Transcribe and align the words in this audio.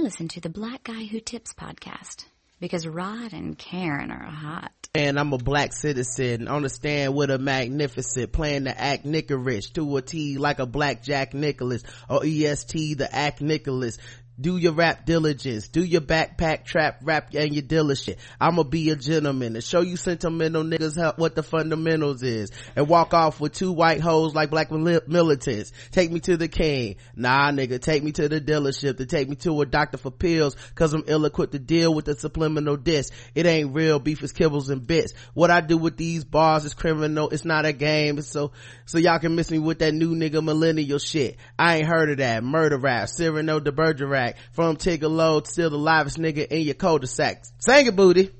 Listen 0.00 0.28
to 0.28 0.40
the 0.40 0.48
Black 0.48 0.84
Guy 0.84 1.04
Who 1.04 1.20
Tips 1.20 1.52
podcast 1.52 2.24
because 2.58 2.86
Rod 2.86 3.34
and 3.34 3.58
Karen 3.58 4.10
are 4.10 4.24
hot. 4.24 4.72
And 4.94 5.20
I'm 5.20 5.34
a 5.34 5.38
black 5.38 5.74
citizen 5.74 6.48
on 6.48 6.62
the 6.62 6.70
stand 6.70 7.14
with 7.14 7.30
a 7.30 7.36
magnificent 7.36 8.32
plan 8.32 8.64
to 8.64 8.80
act 8.80 9.04
nickerish 9.04 9.74
to 9.74 9.98
a 9.98 10.00
T 10.00 10.38
like 10.38 10.58
a 10.58 10.64
black 10.64 11.02
Jack 11.02 11.34
Nicholas 11.34 11.82
or 12.08 12.24
EST 12.24 12.96
the 12.96 13.14
act 13.14 13.42
Nicholas 13.42 13.98
do 14.40 14.56
your 14.56 14.72
rap 14.72 15.04
diligence. 15.04 15.68
Do 15.68 15.84
your 15.84 16.00
backpack 16.00 16.64
trap 16.64 17.00
rap 17.02 17.34
and 17.34 17.54
your 17.54 17.62
dealership. 17.62 18.16
i'ma 18.40 18.62
be 18.62 18.90
a 18.90 18.96
gentleman 18.96 19.54
and 19.54 19.64
show 19.64 19.82
you 19.82 19.96
sentimental 19.96 20.64
niggas 20.64 20.98
how, 20.98 21.12
what 21.16 21.34
the 21.34 21.42
fundamentals 21.42 22.22
is. 22.22 22.50
And 22.74 22.88
walk 22.88 23.12
off 23.12 23.40
with 23.40 23.52
two 23.52 23.72
white 23.72 24.00
hoes 24.00 24.34
like 24.34 24.50
black 24.50 24.70
militants. 24.70 25.72
Take 25.90 26.10
me 26.10 26.20
to 26.20 26.36
the 26.36 26.48
king. 26.48 26.96
Nah 27.14 27.50
nigga 27.50 27.80
take 27.80 28.02
me 28.02 28.12
to 28.12 28.28
the 28.28 28.40
dealership 28.40 28.96
to 28.98 29.06
take 29.06 29.28
me 29.28 29.36
to 29.36 29.60
a 29.60 29.66
doctor 29.66 29.98
for 29.98 30.10
pills 30.10 30.56
cause 30.74 30.92
i'm 30.94 31.04
ill-equipped 31.06 31.52
to 31.52 31.58
deal 31.58 31.92
with 31.92 32.04
the 32.04 32.14
subliminal 32.14 32.76
diss 32.76 33.10
it 33.34 33.46
ain't 33.46 33.74
real 33.74 33.98
beef 33.98 34.22
is 34.22 34.32
kibbles 34.32 34.70
and 34.70 34.86
bits. 34.86 35.12
What 35.34 35.50
i 35.50 35.60
do 35.60 35.76
with 35.76 35.96
these 35.96 36.24
bars 36.24 36.64
is 36.64 36.74
criminal 36.74 37.28
it's 37.30 37.44
not 37.44 37.66
a 37.66 37.72
game. 37.72 38.20
So 38.22 38.52
so 38.86 38.98
y'all 38.98 39.18
can 39.18 39.34
miss 39.34 39.50
me 39.50 39.58
with 39.58 39.80
that 39.80 39.92
new 39.92 40.14
nigga 40.14 40.42
millennial 40.42 40.98
shit. 40.98 41.36
I 41.58 41.76
ain't 41.76 41.86
heard 41.86 42.10
of 42.10 42.18
that. 42.18 42.42
Murder 42.42 42.78
rap 42.78 43.08
cyrano 43.08 43.60
de 43.60 43.72
bergerac 43.72 44.29
from 44.52 44.76
Tigger 44.76 45.10
Low, 45.10 45.42
still 45.42 45.70
the 45.70 45.78
livest 45.78 46.18
nigga 46.18 46.46
in 46.46 46.62
your 46.62 46.74
cul-de-sac. 46.74 47.44
Sing 47.58 47.86
it, 47.86 47.96
booty. 47.96 48.30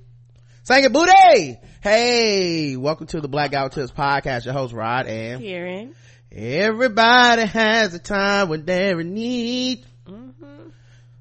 Sing 0.62 0.84
it, 0.84 0.92
booty! 0.92 1.58
Hey, 1.82 2.76
welcome 2.76 3.06
to 3.08 3.20
the 3.20 3.28
Black 3.28 3.54
Who 3.54 3.68
Tips 3.68 3.92
podcast. 3.92 4.44
Your 4.44 4.54
host, 4.54 4.72
Rod 4.72 5.06
and 5.06 5.42
Karen. 5.42 5.94
Everybody 6.30 7.46
has 7.46 7.94
a 7.94 7.98
time 7.98 8.48
when 8.48 8.64
they're 8.64 9.00
in 9.00 9.14
need. 9.14 9.84
Mm-hmm. 10.06 10.68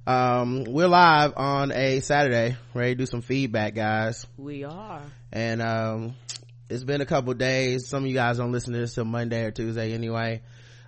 Um, 0.05 0.63
we're 0.65 0.87
live 0.87 1.33
on 1.37 1.71
a 1.71 1.99
Saturday, 2.01 2.57
ready 2.73 2.95
to 2.95 2.97
do 2.99 3.05
some 3.05 3.21
feedback, 3.21 3.75
guys. 3.75 4.27
We 4.37 4.63
are. 4.63 5.01
And, 5.31 5.61
um, 5.61 6.15
it's 6.69 6.83
been 6.83 7.01
a 7.01 7.05
couple 7.05 7.33
days. 7.33 7.87
Some 7.87 8.03
of 8.03 8.09
you 8.09 8.13
guys 8.13 8.37
don't 8.37 8.51
listen 8.51 8.73
to 8.73 8.79
this 8.79 8.93
till 8.93 9.05
Monday 9.05 9.43
or 9.43 9.51
Tuesday 9.51 9.93
anyway. 9.93 10.41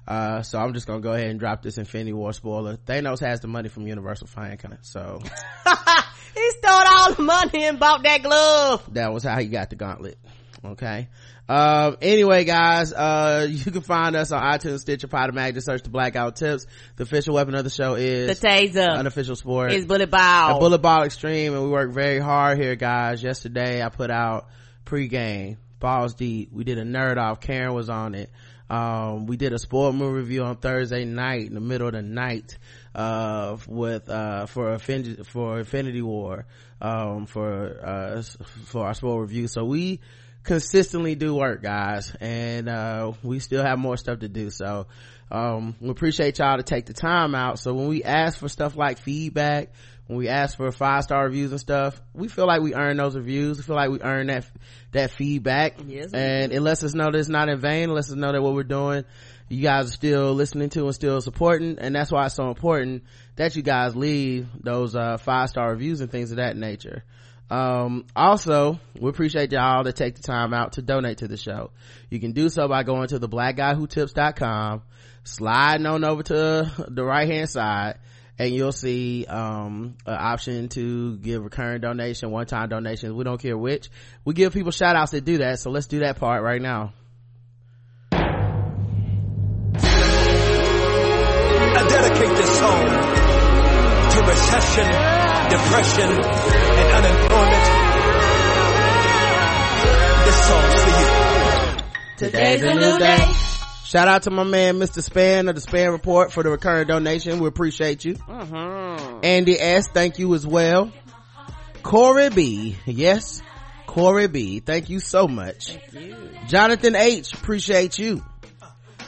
Uh, 0.08 0.42
so 0.42 0.60
I'm 0.60 0.74
just 0.74 0.88
gonna 0.88 1.02
go 1.02 1.14
ahead 1.14 1.30
and 1.30 1.40
drop 1.40 1.62
this 1.62 1.78
Infinity 1.78 2.14
War 2.14 2.34
spoiler. 2.34 2.76
Thanos 2.78 3.20
has 3.20 3.40
the 3.40 3.48
money 3.48 3.70
from 3.70 3.88
Universal 3.88 4.28
FanCon, 4.28 4.80
so. 4.82 5.20
he 6.36 6.52
stole 6.52 6.72
all 6.72 7.14
the 7.14 7.22
money 7.22 7.66
and 7.66 7.80
bought 7.80 8.04
that 8.04 8.24
glove. 8.24 8.94
That 8.94 9.14
was 9.14 9.24
how 9.24 9.40
he 9.40 9.48
got 9.48 9.70
the 9.70 9.76
gauntlet. 9.76 10.18
Okay. 10.64 11.10
Um, 11.50 11.98
anyway, 12.02 12.46
guys, 12.46 12.94
uh, 12.94 13.48
you 13.50 13.72
can 13.72 13.82
find 13.82 14.16
us 14.16 14.32
on 14.32 14.42
iTunes, 14.42 14.80
Stitcher, 14.80 15.08
Podomatic. 15.08 15.56
Just 15.56 15.66
search 15.66 15.84
the 15.84 15.90
Blackout 15.90 16.36
Tips. 16.36 16.66
The 16.96 17.04
official 17.04 17.36
weapon 17.36 17.56
of 17.56 17.64
the 17.64 17.70
show 17.70 17.96
is 17.96 18.40
the 18.40 18.48
taser. 18.48 18.90
Unofficial 18.90 19.36
sport 19.36 19.72
is 19.74 19.86
bullet 19.86 20.10
ball. 20.10 20.58
A 20.58 20.60
bullet 20.60 20.82
ball 20.82 21.04
extreme, 21.04 21.54
and 21.54 21.64
we 21.64 21.70
work 21.70 21.92
very 21.92 22.20
hard 22.20 22.58
here, 22.58 22.76
guys. 22.76 23.22
Yesterday, 23.22 23.84
I 23.84 23.90
put 23.90 24.12
out 24.12 24.48
pregame 24.86 25.58
balls 25.80 26.14
deep. 26.14 26.52
We 26.54 26.64
did 26.64 26.78
a 26.78 26.84
nerd 26.84 27.18
off. 27.18 27.42
Karen 27.42 27.74
was 27.74 27.90
on 27.90 28.16
it 28.16 28.30
um, 28.72 29.26
we 29.26 29.38
did 29.38 29.54
a 29.54 29.60
sport 29.60 29.96
movie 29.96 30.20
review 30.20 30.44
on 30.44 30.56
thursday 30.56 31.06
night 31.06 31.48
in 31.48 31.54
the 31.54 31.60
middle 31.60 31.88
of 31.88 31.94
the 31.94 32.02
night 32.02 32.58
uh, 32.96 33.58
with 33.68 34.10
uh, 34.10 34.46
for 34.46 34.78
for 34.80 35.60
infinity 35.60 36.02
war 36.02 36.46
um, 36.82 37.26
for 37.26 37.80
uh, 37.86 38.22
for 38.66 38.88
our 38.88 38.94
sport 38.94 39.22
review. 39.22 39.48
So 39.48 39.64
we 39.64 40.00
consistently 40.44 41.16
do 41.16 41.36
work 41.36 41.62
guys 41.62 42.16
and 42.20 42.68
uh, 42.68 43.12
we 43.24 43.40
still 43.40 43.64
have 43.64 43.78
more 43.78 43.96
stuff 43.98 44.20
to 44.20 44.28
do. 44.28 44.50
So 44.50 44.88
um, 45.30 45.76
we 45.80 45.90
appreciate 45.90 46.40
y'all 46.40 46.58
to 46.58 46.64
take 46.64 46.88
the 46.88 46.94
time 46.94 47.36
out. 47.36 47.60
So 47.60 47.74
when 47.74 47.88
we 47.88 48.04
ask 48.04 48.40
for 48.40 48.50
stuff 48.50 48.76
like 48.76 48.98
feedback 48.98 49.74
when 50.12 50.20
we 50.20 50.28
ask 50.28 50.58
for 50.58 50.70
five 50.72 51.04
star 51.04 51.24
reviews 51.24 51.52
and 51.52 51.60
stuff 51.60 52.02
we 52.14 52.28
feel 52.28 52.46
like 52.46 52.62
we 52.62 52.76
earn 52.76 52.98
those 52.98 53.16
reviews. 53.16 53.58
We 53.58 53.64
feel 53.64 53.78
like 53.78 53.90
we 53.90 54.02
earn 54.02 54.28
that 54.28 54.46
that 54.92 55.12
feedback. 55.12 55.78
Yes, 55.88 56.12
and 56.14 56.52
it 56.52 56.60
lets 56.60 56.84
us 56.84 56.94
know 56.94 57.12
that 57.12 57.18
it's 57.18 57.30
not 57.30 57.48
in 57.48 57.60
vain. 57.60 57.90
It 57.90 57.94
lets 57.94 58.10
us 58.10 58.16
know 58.16 58.32
that 58.34 58.42
what 58.42 58.54
we're 58.54 58.64
doing 58.64 59.06
you 59.52 59.62
guys 59.62 59.90
are 59.90 59.94
still 59.94 60.34
listening 60.34 60.70
to 60.70 60.86
and 60.86 60.96
still 60.96 61.20
supporting. 61.20 61.78
And 61.80 61.94
that's 61.94 62.12
why 62.12 62.26
it's 62.26 62.36
so 62.36 62.48
important 62.48 63.04
that 63.36 63.56
you 63.56 63.62
guys 63.62 63.96
leave 63.96 64.48
those 64.62 64.96
uh, 64.96 65.18
five 65.18 65.50
star 65.50 65.70
reviews 65.72 66.02
and 66.02 66.10
things 66.10 66.32
of 66.32 66.38
that 66.38 66.56
nature. 66.56 67.04
Um, 67.50 68.06
also 68.16 68.80
we 68.98 69.10
appreciate 69.10 69.52
y'all 69.52 69.84
to 69.84 69.92
take 69.92 70.16
the 70.16 70.24
time 70.24 70.54
out 70.54 70.74
to 70.74 70.82
donate 70.82 71.18
to 71.18 71.28
the 71.28 71.36
show. 71.36 71.72
You 72.10 72.22
can 72.22 72.32
do 72.32 72.48
so 72.48 72.70
by 72.70 72.84
going 72.84 73.10
to 73.10 73.20
the 73.20 73.28
blackguywhotips.com 73.28 74.84
sliding 75.24 75.86
on 75.86 76.04
over 76.04 76.24
to 76.24 76.72
the 76.88 77.04
right 77.04 77.28
hand 77.28 77.50
side 77.50 78.00
and 78.42 78.56
you'll 78.56 78.72
see 78.72 79.24
um 79.28 79.96
an 80.08 80.16
option 80.16 80.68
to 80.68 81.16
give 81.18 81.44
recurring 81.44 81.80
donation 81.80 82.32
one-time 82.32 82.70
donations 82.70 83.14
we 83.14 83.24
don't 83.24 83.40
care 83.40 83.56
which 83.56 83.90
we 84.26 84.34
give 84.34 84.52
people 84.52 84.72
shout 84.72 84.96
outs 84.96 85.12
that 85.12 85.24
do 85.24 85.38
that 85.38 85.60
so 85.60 85.70
let's 85.70 85.86
do 85.86 86.00
that 86.00 86.18
part 86.20 86.42
right 86.42 86.62
now 86.62 86.92
I 91.74 91.88
dedicate 91.88 92.36
this 92.36 92.60
song 92.60 92.86
to 94.12 94.20
recession, 94.28 94.88
depression, 95.50 96.12
and 96.12 96.90
unemployment. 96.98 97.66
This 100.26 100.38
song's 100.48 100.76
for 100.84 100.94
you. 101.00 101.08
Today's 102.18 102.62
a 102.64 102.74
new 102.76 103.00
day. 103.00 103.51
Shout 103.92 104.08
out 104.08 104.24
to 104.24 104.32
my 104.32 104.46
man, 104.46 104.80
Mr. 104.80 105.04
Span 105.04 105.50
of 105.50 105.56
the 105.56 105.60
Span 105.60 105.92
Report 105.92 106.32
for 106.32 106.44
the 106.44 106.50
recurring 106.50 106.88
donation. 106.88 107.42
We 107.42 107.50
appreciate 107.50 108.06
you. 108.06 108.14
Mm-hmm. 108.14 109.20
Andy 109.22 109.60
S, 109.60 109.90
thank 109.90 110.18
you 110.18 110.34
as 110.34 110.48
well. 110.48 110.94
Corey 111.84 112.30
B, 112.30 112.78
yes, 112.86 113.42
Corey 113.88 114.28
B, 114.28 114.62
thank 114.62 114.90
you 114.90 115.02
so 115.02 115.28
much. 115.28 115.78
You. 115.92 116.16
Jonathan 116.48 116.96
H, 116.96 117.34
appreciate 117.34 118.00
you. 118.00 118.24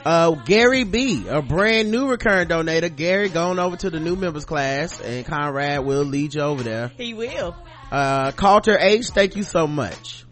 Uh, 0.04 0.32
Gary 0.32 0.84
B, 0.84 1.30
a 1.30 1.42
brand 1.42 1.90
new 1.90 2.10
recurring 2.10 2.50
donator. 2.50 2.94
Gary 2.94 3.30
going 3.30 3.60
over 3.60 3.78
to 3.78 3.90
the 3.90 4.02
new 4.02 4.18
members 4.18 4.44
class 4.44 5.00
and 5.00 5.26
Conrad 5.26 5.86
will 5.86 6.04
lead 6.04 6.34
you 6.34 6.42
over 6.42 6.62
there. 6.62 6.92
He 6.98 7.14
will. 7.14 7.56
Uh, 7.90 8.34
Calter 8.34 8.78
H, 8.78 9.12
thank 9.12 9.38
you 9.38 9.44
so 9.44 9.66
much. 9.66 10.26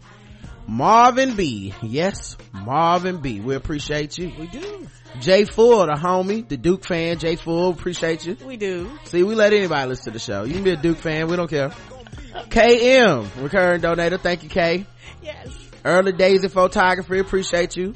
Marvin 0.66 1.36
B. 1.36 1.74
Yes, 1.82 2.36
Marvin 2.52 3.20
B. 3.20 3.40
We 3.40 3.54
appreciate 3.54 4.16
you. 4.18 4.32
We 4.38 4.46
do. 4.46 4.88
Jay 5.20 5.44
Full, 5.44 5.86
the 5.86 5.92
homie, 5.92 6.48
the 6.48 6.56
Duke 6.56 6.84
fan. 6.84 7.18
Jay 7.18 7.36
Full, 7.36 7.70
appreciate 7.70 8.24
you. 8.26 8.36
We 8.44 8.56
do. 8.56 8.90
See, 9.04 9.22
we 9.22 9.34
let 9.34 9.52
anybody 9.52 9.88
listen 9.88 10.04
to 10.06 10.10
the 10.12 10.18
show. 10.18 10.44
You 10.44 10.54
can 10.54 10.64
be 10.64 10.70
a 10.70 10.76
Duke 10.76 10.98
fan. 10.98 11.28
We 11.28 11.36
don't 11.36 11.50
care. 11.50 11.70
KM, 12.48 13.28
recurring 13.42 13.82
donator. 13.82 14.18
Thank 14.20 14.42
you, 14.42 14.48
K. 14.48 14.86
Yes. 15.22 15.48
Early 15.84 16.12
Daisy 16.12 16.48
Photography, 16.48 17.18
appreciate 17.18 17.76
you. 17.76 17.94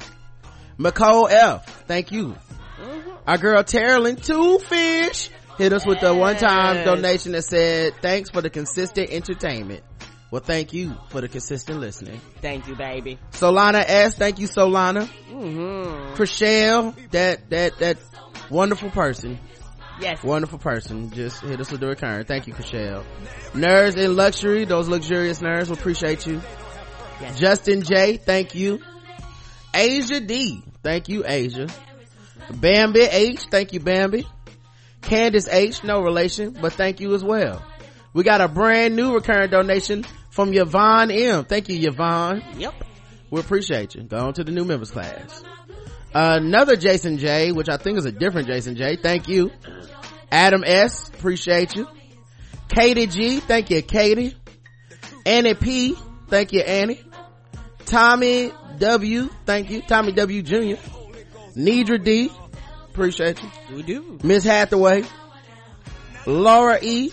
McCole 0.77 1.31
F, 1.31 1.85
thank 1.87 2.11
you. 2.11 2.35
Mm-hmm. 2.79 3.11
Our 3.25 3.37
girl 3.37 3.63
Terrelyn 3.63 4.23
Two 4.23 4.59
Fish 4.59 5.31
hit 5.57 5.73
us 5.73 5.85
with 5.87 5.99
the 6.01 6.13
one-time 6.13 6.85
donation 6.85 7.31
that 7.31 7.43
said, 7.43 7.95
thanks 8.01 8.29
for 8.29 8.41
the 8.41 8.49
consistent 8.49 9.09
entertainment. 9.09 9.83
Well, 10.29 10.41
thank 10.41 10.73
you 10.73 10.95
for 11.09 11.21
the 11.21 11.29
consistent 11.29 11.79
listening. 11.79 12.19
Thank 12.41 12.67
you, 12.67 12.75
baby. 12.75 13.17
Solana 13.31 13.83
S, 13.85 14.15
thank 14.15 14.39
you, 14.39 14.47
Solana. 14.47 15.07
Mm-hmm. 15.29 16.15
Chriselle, 16.15 16.95
that, 17.11 17.49
that, 17.49 17.77
that 17.79 17.97
wonderful 18.49 18.89
person. 18.89 19.39
Yes. 20.01 20.21
Wonderful 20.23 20.59
person. 20.59 21.11
Just 21.11 21.41
hit 21.41 21.59
us 21.59 21.71
with 21.71 21.79
the 21.79 21.87
recurring. 21.87 22.25
Thank 22.25 22.47
you, 22.47 22.53
Chriselle. 22.53 23.05
Nerds 23.53 23.97
in 23.97 24.15
luxury, 24.15 24.65
those 24.65 24.89
luxurious 24.89 25.39
nerds, 25.39 25.69
we 25.69 25.73
appreciate 25.73 26.27
you. 26.27 26.41
Yes. 27.21 27.39
Justin 27.39 27.81
J, 27.81 28.17
thank 28.17 28.53
you. 28.53 28.79
Asia 29.73 30.19
D, 30.19 30.61
thank 30.83 31.09
you, 31.09 31.23
Asia. 31.25 31.67
Bambi 32.53 33.01
H, 33.01 33.47
thank 33.49 33.73
you, 33.73 33.79
Bambi. 33.79 34.27
Candace 35.01 35.47
H, 35.47 35.83
no 35.83 36.01
relation, 36.01 36.51
but 36.51 36.73
thank 36.73 36.99
you 36.99 37.13
as 37.13 37.23
well. 37.23 37.63
We 38.13 38.23
got 38.23 38.41
a 38.41 38.47
brand 38.47 38.95
new 38.95 39.13
recurring 39.13 39.49
donation 39.49 40.05
from 40.37 40.53
Yvonne 40.53 41.09
M. 41.09 41.45
Thank 41.45 41.67
you, 41.67 41.89
Yvonne. 41.89 42.43
Yep. 42.57 42.75
We 43.31 43.39
appreciate 43.39 43.95
you. 43.95 44.03
Go 44.03 44.19
on 44.19 44.33
to 44.35 44.43
the 44.43 44.51
new 44.51 44.65
members 44.65 44.91
class. 44.91 45.43
Another 46.13 46.75
Jason 46.75 47.17
J, 47.17 47.51
which 47.51 47.69
I 47.69 47.77
think 47.77 47.97
is 47.97 48.05
a 48.05 48.11
different 48.11 48.47
Jason 48.47 48.75
J. 48.75 48.97
Thank 48.97 49.27
you. 49.27 49.49
Adam 50.31 50.63
S, 50.63 51.09
appreciate 51.09 51.75
you. 51.75 51.87
Katie 52.67 53.07
G, 53.07 53.39
thank 53.39 53.71
you, 53.71 53.81
Katie. 53.81 54.37
Annie 55.25 55.55
P, 55.55 55.95
thank 56.27 56.53
you, 56.53 56.61
Annie. 56.61 57.01
Tommy 57.85 58.51
W, 58.77 59.29
thank 59.47 59.71
you. 59.71 59.81
Tommy 59.81 60.11
W 60.11 60.43
Jr. 60.43 60.79
Nidra 61.57 62.03
D, 62.03 62.29
appreciate 62.89 63.41
you. 63.41 63.49
We 63.75 63.81
do. 63.81 64.19
Miss 64.21 64.43
Hathaway. 64.43 65.03
Laura 66.27 66.77
E. 66.79 67.11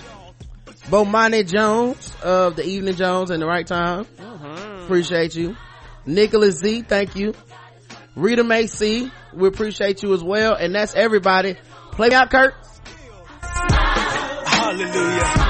Bomani 0.86 1.46
Jones 1.46 2.14
of 2.22 2.56
the 2.56 2.64
Evening 2.64 2.96
Jones 2.96 3.30
and 3.30 3.40
the 3.42 3.46
Right 3.46 3.66
Time. 3.66 4.04
Mm-hmm. 4.04 4.84
Appreciate 4.84 5.34
you. 5.34 5.56
Nicholas 6.06 6.56
Z, 6.58 6.82
thank 6.82 7.16
you. 7.16 7.34
Rita 8.14 8.44
Macy, 8.44 9.10
we 9.32 9.48
appreciate 9.48 10.02
you 10.02 10.12
as 10.14 10.22
well. 10.22 10.54
And 10.54 10.74
that's 10.74 10.94
everybody. 10.94 11.56
Play 11.92 12.12
out, 12.12 12.30
Kurt. 12.30 12.54
Hallelujah. 14.46 15.43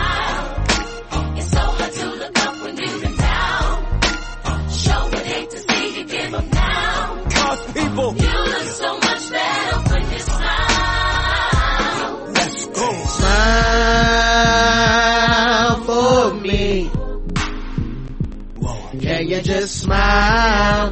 Just 19.44 19.81
smile 19.82 20.91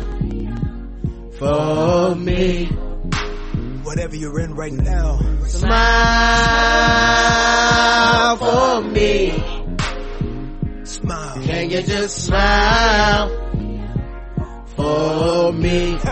for 1.38 2.14
me? 2.14 2.66
Whatever 3.82 4.14
you're 4.16 4.38
in 4.40 4.54
right 4.54 4.72
now, 4.72 5.19
Smile 7.12 8.37
for 8.37 8.82
me. 8.88 9.31
smile. 10.84 11.43
Can 11.43 11.70
you 11.70 11.82
just 11.82 12.25
smile 12.26 13.28
for 14.76 15.52
me? 15.52 15.98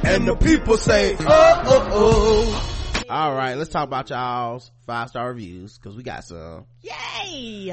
And 0.00 0.26
the 0.26 0.36
people 0.36 0.78
say, 0.78 1.16
Oh, 1.20 1.26
oh, 1.66 1.88
oh. 1.92 3.04
All 3.10 3.34
right, 3.34 3.56
let's 3.58 3.68
talk 3.68 3.84
about 3.84 4.08
y'all's 4.08 4.70
five 4.86 5.10
star 5.10 5.28
reviews 5.28 5.76
because 5.76 5.94
we 5.96 6.02
got 6.02 6.24
some. 6.24 6.64
Yay! 6.80 7.70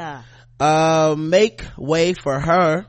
Uh, 0.59 1.15
make 1.17 1.63
way 1.77 2.11
for 2.13 2.37
her. 2.37 2.87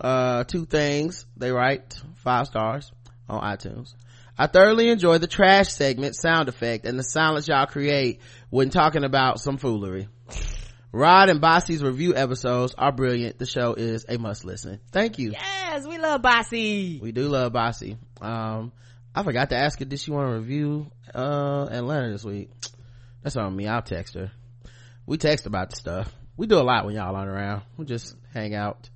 Uh, 0.00 0.44
two 0.44 0.66
things 0.66 1.26
they 1.36 1.52
write 1.52 2.00
five 2.16 2.46
stars 2.46 2.90
on 3.28 3.40
iTunes. 3.40 3.94
I 4.36 4.48
thoroughly 4.48 4.88
enjoy 4.88 5.18
the 5.18 5.28
trash 5.28 5.68
segment 5.68 6.16
sound 6.16 6.48
effect 6.48 6.84
and 6.84 6.98
the 6.98 7.04
silence 7.04 7.46
y'all 7.46 7.66
create 7.66 8.20
when 8.50 8.70
talking 8.70 9.04
about 9.04 9.38
some 9.38 9.58
foolery. 9.58 10.08
Rod 10.90 11.28
and 11.28 11.40
Bossy's 11.40 11.82
review 11.82 12.14
episodes 12.14 12.74
are 12.76 12.92
brilliant. 12.92 13.38
The 13.38 13.46
show 13.46 13.74
is 13.74 14.06
a 14.08 14.18
must 14.18 14.44
listen. 14.44 14.80
Thank 14.92 15.18
you. 15.18 15.32
Yes, 15.32 15.86
we 15.86 15.98
love 15.98 16.22
Bossy. 16.22 17.00
We 17.00 17.12
do 17.12 17.28
love 17.28 17.52
Bossy. 17.52 17.96
Um, 18.20 18.72
I 19.14 19.22
forgot 19.22 19.50
to 19.50 19.56
ask 19.56 19.78
her, 19.78 19.84
did 19.84 20.00
she 20.00 20.10
want 20.10 20.28
to 20.28 20.34
review, 20.34 20.90
uh, 21.14 21.68
Atlanta 21.70 22.10
this 22.10 22.24
week? 22.24 22.50
That's 23.22 23.36
on 23.36 23.54
me. 23.54 23.66
I'll 23.66 23.82
text 23.82 24.14
her. 24.14 24.32
We 25.06 25.16
text 25.16 25.46
about 25.46 25.70
the 25.70 25.76
stuff. 25.76 26.12
We 26.36 26.46
do 26.46 26.58
a 26.58 26.62
lot 26.62 26.84
when 26.84 26.94
y'all 26.94 27.14
aren't 27.14 27.30
around. 27.30 27.62
We 27.76 27.84
just 27.86 28.16
hang 28.32 28.54
out. 28.54 28.88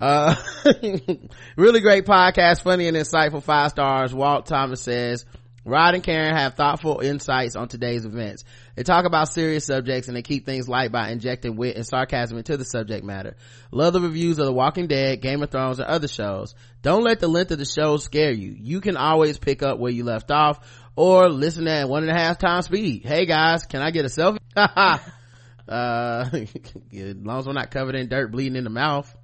Uh, 0.00 0.34
really 1.56 1.80
great 1.80 2.06
podcast, 2.06 2.62
funny 2.62 2.88
and 2.88 2.96
insightful 2.96 3.42
five 3.42 3.70
stars. 3.70 4.14
Walt 4.14 4.46
Thomas 4.46 4.80
says, 4.80 5.26
Rod 5.62 5.94
and 5.94 6.02
Karen 6.02 6.34
have 6.34 6.54
thoughtful 6.54 7.00
insights 7.00 7.54
on 7.54 7.68
today's 7.68 8.06
events. 8.06 8.44
They 8.76 8.82
talk 8.82 9.04
about 9.04 9.28
serious 9.28 9.66
subjects 9.66 10.08
and 10.08 10.16
they 10.16 10.22
keep 10.22 10.46
things 10.46 10.68
light 10.68 10.90
by 10.90 11.10
injecting 11.10 11.56
wit 11.56 11.76
and 11.76 11.86
sarcasm 11.86 12.38
into 12.38 12.56
the 12.56 12.64
subject 12.64 13.04
matter. 13.04 13.36
Love 13.70 13.92
the 13.92 14.00
reviews 14.00 14.38
of 14.38 14.46
The 14.46 14.54
Walking 14.54 14.86
Dead, 14.86 15.20
Game 15.20 15.42
of 15.42 15.50
Thrones, 15.50 15.78
and 15.78 15.88
other 15.88 16.08
shows. 16.08 16.54
Don't 16.80 17.04
let 17.04 17.20
the 17.20 17.28
length 17.28 17.50
of 17.50 17.58
the 17.58 17.66
show 17.66 17.98
scare 17.98 18.32
you. 18.32 18.56
You 18.58 18.80
can 18.80 18.96
always 18.96 19.36
pick 19.36 19.62
up 19.62 19.78
where 19.78 19.92
you 19.92 20.04
left 20.04 20.30
off 20.30 20.60
or 20.96 21.28
listen 21.28 21.68
at 21.68 21.90
one 21.90 22.04
and 22.04 22.10
a 22.10 22.18
half 22.18 22.38
times 22.38 22.64
speed. 22.64 23.04
Hey 23.04 23.26
guys, 23.26 23.66
can 23.66 23.82
I 23.82 23.90
get 23.90 24.06
a 24.06 24.08
selfie? 24.08 24.38
uh, 24.56 25.00
as 25.68 27.16
long 27.16 27.38
as 27.38 27.46
we're 27.46 27.52
not 27.52 27.70
covered 27.70 27.96
in 27.96 28.08
dirt 28.08 28.32
bleeding 28.32 28.56
in 28.56 28.64
the 28.64 28.70
mouth. 28.70 29.14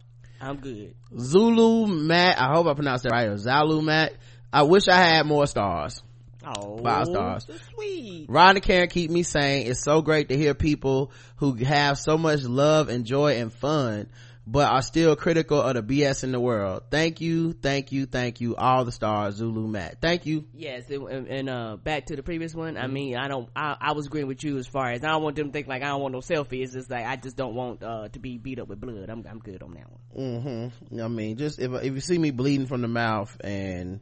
I'm 0.41 0.57
good. 0.57 0.95
Zulu 1.19 1.87
Matt, 1.87 2.41
I 2.41 2.53
hope 2.55 2.67
I 2.67 2.75
pronounced 2.75 3.05
that 3.05 3.13
right, 3.13 3.29
Zulu 3.29 3.37
Zalu 3.37 3.83
Matt. 3.85 4.15
I 4.53 4.63
wish 4.63 4.89
I 4.89 4.97
had 4.97 5.27
more 5.27 5.47
stars. 5.47 6.03
Oh, 6.45 6.79
Five 6.79 7.07
stars. 7.07 7.47
so 7.47 7.55
sweet. 7.75 8.27
Ron 8.29 8.51
and 8.57 8.63
Karen 8.63 8.89
keep 8.89 9.11
me 9.11 9.25
sane. 9.25 9.67
It's 9.67 9.83
so 9.83 10.01
great 10.01 10.29
to 10.29 10.37
hear 10.37 10.55
people 10.55 11.11
who 11.37 11.55
have 11.57 11.99
so 11.99 12.17
much 12.17 12.45
love 12.45 12.89
and 12.89 13.05
joy 13.05 13.39
and 13.39 13.53
fun, 13.53 14.09
but 14.47 14.71
are 14.71 14.83
still 14.83 15.17
critical 15.17 15.61
of 15.61 15.75
the 15.75 15.83
BS 15.83 16.23
in 16.25 16.33
the 16.33 16.39
world. 16.41 16.85
Thank 16.91 17.21
you, 17.21 17.53
thank 17.53 17.91
you, 17.93 18.07
thank 18.07 18.41
you, 18.41 18.55
all 18.57 18.85
the 18.85 18.93
stars, 18.93 19.37
Zulu 19.37 19.67
Matt. 19.67 20.01
Thank 20.01 20.25
you. 20.27 20.45
Yes, 20.55 20.89
and, 20.91 21.27
and- 21.27 21.47
uh, 21.49 21.77
back 21.77 22.07
to 22.07 22.17
the 22.17 22.23
previous 22.23 22.55
one. 22.55 22.75
Mm-hmm. 22.75 22.85
I 22.85 22.87
mean, 22.89 23.17
I 23.17 23.29
don't. 23.29 23.49
I, 23.55 23.77
I 23.81 23.93
was 23.93 24.07
agreeing 24.07 24.27
with 24.27 24.43
you 24.45 24.59
as 24.59 24.67
far 24.67 24.91
as 24.91 25.05
I 25.05 25.09
don't 25.11 25.23
want 25.23 25.37
them 25.37 25.47
to 25.49 25.53
think 25.53 25.67
like 25.69 25.83
I 25.83 25.89
don't 25.89 26.01
want 26.01 26.13
no 26.13 26.21
selfies. 26.21 26.65
It's 26.65 26.75
just 26.75 26.91
like 26.91 27.07
I 27.07 27.17
just 27.17 27.37
don't 27.37 27.55
want 27.55 27.83
uh, 27.83 28.09
to 28.09 28.19
be 28.19 28.37
beat 28.39 28.59
up 28.59 28.69
with 28.69 28.81
blood. 28.81 29.09
I'm 29.09 29.25
I'm 29.29 29.39
good 29.39 29.63
on 29.63 29.75
that 29.75 29.87
one. 29.91 30.71
hmm 30.91 31.01
I 31.01 31.09
mean, 31.09 31.37
just 31.37 31.59
if 31.59 31.73
if 31.73 31.95
you 31.95 32.01
see 32.01 32.19
me 32.19 32.31
bleeding 32.31 32.67
from 32.67 32.83
the 32.83 32.89
mouth 32.89 33.37
and 33.43 34.01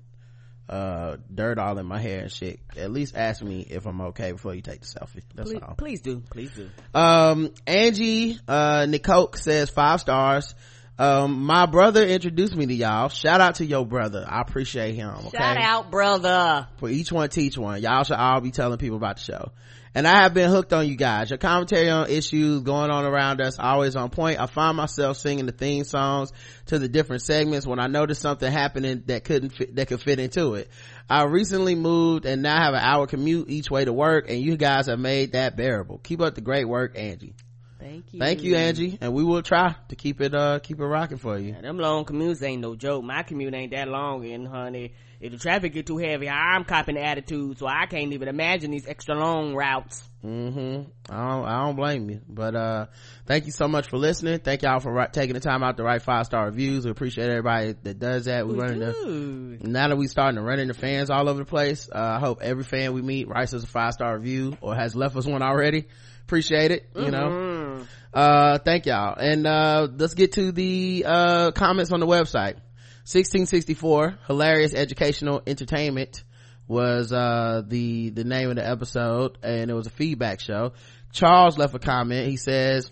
uh 0.69 1.17
dirt 1.33 1.59
all 1.59 1.79
in 1.79 1.87
my 1.87 1.99
hair 1.99 2.21
and 2.21 2.33
shit, 2.33 2.61
at 2.77 2.91
least 2.91 3.17
ask 3.17 3.43
me 3.43 3.67
if 3.69 3.87
I'm 3.87 4.01
okay 4.01 4.33
before 4.33 4.55
you 4.55 4.63
take 4.63 4.81
the 4.81 4.87
selfie. 4.87 5.23
That's 5.35 5.51
Please, 5.51 5.63
all. 5.63 5.75
please 5.75 6.01
do, 6.01 6.23
please 6.31 6.51
do. 6.53 6.71
Um, 6.95 7.53
Angie, 7.67 8.39
uh, 8.49 8.87
Nicoke 8.89 9.37
says 9.37 9.71
five 9.71 10.01
stars. 10.01 10.55
Um, 10.97 11.45
my 11.45 11.67
brother 11.67 12.07
introduced 12.07 12.55
me 12.55 12.67
to 12.67 12.75
y'all. 12.75 13.09
Shout 13.09 13.41
out 13.41 13.57
to 13.57 13.67
your 13.67 13.85
brother. 13.85 14.25
I 14.29 14.41
appreciate 14.41 14.95
him. 14.95 15.11
Okay? 15.27 15.37
Shout 15.37 15.57
out, 15.57 15.91
brother. 15.91 16.69
For 16.77 16.89
each 16.89 17.11
one, 17.11 17.29
teach 17.29 17.59
one. 17.59 17.83
Y'all 17.83 18.05
should 18.05 18.17
all 18.17 18.41
be 18.41 18.53
telling 18.53 18.79
people 18.79 18.97
about 18.97 19.17
the 19.17 19.23
show. 19.23 19.51
And 19.97 20.09
I 20.09 20.23
have 20.23 20.35
been 20.35 20.51
hooked 20.51 20.73
on 20.73 20.89
you 20.89 20.97
guys. 20.97 21.31
Your 21.31 21.39
commentary 21.39 21.89
on 21.89 22.11
issues 22.11 22.63
going 22.63 22.91
on 22.91 23.05
around 23.05 23.41
us 23.41 23.59
always 23.61 23.95
on 23.95 24.11
point. 24.11 24.41
I 24.41 24.47
find 24.47 24.77
myself 24.77 25.19
singing 25.19 25.47
the 25.47 25.53
theme 25.53 25.85
songs 25.85 26.33
to 26.67 26.81
the 26.81 26.89
different 26.89 27.23
segments 27.23 27.65
when 27.65 27.79
I 27.79 27.87
notice 27.87 28.19
something 28.19 28.51
happening 28.51 29.05
that 29.07 29.23
couldn't 29.23 29.51
fit, 29.51 29.77
that 29.77 29.87
could 29.87 30.03
fit 30.03 30.19
into 30.19 30.55
it. 30.55 30.69
I 31.09 31.25
recently 31.25 31.77
moved 31.77 32.27
and 32.27 32.43
now 32.43 32.57
have 32.61 32.75
an 32.75 32.81
hour 32.81 33.07
commute 33.07 33.49
each 33.49 33.71
way 33.71 33.85
to 33.85 33.93
work 33.93 34.29
and 34.29 34.41
you 34.41 34.57
guys 34.57 34.87
have 34.87 34.99
made 34.99 35.33
that 35.33 35.57
bearable. 35.57 35.99
Keep 35.99 36.23
up 36.23 36.35
the 36.35 36.41
great 36.41 36.65
work, 36.65 36.99
Angie. 36.99 37.37
Thank 37.79 38.15
you. 38.15 38.19
Thank 38.19 38.43
you, 38.43 38.57
Angie. 38.57 38.99
And 39.01 39.13
we 39.13 39.23
will 39.23 39.43
try 39.43 39.77
to 39.89 39.97
keep 39.97 40.21
it, 40.23 40.35
uh, 40.35 40.59
keep 40.61 40.81
it 40.81 40.85
rocking 40.85 41.19
for 41.19 41.39
you. 41.39 41.53
Yeah, 41.53 41.61
them 41.61 41.79
long 41.79 42.07
commutes 42.07 42.43
ain't 42.43 42.63
no 42.63 42.75
joke. 42.75 43.05
My 43.05 43.23
commute 43.23 43.53
ain't 43.53 43.73
that 43.73 43.89
long, 43.89 44.25
and 44.25 44.49
honey, 44.49 44.95
if 45.21 45.33
the 45.33 45.39
traffic 45.39 45.73
get 45.73 45.87
too 45.87 45.99
heavy, 45.99 46.29
I'm 46.29 46.65
copping 46.65 46.97
the 46.97 47.03
attitude, 47.05 47.59
so 47.59 47.67
I 47.67 47.87
can't 47.87 48.13
even 48.13 48.29
imagine 48.29 48.71
these 48.71 48.87
extra 48.87 49.15
long 49.15 49.55
routes. 49.55 50.03
hmm 50.23 50.83
I 51.09 51.29
don't, 51.31 51.45
I 51.45 51.65
don't 51.65 51.77
blame 51.77 52.09
you. 52.11 52.21
But, 52.29 52.55
uh, 52.57 52.87
thank 53.27 53.47
you 53.47 53.53
so 53.53 53.69
much 53.69 53.89
for 53.89 53.99
listening. 53.99 54.39
Thank 54.41 54.63
y'all 54.63 54.81
for 54.81 54.93
ri- 54.93 55.07
taking 55.13 55.35
the 55.35 55.41
time 55.41 55.63
out 55.63 55.77
to 55.77 55.83
write 55.83 56.03
five 56.03 56.27
star 56.27 56.47
reviews. 56.47 56.85
We 56.85 56.91
appreciate 56.91 57.29
everybody 57.29 57.75
that 57.83 57.99
does 57.99 58.25
that. 58.25 58.47
We 58.47 58.55
running 58.55 58.81
the, 58.81 59.59
now 59.69 59.89
that 59.89 59.97
we 59.97 60.07
starting 60.07 60.37
to 60.37 60.43
run 60.43 60.59
into 60.59 60.75
fans 60.75 61.11
all 61.11 61.29
over 61.29 61.41
the 61.41 61.45
place, 61.45 61.89
uh, 61.95 61.99
I 61.99 62.19
hope 62.21 62.41
every 62.43 62.65
fan 62.65 62.93
we 62.95 63.03
meet 63.03 63.29
writes 63.29 63.53
us 63.55 63.65
a 63.65 63.67
five 63.67 63.93
star 63.93 64.17
review 64.17 64.57
or 64.61 64.75
has 64.75 64.95
left 64.97 65.17
us 65.17 65.27
one 65.27 65.43
already. 65.43 65.87
Appreciate 66.23 66.71
it, 66.71 66.89
you 66.97 67.11
know. 67.11 67.29
Mm. 67.29 67.87
Uh, 68.15 68.59
thank 68.59 68.87
y'all. 68.87 69.15
And, 69.19 69.47
uh, 69.47 69.89
let's 69.95 70.15
get 70.15 70.33
to 70.33 70.53
the, 70.53 71.05
uh, 71.07 71.51
comments 71.53 71.93
on 71.93 72.01
the 72.01 72.07
website. 72.07 72.57
1664, 73.05 74.19
hilarious 74.27 74.75
educational 74.75 75.43
entertainment 75.47 76.25
was, 76.67 77.13
uh, 77.13 77.63
the, 77.67 78.11
the 78.11 78.25
name 78.25 78.49
of 78.49 78.57
the 78.57 78.67
episode 78.67 79.39
and 79.43 79.71
it 79.71 79.75
was 79.75 79.87
a 79.87 79.91
feedback 79.91 80.41
show. 80.41 80.73
Charles 81.13 81.59
left 81.59 81.75
a 81.75 81.79
comment. 81.79 82.27
He 82.27 82.37
says, 82.37 82.91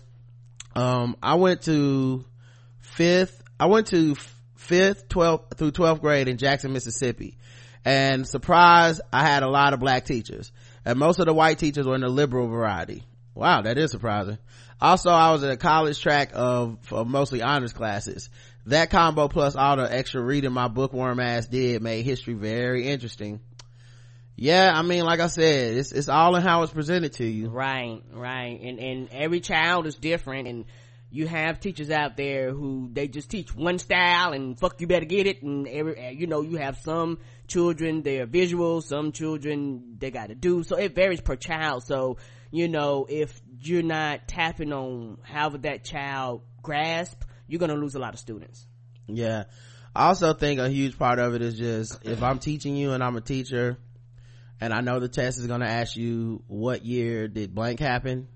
um, 0.75 1.15
I 1.21 1.35
went 1.35 1.63
to 1.63 2.23
fifth, 2.79 3.41
I 3.59 3.65
went 3.65 3.87
to 3.87 4.15
fifth, 4.55 5.09
12th 5.09 5.57
through 5.57 5.71
12th 5.71 6.01
grade 6.01 6.27
in 6.27 6.37
Jackson, 6.37 6.73
Mississippi. 6.73 7.37
And 7.85 8.27
surprise, 8.27 9.01
I 9.11 9.23
had 9.23 9.43
a 9.43 9.49
lot 9.49 9.73
of 9.73 9.79
black 9.79 10.05
teachers. 10.05 10.51
And 10.85 10.97
most 10.99 11.19
of 11.19 11.25
the 11.25 11.33
white 11.33 11.59
teachers 11.59 11.85
were 11.85 11.95
in 11.95 12.01
the 12.01 12.09
liberal 12.09 12.47
variety. 12.47 13.03
Wow, 13.35 13.63
that 13.63 13.77
is 13.77 13.91
surprising. 13.91 14.37
Also, 14.79 15.09
I 15.09 15.31
was 15.31 15.43
in 15.43 15.49
a 15.49 15.57
college 15.57 15.99
track 15.99 16.31
of, 16.33 16.77
of 16.91 17.07
mostly 17.07 17.41
honors 17.41 17.73
classes. 17.73 18.29
That 18.67 18.89
combo 18.89 19.27
plus 19.27 19.55
all 19.55 19.75
the 19.75 19.93
extra 19.93 20.21
reading 20.21 20.53
my 20.53 20.69
bookworm 20.69 21.19
ass 21.19 21.47
did 21.47 21.81
made 21.81 22.03
history 22.03 22.33
very 22.33 22.87
interesting. 22.87 23.41
Yeah, 24.35 24.71
I 24.73 24.81
mean, 24.81 25.03
like 25.03 25.19
I 25.19 25.27
said, 25.27 25.75
it's, 25.75 25.91
it's 25.91 26.09
all 26.09 26.35
in 26.35 26.41
how 26.41 26.63
it's 26.63 26.73
presented 26.73 27.13
to 27.13 27.25
you. 27.25 27.49
Right, 27.49 28.01
right. 28.11 28.59
And, 28.61 28.79
and 28.79 29.09
every 29.11 29.41
child 29.41 29.85
is 29.85 29.95
different 29.95 30.47
and 30.47 30.65
you 31.11 31.27
have 31.27 31.59
teachers 31.59 31.91
out 31.91 32.17
there 32.17 32.51
who 32.51 32.89
they 32.91 33.07
just 33.07 33.29
teach 33.29 33.53
one 33.53 33.77
style 33.77 34.33
and 34.33 34.57
fuck 34.59 34.81
you 34.81 34.87
better 34.87 35.05
get 35.05 35.27
it 35.27 35.43
and 35.43 35.67
every, 35.67 36.07
uh, 36.07 36.09
you 36.09 36.25
know, 36.25 36.41
you 36.41 36.57
have 36.57 36.79
some 36.79 37.19
children, 37.47 38.01
they're 38.01 38.25
visual, 38.25 38.81
some 38.81 39.11
children 39.11 39.97
they 39.99 40.09
gotta 40.09 40.33
do. 40.33 40.63
So 40.63 40.77
it 40.77 40.95
varies 40.95 41.21
per 41.21 41.35
child. 41.35 41.83
So, 41.83 42.17
you 42.49 42.67
know, 42.67 43.05
if 43.07 43.39
you're 43.61 43.83
not 43.83 44.27
tapping 44.27 44.73
on 44.73 45.19
how 45.21 45.49
would 45.49 45.63
that 45.63 45.83
child 45.83 46.41
grasp, 46.63 47.21
you're 47.47 47.59
gonna 47.59 47.75
lose 47.75 47.95
a 47.95 47.99
lot 47.99 48.13
of 48.13 48.19
students. 48.19 48.65
Yeah. 49.07 49.45
I 49.95 50.07
also 50.07 50.33
think 50.33 50.59
a 50.59 50.69
huge 50.69 50.97
part 50.97 51.19
of 51.19 51.35
it 51.35 51.41
is 51.41 51.57
just 51.57 52.03
if 52.03 52.23
I'm 52.23 52.39
teaching 52.39 52.75
you 52.75 52.93
and 52.93 53.03
I'm 53.03 53.15
a 53.15 53.21
teacher 53.21 53.77
and 54.59 54.73
I 54.73 54.81
know 54.81 54.99
the 54.99 55.07
test 55.07 55.37
is 55.37 55.45
going 55.45 55.61
to 55.61 55.69
ask 55.69 55.95
you 55.95 56.41
what 56.47 56.83
year 56.83 57.27
did 57.27 57.53
blank 57.53 57.79
happen 57.79 58.27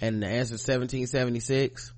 and 0.00 0.22
the 0.22 0.26
answer 0.26 0.54
is 0.54 0.66
1776, 0.66 1.92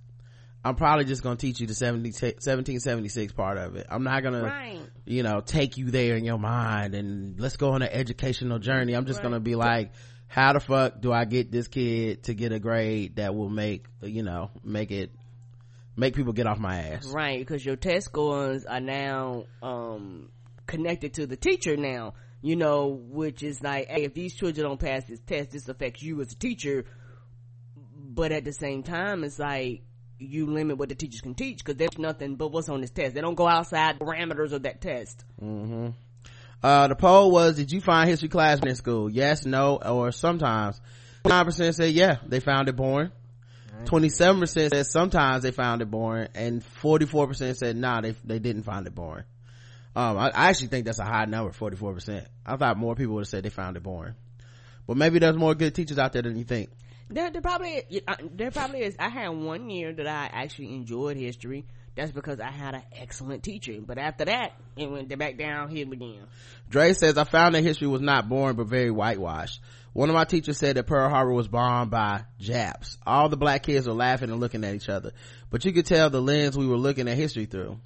I'm 0.64 0.74
probably 0.74 1.06
just 1.06 1.22
going 1.22 1.38
to 1.38 1.40
teach 1.40 1.60
you 1.60 1.66
the 1.66 1.74
70, 1.74 2.10
1776 2.10 3.32
part 3.32 3.56
of 3.56 3.76
it. 3.76 3.86
I'm 3.88 4.04
not 4.04 4.22
going 4.22 4.34
to, 4.34 4.78
you 5.06 5.22
know, 5.22 5.40
take 5.40 5.78
you 5.78 5.90
there 5.90 6.16
in 6.16 6.24
your 6.24 6.38
mind 6.38 6.94
and 6.94 7.40
let's 7.40 7.56
go 7.56 7.70
on 7.70 7.82
an 7.82 7.88
educational 7.90 8.58
journey. 8.58 8.92
I'm 8.92 9.06
just 9.06 9.22
going 9.22 9.34
to 9.34 9.40
be 9.40 9.54
like, 9.54 9.92
how 10.26 10.54
the 10.54 10.60
fuck 10.60 10.98
do 10.98 11.12
i 11.12 11.26
get 11.26 11.52
this 11.52 11.68
kid 11.68 12.22
to 12.22 12.32
get 12.32 12.52
a 12.52 12.58
grade 12.58 13.16
that 13.16 13.34
will 13.34 13.50
make 13.50 13.84
you 14.00 14.22
know 14.22 14.50
make 14.64 14.90
it 14.90 15.10
make 15.96 16.14
people 16.14 16.32
get 16.32 16.46
off 16.46 16.58
my 16.58 16.78
ass 16.78 17.06
right 17.12 17.38
because 17.38 17.64
your 17.64 17.76
test 17.76 18.06
scores 18.06 18.64
are 18.64 18.80
now 18.80 19.44
um 19.62 20.30
connected 20.66 21.14
to 21.14 21.26
the 21.26 21.36
teacher 21.36 21.76
now 21.76 22.14
you 22.40 22.56
know 22.56 22.88
which 22.88 23.42
is 23.42 23.62
like 23.62 23.88
hey 23.88 24.04
if 24.04 24.14
these 24.14 24.34
children 24.34 24.66
don't 24.66 24.80
pass 24.80 25.04
this 25.04 25.20
test 25.26 25.50
this 25.50 25.68
affects 25.68 26.02
you 26.02 26.20
as 26.20 26.32
a 26.32 26.36
teacher 26.36 26.84
but 27.76 28.32
at 28.32 28.44
the 28.44 28.52
same 28.52 28.82
time 28.82 29.24
it's 29.24 29.38
like 29.38 29.82
you 30.18 30.46
limit 30.46 30.78
what 30.78 30.88
the 30.88 30.94
teachers 30.94 31.20
can 31.20 31.34
teach 31.34 31.58
because 31.58 31.76
there's 31.76 31.98
nothing 31.98 32.36
but 32.36 32.52
what's 32.52 32.68
on 32.68 32.80
this 32.80 32.90
test 32.90 33.14
they 33.14 33.20
don't 33.20 33.34
go 33.34 33.46
outside 33.48 33.98
the 33.98 34.04
parameters 34.04 34.52
of 34.52 34.62
that 34.62 34.80
test 34.80 35.24
Uh, 36.62 36.86
the 36.86 36.94
poll 36.94 37.32
was, 37.32 37.56
did 37.56 37.72
you 37.72 37.80
find 37.80 38.08
history 38.08 38.28
class 38.28 38.60
in 38.60 38.72
school? 38.76 39.10
Yes, 39.10 39.44
no, 39.44 39.78
or 39.84 40.12
sometimes. 40.12 40.80
9% 41.24 41.74
said 41.74 41.92
yeah, 41.92 42.18
they 42.24 42.38
found 42.38 42.68
it 42.68 42.76
boring. 42.76 43.10
27% 43.84 44.48
said 44.48 44.86
sometimes 44.86 45.42
they 45.42 45.50
found 45.50 45.82
it 45.82 45.90
boring, 45.90 46.28
and 46.34 46.62
44% 46.82 47.56
said 47.56 47.76
nah, 47.76 48.00
they, 48.00 48.14
they 48.24 48.38
didn't 48.38 48.62
find 48.62 48.86
it 48.86 48.94
boring. 48.94 49.24
Um, 49.94 50.16
I, 50.16 50.28
I 50.28 50.48
actually 50.48 50.68
think 50.68 50.86
that's 50.86 50.98
a 50.98 51.04
high 51.04 51.26
number, 51.26 51.52
44%. 51.52 52.26
I 52.46 52.56
thought 52.56 52.78
more 52.78 52.94
people 52.94 53.14
would 53.14 53.22
have 53.22 53.28
said 53.28 53.44
they 53.44 53.50
found 53.50 53.76
it 53.76 53.82
boring. 53.82 54.14
But 54.86 54.96
maybe 54.96 55.18
there's 55.18 55.36
more 55.36 55.54
good 55.54 55.74
teachers 55.74 55.98
out 55.98 56.12
there 56.12 56.22
than 56.22 56.36
you 56.36 56.44
think. 56.44 56.70
There, 57.08 57.30
there 57.30 57.42
probably 57.42 58.02
uh, 58.08 58.16
there 58.34 58.50
probably 58.50 58.80
is. 58.80 58.96
I 58.98 59.10
had 59.10 59.28
one 59.28 59.68
year 59.68 59.92
that 59.92 60.06
I 60.06 60.30
actually 60.32 60.74
enjoyed 60.74 61.18
history. 61.18 61.66
That's 61.94 62.10
because 62.10 62.40
I 62.40 62.50
had 62.50 62.74
an 62.74 62.82
excellent 62.92 63.42
teacher. 63.42 63.74
But 63.84 63.98
after 63.98 64.24
that, 64.24 64.52
it 64.76 64.90
went 64.90 65.08
back 65.18 65.36
down 65.36 65.68
downhill 65.68 65.92
again. 65.92 66.24
Dre 66.70 66.94
says, 66.94 67.18
I 67.18 67.24
found 67.24 67.54
that 67.54 67.62
history 67.62 67.86
was 67.86 68.00
not 68.00 68.30
boring, 68.30 68.56
but 68.56 68.66
very 68.66 68.90
whitewashed. 68.90 69.60
One 69.92 70.08
of 70.08 70.14
my 70.14 70.24
teachers 70.24 70.56
said 70.56 70.76
that 70.76 70.86
Pearl 70.86 71.10
Harbor 71.10 71.32
was 71.32 71.48
bombed 71.48 71.90
by 71.90 72.24
Japs. 72.38 72.96
All 73.06 73.28
the 73.28 73.36
black 73.36 73.62
kids 73.62 73.86
were 73.86 73.92
laughing 73.92 74.30
and 74.30 74.40
looking 74.40 74.64
at 74.64 74.74
each 74.74 74.88
other, 74.88 75.12
but 75.50 75.64
you 75.64 75.72
could 75.72 75.86
tell 75.86 76.08
the 76.08 76.22
lens 76.22 76.56
we 76.56 76.66
were 76.66 76.78
looking 76.78 77.08
at 77.08 77.16
history 77.16 77.44
through. 77.44 77.78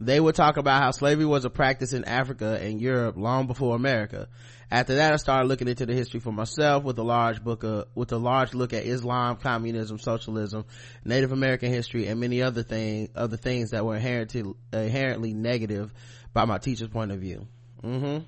They 0.00 0.18
would 0.18 0.34
talk 0.34 0.56
about 0.56 0.82
how 0.82 0.90
slavery 0.90 1.24
was 1.24 1.44
a 1.44 1.50
practice 1.50 1.92
in 1.92 2.04
Africa 2.04 2.58
and 2.60 2.80
Europe 2.80 3.16
long 3.16 3.46
before 3.46 3.76
America. 3.76 4.28
After 4.68 4.96
that, 4.96 5.12
I 5.12 5.16
started 5.16 5.46
looking 5.46 5.68
into 5.68 5.86
the 5.86 5.94
history 5.94 6.18
for 6.18 6.32
myself 6.32 6.82
with 6.82 6.98
a 6.98 7.04
large 7.04 7.44
book 7.44 7.62
of, 7.62 7.86
with 7.94 8.10
a 8.10 8.16
large 8.16 8.52
look 8.54 8.72
at 8.72 8.84
Islam, 8.84 9.36
communism, 9.36 10.00
socialism, 10.00 10.64
Native 11.04 11.30
American 11.30 11.70
history, 11.70 12.08
and 12.08 12.18
many 12.18 12.42
other 12.42 12.64
thing, 12.64 13.10
other 13.14 13.36
things 13.36 13.70
that 13.70 13.84
were 13.84 13.94
inherently, 13.94 14.42
inherently 14.72 15.34
negative 15.34 15.92
by 16.32 16.46
my 16.46 16.58
teacher's 16.58 16.88
point 16.88 17.12
of 17.12 17.20
view. 17.20 17.46
hmm 17.80 18.18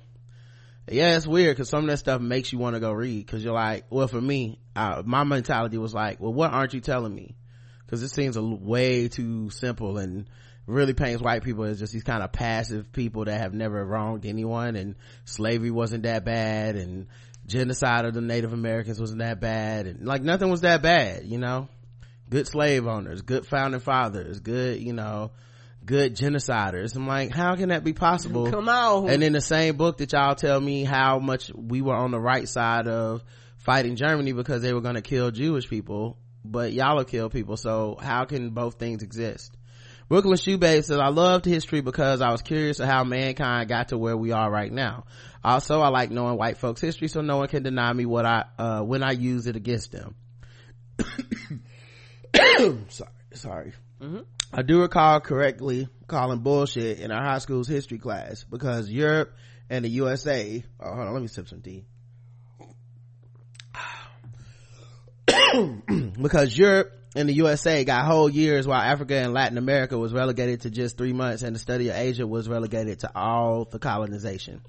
yeah 0.87 1.15
it's 1.15 1.27
weird 1.27 1.55
because 1.55 1.69
some 1.69 1.81
of 1.81 1.87
that 1.87 1.97
stuff 1.97 2.21
makes 2.21 2.51
you 2.51 2.59
want 2.59 2.75
to 2.75 2.79
go 2.79 2.91
read 2.91 3.25
because 3.25 3.43
you're 3.43 3.53
like 3.53 3.85
well 3.89 4.07
for 4.07 4.21
me 4.21 4.59
uh, 4.75 5.01
my 5.05 5.23
mentality 5.23 5.77
was 5.77 5.93
like 5.93 6.19
well 6.19 6.33
what 6.33 6.51
aren't 6.51 6.73
you 6.73 6.81
telling 6.81 7.13
me? 7.13 7.35
Because 7.85 8.03
it 8.03 8.09
seems 8.09 8.35
a 8.35 8.39
l- 8.39 8.57
way 8.57 9.07
too 9.07 9.49
simple 9.49 9.97
and 9.97 10.27
really 10.67 10.93
paints 10.93 11.21
white 11.21 11.43
people 11.43 11.63
as 11.63 11.79
just 11.79 11.93
these 11.93 12.03
kind 12.03 12.23
of 12.23 12.31
passive 12.31 12.91
people 12.91 13.25
that 13.25 13.39
have 13.39 13.53
never 13.53 13.85
wronged 13.85 14.25
anyone 14.25 14.75
and 14.75 14.95
slavery 15.23 15.69
wasn't 15.71 16.03
that 16.03 16.25
bad 16.25 16.75
and 16.75 17.07
genocide 17.45 18.05
of 18.05 18.15
the 18.15 18.21
native 18.21 18.51
americans 18.53 18.99
wasn't 18.99 19.19
that 19.19 19.39
bad 19.39 19.85
and 19.85 20.07
like 20.07 20.23
nothing 20.23 20.49
was 20.49 20.61
that 20.61 20.81
bad 20.81 21.23
you 21.25 21.37
know? 21.37 21.69
Good 22.27 22.47
slave 22.47 22.87
owners 22.87 23.21
good 23.21 23.45
founding 23.45 23.79
fathers 23.79 24.39
good 24.39 24.81
you 24.81 24.93
know 24.93 25.29
good 25.85 26.15
genociders 26.15 26.95
i'm 26.95 27.07
like 27.07 27.31
how 27.31 27.55
can 27.55 27.69
that 27.69 27.83
be 27.83 27.93
possible 27.93 28.49
Come 28.49 28.67
on. 28.69 29.09
and 29.09 29.23
in 29.23 29.33
the 29.33 29.41
same 29.41 29.77
book 29.77 29.97
that 29.99 30.11
y'all 30.13 30.35
tell 30.35 30.59
me 30.59 30.83
how 30.83 31.19
much 31.19 31.51
we 31.53 31.81
were 31.81 31.95
on 31.95 32.11
the 32.11 32.19
right 32.19 32.47
side 32.49 32.87
of 32.87 33.23
fighting 33.57 33.95
Germany 33.95 34.31
because 34.31 34.61
they 34.61 34.73
were 34.73 34.81
going 34.81 34.93
to 34.93 35.01
kill 35.01 35.31
Jewish 35.31 35.67
people, 35.67 36.19
but 36.43 36.71
y'all 36.71 36.97
will 36.97 37.03
kill 37.03 37.31
people. 37.31 37.57
So 37.57 37.97
how 37.99 38.25
can 38.25 38.51
both 38.51 38.75
things 38.75 39.01
exist? 39.01 39.57
Brooklyn 40.07 40.37
Shoebay 40.37 40.83
says, 40.83 40.99
I 40.99 41.07
loved 41.07 41.45
history 41.45 41.81
because 41.81 42.21
I 42.21 42.29
was 42.29 42.43
curious 42.43 42.79
of 42.79 42.87
how 42.87 43.03
mankind 43.03 43.67
got 43.67 43.87
to 43.87 43.97
where 43.97 44.15
we 44.15 44.31
are 44.31 44.51
right 44.51 44.71
now. 44.71 45.05
Also, 45.43 45.81
I 45.81 45.87
like 45.87 46.11
knowing 46.11 46.37
white 46.37 46.57
folks' 46.57 46.79
history 46.79 47.07
so 47.07 47.21
no 47.21 47.37
one 47.37 47.47
can 47.47 47.63
deny 47.63 47.91
me 47.91 48.05
what 48.05 48.23
I, 48.23 48.45
uh, 48.59 48.81
when 48.81 49.01
I 49.01 49.13
use 49.13 49.47
it 49.47 49.55
against 49.55 49.91
them. 49.91 50.13
sorry, 52.89 53.09
sorry. 53.33 53.73
I 54.53 54.61
do 54.61 54.81
recall 54.81 55.19
correctly 55.19 55.87
calling 56.07 56.39
bullshit 56.39 56.99
in 56.99 57.11
our 57.11 57.23
high 57.23 57.39
school's 57.39 57.67
history 57.67 57.97
class 57.97 58.43
because 58.43 58.89
Europe 58.89 59.33
and 59.69 59.83
the 59.83 59.89
USA. 59.89 60.63
Oh, 60.79 60.95
hold 60.95 61.07
on, 61.07 61.13
let 61.13 61.21
me 61.21 61.27
sip 61.27 61.47
some 61.47 61.61
tea. 61.61 61.85
because 66.21 66.57
Europe 66.57 66.93
and 67.15 67.29
the 67.29 67.33
USA 67.33 67.83
got 67.83 68.05
whole 68.05 68.29
years 68.29 68.67
while 68.67 68.81
Africa 68.81 69.15
and 69.15 69.33
Latin 69.33 69.57
America 69.57 69.97
was 69.97 70.13
relegated 70.13 70.61
to 70.61 70.69
just 70.69 70.97
three 70.97 71.13
months 71.13 71.43
and 71.43 71.55
the 71.55 71.59
study 71.59 71.89
of 71.89 71.95
Asia 71.95 72.27
was 72.27 72.47
relegated 72.47 72.99
to 72.99 73.11
all 73.15 73.65
the 73.65 73.79
colonization. 73.79 74.61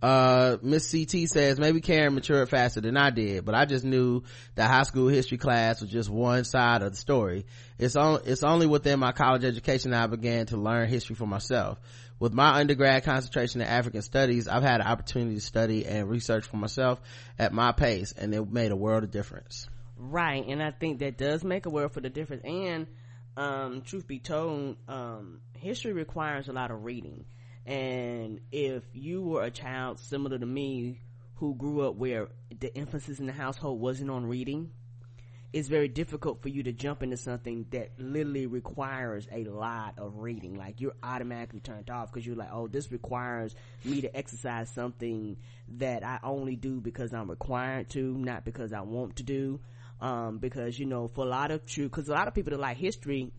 Uh, 0.00 0.58
Miss 0.62 0.92
CT 0.92 1.28
says 1.28 1.58
maybe 1.58 1.80
Karen 1.80 2.14
matured 2.14 2.48
faster 2.48 2.80
than 2.80 2.96
I 2.96 3.10
did, 3.10 3.44
but 3.44 3.54
I 3.54 3.64
just 3.64 3.84
knew 3.84 4.22
that 4.54 4.70
high 4.70 4.84
school 4.84 5.08
history 5.08 5.38
class 5.38 5.80
was 5.80 5.90
just 5.90 6.08
one 6.08 6.44
side 6.44 6.82
of 6.82 6.92
the 6.92 6.96
story. 6.96 7.46
It's 7.78 7.96
on, 7.96 8.20
it's 8.24 8.44
only 8.44 8.66
within 8.66 9.00
my 9.00 9.12
college 9.12 9.44
education 9.44 9.90
that 9.90 10.04
I 10.04 10.06
began 10.06 10.46
to 10.46 10.56
learn 10.56 10.88
history 10.88 11.16
for 11.16 11.26
myself. 11.26 11.78
With 12.20 12.32
my 12.32 12.58
undergrad 12.58 13.04
concentration 13.04 13.60
in 13.60 13.68
African 13.68 14.02
studies, 14.02 14.48
I've 14.48 14.62
had 14.62 14.80
an 14.80 14.86
opportunity 14.86 15.36
to 15.36 15.40
study 15.40 15.86
and 15.86 16.08
research 16.08 16.44
for 16.44 16.56
myself 16.56 17.00
at 17.38 17.52
my 17.52 17.72
pace, 17.72 18.12
and 18.12 18.34
it 18.34 18.50
made 18.50 18.72
a 18.72 18.76
world 18.76 19.04
of 19.04 19.10
difference. 19.10 19.68
Right, 19.96 20.44
and 20.46 20.62
I 20.62 20.70
think 20.70 21.00
that 21.00 21.16
does 21.16 21.42
make 21.42 21.66
a 21.66 21.70
world 21.70 21.92
for 21.92 22.00
the 22.00 22.10
difference. 22.10 22.44
And 22.44 22.86
um, 23.36 23.82
truth 23.82 24.06
be 24.06 24.18
told, 24.18 24.76
um, 24.88 25.40
history 25.54 25.92
requires 25.92 26.48
a 26.48 26.52
lot 26.52 26.70
of 26.70 26.84
reading. 26.84 27.24
And 27.68 28.40
if 28.50 28.82
you 28.94 29.22
were 29.22 29.44
a 29.44 29.50
child 29.50 30.00
similar 30.00 30.38
to 30.38 30.46
me 30.46 31.02
who 31.34 31.54
grew 31.54 31.86
up 31.86 31.96
where 31.96 32.28
the 32.58 32.74
emphasis 32.74 33.20
in 33.20 33.26
the 33.26 33.32
household 33.32 33.78
wasn't 33.78 34.10
on 34.10 34.24
reading, 34.24 34.70
it's 35.52 35.68
very 35.68 35.88
difficult 35.88 36.40
for 36.40 36.48
you 36.48 36.62
to 36.62 36.72
jump 36.72 37.02
into 37.02 37.18
something 37.18 37.66
that 37.70 37.90
literally 37.98 38.46
requires 38.46 39.28
a 39.30 39.44
lot 39.44 39.98
of 39.98 40.16
reading. 40.16 40.54
Like 40.54 40.80
you're 40.80 40.96
automatically 41.02 41.60
turned 41.60 41.90
off 41.90 42.10
because 42.10 42.26
you're 42.26 42.36
like, 42.36 42.48
oh, 42.50 42.68
this 42.68 42.90
requires 42.90 43.54
me 43.84 44.00
to 44.00 44.16
exercise 44.16 44.70
something 44.70 45.36
that 45.76 46.02
I 46.02 46.20
only 46.22 46.56
do 46.56 46.80
because 46.80 47.12
I'm 47.12 47.28
required 47.28 47.90
to, 47.90 48.00
not 48.16 48.46
because 48.46 48.72
I 48.72 48.80
want 48.80 49.16
to 49.16 49.24
do. 49.24 49.60
Um, 50.00 50.38
because 50.38 50.78
you 50.78 50.86
know, 50.86 51.06
for 51.08 51.26
a 51.26 51.28
lot 51.28 51.50
of 51.50 51.66
true, 51.66 51.84
because 51.84 52.08
a 52.08 52.12
lot 52.12 52.28
of 52.28 52.34
people 52.34 52.52
that 52.52 52.60
like 52.60 52.78
history, 52.78 53.30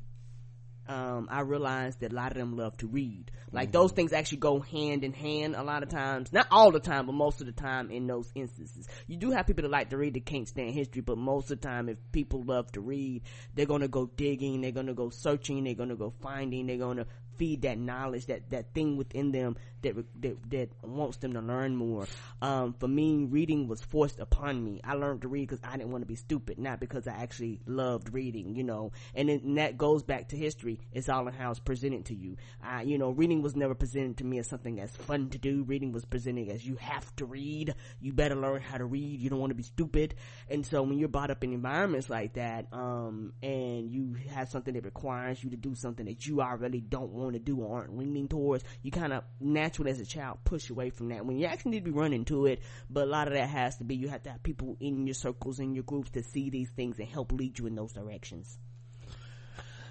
um, 0.89 1.27
I 1.29 1.41
realized 1.41 1.99
that 1.99 2.11
a 2.11 2.15
lot 2.15 2.31
of 2.31 2.37
them 2.37 2.57
love 2.57 2.75
to 2.77 2.87
read. 2.87 3.29
Like 3.51 3.71
those 3.71 3.91
things 3.91 4.11
actually 4.11 4.39
go 4.39 4.59
hand 4.59 5.03
in 5.03 5.13
hand 5.13 5.55
a 5.55 5.63
lot 5.63 5.83
of 5.83 5.89
times. 5.89 6.33
Not 6.33 6.47
all 6.49 6.71
the 6.71 6.79
time, 6.79 7.05
but 7.05 7.11
most 7.11 7.41
of 7.41 7.45
the 7.45 7.53
time 7.53 7.91
in 7.91 8.07
those 8.07 8.31
instances. 8.33 8.87
You 9.05 9.15
do 9.15 9.29
have 9.29 9.45
people 9.45 9.61
that 9.61 9.71
like 9.71 9.91
to 9.91 9.97
read 9.97 10.15
that 10.15 10.25
can't 10.25 10.47
stand 10.47 10.73
history, 10.73 11.01
but 11.01 11.19
most 11.19 11.51
of 11.51 11.61
the 11.61 11.67
time 11.67 11.89
if 11.89 11.97
people 12.11 12.43
love 12.43 12.71
to 12.71 12.81
read, 12.81 13.21
they're 13.53 13.67
gonna 13.67 13.87
go 13.87 14.07
digging, 14.07 14.61
they're 14.61 14.71
gonna 14.71 14.95
go 14.95 15.11
searching, 15.11 15.63
they're 15.63 15.75
gonna 15.75 15.95
go 15.95 16.09
finding, 16.09 16.65
they're 16.65 16.77
gonna 16.77 17.05
feed 17.37 17.61
that 17.61 17.77
knowledge, 17.77 18.25
that, 18.25 18.49
that 18.49 18.73
thing 18.73 18.97
within 18.97 19.31
them 19.31 19.57
that, 19.81 19.95
that, 20.21 20.49
that 20.51 20.69
wants 20.83 21.17
them 21.17 21.33
to 21.33 21.41
learn 21.41 21.75
more. 21.75 22.07
Um, 22.41 22.73
for 22.79 22.87
me, 22.87 23.25
reading 23.25 23.67
was 23.67 23.81
forced 23.81 24.19
upon 24.19 24.63
me. 24.63 24.81
I 24.83 24.93
learned 24.93 25.21
to 25.21 25.27
read 25.27 25.47
because 25.49 25.63
I 25.63 25.77
didn't 25.77 25.91
want 25.91 26.01
to 26.03 26.07
be 26.07 26.15
stupid, 26.15 26.57
not 26.57 26.79
because 26.79 27.07
I 27.07 27.13
actually 27.13 27.59
loved 27.65 28.13
reading, 28.13 28.55
you 28.55 28.63
know, 28.63 28.91
and, 29.15 29.29
then, 29.29 29.41
and 29.43 29.57
that 29.57 29.77
goes 29.77 30.03
back 30.03 30.29
to 30.29 30.37
history. 30.37 30.79
It's 30.91 31.09
all 31.09 31.27
in 31.27 31.33
how 31.33 31.51
it's 31.51 31.59
presented 31.59 32.05
to 32.05 32.15
you. 32.15 32.37
I, 32.63 32.83
you 32.83 32.97
know, 32.97 33.11
reading 33.11 33.41
was 33.41 33.55
never 33.55 33.75
presented 33.75 34.17
to 34.17 34.25
me 34.25 34.39
as 34.39 34.47
something 34.47 34.75
that's 34.75 34.95
fun 34.95 35.29
to 35.29 35.37
do. 35.37 35.63
Reading 35.63 35.91
was 35.91 36.05
presented 36.05 36.49
as 36.49 36.65
you 36.65 36.75
have 36.75 37.15
to 37.17 37.25
read. 37.25 37.75
You 37.99 38.13
better 38.13 38.35
learn 38.35 38.61
how 38.61 38.77
to 38.77 38.85
read. 38.85 39.19
You 39.19 39.29
don't 39.29 39.39
want 39.39 39.51
to 39.51 39.55
be 39.55 39.63
stupid. 39.63 40.15
And 40.49 40.65
so 40.65 40.83
when 40.83 40.97
you're 40.97 41.09
brought 41.09 41.31
up 41.31 41.43
in 41.43 41.53
environments 41.53 42.09
like 42.09 42.33
that, 42.33 42.67
um, 42.71 43.33
and 43.41 43.89
you 43.89 44.15
have 44.33 44.49
something 44.49 44.73
that 44.73 44.85
requires 44.85 45.43
you 45.43 45.49
to 45.51 45.57
do 45.57 45.75
something 45.75 46.05
that 46.05 46.25
you 46.25 46.41
already 46.41 46.81
don't 46.81 47.11
want 47.11 47.33
to 47.33 47.39
do 47.39 47.59
or 47.61 47.79
aren't 47.79 47.97
leaning 47.97 48.27
towards, 48.27 48.63
you 48.81 48.91
kind 48.91 49.13
of 49.13 49.23
naturally 49.39 49.68
as 49.87 49.99
a 49.99 50.05
child 50.05 50.39
push 50.43 50.69
away 50.69 50.89
from 50.89 51.09
that 51.09 51.25
when 51.25 51.37
you 51.37 51.45
actually 51.45 51.71
need 51.71 51.85
to 51.85 51.91
be 51.91 51.97
running 51.97 52.25
to 52.25 52.45
it. 52.45 52.61
But 52.89 53.03
a 53.07 53.11
lot 53.11 53.27
of 53.27 53.33
that 53.33 53.49
has 53.49 53.77
to 53.77 53.83
be 53.83 53.95
you 53.95 54.07
have 54.09 54.23
to 54.23 54.31
have 54.31 54.43
people 54.43 54.77
in 54.79 55.07
your 55.07 55.13
circles, 55.13 55.59
in 55.59 55.73
your 55.73 55.83
groups 55.83 56.11
to 56.11 56.23
see 56.23 56.49
these 56.49 56.69
things 56.69 56.99
and 56.99 57.07
help 57.07 57.31
lead 57.31 57.59
you 57.59 57.67
in 57.67 57.75
those 57.75 57.93
directions. 57.93 58.57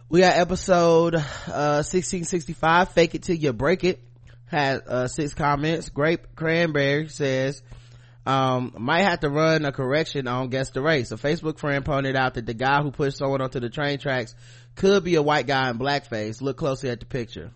We 0.09 0.21
got 0.21 0.37
episode, 0.37 1.15
uh, 1.17 1.85
1665, 1.85 2.93
fake 2.93 3.15
it 3.15 3.23
till 3.25 3.37
you 3.37 3.53
break 3.53 3.85
it. 3.85 4.03
Had, 4.47 4.83
uh, 4.87 5.09
six 5.09 5.35
comments. 5.35 5.91
Grape 5.91 6.35
Cranberry 6.35 7.09
says, 7.09 7.63
um, 8.29 8.75
might 8.79 9.03
have 9.03 9.21
to 9.21 9.31
run 9.31 9.65
a 9.65 9.73
correction 9.73 10.27
on 10.27 10.49
guess 10.49 10.71
the 10.71 10.83
race. 10.83 11.13
A 11.13 11.17
Facebook 11.17 11.59
friend 11.59 11.85
pointed 11.85 12.17
out 12.17 12.35
that 12.35 12.47
the 12.47 12.55
guy 12.55 12.83
who 12.83 12.91
pushed 12.91 13.19
someone 13.19 13.41
onto 13.41 13.61
the 13.61 13.71
train 13.71 13.99
tracks 13.99 14.35
could 14.75 15.05
be 15.05 15.15
a 15.17 15.23
white 15.23 15.47
guy 15.47 15.71
in 15.71 15.79
blackface. 15.79 16.41
Look 16.41 16.57
closely 16.57 16.91
at 16.91 17.01
the 17.01 17.07
picture. 17.07 17.53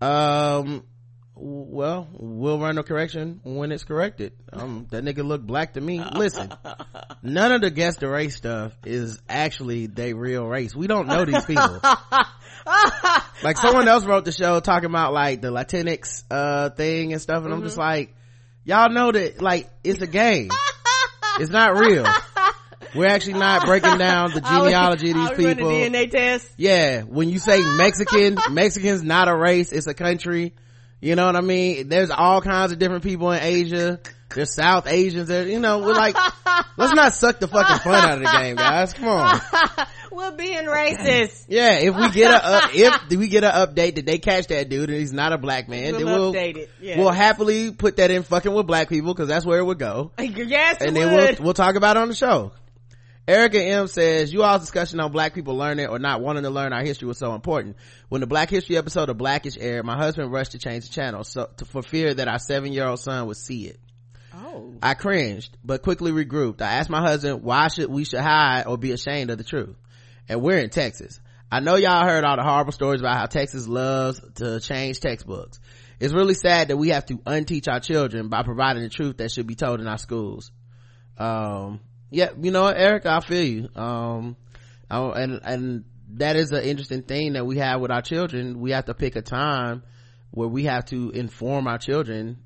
Um, 0.00 0.84
well, 1.42 2.06
we'll 2.12 2.58
run 2.58 2.76
a 2.76 2.82
correction 2.82 3.40
when 3.44 3.72
it's 3.72 3.84
corrected. 3.84 4.32
Um, 4.52 4.86
that 4.90 5.02
nigga 5.02 5.24
look 5.24 5.40
black 5.40 5.72
to 5.74 5.80
me. 5.80 6.02
Listen, 6.14 6.52
none 7.22 7.52
of 7.52 7.62
the 7.62 7.70
guess 7.70 7.96
the 7.96 8.08
race 8.08 8.36
stuff 8.36 8.76
is 8.84 9.20
actually 9.28 9.86
they 9.86 10.12
real 10.12 10.46
race. 10.46 10.74
We 10.74 10.86
don't 10.86 11.06
know 11.06 11.24
these 11.24 11.44
people. 11.46 11.80
like 13.42 13.56
someone 13.56 13.88
else 13.88 14.04
wrote 14.04 14.26
the 14.26 14.32
show 14.32 14.60
talking 14.60 14.90
about 14.90 15.14
like 15.14 15.40
the 15.40 15.48
Latinx, 15.48 16.24
uh, 16.30 16.70
thing 16.70 17.12
and 17.12 17.22
stuff. 17.22 17.42
And 17.44 17.54
I'm 17.54 17.62
just 17.62 17.78
like, 17.78 18.14
y'all 18.64 18.90
know 18.90 19.10
that 19.10 19.40
like 19.40 19.70
it's 19.82 20.02
a 20.02 20.06
game. 20.06 20.50
it's 21.38 21.50
not 21.50 21.78
real. 21.78 22.06
We're 22.94 23.06
actually 23.06 23.34
not 23.34 23.64
breaking 23.64 23.96
down 23.98 24.32
the 24.32 24.40
genealogy 24.40 25.12
of 25.12 25.16
these 25.16 25.30
people. 25.30 25.70
DNA 25.70 26.10
test. 26.10 26.50
Yeah, 26.58 27.02
when 27.02 27.30
you 27.30 27.38
say 27.38 27.62
Mexican, 27.62 28.36
Mexican's 28.50 29.02
not 29.02 29.28
a 29.28 29.34
race, 29.34 29.72
it's 29.72 29.86
a 29.86 29.94
country. 29.94 30.54
You 31.00 31.16
know 31.16 31.26
what 31.26 31.36
I 31.36 31.40
mean? 31.40 31.88
There's 31.88 32.10
all 32.10 32.42
kinds 32.42 32.72
of 32.72 32.78
different 32.78 33.02
people 33.02 33.30
in 33.32 33.42
Asia. 33.42 34.00
There's 34.34 34.54
South 34.54 34.86
Asians 34.86 35.26
there, 35.28 35.48
you 35.48 35.58
know, 35.58 35.80
we're 35.80 35.94
like, 35.94 36.14
let's 36.76 36.94
not 36.94 37.14
suck 37.14 37.40
the 37.40 37.48
fucking 37.48 37.78
fun 37.78 37.94
out 37.94 38.18
of 38.18 38.20
the 38.20 38.30
game, 38.30 38.54
guys. 38.54 38.92
Come 38.92 39.08
on. 39.08 39.40
We're 40.12 40.32
being 40.32 40.64
racist. 40.64 41.46
Yeah, 41.48 41.78
if 41.78 41.96
we 41.96 42.10
get 42.10 42.30
a, 42.32 42.40
uh, 42.44 42.68
if 42.72 43.10
we 43.10 43.28
get 43.28 43.42
an 43.42 43.52
update 43.52 43.96
that 43.96 44.06
they 44.06 44.18
catch 44.18 44.48
that 44.48 44.68
dude 44.68 44.88
and 44.88 44.98
he's 44.98 45.12
not 45.12 45.32
a 45.32 45.38
black 45.38 45.68
man, 45.68 45.92
We'll 45.92 45.98
then 45.98 46.06
we'll, 46.06 46.32
update 46.32 46.56
it, 46.58 46.70
yeah. 46.80 46.98
we'll 46.98 47.10
happily 47.10 47.72
put 47.72 47.96
that 47.96 48.10
in 48.10 48.22
fucking 48.22 48.52
with 48.52 48.66
black 48.66 48.88
people 48.88 49.14
because 49.14 49.28
that's 49.28 49.44
where 49.44 49.58
it 49.58 49.64
would 49.64 49.78
go. 49.78 50.12
yes, 50.18 50.80
and 50.80 50.94
then 50.94 51.12
we'll, 51.14 51.44
we'll 51.44 51.54
talk 51.54 51.74
about 51.74 51.96
it 51.96 52.00
on 52.00 52.08
the 52.08 52.14
show. 52.14 52.52
Erica 53.30 53.62
M 53.62 53.86
says, 53.86 54.32
you 54.32 54.42
all's 54.42 54.62
discussion 54.62 54.98
on 54.98 55.12
black 55.12 55.34
people 55.34 55.56
learning 55.56 55.86
or 55.86 56.00
not 56.00 56.20
wanting 56.20 56.42
to 56.42 56.50
learn 56.50 56.72
our 56.72 56.82
history 56.82 57.06
was 57.06 57.16
so 57.16 57.32
important. 57.32 57.76
When 58.08 58.20
the 58.22 58.26
black 58.26 58.50
history 58.50 58.76
episode 58.76 59.08
of 59.08 59.18
Blackish 59.18 59.56
aired, 59.56 59.84
my 59.84 59.96
husband 59.96 60.32
rushed 60.32 60.50
to 60.52 60.58
change 60.58 60.88
the 60.88 60.92
channel 60.92 61.22
so, 61.22 61.48
to, 61.58 61.64
for 61.64 61.80
fear 61.80 62.12
that 62.12 62.26
our 62.26 62.40
seven 62.40 62.72
year 62.72 62.88
old 62.88 62.98
son 62.98 63.28
would 63.28 63.36
see 63.36 63.68
it. 63.68 63.78
oh. 64.34 64.74
I 64.82 64.94
cringed, 64.94 65.56
but 65.64 65.82
quickly 65.82 66.10
regrouped. 66.10 66.60
I 66.60 66.72
asked 66.72 66.90
my 66.90 67.00
husband 67.00 67.44
why 67.44 67.68
should 67.68 67.88
we 67.88 68.02
should 68.02 68.18
hide 68.18 68.64
or 68.66 68.76
be 68.76 68.90
ashamed 68.90 69.30
of 69.30 69.38
the 69.38 69.44
truth. 69.44 69.76
And 70.28 70.42
we're 70.42 70.58
in 70.58 70.70
Texas. 70.70 71.20
I 71.52 71.60
know 71.60 71.76
y'all 71.76 72.04
heard 72.04 72.24
all 72.24 72.36
the 72.36 72.42
horrible 72.42 72.72
stories 72.72 73.00
about 73.00 73.16
how 73.16 73.26
Texas 73.26 73.68
loves 73.68 74.20
to 74.36 74.58
change 74.58 74.98
textbooks. 74.98 75.60
It's 76.00 76.12
really 76.12 76.34
sad 76.34 76.66
that 76.66 76.78
we 76.78 76.88
have 76.88 77.06
to 77.06 77.18
unteach 77.18 77.68
our 77.68 77.78
children 77.78 78.28
by 78.28 78.42
providing 78.42 78.82
the 78.82 78.88
truth 78.88 79.18
that 79.18 79.30
should 79.30 79.46
be 79.46 79.54
told 79.54 79.80
in 79.80 79.86
our 79.86 79.98
schools. 79.98 80.50
Um, 81.16 81.78
yeah, 82.10 82.30
you 82.40 82.50
know 82.50 82.66
Erica, 82.66 83.10
I 83.10 83.20
feel 83.20 83.44
you. 83.44 83.68
Um, 83.74 84.36
I, 84.90 85.00
and, 85.22 85.40
and 85.42 85.84
that 86.14 86.36
is 86.36 86.50
an 86.52 86.64
interesting 86.64 87.02
thing 87.02 87.34
that 87.34 87.46
we 87.46 87.58
have 87.58 87.80
with 87.80 87.90
our 87.90 88.02
children. 88.02 88.60
We 88.60 88.72
have 88.72 88.86
to 88.86 88.94
pick 88.94 89.16
a 89.16 89.22
time 89.22 89.82
where 90.32 90.48
we 90.48 90.64
have 90.64 90.84
to 90.86 91.10
inform 91.10 91.66
our 91.66 91.78
children 91.78 92.38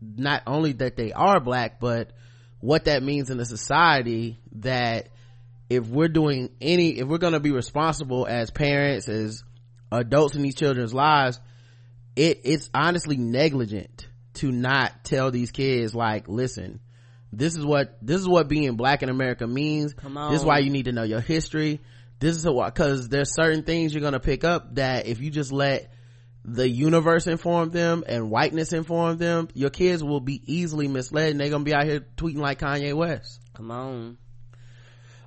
not 0.00 0.42
only 0.46 0.72
that 0.72 0.96
they 0.96 1.12
are 1.12 1.40
black, 1.40 1.80
but 1.80 2.12
what 2.60 2.84
that 2.84 3.02
means 3.02 3.30
in 3.30 3.40
a 3.40 3.44
society 3.44 4.38
that 4.56 5.08
if 5.68 5.86
we're 5.86 6.08
doing 6.08 6.50
any, 6.60 6.98
if 6.98 7.08
we're 7.08 7.18
going 7.18 7.32
to 7.32 7.40
be 7.40 7.50
responsible 7.50 8.26
as 8.26 8.50
parents, 8.50 9.08
as 9.08 9.42
adults 9.90 10.36
in 10.36 10.42
these 10.42 10.54
children's 10.54 10.94
lives, 10.94 11.40
it, 12.14 12.40
it's 12.44 12.70
honestly 12.74 13.16
negligent 13.16 14.06
to 14.34 14.52
not 14.52 15.04
tell 15.04 15.30
these 15.30 15.50
kids 15.50 15.94
like, 15.94 16.28
listen, 16.28 16.80
this 17.36 17.56
is 17.56 17.64
what, 17.64 17.98
this 18.02 18.20
is 18.20 18.28
what 18.28 18.48
being 18.48 18.76
black 18.76 19.02
in 19.02 19.08
America 19.08 19.46
means. 19.46 19.94
Come 19.94 20.16
on. 20.16 20.32
This 20.32 20.40
is 20.40 20.46
why 20.46 20.58
you 20.58 20.70
need 20.70 20.86
to 20.86 20.92
know 20.92 21.02
your 21.02 21.20
history. 21.20 21.80
This 22.18 22.36
is 22.36 22.46
what, 22.46 22.74
cause 22.74 23.08
there's 23.08 23.34
certain 23.34 23.62
things 23.62 23.92
you're 23.92 24.00
going 24.00 24.14
to 24.14 24.20
pick 24.20 24.42
up 24.44 24.76
that 24.76 25.06
if 25.06 25.20
you 25.20 25.30
just 25.30 25.52
let 25.52 25.90
the 26.46 26.68
universe 26.68 27.26
inform 27.26 27.70
them 27.70 28.04
and 28.06 28.30
whiteness 28.30 28.72
inform 28.72 29.18
them, 29.18 29.48
your 29.52 29.70
kids 29.70 30.02
will 30.02 30.20
be 30.20 30.40
easily 30.46 30.86
misled 30.86 31.32
and 31.32 31.40
they're 31.40 31.50
gonna 31.50 31.64
be 31.64 31.74
out 31.74 31.84
here 31.84 32.06
tweeting 32.16 32.38
like 32.38 32.60
Kanye 32.60 32.94
West. 32.94 33.40
Come 33.54 33.72
on. 33.72 34.16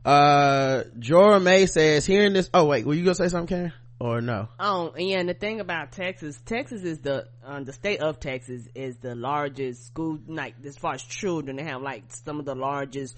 Uh, 0.06 0.84
Georgia 0.98 1.42
May 1.42 1.66
says, 1.66 2.06
hearing 2.06 2.32
this, 2.32 2.50
oh 2.54 2.66
wait, 2.66 2.86
were 2.86 2.94
you 2.94 3.04
gonna 3.04 3.16
say 3.16 3.28
something, 3.28 3.48
Karen? 3.48 3.74
Or 4.00 4.22
no? 4.22 4.48
Oh, 4.58 4.94
yeah, 4.98 5.20
and 5.20 5.28
the 5.28 5.34
thing 5.34 5.60
about 5.60 5.92
Texas, 5.92 6.40
Texas 6.46 6.84
is 6.84 7.00
the, 7.00 7.28
um, 7.44 7.66
the 7.66 7.74
state 7.74 8.00
of 8.00 8.20
Texas 8.20 8.66
is 8.74 8.98
the 8.98 9.14
largest 9.14 9.88
school, 9.88 10.20
like, 10.26 10.56
as 10.66 10.78
far 10.78 10.94
as 10.94 11.04
children, 11.04 11.58
they 11.58 11.64
have 11.64 11.82
like 11.82 12.04
some 12.08 12.40
of 12.40 12.46
the 12.46 12.56
largest, 12.56 13.16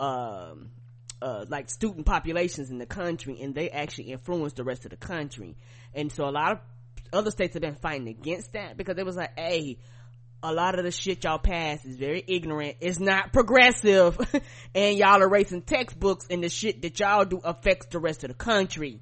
um, 0.00 0.70
uh, 1.20 1.44
like 1.48 1.68
student 1.68 2.06
populations 2.06 2.70
in 2.70 2.78
the 2.78 2.86
country, 2.86 3.38
and 3.42 3.54
they 3.54 3.68
actually 3.68 4.12
influence 4.12 4.54
the 4.54 4.64
rest 4.64 4.86
of 4.86 4.92
the 4.92 4.96
country. 4.96 5.56
And 5.94 6.10
so 6.10 6.24
a 6.24 6.30
lot 6.30 6.52
of 6.52 6.58
other 7.12 7.30
states 7.30 7.52
have 7.52 7.62
been 7.62 7.76
fighting 7.76 8.08
against 8.08 8.52
that 8.54 8.78
because 8.78 8.96
it 8.96 9.04
was 9.04 9.16
like, 9.16 9.38
hey, 9.38 9.78
a 10.42 10.52
lot 10.52 10.78
of 10.78 10.84
the 10.84 10.90
shit 10.90 11.24
y'all 11.24 11.38
pass 11.38 11.84
is 11.84 11.96
very 11.96 12.22
ignorant. 12.26 12.76
It's 12.80 12.98
not 12.98 13.32
progressive. 13.32 14.18
and 14.74 14.98
y'all 14.98 15.22
are 15.22 15.26
erasing 15.26 15.62
textbooks 15.62 16.26
and 16.30 16.42
the 16.42 16.48
shit 16.48 16.82
that 16.82 16.98
y'all 17.00 17.24
do 17.24 17.40
affects 17.42 17.86
the 17.86 17.98
rest 17.98 18.24
of 18.24 18.28
the 18.28 18.34
country. 18.34 19.00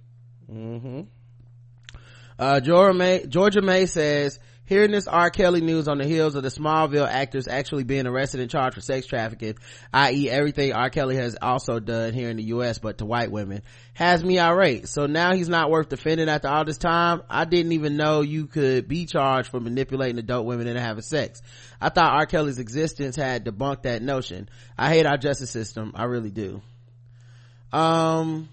Uh, 2.39 2.61
Georgia 2.61 2.97
May, 2.97 3.27
Georgia 3.27 3.63
May 3.63 3.87
says, 3.87 4.39
hearing 4.65 4.91
this 4.91 5.07
R. 5.07 5.31
Kelly 5.31 5.61
news 5.61 5.87
on 5.87 5.99
the 5.99 6.07
heels 6.07 6.35
of 6.35 6.43
the 6.43 6.49
Smallville 6.49 7.07
actors 7.07 7.47
actually 7.47 7.85
being 7.85 8.07
arrested 8.07 8.41
and 8.41 8.51
charged 8.51 8.75
for 8.75 8.81
sex 8.81 9.07
trafficking, 9.07 9.57
i.e. 9.93 10.31
everything 10.31 10.73
R. 10.73 10.89
Kelly 10.91 11.17
has 11.17 11.37
also 11.41 11.79
done 11.79 12.15
here 12.15 12.31
in 12.31 12.37
the 12.39 12.45
U.S. 12.45 12.79
but 12.79 12.99
to 12.99 13.05
white 13.05 13.31
women, 13.31 13.63
has 13.95 14.25
me 14.25 14.39
irate. 14.39 14.89
So 14.89 15.07
now 15.07 15.35
he's 15.35 15.49
not 15.49 15.71
worth 15.71 15.89
defending 15.89 16.29
after 16.29 16.49
all 16.49 16.65
this 16.65 16.79
time. 16.79 17.23
I 17.29 17.45
didn't 17.45 17.73
even 17.73 17.97
know 17.97 18.23
you 18.23 18.47
could 18.47 18.89
be 18.89 19.07
charged 19.07 19.51
for 19.51 19.61
manipulating 19.61 20.19
adult 20.19 20.47
women 20.47 20.67
into 20.67 20.81
having 20.81 21.03
sex. 21.03 21.43
I 21.81 21.91
thought 21.91 22.15
R. 22.15 22.27
Kelly's 22.27 22.59
existence 22.59 23.17
had 23.17 23.45
debunked 23.45 23.83
that 23.83 24.03
notion. 24.03 24.49
I 24.79 24.89
hate 24.89 25.07
our 25.07 25.19
justice 25.19 25.51
system. 25.51 25.93
I 25.95 26.05
really 26.05 26.31
do. 26.31 26.63
Um, 27.73 28.49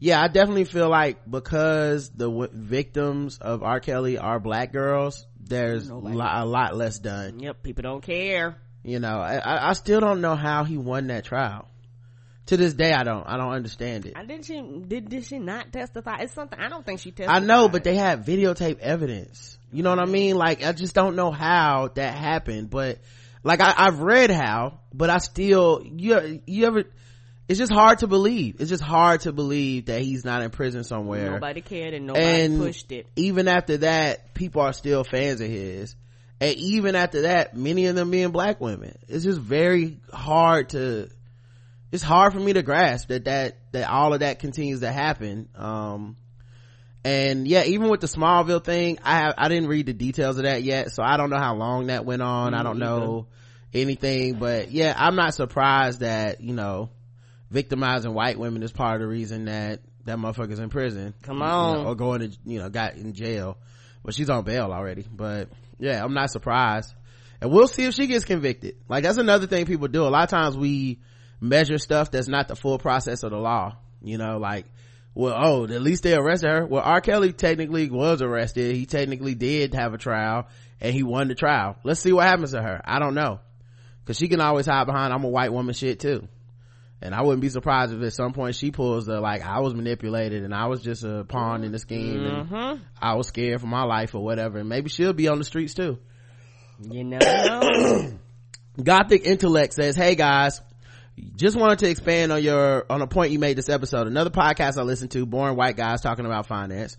yeah, 0.00 0.20
I 0.20 0.28
definitely 0.28 0.64
feel 0.64 0.88
like 0.88 1.30
because 1.30 2.10
the 2.10 2.28
w- 2.28 2.50
victims 2.52 3.38
of 3.38 3.62
R. 3.62 3.80
Kelly 3.80 4.18
are 4.18 4.40
black 4.40 4.72
girls, 4.72 5.26
there's 5.38 5.88
a 5.88 5.94
lot 5.94 6.76
less 6.76 6.98
done. 6.98 7.38
Yep, 7.38 7.62
people 7.62 7.82
don't 7.82 8.02
care. 8.02 8.56
You 8.82 8.98
know, 8.98 9.18
I, 9.18 9.70
I 9.70 9.72
still 9.74 10.00
don't 10.00 10.22
know 10.22 10.34
how 10.34 10.64
he 10.64 10.78
won 10.78 11.08
that 11.08 11.24
trial. 11.24 11.68
To 12.46 12.56
this 12.56 12.72
day, 12.74 12.92
I 12.92 13.04
don't, 13.04 13.24
I 13.28 13.36
don't 13.36 13.52
understand 13.52 14.06
it. 14.06 14.14
I 14.16 14.24
didn't 14.24 14.46
she 14.46 14.60
did 14.60 15.08
did 15.08 15.24
she 15.24 15.38
not 15.38 15.72
testify? 15.72 16.20
It's 16.22 16.32
something 16.32 16.58
I 16.58 16.68
don't 16.68 16.84
think 16.84 16.98
she 16.98 17.12
testified. 17.12 17.42
I 17.42 17.46
know, 17.46 17.68
but 17.68 17.84
they 17.84 17.96
have 17.96 18.20
videotape 18.20 18.80
evidence. 18.80 19.58
You 19.70 19.84
know 19.84 19.90
what 19.90 20.00
I 20.00 20.06
mean? 20.06 20.34
Like, 20.36 20.64
I 20.64 20.72
just 20.72 20.94
don't 20.94 21.14
know 21.14 21.30
how 21.30 21.90
that 21.94 22.14
happened, 22.14 22.70
but 22.70 22.98
like 23.44 23.60
I, 23.60 23.72
I've 23.76 24.00
read 24.00 24.30
how, 24.30 24.80
but 24.92 25.10
I 25.10 25.18
still, 25.18 25.82
you, 25.84 26.42
you 26.46 26.66
ever, 26.66 26.84
it's 27.50 27.58
just 27.58 27.72
hard 27.72 27.98
to 27.98 28.06
believe. 28.06 28.60
It's 28.60 28.70
just 28.70 28.82
hard 28.82 29.22
to 29.22 29.32
believe 29.32 29.86
that 29.86 30.02
he's 30.02 30.24
not 30.24 30.42
in 30.42 30.50
prison 30.50 30.84
somewhere. 30.84 31.32
nobody 31.32 31.60
cared 31.60 31.94
and 31.94 32.06
nobody 32.06 32.24
and 32.24 32.58
pushed 32.60 32.92
it. 32.92 33.08
even 33.16 33.48
after 33.48 33.78
that 33.78 34.34
people 34.34 34.62
are 34.62 34.72
still 34.72 35.02
fans 35.02 35.40
of 35.40 35.48
his 35.48 35.96
and 36.40 36.54
even 36.54 36.94
after 36.94 37.22
that 37.22 37.56
many 37.56 37.86
of 37.86 37.96
them 37.96 38.12
being 38.12 38.30
black 38.30 38.60
women 38.60 38.96
it's 39.08 39.24
just 39.24 39.40
very 39.40 39.98
hard 40.12 40.68
to 40.68 41.08
it's 41.90 42.04
hard 42.04 42.32
for 42.32 42.38
me 42.38 42.52
to 42.52 42.62
grasp 42.62 43.08
that 43.08 43.24
that 43.24 43.56
that 43.72 43.90
all 43.90 44.14
of 44.14 44.20
that 44.20 44.38
continues 44.38 44.78
to 44.78 44.92
happen 44.92 45.48
um 45.56 46.16
and 47.02 47.48
yeah 47.48 47.64
even 47.64 47.88
with 47.88 48.00
the 48.00 48.06
smallville 48.06 48.62
thing 48.62 48.96
i 49.02 49.16
have 49.16 49.34
i 49.38 49.48
didn't 49.48 49.68
read 49.68 49.86
the 49.86 49.92
details 49.92 50.36
of 50.36 50.44
that 50.44 50.62
yet 50.62 50.92
so 50.92 51.02
i 51.02 51.16
don't 51.16 51.30
know 51.30 51.38
how 51.38 51.56
long 51.56 51.88
that 51.88 52.04
went 52.04 52.22
on 52.22 52.54
i 52.54 52.62
don't 52.62 52.78
know 52.78 53.26
anything 53.74 54.38
but 54.38 54.70
yeah 54.70 54.94
i'm 54.96 55.16
not 55.16 55.34
surprised 55.34 55.98
that 55.98 56.40
you 56.40 56.54
know 56.54 56.90
victimizing 57.50 58.14
white 58.14 58.38
women 58.38 58.62
is 58.62 58.72
part 58.72 58.94
of 58.96 59.00
the 59.00 59.06
reason 59.08 59.46
that 59.46 59.80
that 60.04 60.16
motherfucker's 60.18 60.58
in 60.58 60.70
prison. 60.70 61.14
Come 61.22 61.38
You 61.38 61.44
on. 61.44 61.82
know, 61.84 61.90
or 61.90 61.94
going 61.94 62.20
to 62.20 62.38
you 62.44 62.58
know 62.58 62.68
got 62.68 62.94
in 62.94 63.12
jail. 63.12 63.58
But 64.02 64.14
she's 64.14 64.30
on 64.30 64.44
bail 64.44 64.72
already. 64.72 65.04
But 65.10 65.48
yeah 65.78 66.02
i'm 66.02 66.14
not 66.14 66.30
surprised. 66.30 66.94
And 67.40 67.50
we'll 67.50 67.68
see 67.68 67.84
if 67.84 67.94
she 67.94 68.06
gets 68.06 68.24
convicted. 68.24 68.76
Like 68.88 69.02
that's 69.02 69.18
another 69.18 69.46
thing 69.46 69.66
people 69.66 69.88
do. 69.88 70.02
A 70.02 70.08
lot 70.08 70.24
of 70.24 70.30
times 70.30 70.56
we 70.56 71.00
measure 71.40 71.78
stuff 71.78 72.10
that's 72.10 72.28
not 72.28 72.48
the 72.48 72.56
full 72.56 72.78
process 72.78 73.22
of 73.22 73.30
the 73.30 73.38
law. 73.38 73.76
You 74.02 74.16
know 74.18 74.38
like 74.38 74.66
well 75.14 75.34
oh 75.36 75.64
at 75.64 75.82
least 75.82 76.02
they 76.02 76.14
arrested 76.14 76.48
her. 76.48 76.66
Well 76.66 76.82
r. 76.82 77.00
Kelly 77.00 77.32
technically 77.32 77.90
was 77.90 78.22
arrested. 78.22 78.74
He 78.76 78.86
technically 78.86 79.34
did 79.34 79.74
have 79.74 79.92
a 79.92 79.98
trial 79.98 80.48
and 80.80 80.94
he 80.94 81.02
won 81.02 81.28
the 81.28 81.34
trial. 81.34 81.76
Let's 81.84 82.00
see 82.00 82.12
what 82.12 82.26
happens 82.26 82.52
to 82.52 82.62
her. 82.62 82.80
I 82.84 82.98
don't 82.98 83.14
know. 83.14 83.40
Because 84.02 84.16
she 84.18 84.28
can 84.28 84.40
always 84.40 84.66
hide 84.66 84.86
behind 84.86 85.12
i'm 85.12 85.24
a 85.24 85.28
white 85.28 85.52
woman 85.52 85.74
shit 85.74 86.00
too 86.00 86.26
and 87.02 87.14
I 87.14 87.22
wouldn't 87.22 87.40
be 87.40 87.48
surprised 87.48 87.94
if 87.94 88.02
at 88.02 88.12
some 88.12 88.32
point 88.32 88.54
she 88.54 88.70
pulls 88.70 89.06
the 89.06 89.20
like 89.20 89.42
I 89.42 89.60
was 89.60 89.74
manipulated 89.74 90.44
and 90.44 90.54
I 90.54 90.66
was 90.66 90.82
just 90.82 91.02
a 91.02 91.24
pawn 91.24 91.64
in 91.64 91.72
the 91.72 91.78
scheme 91.78 92.24
and 92.24 92.48
mm-hmm. 92.48 92.82
I 93.00 93.14
was 93.14 93.28
scared 93.28 93.60
for 93.60 93.66
my 93.66 93.84
life 93.84 94.14
or 94.14 94.22
whatever. 94.22 94.58
And 94.58 94.68
maybe 94.68 94.90
she'll 94.90 95.14
be 95.14 95.28
on 95.28 95.38
the 95.38 95.44
streets 95.44 95.72
too. 95.72 95.98
You 96.78 97.04
know. 97.04 98.12
Gothic 98.82 99.24
Intellect 99.24 99.72
says, 99.74 99.96
Hey 99.96 100.14
guys, 100.14 100.60
just 101.36 101.56
wanted 101.56 101.80
to 101.80 101.88
expand 101.88 102.32
on 102.32 102.42
your, 102.42 102.84
on 102.90 103.00
a 103.00 103.06
point 103.06 103.32
you 103.32 103.38
made 103.38 103.56
this 103.56 103.68
episode. 103.68 104.06
Another 104.06 104.30
podcast 104.30 104.78
I 104.78 104.82
listened 104.82 105.10
to, 105.12 105.24
boring 105.24 105.56
white 105.56 105.76
guys 105.76 106.02
talking 106.02 106.26
about 106.26 106.46
finance. 106.46 106.96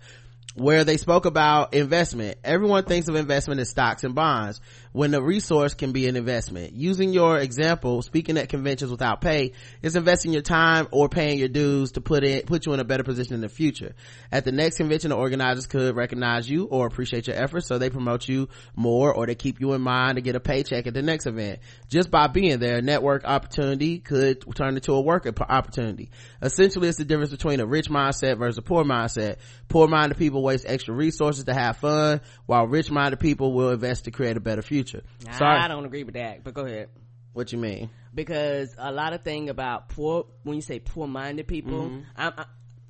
where 0.54 0.84
they 0.84 0.96
spoke 0.96 1.24
about 1.24 1.74
investment. 1.74 2.38
Everyone 2.44 2.84
thinks 2.84 3.08
of 3.08 3.14
investment 3.14 3.60
as 3.60 3.70
stocks 3.70 4.04
and 4.04 4.14
bonds 4.14 4.60
when 4.92 5.10
the 5.10 5.22
resource 5.22 5.74
can 5.74 5.92
be 5.92 6.06
an 6.06 6.16
investment. 6.16 6.74
Using 6.74 7.12
your 7.12 7.38
example, 7.38 8.02
speaking 8.02 8.36
at 8.36 8.48
conventions 8.48 8.90
without 8.90 9.20
pay 9.20 9.52
is 9.80 9.96
investing 9.96 10.32
your 10.32 10.42
time 10.42 10.86
or 10.90 11.08
paying 11.08 11.38
your 11.38 11.48
dues 11.48 11.92
to 11.92 12.00
put 12.00 12.24
in, 12.24 12.42
put 12.42 12.66
you 12.66 12.74
in 12.74 12.80
a 12.80 12.84
better 12.84 13.02
position 13.02 13.34
in 13.34 13.40
the 13.40 13.48
future. 13.48 13.94
At 14.30 14.44
the 14.44 14.52
next 14.52 14.76
convention, 14.76 15.10
the 15.10 15.16
organizers 15.16 15.66
could 15.66 15.96
recognize 15.96 16.48
you 16.48 16.66
or 16.66 16.86
appreciate 16.86 17.26
your 17.26 17.36
efforts, 17.36 17.66
so 17.66 17.78
they 17.78 17.90
promote 17.90 18.28
you 18.28 18.48
more 18.76 19.12
or 19.14 19.26
they 19.26 19.34
keep 19.34 19.60
you 19.60 19.72
in 19.72 19.80
mind 19.80 20.16
to 20.16 20.22
get 20.22 20.36
a 20.36 20.40
paycheck 20.40 20.86
at 20.86 20.94
the 20.94 21.02
next 21.02 21.26
event. 21.26 21.60
Just 21.88 22.10
by 22.10 22.26
being 22.26 22.58
there, 22.58 22.76
a 22.76 22.82
network 22.82 23.24
opportunity 23.24 23.98
could 23.98 24.44
turn 24.54 24.74
into 24.74 24.92
a 24.92 25.00
work 25.00 25.26
opportunity. 25.48 26.10
Essentially, 26.42 26.88
it's 26.88 26.98
the 26.98 27.04
difference 27.04 27.30
between 27.30 27.60
a 27.60 27.66
rich 27.66 27.88
mindset 27.88 28.38
versus 28.38 28.58
a 28.58 28.62
poor 28.62 28.84
mindset. 28.84 29.36
Poor 29.68 29.88
minded 29.88 30.18
people 30.18 30.42
waste 30.42 30.66
extra 30.68 30.94
resources 30.94 31.44
to 31.44 31.54
have 31.54 31.78
fun, 31.78 32.20
while 32.44 32.66
rich 32.66 32.90
minded 32.90 33.18
people 33.18 33.54
will 33.54 33.70
invest 33.70 34.04
to 34.04 34.10
create 34.10 34.36
a 34.36 34.40
better 34.40 34.60
future. 34.60 34.81
Sorry. 35.38 35.58
I 35.58 35.68
don't 35.68 35.84
agree 35.84 36.04
with 36.04 36.14
that, 36.14 36.44
but 36.44 36.54
go 36.54 36.64
ahead. 36.64 36.88
What 37.32 37.50
you 37.52 37.58
mean? 37.58 37.88
Because 38.14 38.74
a 38.76 38.92
lot 38.92 39.14
of 39.14 39.22
thing 39.22 39.48
about 39.48 39.88
poor, 39.88 40.26
when 40.42 40.56
you 40.56 40.62
say 40.62 40.80
poor 40.80 41.06
minded 41.06 41.46
people, 41.48 41.82
Mm-hmm. 41.84 42.00
I'm, 42.16 42.32
I- 42.38 42.44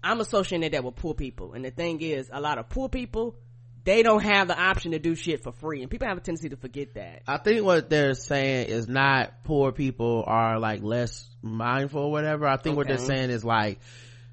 I'm 0.04 0.20
associating 0.20 0.68
that 0.72 0.82
with 0.82 0.96
poor 0.96 1.14
people. 1.14 1.52
And 1.52 1.64
the 1.64 1.70
thing 1.70 2.00
is, 2.00 2.28
a 2.32 2.40
lot 2.40 2.58
of 2.58 2.68
poor 2.68 2.88
people, 2.88 3.36
they 3.84 4.02
don't 4.02 4.22
have 4.22 4.48
the 4.48 4.60
option 4.60 4.90
to 4.92 4.98
do 4.98 5.14
shit 5.14 5.44
for 5.44 5.52
free. 5.52 5.80
And 5.80 5.88
people 5.88 6.08
have 6.08 6.16
a 6.16 6.20
tendency 6.20 6.48
to 6.48 6.56
forget 6.56 6.94
that. 6.94 7.22
I 7.28 7.38
think 7.38 7.64
what 7.64 7.88
they're 7.88 8.14
saying 8.14 8.66
is 8.68 8.88
not 8.88 9.44
poor 9.44 9.70
people 9.70 10.24
are 10.26 10.58
like 10.58 10.82
less 10.82 11.28
mindful 11.40 12.02
or 12.02 12.10
whatever. 12.10 12.48
I 12.48 12.56
think 12.56 12.76
what 12.76 12.88
they're 12.88 12.98
saying 12.98 13.30
is 13.30 13.44
like 13.44 13.78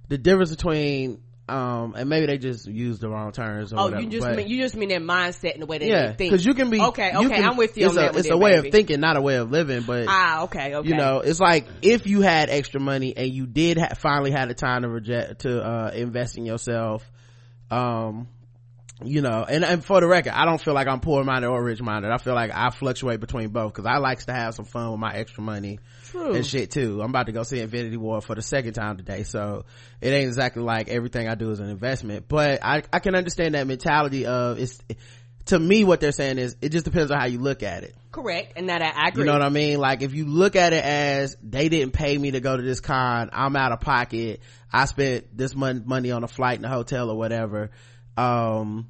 the 0.08 0.18
difference 0.18 0.50
between 0.50 1.22
um 1.50 1.96
and 1.98 2.08
maybe 2.10 2.28
they 2.28 2.38
just 2.38 2.68
use 2.68 3.00
the 3.00 3.10
wrong 3.10 3.32
terms 3.32 3.74
or 3.74 3.80
Oh, 3.80 3.84
whatever. 3.86 4.02
you 4.04 4.10
just 4.10 4.28
mean, 4.30 4.48
you 4.48 4.58
just 4.62 4.76
mean 4.76 4.90
their 4.90 5.00
mindset 5.02 5.54
and 5.54 5.62
the 5.62 5.66
way 5.66 5.78
they 5.80 5.90
yeah, 5.90 6.14
think. 6.14 6.32
because 6.32 6.46
you 6.46 6.54
can 6.54 6.70
be 6.70 6.80
Okay, 6.80 7.12
okay, 7.16 7.28
can- 7.28 7.50
I'm 7.50 7.58
with 7.58 7.78
you 7.78 7.88
It's 7.88 7.98
on 7.98 8.04
a, 8.04 8.12
that 8.12 8.20
it's 8.20 8.30
a 8.30 8.38
way 8.38 8.56
baby. 8.56 8.68
of 8.68 8.72
thinking, 8.72 9.00
not 9.00 9.18
a 9.18 9.22
way 9.22 9.36
of 9.38 9.52
living. 9.52 9.82
But 9.82 10.06
Ah, 10.08 10.44
okay, 10.44 10.76
okay. 10.76 10.88
you 10.90 10.96
know, 10.96 11.20
it's 11.20 11.40
like 11.40 11.68
if 11.82 12.08
you 12.08 12.22
had 12.22 12.50
extra 12.50 12.80
money 12.80 13.16
and 13.18 13.30
you 13.30 13.46
did 13.48 13.78
ha- 13.78 13.96
finally 13.98 14.32
had 14.32 14.50
the 14.50 14.54
time 14.54 14.84
to 14.84 14.90
reject 14.90 15.42
to 15.42 15.62
uh 15.62 15.92
invest 15.94 16.38
in 16.38 16.46
yourself, 16.46 17.10
um, 17.72 18.28
you 19.04 19.22
know, 19.22 19.46
and, 19.48 19.64
and 19.64 19.84
for 19.86 20.02
the 20.02 20.08
record, 20.08 20.34
I 20.34 20.46
don't 20.46 20.62
feel 20.62 20.74
like 20.74 20.88
I'm 20.88 21.00
poor 21.00 21.24
minded 21.24 21.48
or 21.48 21.64
rich 21.64 21.82
minded. 21.82 22.12
I 22.12 22.18
feel 22.18 22.34
like 22.36 22.52
I 22.54 22.70
fluctuate 22.70 23.20
between 23.22 23.50
both 23.50 23.74
because 23.74 23.86
I 23.86 23.98
likes 23.98 24.26
to 24.26 24.34
have 24.34 24.56
some 24.56 24.66
fun 24.66 24.92
with 24.92 25.00
my 25.00 25.14
extra 25.14 25.42
money 25.42 25.80
True. 26.12 26.36
and 26.36 26.46
shit 26.46 26.72
too. 26.72 27.02
I'm 27.02 27.10
about 27.10 27.28
to 27.28 27.32
go 27.32 27.44
see 27.44 27.60
Infinity 27.60 27.98
War 27.98 28.22
for 28.22 28.36
the 28.36 28.42
second 28.42 28.74
time 28.74 28.98
today, 28.98 29.24
so 29.24 29.66
it 30.02 30.10
ain't 30.10 30.28
exactly 30.28 30.64
like 30.64 30.90
everything 30.90 31.28
I 31.28 31.36
do 31.36 31.52
is 31.52 31.60
an 31.60 31.70
investment. 31.70 32.26
But 32.28 32.64
I 32.64 32.84
I 32.92 33.00
can 33.00 33.16
understand 33.16 33.56
that 33.56 33.68
mentality 33.68 34.26
of 34.26 34.60
it's. 34.60 34.80
To 35.46 35.58
me, 35.58 35.84
what 35.84 36.00
they're 36.00 36.12
saying 36.12 36.38
is 36.38 36.56
it 36.62 36.70
just 36.70 36.86
depends 36.86 37.10
on 37.10 37.20
how 37.20 37.26
you 37.26 37.40
look 37.40 37.64
at 37.64 37.84
it. 37.84 37.96
Correct. 38.12 38.54
And 38.56 38.70
that 38.70 38.84
I, 38.84 39.08
agree. 39.08 39.22
You 39.22 39.26
know 39.26 39.34
what 39.34 39.42
I 39.42 39.50
mean? 39.50 39.80
Like 39.80 40.04
if 40.04 40.14
you 40.14 40.26
look 40.26 40.56
at 40.56 40.74
it 40.74 40.84
as 40.84 41.38
they 41.42 41.70
didn't 41.70 41.94
pay 41.94 42.16
me 42.16 42.32
to 42.32 42.40
go 42.40 42.56
to 42.56 42.62
this 42.62 42.82
con, 42.82 43.30
I'm 43.34 43.56
out 43.56 43.72
of 43.72 43.80
pocket. 43.80 44.42
I 44.72 44.86
spent 44.86 45.36
this 45.36 45.56
mon- 45.56 45.84
money 45.88 46.12
on 46.12 46.24
a 46.24 46.28
flight 46.28 46.58
and 46.58 46.66
a 46.66 46.70
hotel 46.70 47.10
or 47.10 47.18
whatever. 47.18 47.72
Um, 48.16 48.90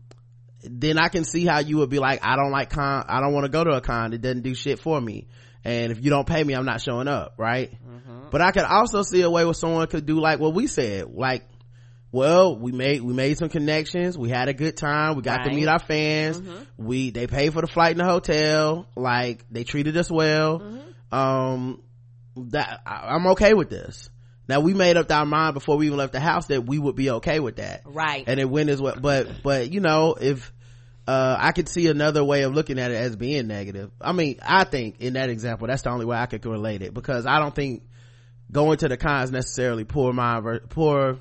then 0.63 0.97
I 0.97 1.09
can 1.09 1.23
see 1.23 1.45
how 1.45 1.59
you 1.59 1.77
would 1.77 1.89
be 1.89 1.99
like, 1.99 2.19
I 2.23 2.35
don't 2.35 2.51
like 2.51 2.69
con, 2.71 3.05
I 3.07 3.21
don't 3.21 3.33
want 3.33 3.45
to 3.45 3.51
go 3.51 3.63
to 3.63 3.71
a 3.71 3.81
con. 3.81 4.13
It 4.13 4.21
doesn't 4.21 4.41
do 4.41 4.53
shit 4.53 4.79
for 4.79 4.99
me. 4.99 5.27
And 5.63 5.91
if 5.91 6.03
you 6.03 6.09
don't 6.09 6.27
pay 6.27 6.43
me, 6.43 6.53
I'm 6.53 6.65
not 6.65 6.81
showing 6.81 7.07
up, 7.07 7.33
right? 7.37 7.71
Mm-hmm. 7.71 8.29
But 8.31 8.41
I 8.41 8.51
could 8.51 8.63
also 8.63 9.03
see 9.03 9.21
a 9.21 9.29
way 9.29 9.43
where 9.43 9.53
someone 9.53 9.87
could 9.87 10.05
do 10.05 10.19
like 10.19 10.39
what 10.39 10.53
we 10.53 10.67
said, 10.67 11.13
like, 11.13 11.43
well, 12.11 12.57
we 12.57 12.71
made, 12.71 13.01
we 13.01 13.13
made 13.13 13.37
some 13.37 13.49
connections. 13.49 14.17
We 14.17 14.29
had 14.29 14.47
a 14.47 14.53
good 14.53 14.75
time. 14.77 15.15
We 15.15 15.21
got 15.21 15.43
to 15.43 15.49
meet 15.51 15.67
our 15.67 15.79
fans. 15.79 16.41
Mm-hmm. 16.41 16.85
We, 16.87 17.11
they 17.11 17.27
paid 17.27 17.53
for 17.53 17.61
the 17.61 17.67
flight 17.67 17.91
and 17.91 17.99
the 17.99 18.05
hotel. 18.05 18.87
Like, 18.95 19.45
they 19.51 19.63
treated 19.63 19.95
us 19.95 20.09
well. 20.09 20.59
Mm-hmm. 20.59 21.15
Um, 21.15 21.83
that, 22.35 22.81
I, 22.85 23.09
I'm 23.15 23.27
okay 23.27 23.53
with 23.53 23.69
this. 23.69 24.09
Now 24.47 24.61
we 24.61 24.73
made 24.73 24.97
up 24.97 25.11
our 25.11 25.27
mind 25.27 25.53
before 25.53 25.77
we 25.77 25.85
even 25.85 25.99
left 25.99 26.13
the 26.13 26.19
house 26.19 26.47
that 26.47 26.65
we 26.65 26.79
would 26.79 26.95
be 26.95 27.11
okay 27.11 27.39
with 27.39 27.57
that 27.57 27.83
Right. 27.85 28.23
and 28.25 28.39
it 28.39 28.49
went 28.49 28.71
as 28.71 28.81
well 28.81 28.95
but 28.99 29.43
but 29.43 29.71
you 29.71 29.79
know 29.79 30.15
if 30.19 30.51
uh 31.09 31.37
i 31.39 31.51
could 31.51 31.67
see 31.67 31.87
another 31.87 32.23
way 32.23 32.43
of 32.43 32.53
looking 32.53 32.77
at 32.77 32.91
it 32.91 32.95
as 32.95 33.15
being 33.15 33.47
negative 33.47 33.91
i 33.99 34.11
mean 34.11 34.37
i 34.41 34.63
think 34.63 34.99
in 34.99 35.13
that 35.13 35.29
example 35.29 35.67
that's 35.67 35.81
the 35.81 35.89
only 35.89 36.05
way 36.05 36.15
i 36.15 36.25
could 36.27 36.45
relate 36.45 36.81
it 36.81 36.93
because 36.93 37.25
i 37.25 37.39
don't 37.39 37.55
think 37.55 37.83
going 38.51 38.77
to 38.77 38.87
the 38.87 38.97
con 38.97 39.23
is 39.23 39.31
necessarily 39.31 39.83
poor 39.83 40.13
mind 40.13 40.45
poor 40.69 41.17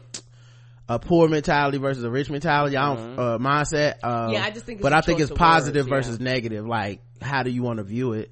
a 0.90 0.98
poor 0.98 1.28
mentality 1.28 1.78
versus 1.78 2.04
a 2.04 2.10
rich 2.10 2.28
mentality 2.28 2.76
i 2.76 2.94
don't 2.94 3.18
uh 3.18 3.38
mindset 3.38 3.94
uh 4.02 4.26
Mm-hmm. 4.26 4.32
Yeah, 4.34 4.44
I 4.44 4.50
just 4.50 4.66
think 4.66 4.82
but 4.82 4.92
i 4.92 5.00
think 5.00 5.20
it's 5.20 5.30
positive 5.30 5.86
words, 5.86 6.06
yeah. 6.06 6.12
versus 6.12 6.20
negative 6.20 6.66
like 6.66 7.00
how 7.22 7.42
do 7.42 7.50
you 7.50 7.62
want 7.62 7.78
to 7.78 7.84
view 7.84 8.12
it 8.12 8.30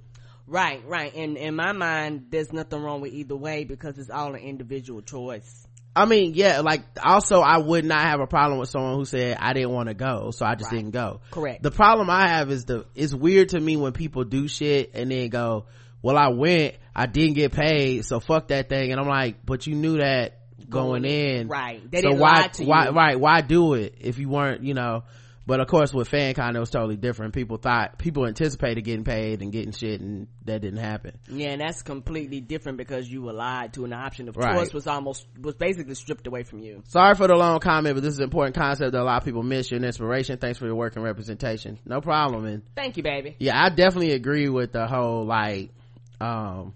Right, 0.48 0.80
right. 0.86 1.12
And 1.14 1.36
in 1.36 1.56
my 1.56 1.72
mind, 1.72 2.26
there's 2.30 2.52
nothing 2.52 2.80
wrong 2.80 3.00
with 3.00 3.12
either 3.12 3.34
way 3.34 3.64
because 3.64 3.98
it's 3.98 4.10
all 4.10 4.34
an 4.34 4.40
individual 4.40 5.02
choice. 5.02 5.65
I 5.96 6.04
mean, 6.04 6.34
yeah, 6.34 6.60
like 6.60 6.82
also 7.02 7.40
I 7.40 7.56
would 7.58 7.84
not 7.86 8.02
have 8.02 8.20
a 8.20 8.26
problem 8.26 8.58
with 8.60 8.68
someone 8.68 8.94
who 8.96 9.06
said 9.06 9.38
I 9.40 9.54
didn't 9.54 9.70
want 9.72 9.88
to 9.88 9.94
go, 9.94 10.30
so 10.30 10.44
I 10.44 10.54
just 10.54 10.70
Right. 10.70 10.76
didn't 10.78 10.92
go. 10.92 11.20
Correct. 11.30 11.62
The 11.62 11.70
problem 11.70 12.10
I 12.10 12.28
have 12.28 12.50
is 12.50 12.66
the 12.66 12.84
it's 12.94 13.14
weird 13.14 13.48
to 13.50 13.60
me 13.60 13.76
when 13.76 13.92
people 13.92 14.24
do 14.24 14.46
shit 14.46 14.90
and 14.94 15.10
then 15.10 15.30
go, 15.30 15.64
"Well, 16.02 16.18
I 16.18 16.28
went, 16.28 16.74
I 16.94 17.06
didn't 17.06 17.34
get 17.34 17.52
paid, 17.52 18.04
so 18.04 18.20
fuck 18.20 18.48
that 18.48 18.68
thing." 18.68 18.92
And 18.92 19.00
I'm 19.00 19.08
like, 19.08 19.44
"But 19.46 19.66
you 19.66 19.74
knew 19.74 19.96
that 19.98 20.38
going, 20.68 21.04
in. 21.04 21.48
Right. 21.48 21.80
They 21.90 22.02
so 22.02 22.08
didn't 22.08 22.20
why, 22.20 22.50
why, 22.58 22.88
right? 22.90 23.18
Why 23.18 23.40
do 23.40 23.74
it 23.74 23.94
if 24.00 24.18
you 24.18 24.28
weren't, 24.28 24.62
you 24.64 24.74
know?" 24.74 25.04
But 25.48 25.60
of 25.60 25.68
course, 25.68 25.94
with 25.94 26.10
FanCon, 26.10 26.56
it 26.56 26.58
was 26.58 26.70
totally 26.70 26.96
different. 26.96 27.32
People 27.32 27.56
thought 27.56 27.98
people 27.98 28.26
anticipated 28.26 28.82
getting 28.82 29.04
paid 29.04 29.42
and 29.42 29.52
getting 29.52 29.70
shit, 29.70 30.00
and 30.00 30.26
that 30.44 30.60
didn't 30.60 30.80
happen. 30.80 31.20
Yeah, 31.30 31.50
and 31.50 31.60
that's 31.60 31.82
completely 31.82 32.40
different 32.40 32.78
because 32.78 33.08
you 33.08 33.22
were 33.22 33.32
lied 33.32 33.72
to 33.74 33.84
an 33.84 33.92
option 33.92 34.28
of 34.28 34.36
Right. 34.36 34.56
choice 34.56 34.74
was 34.74 34.88
almost, 34.88 35.24
was 35.40 35.54
basically 35.54 35.94
stripped 35.94 36.26
away 36.26 36.42
from 36.42 36.58
you. 36.58 36.82
Sorry 36.88 37.14
for 37.14 37.28
the 37.28 37.36
long 37.36 37.60
comment, 37.60 37.94
but 37.94 38.02
this 38.02 38.14
is 38.14 38.18
an 38.18 38.24
important 38.24 38.56
concept 38.56 38.90
that 38.90 39.00
a 39.00 39.04
lot 39.04 39.18
of 39.18 39.24
people 39.24 39.44
miss. 39.44 39.70
Your 39.70 39.80
inspiration. 39.80 40.38
Thanks 40.38 40.58
for 40.58 40.66
your 40.66 40.74
work 40.74 40.96
and 40.96 41.04
representation. 41.04 41.78
No 41.86 42.00
problem. 42.00 42.44
And 42.44 42.62
Thank 42.74 42.96
you, 42.96 43.04
baby. 43.04 43.36
yeah, 43.38 43.56
I 43.56 43.68
definitely 43.68 44.12
agree 44.14 44.48
with 44.48 44.72
the 44.72 44.88
whole 44.88 45.24
like, 45.26 45.70
um, 46.20 46.74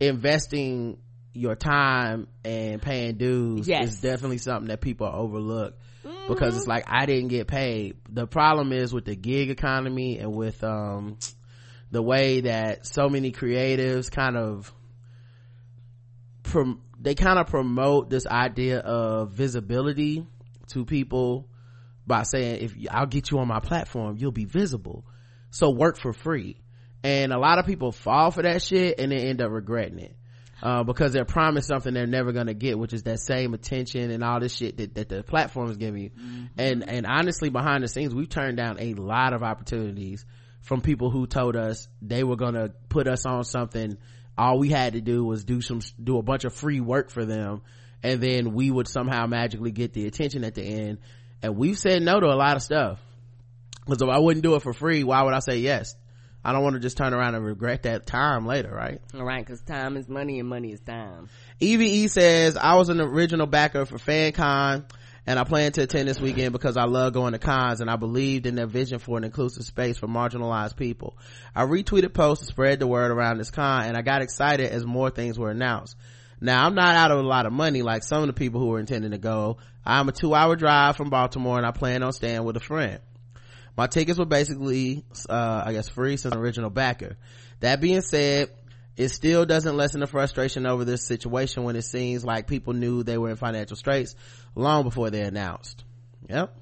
investing 0.00 0.98
your 1.32 1.54
time 1.54 2.26
and 2.44 2.82
paying 2.82 3.14
dues 3.16 3.66
Yes. 3.66 3.94
is 3.94 4.00
definitely 4.00 4.38
something 4.38 4.68
that 4.68 4.80
people 4.80 5.06
overlook 5.10 5.78
because 6.28 6.56
it's 6.56 6.66
like 6.66 6.84
I 6.86 7.06
didn't 7.06 7.28
get 7.28 7.46
paid. 7.46 7.96
The 8.08 8.26
problem 8.26 8.72
is 8.72 8.92
with 8.92 9.04
the 9.04 9.16
gig 9.16 9.50
economy 9.50 10.18
and 10.18 10.34
with 10.34 10.62
um 10.64 11.18
the 11.90 12.02
way 12.02 12.42
that 12.42 12.86
so 12.86 13.08
many 13.08 13.32
creatives 13.32 14.10
kind 14.10 14.36
of 14.36 14.72
prom- 16.42 16.82
they 17.00 17.14
kind 17.14 17.38
of 17.38 17.46
promote 17.46 18.08
this 18.10 18.26
idea 18.26 18.78
of 18.78 19.32
visibility 19.32 20.26
to 20.68 20.84
people 20.84 21.48
by 22.06 22.22
saying 22.22 22.62
if 22.62 22.74
I'll 22.90 23.06
get 23.06 23.30
you 23.30 23.38
on 23.38 23.48
my 23.48 23.60
platform, 23.60 24.16
you'll 24.18 24.32
be 24.32 24.44
visible. 24.44 25.04
So 25.50 25.70
work 25.70 25.98
for 25.98 26.12
free. 26.12 26.58
And 27.04 27.32
a 27.32 27.38
lot 27.38 27.58
of 27.58 27.66
people 27.66 27.92
fall 27.92 28.30
for 28.30 28.42
that 28.42 28.62
shit 28.62 28.98
and 28.98 29.12
then 29.12 29.20
end 29.20 29.42
up 29.42 29.50
regretting 29.50 29.98
it. 29.98 30.16
Uh, 30.62 30.84
because 30.84 31.12
they're 31.12 31.24
promised 31.24 31.66
something 31.66 31.92
they're 31.92 32.06
never 32.06 32.30
gonna 32.30 32.54
get, 32.54 32.78
which 32.78 32.92
is 32.92 33.02
that 33.02 33.18
same 33.18 33.52
attention 33.52 34.12
and 34.12 34.22
all 34.22 34.38
this 34.38 34.54
shit 34.54 34.76
that, 34.76 34.94
that 34.94 35.08
the 35.08 35.24
platform 35.24 35.68
is 35.68 35.76
giving 35.76 36.02
you. 36.04 36.10
And, 36.56 36.88
and 36.88 37.04
honestly, 37.04 37.50
behind 37.50 37.82
the 37.82 37.88
scenes, 37.88 38.14
we've 38.14 38.28
turned 38.28 38.58
down 38.58 38.76
a 38.78 38.94
lot 38.94 39.32
of 39.32 39.42
opportunities 39.42 40.24
from 40.60 40.80
people 40.80 41.10
who 41.10 41.26
told 41.26 41.56
us 41.56 41.88
they 42.00 42.22
were 42.22 42.36
gonna 42.36 42.68
put 42.88 43.08
us 43.08 43.26
on 43.26 43.42
something. 43.42 43.98
All 44.38 44.60
we 44.60 44.68
had 44.70 44.92
to 44.92 45.00
do 45.00 45.24
was 45.24 45.44
do 45.44 45.60
some, 45.60 45.80
do 46.00 46.18
a 46.18 46.22
bunch 46.22 46.44
of 46.44 46.54
free 46.54 46.80
work 46.80 47.10
for 47.10 47.24
them. 47.24 47.62
And 48.04 48.20
then 48.20 48.54
we 48.54 48.70
would 48.70 48.86
somehow 48.86 49.26
magically 49.26 49.72
get 49.72 49.92
the 49.92 50.06
attention 50.06 50.44
at 50.44 50.54
the 50.54 50.62
end. 50.62 50.98
And 51.42 51.56
we've 51.56 51.78
said 51.78 52.02
no 52.02 52.20
to 52.20 52.26
a 52.26 52.36
lot 52.36 52.56
of 52.56 52.62
stuff. 52.62 53.00
Cause 53.86 54.00
if 54.00 54.08
I 54.08 54.20
wouldn't 54.20 54.44
do 54.44 54.54
it 54.54 54.62
for 54.62 54.72
free, 54.72 55.02
why 55.02 55.24
would 55.24 55.34
I 55.34 55.40
say 55.40 55.58
yes? 55.58 55.96
I 56.44 56.52
don't 56.52 56.62
want 56.62 56.74
to 56.74 56.80
just 56.80 56.96
turn 56.96 57.14
around 57.14 57.34
and 57.34 57.44
regret 57.44 57.84
that 57.84 58.06
time 58.06 58.46
later, 58.46 58.70
right? 58.74 59.00
All 59.14 59.24
right, 59.24 59.44
because 59.44 59.60
time 59.60 59.96
is 59.96 60.08
money 60.08 60.40
and 60.40 60.48
money 60.48 60.72
is 60.72 60.80
time. 60.80 61.28
EVE 61.60 61.80
E 61.80 62.08
says, 62.08 62.56
I 62.56 62.74
was 62.74 62.88
an 62.88 63.00
original 63.00 63.46
backer 63.46 63.86
for 63.86 63.98
FanCon 63.98 64.84
and 65.26 65.38
I 65.38 65.44
plan 65.44 65.70
to 65.72 65.82
attend 65.82 66.08
this 66.08 66.20
weekend 66.20 66.52
because 66.52 66.76
I 66.76 66.84
love 66.84 67.12
going 67.12 67.32
to 67.32 67.38
cons 67.38 67.80
and 67.80 67.88
I 67.88 67.96
believed 67.96 68.46
in 68.46 68.56
their 68.56 68.66
vision 68.66 68.98
for 68.98 69.16
an 69.16 69.24
inclusive 69.24 69.64
space 69.64 69.98
for 69.98 70.08
marginalized 70.08 70.76
people. 70.76 71.16
I 71.54 71.64
retweeted 71.64 72.12
posts 72.12 72.46
to 72.46 72.52
spread 72.52 72.80
the 72.80 72.88
word 72.88 73.12
around 73.12 73.38
this 73.38 73.50
con 73.50 73.84
and 73.84 73.96
I 73.96 74.02
got 74.02 74.22
excited 74.22 74.70
as 74.70 74.84
more 74.84 75.10
things 75.10 75.38
were 75.38 75.50
announced. 75.50 75.96
Now 76.40 76.66
I'm 76.66 76.74
not 76.74 76.96
out 76.96 77.12
of 77.12 77.18
a 77.18 77.22
lot 77.22 77.46
of 77.46 77.52
money 77.52 77.82
like 77.82 78.02
some 78.02 78.22
of 78.22 78.26
the 78.26 78.32
people 78.32 78.60
who 78.60 78.74
are 78.74 78.80
intending 78.80 79.12
to 79.12 79.18
go. 79.18 79.58
I'm 79.86 80.08
a 80.08 80.12
two 80.12 80.34
hour 80.34 80.56
drive 80.56 80.96
from 80.96 81.08
Baltimore 81.08 81.56
and 81.56 81.66
I 81.66 81.70
plan 81.70 82.02
on 82.02 82.12
staying 82.12 82.42
with 82.42 82.56
a 82.56 82.60
friend. 82.60 82.98
My 83.76 83.86
tickets 83.86 84.18
were 84.18 84.26
basically, 84.26 85.04
uh, 85.28 85.62
I 85.66 85.72
guess 85.72 85.88
free 85.88 86.16
since 86.16 86.34
original 86.34 86.70
backer. 86.70 87.16
That 87.60 87.80
being 87.80 88.02
said, 88.02 88.50
it 88.96 89.08
still 89.08 89.46
doesn't 89.46 89.76
lessen 89.76 90.00
the 90.00 90.06
frustration 90.06 90.66
over 90.66 90.84
this 90.84 91.06
situation 91.06 91.64
when 91.64 91.76
it 91.76 91.82
seems 91.82 92.24
like 92.24 92.46
people 92.46 92.74
knew 92.74 93.02
they 93.02 93.16
were 93.16 93.30
in 93.30 93.36
financial 93.36 93.76
straits 93.76 94.14
long 94.54 94.82
before 94.82 95.10
they 95.10 95.22
announced. 95.22 95.84
Yep. 96.28 96.54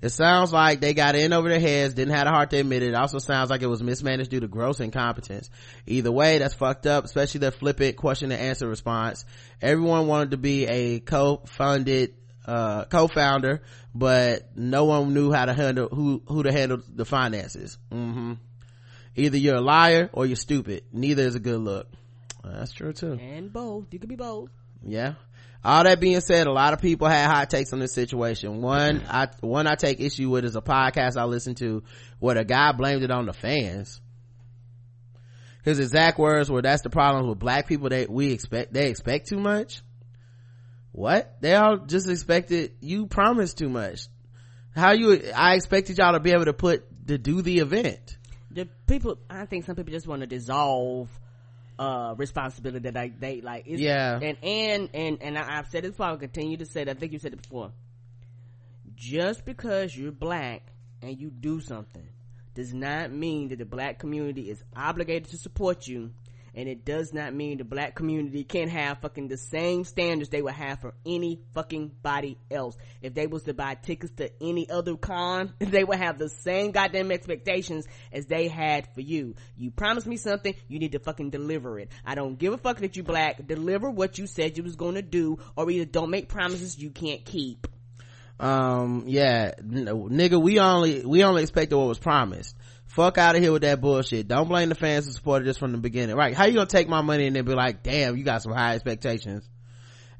It 0.00 0.10
sounds 0.10 0.52
like 0.52 0.80
they 0.80 0.92
got 0.92 1.14
in 1.14 1.32
over 1.32 1.48
their 1.48 1.60
heads, 1.60 1.94
didn't 1.94 2.14
have 2.14 2.26
the 2.26 2.30
heart 2.30 2.50
to 2.50 2.58
admit 2.58 2.82
it. 2.82 2.90
It 2.90 2.94
also 2.94 3.18
sounds 3.18 3.48
like 3.48 3.62
it 3.62 3.68
was 3.68 3.82
mismanaged 3.82 4.30
due 4.30 4.40
to 4.40 4.48
gross 4.48 4.80
incompetence. 4.80 5.48
Either 5.86 6.12
way, 6.12 6.38
that's 6.38 6.52
fucked 6.52 6.86
up, 6.86 7.04
especially 7.04 7.40
their 7.40 7.50
flippant 7.50 7.96
question 7.96 8.30
and 8.30 8.40
answer 8.40 8.68
response. 8.68 9.24
Everyone 9.62 10.06
wanted 10.06 10.32
to 10.32 10.36
be 10.36 10.66
a 10.66 11.00
co-funded, 11.00 12.14
uh, 12.46 12.84
co-founder, 12.84 13.62
but 13.94 14.56
no 14.56 14.84
one 14.84 15.14
knew 15.14 15.32
how 15.32 15.44
to 15.44 15.54
handle, 15.54 15.88
who, 15.88 16.22
who 16.26 16.42
to 16.42 16.52
handle 16.52 16.78
the 16.88 17.04
finances. 17.04 17.78
hmm 17.90 18.34
Either 19.16 19.36
you're 19.38 19.56
a 19.56 19.60
liar 19.60 20.10
or 20.12 20.26
you're 20.26 20.34
stupid. 20.34 20.82
Neither 20.92 21.22
is 21.22 21.36
a 21.36 21.40
good 21.40 21.60
look. 21.60 21.86
That's 22.42 22.72
true 22.72 22.92
too. 22.92 23.12
And 23.12 23.52
both. 23.52 23.86
You 23.92 24.00
could 24.00 24.08
be 24.08 24.16
both. 24.16 24.50
Yeah. 24.84 25.14
All 25.64 25.84
that 25.84 25.98
being 25.98 26.20
said, 26.20 26.46
a 26.46 26.52
lot 26.52 26.74
of 26.74 26.80
people 26.82 27.08
had 27.08 27.26
hot 27.30 27.48
takes 27.48 27.72
on 27.72 27.78
this 27.78 27.94
situation. 27.94 28.60
One, 28.60 29.02
I, 29.08 29.28
one 29.40 29.66
I 29.66 29.76
take 29.76 30.00
issue 30.00 30.28
with 30.28 30.44
is 30.44 30.56
a 30.56 30.60
podcast 30.60 31.16
I 31.16 31.24
listened 31.24 31.56
to 31.58 31.84
where 32.18 32.34
the 32.34 32.44
guy 32.44 32.72
blamed 32.72 33.02
it 33.02 33.10
on 33.10 33.24
the 33.26 33.32
fans. 33.32 34.00
His 35.64 35.78
exact 35.78 36.18
words 36.18 36.50
were, 36.50 36.60
that's 36.60 36.82
the 36.82 36.90
problem 36.90 37.28
with 37.28 37.38
black 37.38 37.66
people. 37.66 37.88
They, 37.88 38.04
we 38.04 38.32
expect, 38.32 38.74
they 38.74 38.90
expect 38.90 39.28
too 39.28 39.38
much. 39.38 39.80
What? 40.94 41.40
They 41.40 41.52
all 41.56 41.78
just 41.78 42.08
expected, 42.08 42.74
you 42.80 43.06
promised 43.08 43.58
too 43.58 43.68
much. 43.68 44.06
How 44.76 44.92
you, 44.92 45.20
I 45.34 45.54
expected 45.56 45.98
y'all 45.98 46.12
to 46.12 46.20
be 46.20 46.30
able 46.30 46.44
to 46.44 46.52
put, 46.52 46.84
to 47.08 47.18
do 47.18 47.42
the 47.42 47.58
event. 47.58 48.16
The 48.52 48.68
people, 48.86 49.18
I 49.28 49.46
think 49.46 49.64
some 49.64 49.74
people 49.74 49.92
just 49.92 50.06
want 50.06 50.20
to 50.20 50.28
dissolve 50.28 51.10
uh 51.76 52.14
responsibility 52.16 52.88
that 52.88 52.96
I, 52.96 53.08
they 53.18 53.40
like 53.40 53.64
it's, 53.66 53.80
Yeah. 53.80 54.20
and 54.22 54.38
and 54.44 54.90
and 54.94 55.18
and 55.20 55.36
I, 55.36 55.58
i've 55.58 55.66
said 55.66 55.84
it 55.84 55.88
before 55.90 56.06
i'll 56.06 56.16
continue 56.16 56.56
to 56.58 56.66
say 56.66 56.82
it 56.82 56.88
i 56.88 56.94
think 56.94 57.10
you 57.10 57.18
said 57.18 57.32
it 57.32 57.42
before 57.42 57.72
just 58.94 59.44
because 59.44 59.96
you're 59.96 60.12
black 60.12 60.62
and 61.02 61.18
you 61.20 61.30
do 61.30 61.60
something 61.60 62.06
does 62.54 62.72
not 62.72 63.10
mean 63.10 63.48
that 63.48 63.58
the 63.58 63.64
black 63.64 63.98
community 63.98 64.48
is 64.50 64.62
obligated 64.76 65.30
to 65.30 65.36
support 65.36 65.88
you 65.88 66.12
and 66.54 66.68
it 66.68 66.84
does 66.84 67.12
not 67.12 67.34
mean 67.34 67.58
the 67.58 67.64
black 67.64 67.94
community 67.94 68.44
can't 68.44 68.70
have 68.70 68.98
fucking 68.98 69.28
the 69.28 69.36
same 69.36 69.84
standards 69.84 70.30
they 70.30 70.42
would 70.42 70.54
have 70.54 70.80
for 70.80 70.94
any 71.04 71.40
fucking 71.52 71.90
body 72.02 72.38
else. 72.50 72.76
If 73.02 73.14
they 73.14 73.26
was 73.26 73.42
to 73.44 73.54
buy 73.54 73.74
tickets 73.74 74.12
to 74.16 74.30
any 74.40 74.68
other 74.70 74.96
con, 74.96 75.52
they 75.58 75.84
would 75.84 75.98
have 75.98 76.18
the 76.18 76.28
same 76.28 76.70
goddamn 76.70 77.10
expectations 77.10 77.86
as 78.12 78.26
they 78.26 78.48
had 78.48 78.88
for 78.94 79.00
you. 79.00 79.34
You 79.56 79.70
promised 79.70 80.06
me 80.06 80.16
something, 80.16 80.54
you 80.68 80.78
need 80.78 80.92
to 80.92 80.98
fucking 81.00 81.30
deliver 81.30 81.78
it. 81.78 81.90
I 82.04 82.14
don't 82.14 82.38
give 82.38 82.52
a 82.52 82.58
fuck 82.58 82.78
that 82.78 82.96
you 82.96 83.02
black. 83.02 83.46
Deliver 83.46 83.90
what 83.90 84.18
you 84.18 84.26
said 84.26 84.56
you 84.56 84.62
was 84.62 84.76
gonna 84.76 85.02
do, 85.02 85.38
or 85.56 85.70
either 85.70 85.84
don't 85.84 86.10
make 86.10 86.28
promises 86.28 86.78
you 86.78 86.90
can't 86.90 87.24
keep. 87.24 87.66
um 88.40 89.04
yeah 89.06 89.52
nigga 89.62 90.40
we 90.42 90.58
only 90.58 91.04
we 91.06 91.22
only 91.22 91.42
expected 91.42 91.76
what 91.76 91.86
was 91.86 92.00
promised 92.00 92.56
fuck 92.94 93.18
out 93.18 93.36
of 93.36 93.42
here 93.42 93.52
with 93.52 93.62
that 93.62 93.80
bullshit 93.80 94.28
don't 94.28 94.48
blame 94.48 94.68
the 94.68 94.74
fans 94.74 95.06
who 95.06 95.12
supported 95.12 95.46
this 95.46 95.58
from 95.58 95.72
the 95.72 95.78
beginning 95.78 96.14
right 96.16 96.34
how 96.34 96.44
you 96.44 96.54
gonna 96.54 96.66
take 96.66 96.88
my 96.88 97.00
money 97.00 97.26
and 97.26 97.36
then 97.36 97.44
be 97.44 97.54
like 97.54 97.82
damn 97.82 98.16
you 98.16 98.24
got 98.24 98.42
some 98.42 98.52
high 98.52 98.74
expectations 98.74 99.48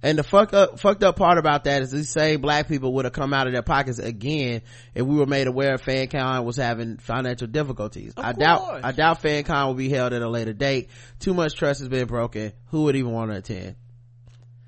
and 0.05 0.19
the 0.19 0.23
fuck 0.23 0.53
up 0.53 0.79
fucked 0.79 1.03
up 1.03 1.17
part 1.17 1.39
about 1.39 1.65
that 1.65 1.81
is 1.81 1.91
these 1.91 2.11
same 2.11 2.43
black 2.43 2.69
people 2.69 2.93
would 2.93 3.07
have 3.07 3.15
come 3.15 3.33
out 3.33 3.47
of 3.47 3.55
their 3.55 3.63
pockets 3.63 3.99
again 3.99 4.61
if 4.95 5.07
we 5.07 5.17
were 5.17 5.25
made 5.25 5.47
aware 5.47 5.79
FanCon 5.79 6.45
was 6.45 6.57
having 6.57 6.99
financial 6.99 7.47
difficulties. 7.47 8.13
Of 8.15 8.23
I 8.23 8.33
doubt. 8.33 8.85
I 8.85 8.93
doubt 8.93 9.23
FanCon 9.23 9.67
will 9.67 9.75
be 9.75 9.89
held 9.89 10.13
at 10.13 10.21
a 10.21 10.29
later 10.29 10.53
date. 10.53 10.91
Too 11.21 11.33
much 11.33 11.55
trust 11.55 11.81
has 11.81 11.89
been 11.89 12.07
broken. 12.07 12.53
Who 12.67 12.83
would 12.83 12.97
even 12.97 13.13
want 13.13 13.31
to 13.31 13.39
attend? 13.39 13.77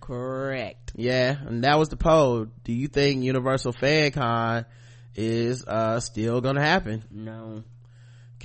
Correct. 0.00 0.92
Yeah, 0.94 1.36
and 1.38 1.64
that 1.64 1.78
was 1.78 1.90
the 1.90 1.98
poll. 1.98 2.46
Do 2.64 2.72
you 2.72 2.88
think 2.88 3.22
Universal 3.22 3.74
FanCon 3.74 4.64
is 5.14 5.66
uh 5.66 6.00
still 6.00 6.40
gonna 6.40 6.64
happen? 6.64 7.04
No. 7.10 7.62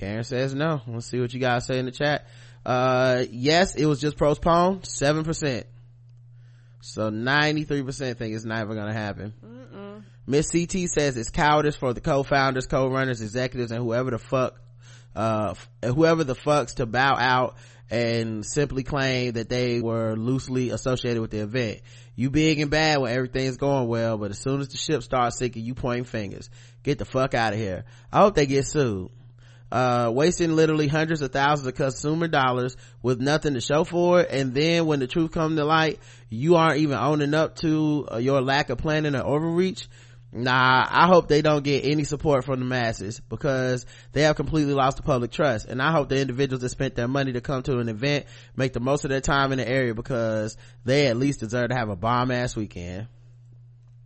Karen 0.01 0.23
says 0.23 0.55
no. 0.55 0.81
Let's 0.87 1.05
see 1.05 1.19
what 1.19 1.31
you 1.31 1.39
guys 1.39 1.67
say 1.67 1.77
in 1.77 1.85
the 1.85 1.91
chat. 1.91 2.25
Uh 2.65 3.23
yes, 3.29 3.75
it 3.75 3.85
was 3.85 4.01
just 4.01 4.17
postponed, 4.17 4.83
seven 4.87 5.23
percent. 5.23 5.67
So 6.81 7.11
ninety-three 7.11 7.83
percent 7.83 8.17
think 8.17 8.33
it's 8.33 8.43
never 8.43 8.73
gonna 8.73 8.93
happen. 8.93 9.35
Miss 10.25 10.51
CT 10.51 10.89
says 10.89 11.17
it's 11.17 11.29
cowardice 11.29 11.75
for 11.75 11.93
the 11.93 12.01
co-founders, 12.01 12.65
co-runners, 12.65 13.21
executives, 13.21 13.71
and 13.71 13.83
whoever 13.83 14.09
the 14.09 14.17
fuck, 14.17 14.59
uh, 15.15 15.53
whoever 15.85 16.23
the 16.23 16.35
fucks 16.35 16.75
to 16.75 16.87
bow 16.87 17.15
out 17.15 17.57
and 17.91 18.43
simply 18.43 18.81
claim 18.81 19.33
that 19.33 19.49
they 19.49 19.81
were 19.81 20.15
loosely 20.15 20.71
associated 20.71 21.21
with 21.21 21.29
the 21.29 21.41
event. 21.41 21.81
You 22.15 22.31
big 22.31 22.59
and 22.59 22.71
bad 22.71 23.01
when 23.01 23.13
everything's 23.13 23.57
going 23.57 23.87
well, 23.87 24.17
but 24.17 24.31
as 24.31 24.39
soon 24.39 24.61
as 24.61 24.69
the 24.69 24.77
ship 24.77 25.03
starts 25.03 25.37
sinking, 25.37 25.63
you 25.63 25.75
pointing 25.75 26.05
fingers. 26.05 26.49
Get 26.81 26.97
the 26.97 27.05
fuck 27.05 27.35
out 27.35 27.53
of 27.53 27.59
here. 27.59 27.83
I 28.11 28.21
hope 28.21 28.33
they 28.33 28.47
get 28.47 28.65
sued. 28.65 29.11
Uh, 29.71 30.11
wasting 30.13 30.55
literally 30.55 30.87
hundreds 30.87 31.21
of 31.21 31.31
thousands 31.31 31.67
of 31.67 31.75
consumer 31.75 32.27
dollars 32.27 32.75
with 33.01 33.21
nothing 33.21 33.53
to 33.53 33.61
show 33.61 33.85
for 33.85 34.21
it. 34.21 34.27
And 34.29 34.53
then 34.53 34.85
when 34.85 34.99
the 34.99 35.07
truth 35.07 35.31
comes 35.31 35.57
to 35.57 35.63
light, 35.63 35.99
you 36.29 36.55
aren't 36.55 36.79
even 36.79 36.97
owning 36.97 37.33
up 37.33 37.55
to 37.57 38.07
uh, 38.11 38.17
your 38.17 38.41
lack 38.41 38.69
of 38.69 38.79
planning 38.79 39.15
or 39.15 39.23
overreach. 39.23 39.87
Nah, 40.33 40.85
I 40.89 41.07
hope 41.07 41.27
they 41.27 41.41
don't 41.41 41.63
get 41.63 41.83
any 41.83 42.05
support 42.05 42.45
from 42.45 42.59
the 42.59 42.65
masses 42.65 43.19
because 43.19 43.85
they 44.13 44.21
have 44.21 44.37
completely 44.37 44.73
lost 44.73 44.95
the 44.95 45.03
public 45.03 45.31
trust. 45.31 45.67
And 45.67 45.81
I 45.81 45.91
hope 45.91 46.07
the 46.07 46.19
individuals 46.19 46.61
that 46.61 46.69
spent 46.69 46.95
their 46.95 47.09
money 47.09 47.33
to 47.33 47.41
come 47.41 47.63
to 47.63 47.79
an 47.79 47.89
event 47.89 48.25
make 48.55 48.71
the 48.71 48.79
most 48.79 49.03
of 49.03 49.09
their 49.09 49.19
time 49.19 49.51
in 49.51 49.57
the 49.57 49.67
area 49.67 49.93
because 49.93 50.55
they 50.85 51.07
at 51.07 51.17
least 51.17 51.41
deserve 51.41 51.69
to 51.69 51.75
have 51.75 51.89
a 51.89 51.97
bomb 51.97 52.31
ass 52.31 52.55
weekend. 52.55 53.07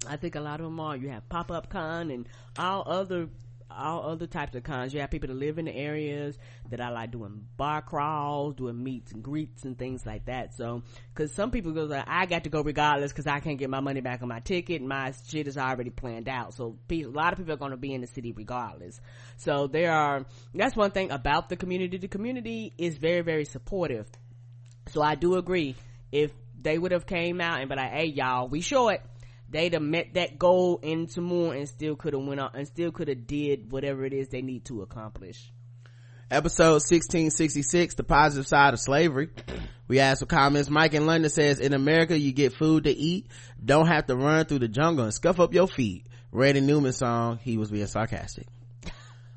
I 0.07 0.17
think 0.17 0.35
a 0.35 0.39
lot 0.39 0.59
of 0.59 0.65
them 0.65 0.79
are. 0.79 0.95
You 0.95 1.09
have 1.09 1.27
pop 1.29 1.51
up 1.51 1.69
con 1.69 2.09
and 2.09 2.27
all 2.57 2.83
other 2.87 3.29
all 3.69 4.09
other 4.09 4.27
types 4.27 4.55
of 4.55 4.63
cons. 4.63 4.93
You 4.93 5.01
have 5.01 5.09
people 5.09 5.27
that 5.29 5.35
live 5.35 5.57
in 5.57 5.65
the 5.65 5.75
areas 5.75 6.37
that 6.69 6.79
I 6.79 6.89
like 6.89 7.11
doing 7.11 7.45
bar 7.57 7.81
crawls, 7.81 8.55
doing 8.55 8.81
meets 8.81 9.11
and 9.11 9.23
greets 9.23 9.63
and 9.63 9.77
things 9.77 10.05
like 10.05 10.25
that. 10.25 10.55
So, 10.55 10.83
cause 11.13 11.33
some 11.33 11.51
people 11.51 11.71
go 11.71 11.83
like, 11.83 12.05
I 12.07 12.25
got 12.25 12.43
to 12.43 12.49
go 12.49 12.61
regardless 12.61 13.11
cause 13.13 13.27
I 13.27 13.39
can't 13.39 13.57
get 13.57 13.69
my 13.69 13.79
money 13.79 14.01
back 14.01 14.21
on 14.21 14.29
my 14.29 14.39
ticket. 14.39 14.81
My 14.81 15.13
shit 15.27 15.47
is 15.47 15.57
already 15.57 15.89
planned 15.89 16.29
out. 16.29 16.53
So 16.53 16.77
a 16.89 17.03
lot 17.05 17.33
of 17.33 17.39
people 17.39 17.53
are 17.53 17.57
going 17.57 17.71
to 17.71 17.77
be 17.77 17.93
in 17.93 18.01
the 18.01 18.07
city 18.07 18.31
regardless. 18.31 18.99
So 19.37 19.67
there 19.67 19.91
are, 19.91 20.25
that's 20.53 20.75
one 20.75 20.91
thing 20.91 21.11
about 21.11 21.49
the 21.49 21.55
community. 21.55 21.97
The 21.97 22.07
community 22.07 22.73
is 22.77 22.97
very, 22.97 23.21
very 23.21 23.45
supportive. 23.45 24.07
So 24.89 25.01
I 25.01 25.15
do 25.15 25.35
agree. 25.35 25.75
If 26.11 26.31
they 26.61 26.77
would 26.77 26.91
have 26.91 27.05
came 27.05 27.41
out 27.41 27.59
and 27.59 27.69
be 27.69 27.75
like, 27.75 27.91
hey 27.91 28.05
y'all, 28.05 28.47
we 28.47 28.61
short, 28.61 29.01
they'd 29.49 29.73
have 29.73 29.81
met 29.81 30.13
that 30.13 30.37
goal 30.37 30.79
and 30.83 31.15
more 31.17 31.53
and 31.53 31.67
still 31.67 31.95
could 31.95 32.13
have 32.13 32.23
went 32.23 32.39
on 32.39 32.51
and 32.53 32.67
still 32.67 32.91
could 32.91 33.07
have 33.07 33.27
did 33.27 33.71
whatever 33.71 34.05
it 34.05 34.13
is 34.13 34.29
they 34.29 34.41
need 34.41 34.65
to 34.65 34.81
accomplish. 34.81 35.51
Episode 36.31 36.81
1666, 36.81 37.95
the 37.95 38.03
positive 38.03 38.47
side 38.47 38.73
of 38.73 38.79
slavery. 38.79 39.29
We 39.87 39.99
asked 39.99 40.21
for 40.21 40.25
comments. 40.25 40.67
Mike 40.67 40.95
in 40.95 41.05
London 41.05 41.29
says, 41.29 41.59
in 41.59 41.73
America, 41.73 42.17
you 42.17 42.31
get 42.31 42.55
food 42.55 42.85
to 42.85 42.89
eat. 42.89 43.27
Don't 43.63 43.85
have 43.85 44.07
to 44.07 44.15
run 44.15 44.45
through 44.45 44.57
the 44.57 44.67
jungle 44.67 45.05
and 45.05 45.13
scuff 45.13 45.39
up 45.39 45.53
your 45.53 45.67
feet. 45.67 46.07
Randy 46.31 46.61
Newman 46.61 46.91
song. 46.91 47.37
He 47.37 47.59
was 47.59 47.69
being 47.69 47.85
sarcastic. 47.85 48.47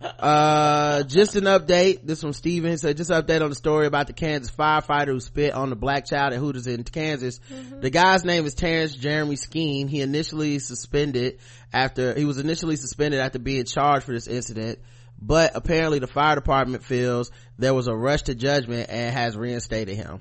Uh, 0.00 1.02
just 1.04 1.36
an 1.36 1.44
update. 1.44 2.00
This 2.04 2.20
from 2.20 2.32
Steven. 2.32 2.78
Said, 2.78 2.96
just 2.96 3.10
an 3.10 3.22
update 3.22 3.42
on 3.42 3.50
the 3.50 3.56
story 3.56 3.86
about 3.86 4.06
the 4.06 4.12
Kansas 4.12 4.54
firefighter 4.54 5.08
who 5.08 5.20
spit 5.20 5.54
on 5.54 5.70
the 5.70 5.76
black 5.76 6.06
child 6.06 6.32
at 6.32 6.38
Hooters 6.38 6.66
in 6.66 6.84
Kansas. 6.84 7.40
The 7.80 7.90
guy's 7.90 8.24
name 8.24 8.46
is 8.46 8.54
Terrence 8.54 8.94
Jeremy 8.94 9.36
Skeen. 9.36 9.88
He 9.88 10.00
initially 10.00 10.58
suspended 10.58 11.38
after, 11.72 12.14
he 12.14 12.24
was 12.24 12.38
initially 12.38 12.76
suspended 12.76 13.20
after 13.20 13.38
being 13.38 13.64
charged 13.64 14.04
for 14.04 14.12
this 14.12 14.26
incident 14.26 14.78
but 15.20 15.52
apparently 15.54 15.98
the 15.98 16.06
fire 16.06 16.36
department 16.36 16.84
feels 16.84 17.30
there 17.58 17.74
was 17.74 17.88
a 17.88 17.94
rush 17.94 18.22
to 18.22 18.34
judgment 18.34 18.88
and 18.88 19.12
has 19.14 19.36
reinstated 19.36 19.96
him. 19.96 20.20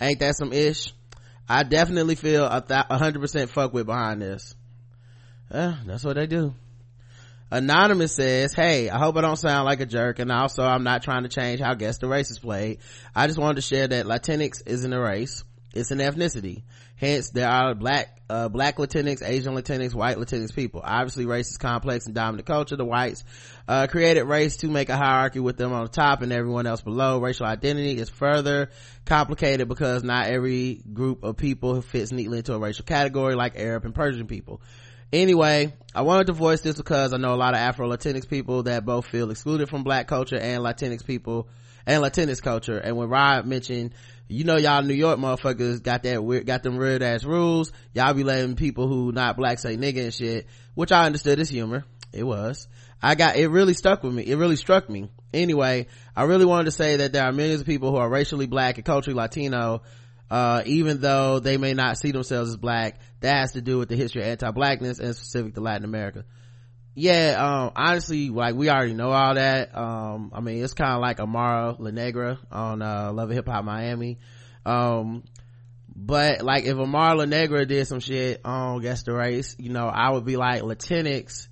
Ain't 0.00 0.20
that 0.20 0.36
some 0.36 0.52
ish? 0.52 0.92
I 1.48 1.64
definitely 1.64 2.14
feel 2.14 2.44
a 2.44 2.62
100% 2.62 3.48
fuck 3.48 3.74
with 3.74 3.86
behind 3.86 4.22
this. 4.22 4.54
Uh, 5.50 5.76
that's 5.84 6.04
what 6.04 6.16
they 6.16 6.26
do. 6.26 6.54
Anonymous 7.52 8.14
says, 8.14 8.54
Hey, 8.54 8.88
I 8.88 8.98
hope 8.98 9.14
I 9.18 9.20
don't 9.20 9.36
sound 9.36 9.66
like 9.66 9.80
a 9.80 9.86
jerk 9.86 10.18
and 10.18 10.32
also 10.32 10.62
I'm 10.62 10.84
not 10.84 11.02
trying 11.02 11.24
to 11.24 11.28
change 11.28 11.60
how 11.60 11.74
guess 11.74 11.98
the 11.98 12.08
race 12.08 12.30
is 12.30 12.38
played. 12.38 12.78
I 13.14 13.26
just 13.26 13.38
wanted 13.38 13.56
to 13.56 13.60
share 13.60 13.86
that 13.86 14.06
Latinx 14.06 14.62
isn't 14.66 14.90
a 14.90 14.98
race. 14.98 15.44
It's 15.74 15.90
an 15.90 15.98
ethnicity. 15.98 16.62
Hence, 16.96 17.30
there 17.30 17.48
are 17.48 17.74
black, 17.74 18.22
uh, 18.30 18.48
black 18.48 18.78
Latinx, 18.78 19.22
Asian 19.22 19.54
Latinx, 19.54 19.92
white 19.92 20.16
Latinx 20.16 20.54
people. 20.54 20.80
Obviously, 20.82 21.26
race 21.26 21.50
is 21.50 21.58
complex 21.58 22.06
and 22.06 22.14
dominant 22.14 22.46
culture. 22.46 22.76
The 22.76 22.86
whites, 22.86 23.22
uh, 23.68 23.86
created 23.86 24.24
race 24.24 24.58
to 24.58 24.68
make 24.68 24.88
a 24.88 24.96
hierarchy 24.96 25.40
with 25.40 25.58
them 25.58 25.74
on 25.74 25.82
the 25.82 25.90
top 25.90 26.22
and 26.22 26.32
everyone 26.32 26.66
else 26.66 26.80
below. 26.80 27.18
Racial 27.18 27.44
identity 27.44 27.98
is 27.98 28.08
further 28.08 28.70
complicated 29.04 29.68
because 29.68 30.02
not 30.02 30.28
every 30.28 30.80
group 30.90 31.22
of 31.22 31.36
people 31.36 31.82
fits 31.82 32.12
neatly 32.12 32.38
into 32.38 32.54
a 32.54 32.58
racial 32.58 32.86
category 32.86 33.34
like 33.34 33.58
Arab 33.58 33.84
and 33.84 33.94
Persian 33.94 34.26
people. 34.26 34.62
Anyway, 35.12 35.74
I 35.94 36.02
wanted 36.02 36.28
to 36.28 36.32
voice 36.32 36.62
this 36.62 36.76
because 36.76 37.12
I 37.12 37.18
know 37.18 37.34
a 37.34 37.36
lot 37.36 37.54
of 37.54 37.60
Afro 37.60 37.88
Latinx 37.88 38.28
people 38.28 38.62
that 38.64 38.84
both 38.84 39.06
feel 39.06 39.30
excluded 39.30 39.68
from 39.68 39.84
black 39.84 40.06
culture 40.06 40.38
and 40.38 40.62
Latinx 40.62 41.04
people 41.04 41.48
and 41.86 42.02
Latinx 42.02 42.40
culture. 42.42 42.78
And 42.78 42.96
when 42.96 43.08
Rod 43.08 43.46
mentioned, 43.46 43.92
you 44.28 44.44
know, 44.44 44.56
y'all 44.56 44.82
New 44.82 44.94
York 44.94 45.18
motherfuckers 45.18 45.82
got 45.82 46.04
that 46.04 46.24
weird, 46.24 46.46
got 46.46 46.62
them 46.62 46.78
weird 46.78 47.02
ass 47.02 47.24
rules. 47.24 47.72
Y'all 47.92 48.14
be 48.14 48.24
letting 48.24 48.56
people 48.56 48.88
who 48.88 49.12
not 49.12 49.36
black 49.36 49.58
say 49.58 49.76
nigga 49.76 50.04
and 50.04 50.14
shit, 50.14 50.46
which 50.74 50.92
I 50.92 51.04
understood 51.04 51.38
is 51.38 51.50
humor. 51.50 51.84
it 52.12 52.24
was 52.24 52.68
i 53.02 53.14
got 53.14 53.36
it 53.36 53.48
really 53.48 53.74
stuck 53.74 54.02
with 54.02 54.12
me 54.12 54.22
it 54.22 54.36
really 54.36 54.56
struck 54.56 54.88
me 54.88 55.08
anyway 55.32 55.86
i 56.14 56.24
really 56.24 56.44
wanted 56.44 56.64
to 56.64 56.70
say 56.70 56.96
that 56.96 57.12
there 57.12 57.24
are 57.24 57.32
millions 57.32 57.60
of 57.60 57.66
people 57.66 57.90
who 57.90 57.96
are 57.96 58.08
racially 58.08 58.46
black 58.46 58.76
and 58.76 58.84
culturally 58.84 59.16
latino 59.16 59.82
uh, 60.32 60.62
even 60.64 60.98
though 61.02 61.40
they 61.40 61.58
may 61.58 61.74
not 61.74 61.98
see 61.98 62.10
themselves 62.10 62.48
as 62.48 62.56
black 62.56 63.00
that 63.20 63.36
has 63.36 63.52
to 63.52 63.60
do 63.60 63.76
with 63.76 63.90
the 63.90 63.96
history 63.96 64.22
of 64.22 64.28
anti-blackness 64.28 64.98
and 64.98 65.14
specific 65.14 65.52
to 65.54 65.60
latin 65.60 65.84
america. 65.84 66.24
Yeah 66.94 67.36
um 67.38 67.72
honestly 67.76 68.30
like 68.30 68.54
we 68.54 68.70
already 68.70 68.94
know 68.94 69.10
all 69.10 69.34
that. 69.34 69.76
Um 69.76 70.32
i 70.34 70.40
mean 70.40 70.64
it's 70.64 70.72
kind 70.72 70.94
of 70.94 71.02
like 71.02 71.20
amara 71.20 71.76
la 71.78 71.90
negra 71.90 72.38
on 72.50 72.80
uh 72.80 73.12
love 73.12 73.28
and 73.28 73.36
hip 73.36 73.46
hop 73.46 73.62
miami. 73.62 74.20
Um 74.64 75.24
but 75.94 76.40
like 76.40 76.64
if 76.64 76.78
amara 76.78 77.14
la 77.14 77.24
negra 77.26 77.66
did 77.66 77.86
some 77.86 78.00
shit 78.00 78.40
on 78.42 78.80
guess 78.80 79.02
the 79.02 79.12
race 79.12 79.54
you 79.58 79.68
know 79.68 79.86
i 79.86 80.10
would 80.10 80.24
be 80.24 80.38
like 80.38 80.62
latinx 80.62 81.48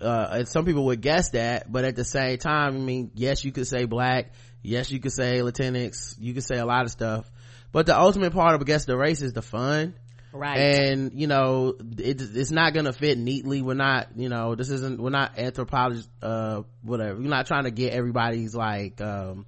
uh 0.00 0.28
and 0.30 0.48
some 0.48 0.64
people 0.64 0.84
would 0.84 1.00
guess 1.00 1.30
that 1.30 1.70
but 1.70 1.84
at 1.84 1.96
the 1.96 2.04
same 2.04 2.38
time 2.38 2.76
i 2.76 2.78
mean 2.78 3.10
yes 3.16 3.44
you 3.44 3.50
could 3.50 3.66
say 3.66 3.84
black 3.84 4.30
yes 4.62 4.92
you 4.92 5.00
could 5.00 5.10
say 5.10 5.40
latinx 5.40 6.14
you 6.20 6.32
could 6.34 6.44
say 6.44 6.58
a 6.58 6.64
lot 6.64 6.84
of 6.84 6.92
stuff 6.92 7.28
but 7.72 7.86
the 7.86 7.98
ultimate 7.98 8.32
part 8.32 8.54
of 8.54 8.60
I 8.60 8.64
guess 8.64 8.84
the 8.84 8.96
race 8.96 9.22
is 9.22 9.32
the 9.32 9.42
fun. 9.42 9.94
Right. 10.34 10.56
and 10.56 11.12
you 11.12 11.26
know 11.26 11.74
it, 11.98 12.22
it's 12.22 12.50
not 12.50 12.72
gonna 12.72 12.94
fit 12.94 13.18
neatly. 13.18 13.60
We're 13.60 13.74
not 13.74 14.08
you 14.16 14.30
know 14.30 14.54
this 14.54 14.70
isn't 14.70 15.00
we're 15.00 15.10
not 15.10 15.38
anthropologists 15.38 16.08
uh 16.22 16.62
whatever. 16.82 17.18
We're 17.18 17.28
not 17.28 17.46
trying 17.46 17.64
to 17.64 17.70
get 17.70 17.92
everybody's 17.92 18.54
like 18.54 19.00
um 19.02 19.44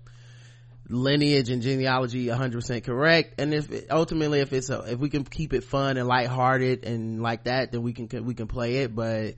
lineage 0.86 1.48
and 1.48 1.62
genealogy 1.62 2.26
100% 2.26 2.84
correct. 2.84 3.40
And 3.40 3.54
if 3.54 3.72
it, 3.72 3.86
ultimately 3.90 4.40
if 4.40 4.52
it's 4.52 4.68
a, 4.68 4.80
if 4.92 4.98
we 4.98 5.08
can 5.08 5.24
keep 5.24 5.54
it 5.54 5.64
fun 5.64 5.96
and 5.96 6.06
lighthearted 6.06 6.84
and 6.84 7.22
like 7.22 7.44
that 7.44 7.72
then 7.72 7.82
we 7.82 7.94
can 7.94 8.26
we 8.26 8.34
can 8.34 8.46
play 8.46 8.76
it. 8.76 8.94
But 8.94 9.36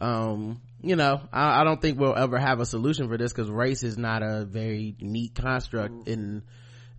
um 0.00 0.60
you 0.80 0.94
know 0.94 1.20
I, 1.32 1.62
I 1.62 1.64
don't 1.64 1.82
think 1.82 1.98
we'll 1.98 2.16
ever 2.16 2.38
have 2.38 2.60
a 2.60 2.66
solution 2.66 3.08
for 3.08 3.18
this 3.18 3.32
because 3.32 3.50
race 3.50 3.82
is 3.82 3.98
not 3.98 4.22
a 4.22 4.44
very 4.44 4.94
neat 5.00 5.34
construct 5.34 6.06
in 6.06 6.44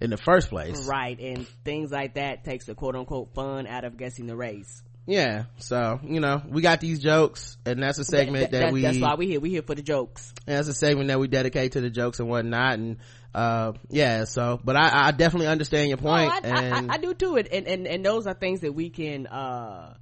in 0.01 0.09
the 0.09 0.17
first 0.17 0.49
place 0.49 0.87
right. 0.87 1.19
And 1.19 1.47
things 1.63 1.91
like 1.91 2.15
that 2.15 2.43
takes 2.43 2.65
the 2.65 2.75
quote 2.75 2.95
unquote 2.95 3.33
fun 3.33 3.65
out 3.67 3.83
of 3.85 3.97
guessing 3.97 4.27
the 4.27 4.35
race. 4.35 4.83
yeah 5.07 5.45
so 5.57 5.99
you 6.03 6.19
know 6.19 6.41
we 6.49 6.61
got 6.61 6.81
these 6.81 6.99
jokes 6.99 7.57
and 7.65 7.81
that's 7.81 7.97
a 7.99 8.03
segment 8.03 8.51
that, 8.51 8.59
That- 8.59 8.73
we 8.73 8.81
that's 8.81 8.99
why 8.99 9.15
we 9.15 9.27
here. 9.27 9.39
We 9.39 9.51
here 9.51 9.61
for 9.61 9.75
the 9.75 9.81
jokes. 9.83 10.33
that's 10.45 10.67
a 10.67 10.73
segment 10.73 11.07
that 11.09 11.19
we 11.19 11.27
dedicate 11.27 11.73
to 11.73 11.81
the 11.81 11.89
jokes 11.89 12.19
and 12.19 12.27
whatnot 12.27 12.73
and 12.79 12.97
uh 13.33 13.73
yeah 13.89 14.23
so 14.23 14.59
but 14.63 14.75
i 14.77 15.07
i 15.07 15.11
definitely 15.11 15.47
understand 15.47 15.89
your 15.89 15.97
point 15.97 16.31
oh, 16.33 16.39
I, 16.43 16.47
and 16.47 16.91
I, 16.91 16.95
I 16.95 16.97
do 16.97 17.13
too. 17.13 17.35
And, 17.35 17.47
and 17.49 17.67
and 17.67 17.87
and 17.87 18.05
those 18.05 18.27
are 18.27 18.33
things 18.33 18.61
that 18.61 18.73
we 18.73 18.89
can 18.89 19.27
uh 19.27 19.93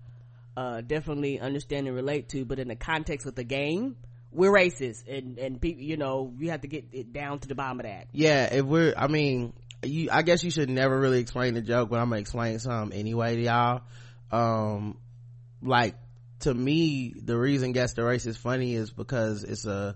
uh 0.55 0.81
definitely 0.81 1.39
understand 1.39 1.87
and 1.87 1.95
relate 1.95 2.29
to. 2.29 2.45
But 2.45 2.59
in 2.59 2.67
the 2.67 2.75
context 2.75 3.25
of 3.25 3.33
the 3.33 3.43
game, 3.43 3.95
we're 4.31 4.51
racist, 4.51 5.07
and 5.07 5.39
and 5.39 5.59
people, 5.59 5.81
you 5.81 5.97
know, 5.97 6.31
you 6.37 6.51
have 6.51 6.61
to 6.61 6.67
get 6.67 6.85
it 6.91 7.11
down 7.11 7.39
to 7.39 7.47
the 7.47 7.55
bottom 7.55 7.79
of 7.79 7.85
that. 7.87 8.07
yeah 8.11 8.53
if 8.53 8.63
we're 8.65 8.93
i 8.95 9.07
mean 9.07 9.53
you 9.83 10.09
i 10.11 10.21
guess 10.21 10.43
you 10.43 10.51
should 10.51 10.69
never 10.69 10.99
really 10.99 11.19
explain 11.19 11.53
the 11.53 11.61
joke 11.61 11.89
but 11.89 11.99
i'm 11.99 12.09
gonna 12.09 12.21
explain 12.21 12.59
some 12.59 12.91
anyway 12.93 13.35
to 13.35 13.41
y'all. 13.41 13.81
Um 14.31 14.97
like 15.61 15.95
to 16.41 16.53
me 16.53 17.13
the 17.15 17.37
reason 17.37 17.71
guess 17.71 17.93
the 17.93 18.03
race 18.03 18.25
is 18.25 18.37
funny 18.37 18.73
is 18.75 18.91
because 18.91 19.43
it's 19.43 19.65
a 19.65 19.95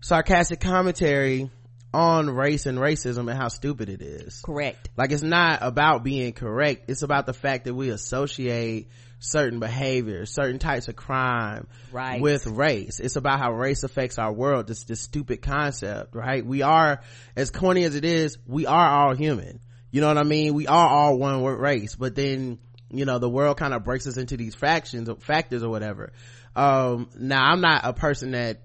sarcastic 0.00 0.60
commentary 0.60 1.50
on 1.92 2.28
race 2.28 2.66
and 2.66 2.78
racism 2.78 3.30
and 3.30 3.38
how 3.38 3.48
stupid 3.48 3.88
it 3.88 4.02
is. 4.02 4.40
Correct. 4.44 4.88
like 4.96 5.12
it's 5.12 5.22
not 5.22 5.60
about 5.62 6.04
being 6.04 6.32
correct. 6.32 6.90
It's 6.90 7.02
about 7.02 7.26
the 7.26 7.32
fact 7.32 7.64
that 7.64 7.74
we 7.74 7.90
associate 7.90 8.88
certain 9.20 9.58
behaviors 9.58 10.32
certain 10.32 10.58
types 10.58 10.88
of 10.88 10.94
crime 10.96 11.66
Right. 11.90 12.20
with 12.20 12.46
race. 12.46 13.00
It's 13.00 13.16
about 13.16 13.38
how 13.40 13.52
race 13.52 13.82
affects 13.82 14.18
our 14.18 14.32
world. 14.32 14.66
This 14.68 14.84
this 14.84 15.00
stupid 15.00 15.42
concept 15.42 16.14
right? 16.14 16.44
We 16.44 16.62
are 16.62 17.00
as 17.36 17.50
corny 17.50 17.84
as 17.84 17.94
it 17.96 18.04
is 18.04 18.38
we 18.46 18.66
are 18.66 18.88
all 18.88 19.14
human. 19.14 19.60
You 19.90 20.00
know 20.02 20.08
what 20.08 20.18
i 20.18 20.22
mean? 20.22 20.54
We 20.54 20.66
are 20.66 20.88
all 20.88 21.18
one 21.18 21.42
race. 21.42 21.96
But 21.96 22.14
then 22.14 22.58
you 22.90 23.04
know 23.04 23.18
the 23.18 23.28
world 23.28 23.56
kind 23.58 23.74
of 23.74 23.84
breaks 23.84 24.06
us 24.06 24.16
into 24.16 24.36
these 24.36 24.54
factions 24.54 25.08
factors 25.20 25.62
or 25.62 25.68
whatever. 25.70 26.12
Um 26.54 27.10
now 27.18 27.42
i'm 27.52 27.60
not 27.60 27.82
a 27.84 27.92
person 27.92 28.30
that 28.32 28.62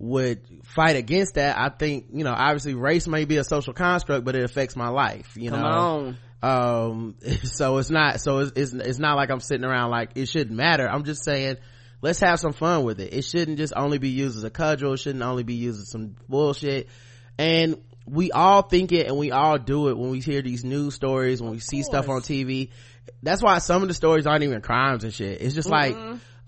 would 0.00 0.40
fight 0.64 0.96
against 0.96 1.34
that 1.34 1.58
i 1.58 1.68
think 1.68 2.06
you 2.12 2.24
know 2.24 2.32
obviously 2.32 2.74
race 2.74 3.06
may 3.06 3.26
be 3.26 3.36
a 3.36 3.44
social 3.44 3.74
construct 3.74 4.24
but 4.24 4.34
it 4.34 4.42
affects 4.42 4.74
my 4.74 4.88
life 4.88 5.36
you 5.36 5.50
Come 5.50 5.60
know? 5.60 6.16
on. 6.42 6.80
um 6.90 7.14
so 7.44 7.76
it's 7.78 7.90
not 7.90 8.18
so 8.20 8.38
it's, 8.38 8.52
it's 8.56 8.72
it's 8.72 8.98
not 8.98 9.16
like 9.16 9.30
i'm 9.30 9.40
sitting 9.40 9.64
around 9.64 9.90
like 9.90 10.12
it 10.14 10.26
shouldn't 10.26 10.56
matter. 10.56 10.88
I'm 10.88 11.04
just 11.04 11.22
saying 11.22 11.58
let's 12.02 12.20
have 12.20 12.40
some 12.40 12.54
fun 12.54 12.84
with 12.84 12.98
it. 12.98 13.12
It 13.12 13.22
shouldn't 13.26 13.58
just 13.58 13.74
only 13.76 13.98
be 13.98 14.08
used 14.08 14.38
as 14.38 14.44
a 14.44 14.50
cudgel. 14.50 14.94
It 14.94 15.00
shouldn't 15.00 15.22
only 15.22 15.42
be 15.42 15.54
used 15.54 15.80
as 15.82 15.90
some 15.90 16.16
bullshit. 16.28 16.88
And 17.38 17.76
we 18.06 18.32
all 18.32 18.62
think 18.62 18.92
it 18.92 19.06
and 19.06 19.18
we 19.18 19.32
all 19.32 19.58
do 19.58 19.88
it 19.90 19.98
when 19.98 20.08
we 20.10 20.20
hear 20.20 20.40
these 20.40 20.64
news 20.64 20.94
stories 20.94 21.42
when 21.42 21.50
we 21.50 21.60
see 21.60 21.82
stuff 21.82 22.08
on 22.08 22.22
tv 22.22 22.70
that's 23.22 23.42
why 23.42 23.58
some 23.58 23.82
of 23.82 23.88
the 23.88 23.94
stories 23.94 24.26
aren't 24.26 24.44
even 24.44 24.62
crimes 24.62 25.04
and 25.04 25.12
shit. 25.12 25.42
It's 25.42 25.54
just 25.54 25.68
like 25.68 25.94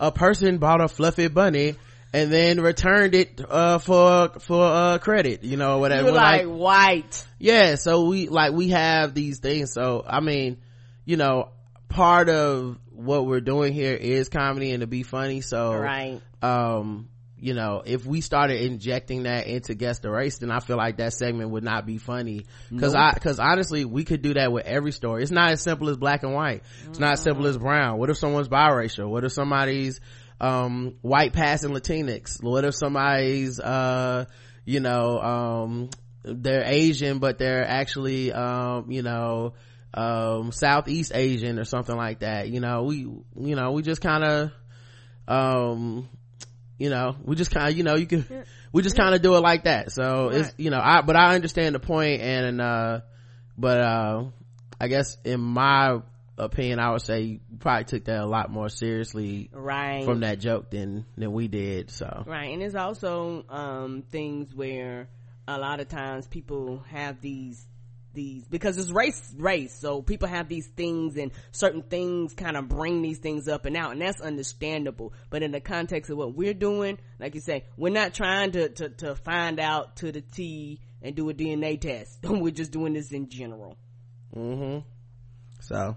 a 0.00 0.10
person 0.10 0.56
bought 0.58 0.80
a 0.80 0.88
fluffy 0.88 1.28
bunny 1.28 1.74
and 2.12 2.32
then 2.32 2.60
returned 2.60 3.14
it 3.14 3.40
uh 3.48 3.78
for 3.78 4.30
for 4.40 4.62
uh 4.64 4.98
credit 4.98 5.42
you 5.44 5.56
know 5.56 5.78
whatever 5.78 6.08
You're 6.08 6.12
like, 6.16 6.46
white. 6.46 7.26
yeah 7.38 7.74
so 7.76 8.06
we 8.06 8.28
like 8.28 8.52
we 8.52 8.68
have 8.68 9.14
these 9.14 9.38
things 9.38 9.72
so 9.72 10.04
i 10.06 10.20
mean 10.20 10.58
you 11.04 11.16
know 11.16 11.48
part 11.88 12.28
of 12.28 12.78
what 12.90 13.26
we're 13.26 13.40
doing 13.40 13.72
here 13.72 13.94
is 13.94 14.28
comedy 14.28 14.72
and 14.72 14.80
to 14.82 14.86
be 14.86 15.02
funny 15.02 15.40
so 15.40 15.74
Right. 15.74 16.20
um 16.42 17.08
you 17.38 17.54
know 17.54 17.82
if 17.84 18.06
we 18.06 18.20
started 18.20 18.60
injecting 18.62 19.24
that 19.24 19.48
into 19.48 19.74
guess 19.74 19.98
the 19.98 20.08
race 20.10 20.38
then 20.38 20.50
i 20.52 20.60
feel 20.60 20.76
like 20.76 20.98
that 20.98 21.12
segment 21.12 21.50
would 21.50 21.64
not 21.64 21.84
be 21.86 21.98
funny. 21.98 22.46
Because 22.70 22.94
i 22.94 23.10
because 23.12 23.40
honestly 23.40 23.84
we 23.84 24.04
could 24.04 24.22
do 24.22 24.34
that 24.34 24.52
with 24.52 24.64
every 24.64 24.92
story. 24.92 25.22
It's 25.22 25.32
not 25.32 25.50
as 25.50 25.60
simple 25.60 25.88
as 25.88 25.96
black 25.96 26.22
and 26.22 26.32
white. 26.32 26.62
It's 26.88 27.00
not 27.00 27.14
as 27.14 27.22
simple 27.22 27.46
as 27.48 27.58
brown. 27.58 27.98
What 27.98 28.10
if 28.10 28.16
someone's 28.16 28.48
biracial? 28.48 29.08
What 29.08 29.24
if 29.24 29.32
somebody's 29.32 30.00
um 30.42 30.96
white 31.02 31.32
passing 31.32 31.70
latinx. 31.70 32.42
What 32.42 32.64
if 32.64 32.74
somebody's 32.74 33.60
uh 33.60 34.26
you 34.64 34.80
know 34.80 35.20
um 35.20 35.90
they're 36.24 36.64
asian 36.64 37.18
but 37.18 37.38
they're 37.38 37.66
actually 37.66 38.32
um 38.32 38.90
you 38.90 39.02
know 39.02 39.54
um 39.94 40.52
southeast 40.52 41.12
asian 41.14 41.58
or 41.58 41.64
something 41.64 41.96
like 41.96 42.18
that? 42.20 42.48
You 42.48 42.60
know 42.60 42.82
we 42.82 42.96
you 42.96 43.56
know 43.56 43.70
we 43.70 43.82
just 43.82 44.02
kind 44.02 44.24
of 44.24 44.50
um 45.28 46.08
you 46.78 46.90
know 46.90 47.14
we 47.24 47.36
just 47.36 47.52
kind 47.52 47.70
of 47.70 47.78
you 47.78 47.84
know 47.84 47.94
you 47.94 48.06
can 48.06 48.44
we 48.72 48.82
just 48.82 48.96
kind 48.96 49.14
of 49.14 49.22
do 49.22 49.36
it 49.36 49.40
like 49.40 49.64
that. 49.64 49.92
So 49.92 50.30
it's 50.30 50.52
you 50.58 50.70
know 50.70 50.80
i 50.82 51.02
but 51.02 51.14
i 51.14 51.36
understand 51.36 51.76
the 51.76 51.80
point 51.80 52.20
and 52.20 52.60
uh 52.60 53.00
but 53.56 53.80
uh 53.80 54.24
i 54.80 54.88
guess 54.88 55.16
in 55.24 55.40
my 55.40 56.00
opinion 56.38 56.78
i 56.78 56.90
would 56.90 57.02
say 57.02 57.20
you 57.20 57.40
probably 57.60 57.84
took 57.84 58.04
that 58.04 58.20
a 58.20 58.26
lot 58.26 58.50
more 58.50 58.68
seriously 58.68 59.50
Right. 59.52 60.04
from 60.04 60.20
that 60.20 60.40
joke 60.40 60.70
than 60.70 61.04
than 61.16 61.32
we 61.32 61.48
did 61.48 61.90
so. 61.90 62.24
Right, 62.26 62.50
and 62.52 62.62
there's 62.62 62.74
also 62.74 63.44
um, 63.48 64.02
things 64.10 64.54
where 64.54 65.08
a 65.46 65.58
lot 65.58 65.80
of 65.80 65.88
times 65.88 66.26
people 66.26 66.82
have 66.90 67.20
these 67.20 67.66
these 68.14 68.44
because 68.46 68.76
it's 68.76 68.90
race 68.90 69.34
race 69.38 69.74
so 69.78 70.02
people 70.02 70.28
have 70.28 70.46
these 70.48 70.66
things 70.68 71.16
and 71.16 71.32
certain 71.50 71.82
things 71.82 72.34
kind 72.34 72.58
of 72.58 72.68
bring 72.68 73.00
these 73.00 73.18
things 73.18 73.48
up 73.48 73.64
and 73.64 73.76
out 73.76 73.92
and 73.92 74.00
that's 74.02 74.20
understandable. 74.20 75.12
But 75.30 75.42
in 75.42 75.50
the 75.50 75.60
context 75.60 76.10
of 76.10 76.18
what 76.18 76.34
we're 76.34 76.54
doing 76.54 76.98
like 77.18 77.34
you 77.34 77.40
say 77.40 77.64
we're 77.76 77.92
not 77.92 78.12
trying 78.14 78.52
to 78.52 78.68
to, 78.68 78.88
to 78.90 79.14
find 79.14 79.58
out 79.58 79.96
to 79.96 80.12
the 80.12 80.20
t 80.20 80.80
and 81.00 81.14
do 81.14 81.28
a 81.30 81.34
dna 81.34 81.80
test. 81.80 82.18
We're 82.24 82.52
just 82.52 82.70
doing 82.70 82.92
this 82.92 83.12
in 83.12 83.28
general. 83.28 83.76
Hmm 84.34 84.78
so 85.60 85.96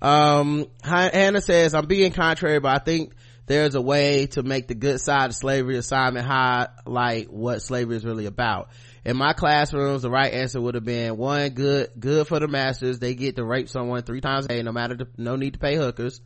um 0.00 0.66
hannah 0.82 1.40
says 1.40 1.74
i'm 1.74 1.86
being 1.86 2.12
contrary 2.12 2.60
but 2.60 2.70
i 2.70 2.78
think 2.78 3.12
there's 3.48 3.74
a 3.74 3.80
way 3.80 4.26
to 4.26 4.42
make 4.42 4.68
the 4.68 4.74
good 4.74 5.00
side 5.00 5.30
of 5.30 5.34
slavery 5.34 5.76
assignment 5.78 6.26
highlight 6.26 7.32
what 7.32 7.62
slavery 7.62 7.96
is 7.96 8.04
really 8.04 8.26
about. 8.26 8.68
In 9.06 9.16
my 9.16 9.32
classrooms 9.32 10.02
the 10.02 10.10
right 10.10 10.32
answer 10.32 10.60
would 10.60 10.74
have 10.74 10.84
been 10.84 11.16
one 11.16 11.48
good 11.50 11.88
good 11.98 12.28
for 12.28 12.38
the 12.38 12.46
masters. 12.46 12.98
They 12.98 13.14
get 13.14 13.36
to 13.36 13.44
rape 13.44 13.70
someone 13.70 14.02
three 14.02 14.20
times 14.20 14.44
a 14.44 14.48
day 14.48 14.62
no 14.62 14.72
matter 14.72 14.96
the, 14.96 15.08
no 15.16 15.36
need 15.36 15.54
to 15.54 15.58
pay 15.58 15.76
hookers. 15.76 16.20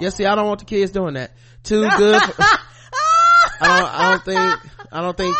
Yeah 0.00 0.08
see 0.10 0.26
i 0.26 0.34
don't 0.34 0.46
want 0.46 0.58
the 0.58 0.66
kids 0.66 0.90
doing 0.90 1.14
that. 1.14 1.30
Two 1.62 1.88
good 1.88 2.22
for, 2.22 2.42
I 3.60 3.78
don't 3.78 3.94
i 3.94 4.10
don't 4.10 4.24
think 4.24 4.72
i 4.92 5.00
don't 5.00 5.16
think 5.16 5.36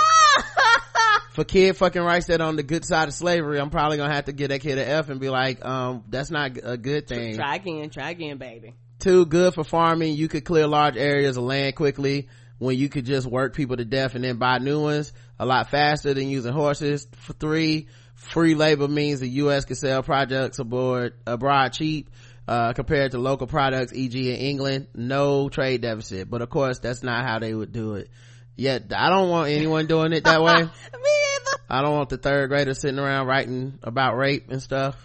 for 1.36 1.44
kid 1.44 1.76
fucking 1.76 2.00
rights 2.00 2.26
that 2.28 2.40
on 2.40 2.56
the 2.56 2.62
good 2.62 2.82
side 2.82 3.08
of 3.08 3.14
slavery, 3.14 3.60
I'm 3.60 3.68
probably 3.68 3.98
gonna 3.98 4.14
have 4.14 4.24
to 4.24 4.32
get 4.32 4.48
that 4.48 4.62
kid 4.62 4.78
an 4.78 4.88
F 4.88 5.10
and 5.10 5.20
be 5.20 5.28
like, 5.28 5.62
um, 5.62 6.02
that's 6.08 6.30
not 6.30 6.52
a 6.62 6.78
good 6.78 7.06
thing. 7.06 7.36
try 7.36 7.56
again 7.56 7.90
try 7.90 8.10
again 8.10 8.38
baby 8.38 8.74
Two, 8.98 9.26
good 9.26 9.52
for 9.52 9.62
farming. 9.62 10.14
You 10.14 10.28
could 10.28 10.46
clear 10.46 10.66
large 10.66 10.96
areas 10.96 11.36
of 11.36 11.44
land 11.44 11.76
quickly 11.76 12.28
when 12.56 12.78
you 12.78 12.88
could 12.88 13.04
just 13.04 13.26
work 13.26 13.54
people 13.54 13.76
to 13.76 13.84
death 13.84 14.14
and 14.14 14.24
then 14.24 14.38
buy 14.38 14.56
new 14.56 14.80
ones 14.80 15.12
a 15.38 15.44
lot 15.44 15.68
faster 15.68 16.14
than 16.14 16.30
using 16.30 16.54
horses. 16.54 17.06
For 17.16 17.34
three, 17.34 17.88
free 18.14 18.54
labor 18.54 18.88
means 18.88 19.20
the 19.20 19.28
U.S. 19.28 19.66
can 19.66 19.76
sell 19.76 20.02
products 20.02 20.58
aboard 20.58 21.12
abroad 21.26 21.74
cheap. 21.74 22.08
Uh, 22.48 22.72
compared 22.72 23.10
to 23.10 23.18
local 23.18 23.48
products, 23.48 23.92
e.g. 23.92 24.30
in 24.30 24.36
England, 24.36 24.86
no 24.94 25.48
trade 25.48 25.80
deficit. 25.80 26.30
But 26.30 26.42
of 26.42 26.48
course, 26.48 26.78
that's 26.78 27.02
not 27.02 27.26
how 27.26 27.40
they 27.40 27.52
would 27.52 27.72
do 27.72 27.94
it 27.94 28.08
Yet, 28.56 28.90
i 28.96 29.10
don't 29.10 29.28
want 29.28 29.50
anyone 29.50 29.86
doing 29.86 30.14
it 30.14 30.24
that 30.24 30.42
way 30.42 30.62
Me. 30.62 31.25
I 31.68 31.82
don't 31.82 31.94
want 31.94 32.08
the 32.08 32.16
third 32.18 32.48
grader 32.48 32.74
sitting 32.74 32.98
around 32.98 33.26
writing 33.26 33.78
about 33.82 34.16
rape 34.16 34.50
and 34.50 34.62
stuff 34.62 34.96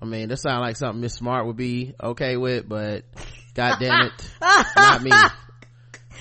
i 0.00 0.04
mean 0.04 0.28
that 0.28 0.36
sounds 0.38 0.60
like 0.60 0.76
something 0.76 1.00
miss 1.00 1.14
smart 1.14 1.46
would 1.46 1.56
be 1.56 1.94
okay 2.02 2.36
with 2.36 2.68
but 2.68 3.04
god 3.54 3.78
damn 3.80 4.06
it 4.06 4.30
not 4.76 5.02
me 5.02 5.10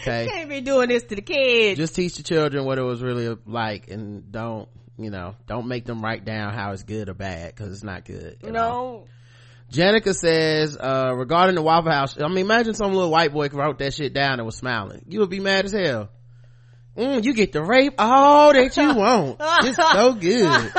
okay 0.02 0.28
Can't 0.30 0.50
be 0.50 0.62
doing 0.62 0.90
this 0.90 1.04
to 1.04 1.16
the 1.16 1.22
kids. 1.22 1.78
just 1.78 1.96
teach 1.96 2.16
the 2.18 2.24
children 2.24 2.66
what 2.66 2.78
it 2.80 2.84
was 2.84 3.02
really 3.02 3.36
like 3.46 3.90
and 3.90 4.32
don't 4.32 4.68
you 4.98 5.10
know 5.10 5.36
don't 5.48 5.68
make 5.68 5.86
them 5.86 6.02
write 6.02 6.26
down 6.26 6.54
how 6.54 6.72
it's 6.72 6.84
good 6.84 7.10
or 7.10 7.14
bad 7.14 7.54
because 7.56 7.72
it's 7.72 7.84
not 7.84 8.06
good 8.06 8.38
no. 8.44 9.06
Janica 9.72 10.16
says, 10.16 10.76
uh, 10.76 11.14
regarding 11.16 11.54
the 11.54 11.62
Waffle 11.62 11.92
House, 11.92 12.20
I 12.20 12.28
mean, 12.28 12.40
imagine 12.40 12.74
some 12.74 12.92
little 12.92 13.12
white 13.12 13.32
boy 13.32 13.50
wrote 13.50 13.78
that 13.78 13.94
shit 13.94 14.14
down 14.14 14.40
and 14.40 14.46
was 14.48 14.56
smiling. 14.56 15.06
You 15.08 15.20
would 15.20 15.30
be 15.30 15.40
mad 15.40 15.66
as 15.66 15.72
hell. 15.72 16.10
Mm, 17.00 17.24
you 17.24 17.34
get 17.34 17.54
to 17.54 17.64
rape 17.64 17.94
all 17.98 18.52
that 18.52 18.76
you 18.76 18.94
want. 18.96 19.38
It's 19.64 19.78
so 19.78 20.14
good. 20.16 20.72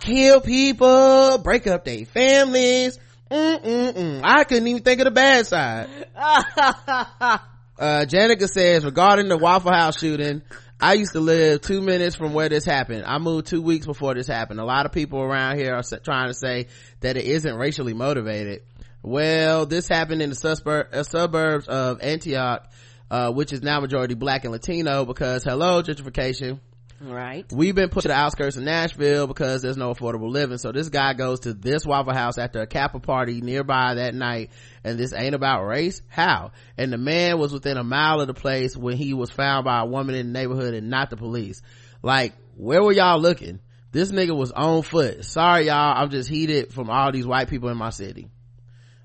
Kill 0.00 0.40
people, 0.42 1.38
break 1.38 1.66
up 1.66 1.86
their 1.86 2.04
families. 2.04 2.98
Mm-mm-mm. 3.30 4.20
I 4.22 4.44
couldn't 4.44 4.68
even 4.68 4.82
think 4.82 5.00
of 5.00 5.06
the 5.06 5.10
bad 5.10 5.46
side. 5.46 5.88
uh, 6.14 7.38
Janica 7.78 8.46
says, 8.46 8.84
regarding 8.84 9.28
the 9.28 9.38
Waffle 9.38 9.72
House 9.72 9.98
shooting, 9.98 10.42
I 10.78 10.94
used 10.94 11.12
to 11.12 11.20
live 11.20 11.62
two 11.62 11.80
minutes 11.80 12.14
from 12.14 12.34
where 12.34 12.50
this 12.50 12.66
happened. 12.66 13.04
I 13.06 13.16
moved 13.16 13.46
two 13.46 13.62
weeks 13.62 13.86
before 13.86 14.12
this 14.12 14.26
happened. 14.26 14.60
A 14.60 14.66
lot 14.66 14.84
of 14.84 14.92
people 14.92 15.20
around 15.20 15.56
here 15.56 15.74
are 15.74 15.82
trying 16.04 16.28
to 16.28 16.34
say 16.34 16.66
that 17.00 17.16
it 17.16 17.24
isn't 17.24 17.56
racially 17.56 17.94
motivated. 17.94 18.64
Well, 19.02 19.64
this 19.64 19.88
happened 19.88 20.20
in 20.20 20.28
the 20.28 20.36
suburb, 20.36 20.88
uh, 20.92 21.02
suburbs 21.04 21.68
of 21.68 22.02
Antioch, 22.02 22.70
uh, 23.14 23.30
which 23.30 23.52
is 23.52 23.62
now 23.62 23.78
majority 23.78 24.14
black 24.14 24.42
and 24.42 24.50
Latino 24.50 25.04
because 25.04 25.44
hello, 25.44 25.84
gentrification. 25.84 26.58
Right. 27.00 27.44
We've 27.52 27.74
been 27.74 27.88
pushed 27.88 28.04
to 28.04 28.08
the 28.08 28.14
outskirts 28.14 28.56
of 28.56 28.64
Nashville 28.64 29.28
because 29.28 29.62
there's 29.62 29.76
no 29.76 29.94
affordable 29.94 30.32
living. 30.32 30.58
So 30.58 30.72
this 30.72 30.88
guy 30.88 31.12
goes 31.12 31.40
to 31.40 31.54
this 31.54 31.86
Waffle 31.86 32.12
House 32.12 32.38
after 32.38 32.60
a 32.60 32.66
Kappa 32.66 32.98
party 32.98 33.40
nearby 33.40 33.94
that 33.94 34.16
night 34.16 34.50
and 34.82 34.98
this 34.98 35.12
ain't 35.12 35.36
about 35.36 35.64
race? 35.64 36.02
How? 36.08 36.50
And 36.76 36.92
the 36.92 36.98
man 36.98 37.38
was 37.38 37.52
within 37.52 37.76
a 37.76 37.84
mile 37.84 38.20
of 38.20 38.26
the 38.26 38.34
place 38.34 38.76
when 38.76 38.96
he 38.96 39.14
was 39.14 39.30
found 39.30 39.64
by 39.64 39.82
a 39.82 39.86
woman 39.86 40.16
in 40.16 40.32
the 40.32 40.36
neighborhood 40.36 40.74
and 40.74 40.90
not 40.90 41.10
the 41.10 41.16
police. 41.16 41.62
Like, 42.02 42.32
where 42.56 42.82
were 42.82 42.92
y'all 42.92 43.20
looking? 43.20 43.60
This 43.92 44.10
nigga 44.10 44.36
was 44.36 44.50
on 44.50 44.82
foot. 44.82 45.24
Sorry 45.24 45.66
y'all, 45.66 46.02
I'm 46.02 46.10
just 46.10 46.28
heated 46.28 46.72
from 46.72 46.90
all 46.90 47.12
these 47.12 47.26
white 47.26 47.48
people 47.48 47.68
in 47.68 47.76
my 47.76 47.90
city. 47.90 48.28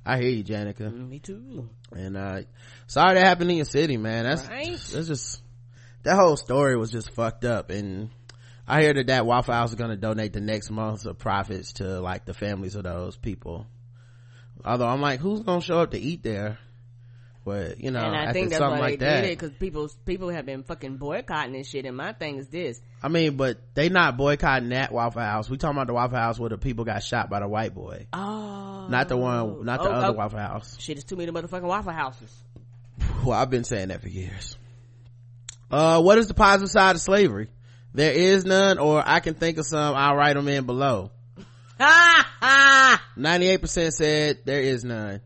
I 0.04 0.18
hear 0.18 0.30
you, 0.30 0.44
Janica. 0.44 0.92
Me 0.92 1.20
too. 1.20 1.70
And, 1.92 2.18
uh, 2.18 2.42
sorry 2.90 3.16
that 3.16 3.26
happened 3.26 3.50
in 3.52 3.58
your 3.58 3.66
city, 3.66 3.96
man. 3.98 4.26
That's, 4.26 4.48
Right. 4.48 4.72
that's 4.72 5.08
just, 5.08 5.42
that 6.04 6.16
whole 6.16 6.36
story 6.38 6.76
was 6.76 6.92
just 6.92 7.12
fucked 7.12 7.46
up. 7.46 7.70
And 7.70 8.10
I 8.68 8.82
hear 8.82 8.94
that 8.94 9.08
that 9.08 9.26
Waffle 9.26 9.54
House 9.54 9.70
is 9.70 9.76
going 9.76 9.92
to 9.92 9.96
donate 9.98 10.34
the 10.34 10.42
next 10.42 10.70
month's 10.70 11.06
of 11.06 11.18
profits 11.18 11.74
to 11.74 12.02
like 12.02 12.26
the 12.26 12.34
families 12.34 12.76
of 12.76 12.84
those 12.84 13.16
people. 13.16 13.66
Although 14.66 14.88
I'm 14.88 15.02
like, 15.02 15.20
who's 15.22 15.40
going 15.42 15.62
to 15.62 15.66
show 15.66 15.80
up 15.80 15.92
to 15.92 15.98
eat 16.00 16.22
there? 16.24 16.58
But, 17.46 17.80
you 17.80 17.90
know, 17.90 18.00
and 18.02 18.16
I 18.16 18.24
after 18.26 18.34
think 18.34 18.50
that's 18.50 18.60
something 18.60 18.80
why 18.80 18.90
like 18.90 19.00
they 19.00 19.06
that. 19.06 19.22
did 19.22 19.30
it 19.32 19.40
because 19.40 19.52
people 19.58 19.90
people 20.06 20.30
have 20.30 20.46
been 20.46 20.62
fucking 20.64 20.98
boycotting 20.98 21.54
this 21.54 21.68
shit. 21.70 21.86
And 21.86 21.96
my 21.98 22.12
thing 22.14 22.38
is 22.38 22.48
this: 22.50 22.80
I 23.02 23.08
mean, 23.08 23.38
but 23.38 23.58
they 23.74 23.90
not 23.90 24.18
boycotting 24.18 24.70
that 24.70 24.92
Waffle 24.92 25.22
House. 25.22 25.50
We 25.50 25.58
talking 25.58 25.78
about 25.78 25.88
the 25.88 25.94
Waffle 25.94 26.18
House 26.18 26.38
where 26.38 26.50
the 26.50 26.58
people 26.60 26.84
got 26.86 27.02
shot 27.02 27.30
by 27.30 27.40
the 27.40 27.48
white 27.48 27.74
boy. 27.74 28.06
oh, 28.14 28.88
Not 28.90 29.08
the 29.08 29.18
one, 29.18 29.66
not 29.66 29.82
the 29.82 29.90
Oh, 29.90 29.94
other 29.94 30.08
oh. 30.08 30.12
Waffle 30.12 30.38
House. 30.40 30.78
Shit, 30.80 30.98
it's 30.98 31.06
too 31.06 31.16
many 31.16 31.32
motherfucking 31.32 31.64
waffle 31.64 31.94
houses. 31.94 32.32
Well, 33.26 33.38
I've 33.38 33.50
been 33.50 33.64
saying 33.64 33.90
that 33.90 34.02
for 34.02 34.10
years. 34.10 34.58
Uh, 35.70 36.02
what 36.02 36.18
is 36.18 36.28
the 36.28 36.34
positive 36.34 36.70
side 36.70 36.96
of 36.96 37.02
slavery? 37.02 37.50
There 37.94 38.12
is 38.12 38.46
none, 38.46 38.78
or 38.78 39.04
I 39.06 39.20
can 39.20 39.34
think 39.34 39.58
of 39.58 39.66
some. 39.66 39.96
I'll 39.96 40.16
write 40.16 40.36
them 40.36 40.48
in 40.48 40.66
below. 40.66 41.12
Ha 41.80 42.32
ha! 42.40 43.04
98% 43.18 43.92
said 43.92 44.40
there 44.46 44.62
is 44.62 44.84
none. 44.84 45.22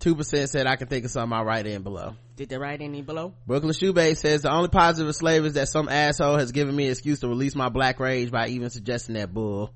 2% 0.00 0.48
said 0.48 0.66
I 0.66 0.76
can 0.76 0.88
think 0.88 1.04
of 1.04 1.10
some. 1.10 1.32
I'll 1.32 1.44
write 1.44 1.66
in 1.66 1.82
below. 1.82 2.14
Did 2.36 2.48
they 2.48 2.58
write 2.58 2.80
any 2.80 3.00
below? 3.00 3.34
Brooklyn 3.46 3.72
Shoebase 3.72 4.18
says 4.18 4.42
the 4.42 4.50
only 4.50 4.68
positive 4.68 5.08
of 5.08 5.14
slavery 5.14 5.48
is 5.48 5.54
that 5.54 5.68
some 5.68 5.88
asshole 5.88 6.36
has 6.36 6.52
given 6.52 6.74
me 6.74 6.86
an 6.86 6.90
excuse 6.90 7.20
to 7.20 7.28
release 7.28 7.54
my 7.54 7.68
black 7.68 8.00
rage 8.00 8.30
by 8.30 8.48
even 8.48 8.70
suggesting 8.70 9.14
that 9.14 9.32
bull. 9.32 9.72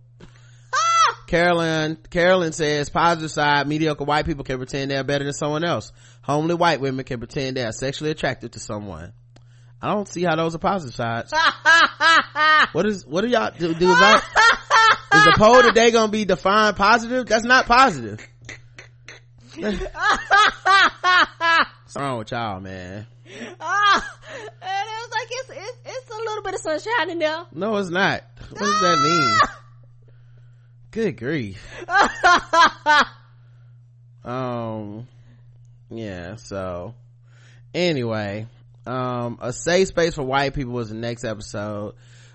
Carolyn, 1.29 1.99
Carolyn 2.09 2.53
says 2.53 2.89
positive 2.89 3.31
side, 3.31 3.69
mediocre 3.69 4.05
white 4.05 4.25
people 4.25 4.45
can 4.45 4.57
pretend 4.57 4.91
they're 4.91 5.05
better 5.05 5.25
than 5.25 5.35
someone 5.35 5.63
else. 5.63 5.93
Homely 6.23 6.55
white 6.55 6.81
women 6.81 7.05
can 7.05 7.19
pretend 7.19 7.59
they 7.59 7.65
are 7.65 7.73
sexually 7.73 8.11
attracted 8.11 8.53
to 8.53 8.61
someone. 8.61 9.13
I 9.81 9.93
don't 9.93 10.09
see 10.09 10.25
how 10.25 10.37
those 10.37 10.55
are 10.55 10.59
positive 10.59 10.95
sides. 10.95 11.31
what 12.73 12.87
is, 12.87 13.07
what 13.07 13.21
do 13.21 13.29
y'all 13.29 13.53
do? 13.57 13.75
do 13.75 13.91
is, 13.91 13.99
that, 13.99 14.25
is 15.15 15.25
the 15.27 15.35
poll 15.37 15.63
today 15.63 15.91
gonna 15.91 16.11
be 16.11 16.25
defined 16.25 16.77
positive? 16.79 17.27
That's 17.27 17.45
not 17.45 17.67
positive. 17.67 18.27
What's 19.55 19.85
wrong 21.95 22.19
with 22.19 22.31
y'all, 22.31 22.59
man? 22.61 23.07
Ah, 23.61 24.19
and 24.63 24.89
it 24.89 24.99
was 25.03 25.11
like 25.11 25.29
it's, 25.31 25.51
it's 25.51 25.79
it's 25.85 26.11
a 26.11 26.17
little 26.17 26.43
bit 26.43 26.55
of 26.55 26.61
sunshine 26.61 27.11
in 27.11 27.19
there. 27.19 27.45
No, 27.53 27.77
it's 27.77 27.91
not. 27.91 28.25
What 28.49 28.61
does 28.61 28.81
that 28.81 28.99
mean? 29.03 29.39
Good 30.99 31.17
grief. 31.17 31.65
um, 34.25 35.07
yeah, 35.91 36.35
so 36.35 36.97
anyway, 37.73 38.49
um, 38.85 39.39
a 39.41 39.53
safe 39.53 39.87
space 39.87 40.17
for 40.17 40.25
white 40.25 40.55
people 40.55 40.73
was 40.73 40.89
the 40.89 40.97
next 40.97 41.23
episode. 41.23 41.95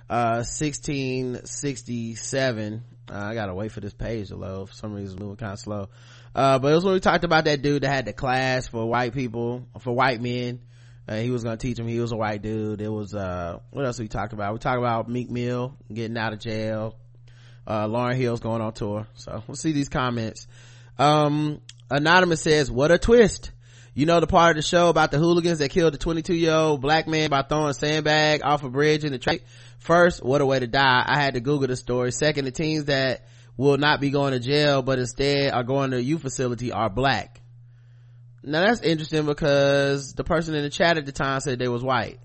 Uh, 0.10 0.48
1667. 0.48 2.84
Uh, 3.12 3.14
I 3.14 3.34
gotta 3.34 3.54
wait 3.54 3.74
for 3.74 3.82
this 3.82 3.94
page 3.94 4.30
to 4.30 4.38
load. 4.38 4.70
For 4.70 4.76
some 4.76 4.94
reason, 4.94 5.16
it's 5.16 5.22
moving 5.22 5.36
kind 5.36 5.52
of 5.52 5.60
slow. 5.60 5.90
Uh, 6.34 6.58
but 6.58 6.72
it 6.72 6.76
was 6.76 6.86
when 6.86 6.94
we 6.94 7.02
talked 7.02 7.26
about 7.26 7.44
that 7.44 7.62
dude 7.62 7.84
that 7.84 7.90
had 7.90 8.06
the 8.06 8.14
class 8.14 8.70
for 8.70 8.86
white 8.86 9.14
people, 9.14 9.68
for 9.82 9.94
white 9.94 10.22
men. 10.22 10.62
Uh, 11.06 11.18
he 11.18 11.32
was 11.32 11.44
gonna 11.44 11.58
teach 11.58 11.78
him. 11.78 11.90
He 11.90 12.00
was 12.00 12.14
a 12.14 12.16
white 12.16 12.42
dude. 12.42 12.80
It 12.80 12.88
was, 12.88 13.14
uh, 13.14 13.60
what 13.72 13.86
else 13.86 14.00
we 14.00 14.08
talked 14.08 14.32
about? 14.32 14.54
We 14.54 14.60
talked 14.60 14.80
about 14.80 15.10
Meek 15.10 15.30
Mill 15.30 15.76
getting 15.92 16.18
out 16.18 16.32
of 16.32 16.40
jail. 16.40 16.96
Uh, 17.66 17.88
Lauryn 17.88 18.16
Hill's 18.16 18.40
going 18.40 18.62
on 18.62 18.74
tour. 18.74 19.08
So 19.16 19.44
we'll 19.48 19.56
see 19.56 19.72
these 19.72 19.90
comments. 19.90 20.48
Um, 20.98 21.62
Anonymous 21.90 22.42
says, 22.42 22.70
what 22.70 22.92
a 22.92 22.98
twist. 22.98 23.52
You 23.96 24.08
know 24.08 24.20
the 24.20 24.28
part 24.28 24.52
of 24.52 24.56
the 24.56 24.68
show 24.68 24.90
about 24.90 25.12
the 25.12 25.20
hooligans 25.20 25.60
that 25.60 25.70
killed 25.70 25.94
the 25.94 26.00
22 26.00 26.34
year 26.34 26.54
old 26.54 26.82
black 26.82 27.08
man 27.08 27.30
by 27.30 27.44
throwing 27.44 27.70
a 27.70 27.74
sandbag 27.74 28.42
off 28.44 28.64
a 28.64 28.70
bridge 28.70 29.04
in 29.04 29.12
the 29.12 29.20
track? 29.20 29.42
First, 29.78 30.24
what 30.24 30.42
a 30.42 30.46
way 30.46 30.60
to 30.60 30.66
die. 30.68 31.04
I 31.06 31.22
had 31.22 31.36
to 31.36 31.40
Google 31.40 31.68
the 31.68 31.76
story. 31.76 32.12
Second, 32.12 32.46
the 32.46 32.52
teens 32.52 32.86
that 32.86 33.28
will 33.56 33.78
not 33.78 34.02
be 34.02 34.10
going 34.10 34.34
to 34.34 34.40
jail, 34.40 34.82
but 34.82 34.98
instead 34.98 35.54
are 35.54 35.64
going 35.64 35.92
to 35.92 35.98
a 35.98 36.00
youth 36.00 36.24
facility 36.24 36.72
are 36.72 36.90
black. 36.90 37.42
Now 38.42 38.62
that's 38.66 38.82
interesting 38.82 39.26
because 39.26 40.14
the 40.14 40.24
person 40.24 40.56
in 40.56 40.64
the 40.64 40.70
chat 40.70 40.98
at 40.98 41.06
the 41.06 41.12
time 41.12 41.40
said 41.40 41.60
they 41.60 41.68
was 41.68 41.84
white. 41.84 42.20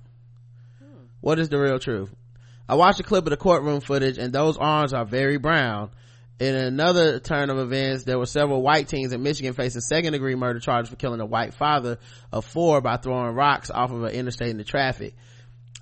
What 1.21 1.39
is 1.39 1.49
the 1.49 1.59
real 1.59 1.79
truth? 1.79 2.15
I 2.69 2.75
watched 2.75 3.01
a 3.01 3.03
clip 3.03 3.25
of 3.25 3.31
the 3.31 3.37
courtroom 3.37 3.81
footage 3.81 4.19
and 4.19 4.33
those 4.33 4.57
arms 4.57 4.93
are 4.93 5.05
very 5.05 5.39
brown. 5.39 5.91
In 6.39 6.55
another 6.55 7.19
turn 7.19 7.51
of 7.51 7.59
events, 7.59 8.05
there 8.05 8.19
were 8.19 8.27
several 8.27 8.63
white 8.63 8.87
teens 8.87 9.13
in 9.13 9.23
Michigan 9.23 9.55
facing 9.55 9.81
second 9.81 10.13
degree 10.13 10.37
murder 10.37 10.61
charges 10.61 10.89
for 10.89 10.97
killing 10.97 11.21
a 11.21 11.27
white 11.27 11.55
father 11.55 11.99
of 12.33 12.45
four 12.45 12.81
by 12.81 12.97
throwing 12.97 13.35
rocks 13.35 13.71
off 13.71 13.91
of 13.91 14.05
an 14.05 14.11
interstate 14.11 14.51
into 14.51 14.63
traffic. 14.63 15.15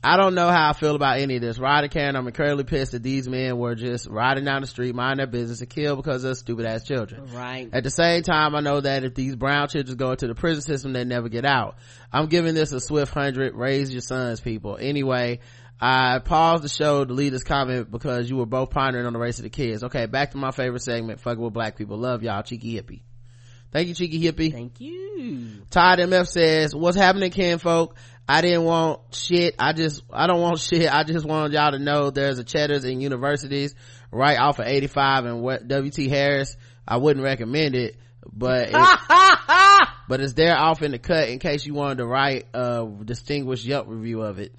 I 0.02 0.16
don't 0.16 0.34
know 0.34 0.48
how 0.48 0.70
I 0.70 0.72
feel 0.72 0.94
about 0.94 1.18
any 1.18 1.36
of 1.36 1.42
this. 1.42 1.58
Riding 1.58 1.90
Karen, 1.90 2.16
I'm 2.16 2.26
incredibly 2.26 2.64
pissed 2.64 2.92
that 2.92 3.02
these 3.02 3.26
men 3.28 3.58
were 3.58 3.74
just 3.74 4.06
riding 4.06 4.44
down 4.44 4.60
the 4.60 4.66
street, 4.66 4.94
mind 4.94 5.18
their 5.18 5.26
business, 5.26 5.60
and 5.60 5.68
killed 5.68 5.98
because 5.98 6.22
of 6.22 6.36
stupid 6.36 6.64
ass 6.64 6.84
children. 6.84 7.26
Right. 7.34 7.68
At 7.72 7.82
the 7.82 7.90
same 7.90 8.22
time, 8.22 8.54
I 8.54 8.60
know 8.60 8.80
that 8.80 9.04
if 9.04 9.14
these 9.14 9.34
brown 9.34 9.68
children 9.68 9.96
go 9.96 10.12
into 10.12 10.28
the 10.28 10.34
prison 10.34 10.62
system, 10.62 10.92
they 10.92 11.04
never 11.04 11.28
get 11.28 11.44
out. 11.44 11.76
I'm 12.12 12.26
giving 12.26 12.54
this 12.54 12.72
a 12.72 12.80
swift 12.80 13.12
hundred. 13.12 13.54
Raise 13.56 13.90
your 13.90 14.00
sons, 14.00 14.38
people. 14.40 14.78
Anyway, 14.80 15.40
I 15.80 16.20
paused 16.20 16.64
the 16.64 16.68
show 16.68 17.04
to 17.04 17.12
leave 17.12 17.32
this 17.32 17.44
comment 17.44 17.90
because 17.90 18.30
you 18.30 18.36
were 18.36 18.46
both 18.46 18.70
pondering 18.70 19.06
on 19.06 19.12
the 19.12 19.18
race 19.18 19.38
of 19.38 19.42
the 19.42 19.50
kids. 19.50 19.84
Okay, 19.84 20.06
back 20.06 20.30
to 20.30 20.38
my 20.38 20.50
favorite 20.50 20.82
segment, 20.82 21.20
fucking 21.20 21.42
with 21.42 21.52
black 21.52 21.76
people. 21.76 21.98
Love 21.98 22.22
y'all, 22.22 22.42
cheeky 22.42 22.80
hippie. 22.80 23.02
Thank 23.72 23.88
you, 23.88 23.94
cheeky 23.94 24.20
hippie. 24.20 24.52
Thank 24.52 24.80
you. 24.80 25.66
Todd 25.70 25.98
MF 25.98 26.26
says, 26.28 26.74
what's 26.74 26.96
happening, 26.96 27.30
Ken 27.30 27.58
folk? 27.58 27.96
I 28.28 28.40
didn't 28.40 28.64
want 28.64 29.00
shit. 29.14 29.54
I 29.58 29.72
just, 29.74 30.02
I 30.10 30.26
don't 30.26 30.40
want 30.40 30.58
shit. 30.60 30.92
I 30.92 31.04
just 31.04 31.26
wanted 31.26 31.52
y'all 31.52 31.72
to 31.72 31.78
know 31.78 32.10
there's 32.10 32.38
a 32.38 32.44
Cheddar's 32.44 32.84
in 32.84 33.00
universities 33.00 33.74
right 34.10 34.38
off 34.38 34.58
of 34.58 34.66
85 34.66 35.26
and 35.26 35.42
what 35.42 35.68
WT 35.68 36.08
Harris. 36.08 36.56
I 36.88 36.96
wouldn't 36.96 37.24
recommend 37.24 37.74
it, 37.74 37.96
but 38.32 38.70
it, 38.70 38.74
but 40.08 40.20
it's 40.20 40.34
there 40.34 40.56
off 40.56 40.82
in 40.82 40.92
the 40.92 40.98
cut 40.98 41.28
in 41.28 41.38
case 41.38 41.66
you 41.66 41.74
wanted 41.74 41.98
to 41.98 42.06
write 42.06 42.46
a 42.54 42.86
distinguished 43.04 43.64
Yelp 43.64 43.88
review 43.88 44.22
of 44.22 44.38
it. 44.38 44.58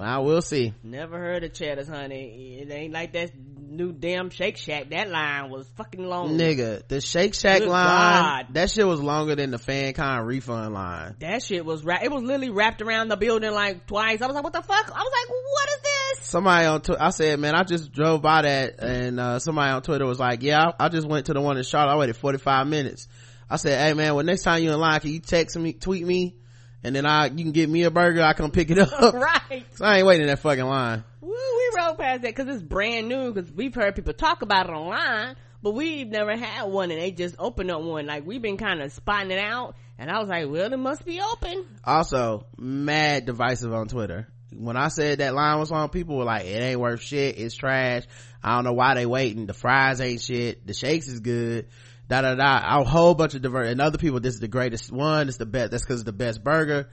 I 0.00 0.18
will 0.18 0.42
see. 0.42 0.74
Never 0.82 1.18
heard 1.18 1.44
of 1.44 1.52
Cheddar's, 1.52 1.88
honey. 1.88 2.58
It 2.60 2.70
ain't 2.70 2.92
like 2.92 3.12
that 3.12 3.30
new 3.70 3.92
damn 3.92 4.30
Shake 4.30 4.56
Shack. 4.56 4.90
That 4.90 5.08
line 5.08 5.50
was 5.50 5.68
fucking 5.76 6.04
long. 6.04 6.36
Nigga, 6.36 6.86
the 6.88 7.00
Shake 7.00 7.34
Shack 7.34 7.60
Good 7.60 7.68
line, 7.68 8.22
God. 8.46 8.54
that 8.54 8.70
shit 8.70 8.86
was 8.86 9.00
longer 9.00 9.36
than 9.36 9.50
the 9.50 9.58
FanCon 9.58 10.26
refund 10.26 10.74
line. 10.74 11.16
That 11.20 11.42
shit 11.42 11.64
was 11.64 11.84
wrapped. 11.84 12.04
It 12.04 12.10
was 12.10 12.22
literally 12.22 12.50
wrapped 12.50 12.82
around 12.82 13.08
the 13.08 13.16
building 13.16 13.52
like 13.52 13.86
twice. 13.86 14.20
I 14.20 14.26
was 14.26 14.34
like, 14.34 14.44
what 14.44 14.52
the 14.52 14.62
fuck? 14.62 14.90
I 14.90 15.02
was 15.02 15.12
like, 15.12 15.28
what 15.28 15.68
is 15.68 15.82
this? 15.82 16.26
Somebody 16.28 16.66
on, 16.66 16.80
Twitter, 16.82 17.02
I 17.02 17.10
said, 17.10 17.38
man, 17.38 17.54
I 17.54 17.62
just 17.62 17.92
drove 17.92 18.22
by 18.22 18.42
that 18.42 18.80
and, 18.82 19.18
uh, 19.18 19.38
somebody 19.38 19.70
on 19.70 19.82
Twitter 19.82 20.06
was 20.06 20.18
like, 20.18 20.42
yeah, 20.42 20.72
I, 20.78 20.86
I 20.86 20.88
just 20.88 21.06
went 21.08 21.26
to 21.26 21.34
the 21.34 21.40
one 21.40 21.56
in 21.56 21.62
Charlotte. 21.62 21.92
I 21.92 21.96
waited 21.96 22.16
45 22.16 22.66
minutes. 22.66 23.08
I 23.48 23.56
said, 23.56 23.84
hey 23.84 23.94
man, 23.94 24.14
well 24.14 24.24
next 24.24 24.42
time 24.42 24.62
you 24.62 24.72
in 24.72 24.78
line, 24.78 25.00
can 25.00 25.10
you 25.10 25.20
text 25.20 25.56
me, 25.56 25.72
tweet 25.72 26.06
me? 26.06 26.36
And 26.82 26.94
then 26.96 27.04
I, 27.06 27.26
you 27.26 27.44
can 27.44 27.52
get 27.52 27.68
me 27.68 27.82
a 27.84 27.90
burger. 27.90 28.22
I 28.22 28.32
come 28.32 28.50
pick 28.50 28.70
it 28.70 28.78
up. 28.78 28.90
right. 29.14 29.64
So 29.74 29.84
I 29.84 29.98
ain't 29.98 30.06
waiting 30.06 30.22
in 30.22 30.28
that 30.28 30.38
fucking 30.38 30.64
line. 30.64 31.04
Woo, 31.20 31.30
we 31.30 31.70
rode 31.76 31.98
past 31.98 32.22
that 32.22 32.34
because 32.34 32.48
it's 32.48 32.62
brand 32.62 33.08
new. 33.08 33.32
Because 33.32 33.52
we've 33.52 33.74
heard 33.74 33.94
people 33.94 34.14
talk 34.14 34.42
about 34.42 34.68
it 34.68 34.72
online, 34.72 35.36
but 35.62 35.72
we've 35.72 36.08
never 36.08 36.36
had 36.36 36.64
one, 36.64 36.90
and 36.90 37.00
they 37.00 37.10
just 37.10 37.36
opened 37.38 37.70
up 37.70 37.82
one. 37.82 38.06
Like 38.06 38.26
we've 38.26 38.40
been 38.40 38.56
kind 38.56 38.80
of 38.80 38.92
spotting 38.92 39.30
it 39.30 39.38
out, 39.38 39.76
and 39.98 40.10
I 40.10 40.18
was 40.18 40.28
like, 40.28 40.48
well, 40.48 40.72
it 40.72 40.78
must 40.78 41.04
be 41.04 41.20
open. 41.20 41.66
Also, 41.84 42.46
mad 42.56 43.26
divisive 43.26 43.72
on 43.74 43.88
Twitter. 43.88 44.28
When 44.52 44.76
I 44.76 44.88
said 44.88 45.18
that 45.18 45.34
line 45.34 45.60
was 45.60 45.70
on, 45.70 45.90
people 45.90 46.16
were 46.16 46.24
like, 46.24 46.44
it 46.46 46.60
ain't 46.60 46.80
worth 46.80 47.02
shit. 47.02 47.38
It's 47.38 47.54
trash. 47.54 48.04
I 48.42 48.54
don't 48.54 48.64
know 48.64 48.72
why 48.72 48.94
they 48.94 49.06
waiting. 49.06 49.46
The 49.46 49.52
fries 49.52 50.00
ain't 50.00 50.20
shit. 50.20 50.66
The 50.66 50.74
shakes 50.74 51.06
is 51.06 51.20
good. 51.20 51.68
Da 52.10 52.22
da 52.22 52.34
da. 52.34 52.80
A 52.80 52.84
whole 52.84 53.14
bunch 53.14 53.34
of 53.34 53.42
divert. 53.42 53.68
And 53.68 53.80
other 53.80 53.96
people, 53.98 54.18
this 54.20 54.34
is 54.34 54.40
the 54.40 54.48
greatest 54.48 54.90
one. 54.90 55.28
It's 55.28 55.36
the 55.38 55.46
best. 55.46 55.70
That's 55.70 55.84
cause 55.84 56.00
it's 56.00 56.04
the 56.04 56.12
best 56.12 56.42
burger. 56.42 56.88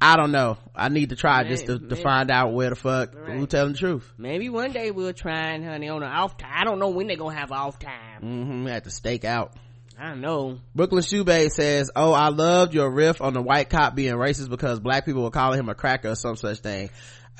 I 0.00 0.16
don't 0.16 0.32
know. 0.32 0.56
I 0.74 0.88
need 0.88 1.10
to 1.10 1.16
try 1.16 1.44
just 1.44 1.66
to, 1.66 1.78
to 1.78 1.96
find 1.96 2.30
out 2.30 2.54
where 2.54 2.70
the 2.70 2.76
fuck, 2.76 3.14
who 3.14 3.20
Right. 3.40 3.50
telling 3.50 3.72
the 3.72 3.78
truth. 3.78 4.12
Maybe 4.18 4.48
one 4.48 4.72
day 4.72 4.90
we'll 4.90 5.12
try 5.12 5.52
and 5.52 5.64
honey 5.64 5.88
on 5.88 6.02
an 6.02 6.10
off 6.10 6.36
time. 6.36 6.50
I 6.54 6.64
don't 6.64 6.78
know 6.80 6.88
when 6.90 7.06
they're 7.06 7.16
gonna 7.16 7.38
have 7.38 7.52
off 7.52 7.78
time. 7.78 8.20
hmm 8.20 8.66
Had 8.66 8.84
to 8.84 8.90
stake 8.90 9.24
out. 9.24 9.52
I 9.98 10.08
don't 10.08 10.20
know. 10.20 10.58
Brooklyn 10.74 11.02
Shoebay 11.02 11.50
says, 11.50 11.90
"Oh, 11.94 12.12
I 12.12 12.28
loved 12.30 12.74
your 12.74 12.90
riff 12.90 13.20
on 13.20 13.34
the 13.34 13.42
white 13.42 13.68
cop 13.68 13.94
being 13.94 14.14
racist 14.14 14.48
because 14.48 14.80
black 14.80 15.04
people 15.04 15.22
were 15.22 15.30
calling 15.30 15.58
him 15.60 15.68
a 15.68 15.74
cracker 15.74 16.08
or 16.10 16.14
some 16.16 16.34
such 16.34 16.58
thing. 16.60 16.90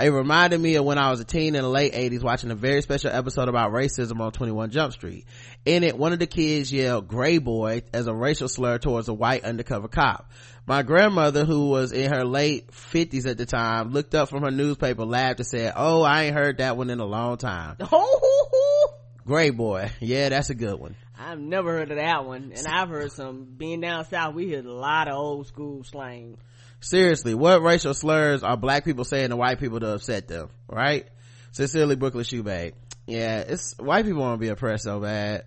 It 0.01 0.09
reminded 0.09 0.61
me 0.61 0.77
of 0.77 0.85
when 0.85 0.99
I 0.99 1.11
was 1.11 1.21
a 1.21 1.25
teen 1.25 1.55
in 1.55 1.63
the 1.63 1.69
late 1.69 1.93
80s 1.93 2.23
watching 2.23 2.51
a 2.51 2.55
very 2.55 2.83
special 2.83 3.11
episode 3.11 3.49
about 3.49 3.73
racism 3.73 4.21
on 4.21 4.33
21 4.33 4.71
Jump 4.71 4.93
Street. 4.95 5.27
In 5.65 5.85
it, 5.85 5.97
one 5.97 6.13
of 6.13 6.19
the 6.19 6.27
kids 6.27 6.73
yelled 6.73 7.09
gray 7.09 7.39
boy 7.39 7.83
as 7.93 8.07
a 8.07 8.15
racial 8.15 8.49
slur 8.49 8.79
towards 8.79 9.09
a 9.09 9.15
white 9.15 9.45
undercover 9.45 9.89
cop. 9.89 10.31
My 10.67 10.83
grandmother, 10.83 11.45
who 11.45 11.69
was 11.69 11.93
in 11.93 12.13
her 12.13 12.25
late 12.25 12.71
50s 12.71 13.27
at 13.27 13.37
the 13.37 13.47
time, 13.47 13.91
looked 13.91 14.15
up 14.15 14.29
from 14.29 14.43
her 14.43 14.51
newspaper, 14.51 15.05
laughed 15.05 15.41
and 15.41 15.47
said, 15.47 15.75
oh, 15.77 16.03
I 16.03 16.25
ain't 16.25 16.35
heard 16.35 16.59
that 16.59 16.77
one 16.77 16.89
in 16.91 17.01
a 17.01 17.07
long 17.07 17.37
time. 17.37 17.77
Oh, 17.93 18.95
Gray 19.25 19.51
boy. 19.51 19.91
Yeah, 20.01 20.31
that's 20.31 20.51
a 20.51 20.55
good 20.55 20.81
one. 20.81 20.97
I've 21.17 21.39
never 21.39 21.71
heard 21.71 21.93
of 21.93 21.99
that 21.99 22.25
one, 22.25 22.53
and 22.57 22.67
I've 22.67 22.89
heard 22.89 23.13
some. 23.13 23.45
Being 23.57 23.81
down 23.81 24.05
south, 24.07 24.35
we 24.35 24.47
hear 24.47 24.67
a 24.67 24.73
lot 24.73 25.07
of 25.07 25.15
old 25.15 25.47
school 25.47 25.85
slang. 25.85 26.39
Seriously 26.83 27.35
what 27.35 27.63
racial 27.63 27.95
slurs 27.95 28.43
are 28.43 28.57
black 28.57 28.85
people 28.85 29.05
saying 29.05 29.31
to 29.31 29.37
white 29.37 29.59
people 29.59 29.81
to 29.81 29.95
upset 29.95 30.29
them 30.29 30.49
right? 30.69 31.07
Sincerely 31.53 31.97
brooklyn 31.97 32.25
shoebag 32.25 32.75
yeah 33.07 33.41
it's 33.41 33.75
white 33.79 34.05
people 34.05 34.21
want 34.21 34.35
to 34.35 34.39
be 34.39 34.49
oppressed 34.49 34.85
so 34.85 35.01
bad. 35.01 35.45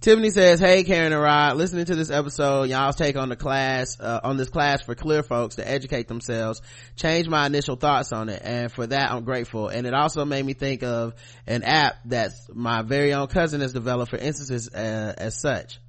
Tiffany 0.00 0.30
says 0.30 0.60
hey 0.60 0.84
karen 0.84 1.12
and 1.12 1.20
rod 1.20 1.56
listening 1.56 1.84
to 1.84 1.96
this 1.96 2.10
episode 2.10 2.70
y'all's 2.70 2.94
take 2.94 3.16
on 3.16 3.28
the 3.28 3.36
class 3.36 3.98
uh, 3.98 4.20
on 4.22 4.36
this 4.36 4.48
class 4.48 4.80
for 4.82 4.94
clear 4.94 5.24
folks 5.24 5.56
to 5.56 5.68
educate 5.68 6.06
themselves. 6.06 6.62
Changed 6.94 7.28
my 7.28 7.46
initial 7.46 7.74
thoughts 7.74 8.12
on 8.12 8.28
it 8.28 8.40
and 8.44 8.70
for 8.70 8.86
that 8.86 9.10
i'm 9.10 9.24
grateful. 9.24 9.68
And 9.68 9.86
it 9.86 9.94
also 9.94 10.24
made 10.24 10.44
me 10.44 10.54
think 10.54 10.84
of 10.84 11.14
an 11.46 11.64
app 11.64 11.96
that 12.06 12.30
my 12.54 12.82
very 12.82 13.12
own 13.12 13.26
cousin 13.26 13.60
has 13.60 13.72
developed 13.72 14.10
for 14.10 14.18
instances 14.18 14.68
uh, 14.72 15.14
as 15.18 15.40
such 15.40 15.80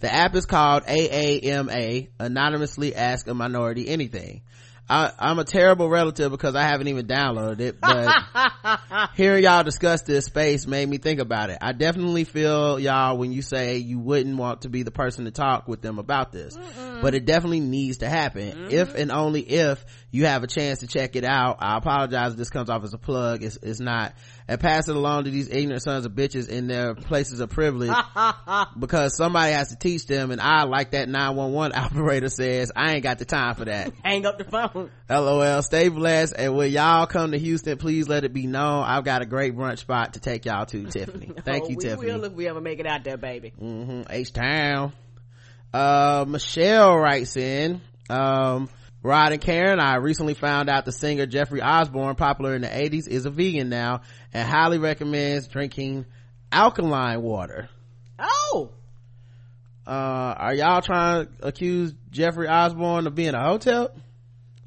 the 0.00 0.12
app 0.12 0.34
is 0.34 0.46
called 0.46 0.84
AAMA, 0.84 2.08
Anonymously 2.18 2.94
Ask 2.94 3.28
a 3.28 3.34
Minority 3.34 3.88
Anything. 3.88 4.42
I, 4.90 5.12
I'm 5.20 5.38
a 5.38 5.44
terrible 5.44 5.88
relative 5.88 6.32
because 6.32 6.56
I 6.56 6.62
haven't 6.62 6.88
even 6.88 7.06
downloaded 7.06 7.60
it, 7.60 7.80
but 7.80 8.12
hearing 9.14 9.44
y'all 9.44 9.62
discuss 9.62 10.02
this 10.02 10.24
space 10.24 10.66
made 10.66 10.88
me 10.88 10.98
think 10.98 11.20
about 11.20 11.50
it. 11.50 11.58
I 11.60 11.70
definitely 11.70 12.24
feel 12.24 12.80
y'all 12.80 13.16
when 13.16 13.30
you 13.30 13.40
say 13.40 13.76
you 13.76 14.00
wouldn't 14.00 14.36
want 14.36 14.62
to 14.62 14.68
be 14.68 14.82
the 14.82 14.90
person 14.90 15.26
to 15.26 15.30
talk 15.30 15.68
with 15.68 15.80
them 15.80 16.00
about 16.00 16.32
this, 16.32 16.58
but 17.00 17.14
it 17.14 17.24
definitely 17.24 17.60
needs 17.60 17.98
to 17.98 18.08
happen. 18.08 18.66
If 18.70 18.88
mm-hmm. 18.88 18.98
and 18.98 19.12
only 19.12 19.42
if 19.42 19.84
you 20.12 20.26
have 20.26 20.42
a 20.42 20.46
chance 20.46 20.80
to 20.80 20.86
check 20.86 21.14
it 21.16 21.24
out. 21.24 21.58
I 21.60 21.76
apologize 21.76 22.32
if 22.32 22.38
this 22.38 22.50
comes 22.50 22.68
off 22.68 22.82
as 22.82 22.92
a 22.94 22.98
plug. 22.98 23.42
It's, 23.44 23.56
it's 23.62 23.78
not. 23.80 24.14
And 24.48 24.58
pass 24.60 24.88
it 24.88 24.96
along 24.96 25.24
to 25.24 25.30
these 25.30 25.48
ignorant 25.48 25.82
sons 25.82 26.04
of 26.04 26.12
bitches 26.12 26.48
in 26.48 26.66
their 26.66 26.94
places 26.96 27.38
of 27.38 27.50
privilege 27.50 27.94
because 28.78 29.16
somebody 29.16 29.52
has 29.52 29.68
to 29.68 29.76
teach 29.76 30.06
them. 30.06 30.32
And 30.32 30.40
I, 30.40 30.64
like 30.64 30.90
that 30.90 31.08
911 31.08 31.78
operator 31.78 32.28
says, 32.28 32.72
I 32.74 32.94
ain't 32.94 33.04
got 33.04 33.18
the 33.20 33.24
time 33.24 33.54
for 33.54 33.66
that. 33.66 33.92
Hang 34.04 34.26
up 34.26 34.38
the 34.38 34.44
phone. 34.44 34.90
LOL. 35.08 35.62
Stay 35.62 35.88
blessed. 35.88 36.34
And 36.36 36.56
when 36.56 36.72
y'all 36.72 37.06
come 37.06 37.30
to 37.32 37.38
Houston, 37.38 37.78
please 37.78 38.08
let 38.08 38.24
it 38.24 38.32
be 38.32 38.46
known. 38.48 38.82
I've 38.84 39.04
got 39.04 39.22
a 39.22 39.26
great 39.26 39.54
brunch 39.56 39.78
spot 39.78 40.14
to 40.14 40.20
take 40.20 40.44
y'all 40.44 40.66
to, 40.66 40.86
Tiffany. 40.86 41.30
Thank 41.44 41.64
Oh, 41.64 41.68
you, 41.68 41.76
we 41.76 41.84
Tiffany. 41.84 42.06
We 42.06 42.12
will 42.18 42.24
if 42.24 42.32
we 42.32 42.48
ever 42.48 42.60
make 42.60 42.80
it 42.80 42.86
out 42.86 43.04
there, 43.04 43.16
baby. 43.16 43.50
hmm 43.56 44.02
H-Town. 44.10 44.92
Uh, 45.72 46.24
Michelle 46.26 46.96
writes 46.96 47.36
in, 47.36 47.80
um, 48.08 48.68
Rod 49.02 49.32
and 49.32 49.40
Karen, 49.40 49.80
I 49.80 49.96
recently 49.96 50.34
found 50.34 50.68
out 50.68 50.84
the 50.84 50.92
singer 50.92 51.24
Jeffrey 51.26 51.62
Osborne, 51.62 52.16
popular 52.16 52.54
in 52.54 52.62
the 52.62 52.68
80s, 52.68 53.08
is 53.08 53.24
a 53.24 53.30
vegan 53.30 53.70
now 53.70 54.02
and 54.34 54.46
highly 54.46 54.78
recommends 54.78 55.48
drinking 55.48 56.04
alkaline 56.52 57.22
water. 57.22 57.68
Oh, 58.18 58.72
Uh, 59.86 60.34
are 60.36 60.54
y'all 60.54 60.82
trying 60.82 61.26
to 61.26 61.46
accuse 61.46 61.94
Jeffrey 62.10 62.46
Osborne 62.46 63.06
of 63.06 63.14
being 63.14 63.34
a 63.34 63.42
hotep? 63.42 63.96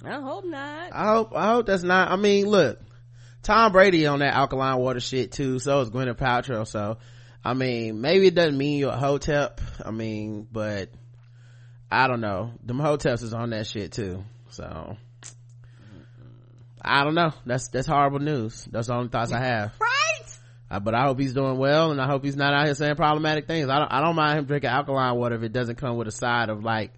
I 0.04 0.20
hope 0.20 0.44
not. 0.46 0.90
I 0.92 1.08
hope, 1.14 1.32
I 1.36 1.46
hope 1.54 1.66
that's 1.68 1.84
not, 1.84 2.12
I 2.12 2.16
mean, 2.18 2.48
look, 2.48 2.82
Tom 3.44 3.72
Brady 3.72 4.06
on 4.08 4.20
that 4.20 4.34
alkaline 4.34 4.80
water 4.80 5.00
shit 5.00 5.32
too, 5.32 5.60
so 5.60 5.80
is 5.82 5.92
Gwyneth 5.92 6.18
Paltrow, 6.18 6.68
so, 6.68 6.98
I 7.46 7.54
mean, 7.54 8.02
maybe 8.02 8.28
it 8.28 8.36
doesn't 8.36 8.58
mean 8.58 8.80
you're 8.80 8.92
a 8.92 8.98
hotep, 8.98 9.62
I 9.86 9.92
mean, 9.92 10.48
but, 10.52 10.90
I 11.94 12.08
don't 12.08 12.22
know, 12.22 12.52
them 12.64 12.78
hoteps 12.80 13.24
is 13.24 13.34
on 13.34 13.52
that 13.52 13.68
shit 13.68 13.92
too, 13.92 14.24
so, 14.50 14.98
I 16.82 17.04
don't 17.04 17.16
know, 17.16 17.34
that's, 17.46 17.68
that's 17.70 17.88
horrible 17.88 18.20
news, 18.20 18.68
that's 18.72 18.88
the 18.88 18.96
only 18.96 19.10
thoughts 19.10 19.32
I 19.32 19.40
have. 19.40 19.74
Right? 19.80 19.90
Uh, 20.72 20.80
but 20.80 20.96
I 20.96 21.04
hope 21.04 21.20
he's 21.20 21.34
doing 21.34 21.58
well, 21.58 21.92
and 21.92 22.02
I 22.02 22.08
hope 22.08 22.24
he's 22.24 22.36
not 22.36 22.54
out 22.54 22.66
here 22.66 22.74
saying 22.74 22.96
problematic 22.96 23.46
things. 23.46 23.70
I 23.70 23.78
don't, 23.78 23.94
I 23.94 24.02
don't 24.02 24.16
mind 24.16 24.40
him 24.40 24.46
drinking 24.46 24.72
alkaline 24.72 25.16
water 25.16 25.36
if 25.36 25.44
it 25.44 25.54
doesn't 25.54 25.76
come 25.76 25.98
with 25.98 26.08
a 26.08 26.12
side 26.12 26.50
of 26.50 26.64
like, 26.64 26.92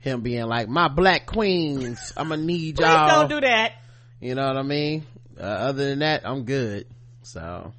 him 0.00 0.22
being 0.22 0.46
like, 0.46 0.68
my 0.68 0.88
black 0.88 1.26
queens, 1.26 2.12
I'm 2.16 2.28
gonna 2.30 2.42
need 2.42 2.80
y'all. 2.80 3.08
Please 3.08 3.12
don't 3.12 3.28
do 3.28 3.40
that. 3.46 3.74
You 4.20 4.34
know 4.34 4.48
what 4.48 4.56
I 4.56 4.62
mean? 4.62 5.04
Uh, 5.38 5.44
other 5.44 5.88
than 5.88 6.00
that, 6.00 6.26
I'm 6.26 6.42
good. 6.44 6.86
So, 7.22 7.72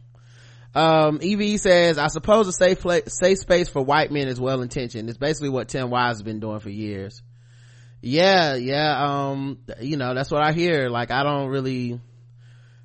um, 0.76 1.20
EV 1.22 1.60
says, 1.60 1.98
I 1.98 2.08
suppose 2.08 2.48
a 2.48 2.52
safe 2.52 2.82
place, 2.82 3.04
safe 3.08 3.38
space 3.40 3.70
for 3.70 3.84
white 3.84 4.12
men 4.12 4.28
is 4.28 4.40
well 4.40 4.62
intentioned. 4.62 5.10
It's 5.10 5.18
basically 5.18 5.50
what 5.50 5.68
Tim 5.68 5.90
Wise 5.90 6.16
has 6.16 6.24
been 6.24 6.40
doing 6.40 6.60
for 6.60 6.70
years. 6.70 7.22
Yeah, 8.02 8.56
yeah, 8.56 9.30
um, 9.30 9.60
you 9.80 9.98
know, 9.98 10.14
that's 10.14 10.30
what 10.30 10.44
I 10.44 10.52
hear. 10.52 10.90
Like, 10.90 11.10
I 11.10 11.24
don't 11.24 11.48
really 11.48 12.02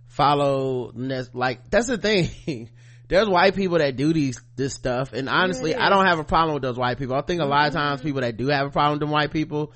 follow, 0.07 0.93
like, 1.33 1.71
that's 1.71 1.89
the 1.89 1.99
thing. 1.99 2.71
There's 3.09 3.29
white 3.29 3.57
people 3.57 3.79
that 3.79 3.97
do 3.97 4.13
these, 4.13 4.41
this 4.55 4.75
stuff. 4.75 5.15
And 5.15 5.31
honestly, 5.31 5.75
I 5.75 5.89
don't 5.89 6.05
have 6.05 6.19
a 6.19 6.25
problem 6.25 6.55
with 6.55 6.63
those 6.63 6.77
white 6.77 6.99
people. 6.99 7.17
I 7.17 7.23
think 7.23 7.41
a 7.41 7.47
lot 7.47 7.69
of 7.69 7.73
times 7.73 8.03
people 8.03 8.21
that 8.21 8.37
do 8.37 8.49
have 8.49 8.67
a 8.67 8.71
problem 8.71 8.93
with 8.93 9.01
them 9.01 9.11
white 9.11 9.33
people, 9.33 9.73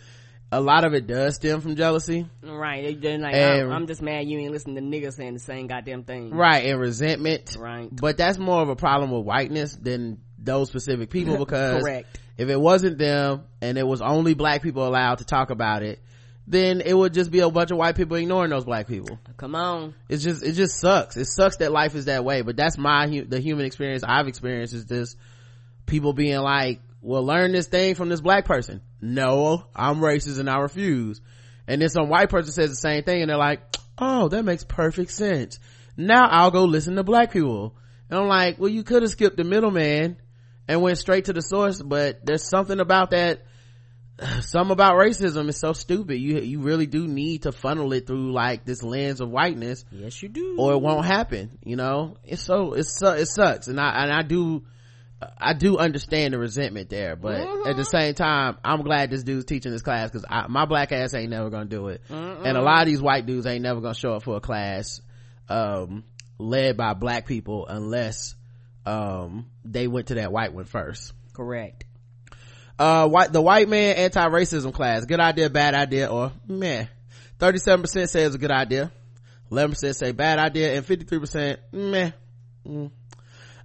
a 0.53 0.61
lot 0.61 0.85
of 0.85 0.93
it 0.95 1.07
does 1.07 1.37
stem 1.37 1.61
from 1.63 1.75
jealousy. 1.77 2.27
Right. 2.43 2.85
They, 2.85 2.95
they're 2.95 3.19
like, 3.19 3.35
And- 3.35 3.63
I'm, 3.69 3.73
I'm 3.73 3.87
just 3.87 4.03
mad 4.03 4.27
you 4.29 4.39
ain't 4.39 4.53
listening 4.53 4.77
to 4.77 4.83
niggas 4.83 5.15
saying 5.15 5.33
the 5.33 5.41
same 5.41 5.67
goddamn 5.67 6.05
thing. 6.05 6.31
right 6.31 6.67
and 6.67 6.79
resentment 6.79 7.57
Right. 7.59 7.89
but 7.91 8.17
that's 8.19 8.39
more 8.39 8.61
of 8.63 8.69
a 8.69 8.77
problem 8.77 9.11
with 9.11 9.25
whiteness 9.25 9.75
than 9.75 10.21
those 10.39 10.69
specific 10.69 11.09
people 11.11 11.37
because 11.45 11.83
Correct. 11.83 12.21
if 12.37 12.49
it 12.49 12.61
wasn't 12.61 12.99
them 12.99 13.45
and 13.61 13.79
it 13.79 13.87
was 13.87 14.03
only 14.03 14.35
black 14.35 14.63
people 14.63 14.87
allowed 14.87 15.19
to 15.19 15.25
talk 15.25 15.51
about 15.51 15.83
it 15.83 16.01
then 16.47 16.81
it 16.81 16.93
would 16.93 17.15
just 17.15 17.31
be 17.31 17.39
a 17.39 17.49
bunch 17.49 17.71
of 17.71 17.77
white 17.79 17.95
people 17.97 18.17
ignoring 18.17 18.51
those 18.51 18.65
black 18.65 18.89
people 18.89 19.19
Come 19.37 19.55
on. 19.55 19.95
it's 20.09 20.23
just 20.25 20.43
it 20.43 20.53
just 20.53 20.81
sucks 20.81 21.17
it 21.17 21.27
sucks 21.27 21.59
that 21.59 21.71
life 21.73 21.95
is 21.95 22.07
that 22.07 22.25
way 22.25 22.43
but 22.43 22.57
that's 22.57 22.77
my 22.77 23.07
the 23.29 23.39
human 23.41 23.65
experience 23.65 24.03
i've 24.07 24.27
experienced 24.27 24.75
is 24.75 24.85
this 24.87 25.15
people 25.87 26.13
being 26.13 26.39
like 26.41 26.81
well 27.01 27.25
learn 27.25 27.53
this 27.53 27.69
thing 27.69 27.95
from 27.95 28.09
this 28.09 28.21
black 28.21 28.45
person 28.45 28.81
no 29.03 29.65
i'm 29.75 29.97
racist 29.97 30.39
and 30.39 30.49
i 30.49 30.59
refuse. 30.59 31.21
And 31.69 31.81
then 31.81 31.89
some 31.89 32.09
white 32.09 32.29
person 32.29 32.53
says 32.53 32.71
the 32.71 32.77
same 32.77 33.05
thing 33.05 33.21
and 33.23 33.31
they're 33.31 33.37
like 33.37 33.61
oh 33.99 34.29
that 34.29 34.45
makes 34.45 34.65
perfect 34.65 35.11
sense. 35.11 35.59
Now 35.97 36.27
i'll 36.29 36.51
go 36.51 36.65
listen 36.65 36.97
to 36.97 37.03
black 37.03 37.33
people. 37.33 37.77
And 38.09 38.19
i'm 38.19 38.29
like 38.29 38.59
well 38.59 38.71
you 38.71 38.83
could 38.83 39.03
have 39.03 39.11
skipped 39.11 39.37
the 39.37 39.45
middleman 39.45 40.17
and 40.69 40.81
went 40.81 40.99
straight 40.99 41.27
to 41.27 41.33
the 41.33 41.43
source 41.43 41.83
but 41.83 42.25
there's 42.25 42.49
something 42.49 42.81
about 42.81 43.11
that 43.11 43.43
some 44.41 44.71
about 44.71 44.97
racism 44.97 45.49
is 45.49 45.59
so 45.59 45.73
stupid. 45.73 46.17
You 46.17 46.39
you 46.39 46.61
really 46.61 46.87
do 46.87 47.07
need 47.07 47.43
to 47.43 47.53
funnel 47.53 47.93
it 47.93 48.07
through 48.07 48.33
like 48.33 48.65
this 48.65 48.83
lens 48.83 49.21
of 49.21 49.31
whiteness 49.31 49.85
yes 49.91 50.23
you 50.23 50.29
do. 50.29 50.57
or 50.59 50.73
it 50.73 50.81
won't 50.81 51.05
happen 51.05 51.59
you 51.65 51.77
know? 51.77 52.17
It's 52.25 52.43
so 52.43 52.75
it's 52.75 52.97
so 52.99 53.13
it 53.13 53.27
sucks. 53.27 53.69
And 53.69 53.81
i 53.81 54.05
and 54.05 54.13
i 54.13 54.23
do 54.23 54.65
i 55.39 55.53
do 55.53 55.79
understand 55.79 56.35
the 56.35 56.39
resentment 56.39 56.89
there 56.91 57.17
but 57.17 57.41
at 57.67 57.77
the 57.77 57.85
same 57.85 58.15
time 58.15 58.57
i'm 58.65 58.83
glad 58.83 59.11
this 59.11 59.23
dude's 59.23 59.45
teaching 59.45 59.73
this 59.73 59.83
class 59.83 60.11
because 60.11 60.25
my 60.49 60.65
black 60.65 60.93
ass 60.93 61.15
ain't 61.15 61.31
never 61.31 61.51
gonna 61.51 61.65
do 61.65 61.89
it. 61.89 62.03
And 62.11 62.57
a 62.57 62.63
lot 62.63 62.83
of 62.83 62.87
these 62.87 63.01
white 63.01 63.27
dudes 63.27 63.47
ain't 63.47 63.63
never 63.63 63.81
gonna 63.81 63.95
show 63.95 64.15
up 64.15 64.23
for 64.23 64.37
a 64.37 64.41
class 64.41 65.01
um 65.49 66.05
led 66.39 66.77
by 66.77 66.95
black 66.95 67.27
people 67.27 67.67
unless 67.67 68.35
um 68.87 69.47
they 69.65 69.87
went 69.87 70.09
to 70.09 70.15
that 70.15 70.33
white 70.33 70.53
one 70.53 70.65
first. 70.65 71.13
Correct. 71.33 71.85
Uh 72.79 73.09
white 73.09 73.33
the 73.33 73.43
white 73.43 73.69
man 73.69 73.97
anti-racism 73.97 74.73
class 74.73 75.05
good 75.05 75.21
idea 75.21 75.51
bad 75.51 75.75
idea 75.75 76.07
or 76.07 76.33
meh. 76.49 76.87
37% 77.39 78.09
say 78.09 78.23
it's 78.23 78.35
a 78.35 78.39
good 78.39 78.53
idea. 78.53 78.93
11% 79.51 79.95
say 79.95 80.13
bad 80.13 80.39
idea 80.39 80.77
and 80.77 80.87
53% 80.87 81.59
meh. 81.73 82.13
Mm. 82.67 82.91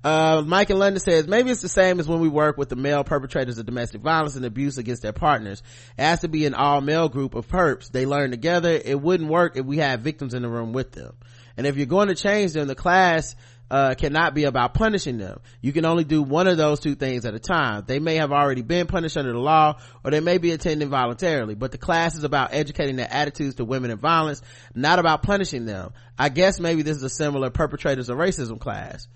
Uh 0.03 0.43
mike 0.45 0.69
in 0.69 0.77
london 0.77 0.99
says 0.99 1.27
maybe 1.27 1.49
it's 1.49 1.61
the 1.61 1.69
same 1.69 1.99
as 1.99 2.07
when 2.07 2.19
we 2.19 2.27
work 2.27 2.57
with 2.57 2.69
the 2.69 2.75
male 2.75 3.03
perpetrators 3.03 3.57
of 3.57 3.65
domestic 3.65 4.01
violence 4.01 4.35
and 4.35 4.45
abuse 4.45 4.77
against 4.77 5.01
their 5.01 5.13
partners 5.13 5.61
it 5.97 6.01
has 6.01 6.21
to 6.21 6.27
be 6.27 6.45
an 6.45 6.53
all-male 6.53 7.09
group 7.09 7.35
of 7.35 7.47
perps 7.47 7.91
they 7.91 8.05
learn 8.05 8.31
together 8.31 8.79
it 8.83 8.99
wouldn't 8.99 9.29
work 9.29 9.57
if 9.57 9.65
we 9.65 9.77
had 9.77 10.01
victims 10.01 10.33
in 10.33 10.41
the 10.41 10.49
room 10.49 10.73
with 10.73 10.91
them 10.91 11.13
and 11.57 11.65
if 11.65 11.75
you're 11.77 11.85
going 11.85 12.07
to 12.07 12.15
change 12.15 12.53
them 12.53 12.67
the 12.67 12.75
class 12.75 13.35
uh, 13.69 13.95
cannot 13.95 14.33
be 14.33 14.45
about 14.45 14.73
punishing 14.73 15.17
them. 15.17 15.39
You 15.61 15.73
can 15.73 15.85
only 15.85 16.03
do 16.03 16.21
one 16.21 16.47
of 16.47 16.57
those 16.57 16.79
two 16.79 16.95
things 16.95 17.25
at 17.25 17.33
a 17.33 17.39
time. 17.39 17.83
They 17.85 17.99
may 17.99 18.15
have 18.15 18.31
already 18.31 18.61
been 18.61 18.87
punished 18.87 19.17
under 19.17 19.33
the 19.33 19.39
law 19.39 19.79
or 20.03 20.11
they 20.11 20.19
may 20.19 20.37
be 20.37 20.51
attending 20.51 20.89
voluntarily, 20.89 21.55
but 21.55 21.71
the 21.71 21.77
class 21.77 22.15
is 22.15 22.23
about 22.23 22.53
educating 22.53 22.95
their 22.95 23.11
attitudes 23.11 23.55
to 23.55 23.65
women 23.65 23.91
and 23.91 23.99
violence, 23.99 24.41
not 24.73 24.99
about 24.99 25.23
punishing 25.23 25.65
them. 25.65 25.91
I 26.17 26.29
guess 26.29 26.59
maybe 26.59 26.81
this 26.81 26.97
is 26.97 27.03
a 27.03 27.09
similar 27.09 27.49
perpetrators 27.49 28.09
of 28.09 28.17
racism 28.17 28.59
class. 28.59 29.07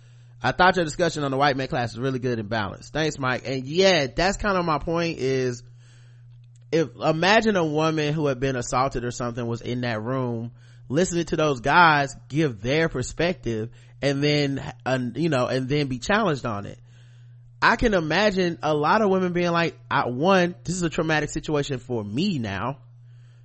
I 0.43 0.51
thought 0.51 0.75
your 0.75 0.85
discussion 0.85 1.23
on 1.23 1.31
the 1.31 1.37
white 1.37 1.55
man 1.55 1.67
class 1.67 1.93
was 1.93 1.99
really 1.99 2.19
good 2.19 2.39
and 2.39 2.49
balanced. 2.49 2.93
Thanks, 2.93 3.19
Mike. 3.19 3.43
And 3.45 3.65
yeah, 3.65 4.07
that's 4.07 4.37
kind 4.37 4.57
of 4.57 4.65
my 4.65 4.79
point 4.79 5.19
is 5.19 5.63
if 6.71 6.89
imagine 6.95 7.55
a 7.55 7.65
woman 7.65 8.13
who 8.13 8.27
had 8.27 8.39
been 8.39 8.55
assaulted 8.55 9.03
or 9.03 9.11
something 9.11 9.45
was 9.45 9.61
in 9.61 9.81
that 9.81 10.01
room 10.01 10.51
listening 10.89 11.25
to 11.25 11.35
those 11.35 11.59
guys 11.59 12.15
give 12.27 12.61
their 12.61 12.89
perspective 12.89 13.69
and 14.01 14.23
then 14.23 14.73
uh, 14.85 14.99
you 15.15 15.29
know 15.29 15.47
and 15.47 15.69
then 15.69 15.87
be 15.87 15.99
challenged 15.99 16.45
on 16.45 16.65
it 16.65 16.79
i 17.61 17.75
can 17.75 17.93
imagine 17.93 18.57
a 18.63 18.73
lot 18.73 19.01
of 19.01 19.09
women 19.09 19.33
being 19.33 19.51
like 19.51 19.77
I, 19.89 20.07
one 20.07 20.55
this 20.63 20.75
is 20.75 20.83
a 20.83 20.89
traumatic 20.89 21.29
situation 21.29 21.79
for 21.79 22.03
me 22.03 22.39
now 22.39 22.79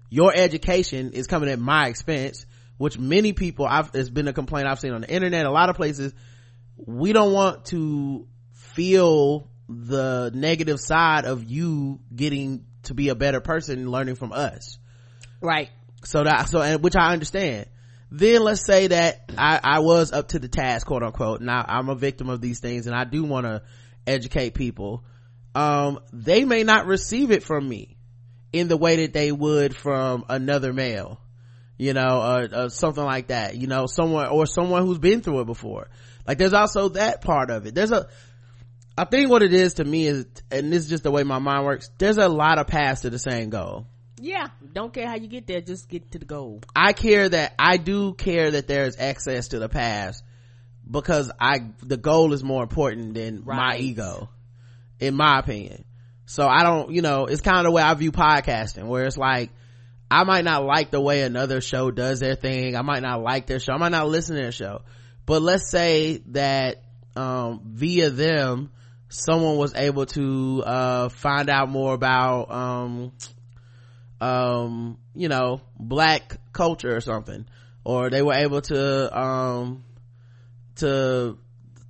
your 0.09 0.33
education 0.35 1.13
is 1.13 1.27
coming 1.27 1.49
at 1.49 1.59
my 1.59 1.89
expense 1.89 2.47
which 2.79 2.99
many 2.99 3.33
people 3.33 3.67
i've 3.67 3.91
it's 3.95 4.11
been 4.11 4.29
a 4.29 4.33
complaint 4.33 4.67
i've 4.67 4.81
seen 4.81 4.93
on 4.93 5.03
the 5.03 5.11
internet 5.11 5.47
a 5.47 5.51
lot 5.51 5.69
of 5.69 5.77
places 5.77 6.15
we 6.77 7.13
don't 7.13 7.33
want 7.33 7.67
to 7.67 8.27
feel 8.53 9.49
the 9.69 10.31
negative 10.35 10.79
side 10.79 11.25
of 11.25 11.45
you 11.45 12.01
getting 12.15 12.67
to 12.85 12.95
be 12.95 13.09
a 13.09 13.15
better 13.15 13.41
person 13.41 13.91
learning 13.91 14.15
from 14.15 14.33
us. 14.33 14.79
Right. 15.41 15.71
So 16.05 16.25
that 16.25 16.49
so 16.49 16.61
and 16.61 16.83
which 16.83 16.97
i 16.97 17.13
understand. 17.13 17.67
Then 18.11 18.43
let's 18.43 18.65
say 18.65 18.87
that 18.89 19.33
I, 19.37 19.59
I 19.63 19.79
was 19.81 20.13
up 20.13 20.29
to 20.29 20.39
the 20.39 20.49
task 20.49 20.87
quote 20.87 21.03
unquote 21.03 21.41
now 21.41 21.65
i'm 21.67 21.89
a 21.89 21.97
victim 21.97 22.29
of 22.29 22.41
these 22.41 22.61
things 22.61 22.87
and 22.87 22.95
i 22.95 23.03
do 23.03 23.25
want 23.25 23.47
to 23.47 23.63
educate 24.07 24.55
people. 24.55 25.05
Um 25.55 25.99
they 26.13 26.45
may 26.45 26.63
not 26.63 26.87
receive 26.87 27.31
it 27.33 27.43
from 27.43 27.69
me 27.69 27.97
in 28.53 28.69
the 28.69 28.77
way 28.77 28.97
that 28.97 29.13
they 29.13 29.33
would 29.33 29.75
from 29.75 30.25
another 30.29 30.73
male 30.73 31.21
you 31.77 31.93
know 31.93 32.23
or, 32.23 32.65
or 32.65 32.71
something 32.71 33.05
like 33.05 33.29
that 33.29 33.57
you 33.57 33.67
know 33.67 33.87
someone 33.87 34.29
or 34.29 34.47
someone 34.47 34.87
who's 34.87 34.99
been 34.99 35.21
through 35.21 35.41
it 35.41 35.47
before 35.47 35.89
like 36.27 36.39
there's 36.39 36.53
also 36.53 36.91
that 36.91 37.23
part 37.23 37.51
of 37.51 37.67
it. 37.67 37.75
There's 37.75 37.93
a 37.93 38.09
i 38.99 39.05
think 39.05 39.31
what 39.31 39.43
it 39.43 39.53
is 39.53 39.75
to 39.75 39.85
me 39.85 40.07
is 40.07 40.27
and 40.51 40.73
this 40.73 40.85
is 40.85 40.89
just 40.89 41.03
the 41.03 41.11
way 41.11 41.23
my 41.23 41.39
mind 41.39 41.65
works 41.65 41.91
there's 41.99 42.19
a 42.19 42.29
lot 42.29 42.59
of 42.59 42.67
paths 42.67 43.03
to 43.03 43.11
the 43.11 43.19
same 43.19 43.51
goal. 43.51 43.87
Yeah 44.19 44.49
don't 44.73 44.93
care 44.93 45.07
how 45.07 45.17
you 45.17 45.29
get 45.29 45.47
there 45.47 45.61
just 45.61 45.89
get 45.89 46.11
to 46.13 46.19
the 46.19 46.25
goal. 46.25 46.63
I 46.75 46.93
care 46.93 47.29
that 47.29 47.55
i 47.59 47.77
do 47.77 48.15
care 48.15 48.51
that 48.53 48.69
there's 48.69 48.97
access 48.99 49.49
to 49.49 49.59
the 49.59 49.69
past 49.69 50.23
because 50.91 51.31
i 51.39 51.71
the 51.83 51.97
goal 51.97 52.33
is 52.33 52.43
more 52.43 52.63
important 52.63 53.15
than 53.15 53.43
my 53.45 53.77
ego 53.79 54.29
in 54.99 55.15
my 55.15 55.39
opinion. 55.39 55.85
So 56.25 56.47
i 56.49 56.63
don't 56.63 56.91
you 56.91 57.03
know 57.03 57.27
it's 57.27 57.43
kind 57.43 57.59
of 57.59 57.65
the 57.65 57.71
way 57.71 57.83
i 57.83 57.93
view 57.95 58.13
podcasting 58.13 58.87
where 58.87 59.05
it's 59.05 59.19
like 59.19 59.51
i 60.11 60.25
might 60.25 60.45
not 60.45 60.65
like 60.65 60.91
the 60.91 61.01
way 61.01 61.23
another 61.23 61.61
show 61.61 61.91
does 61.91 62.21
their 62.21 62.37
thing. 62.37 62.77
I 62.77 62.83
might 62.83 63.03
not 63.03 63.23
like 63.23 63.47
their 63.47 63.59
show. 63.61 63.75
I 63.75 63.77
might 63.77 63.93
not 63.93 64.09
listen 64.09 64.37
to 64.37 64.43
their 64.43 64.53
show 64.53 64.83
but 65.27 65.43
let's 65.43 65.71
say 65.71 66.23
that 66.29 66.83
um 67.17 67.61
via 67.65 68.11
them 68.11 68.71
someone 69.09 69.57
was 69.57 69.75
able 69.75 70.07
to 70.07 70.63
uh 70.65 71.09
find 71.09 71.49
out 71.51 71.69
more 71.69 71.95
about 71.95 72.51
um 72.51 73.13
um 74.21 74.99
you 75.15 75.29
know 75.29 75.61
black 75.79 76.39
culture 76.53 76.95
or 76.95 77.01
something. 77.01 77.47
Or 77.85 78.11
they 78.11 78.21
were 78.21 78.35
able 78.35 78.63
to 78.63 79.19
um 79.19 79.85
to 80.77 81.39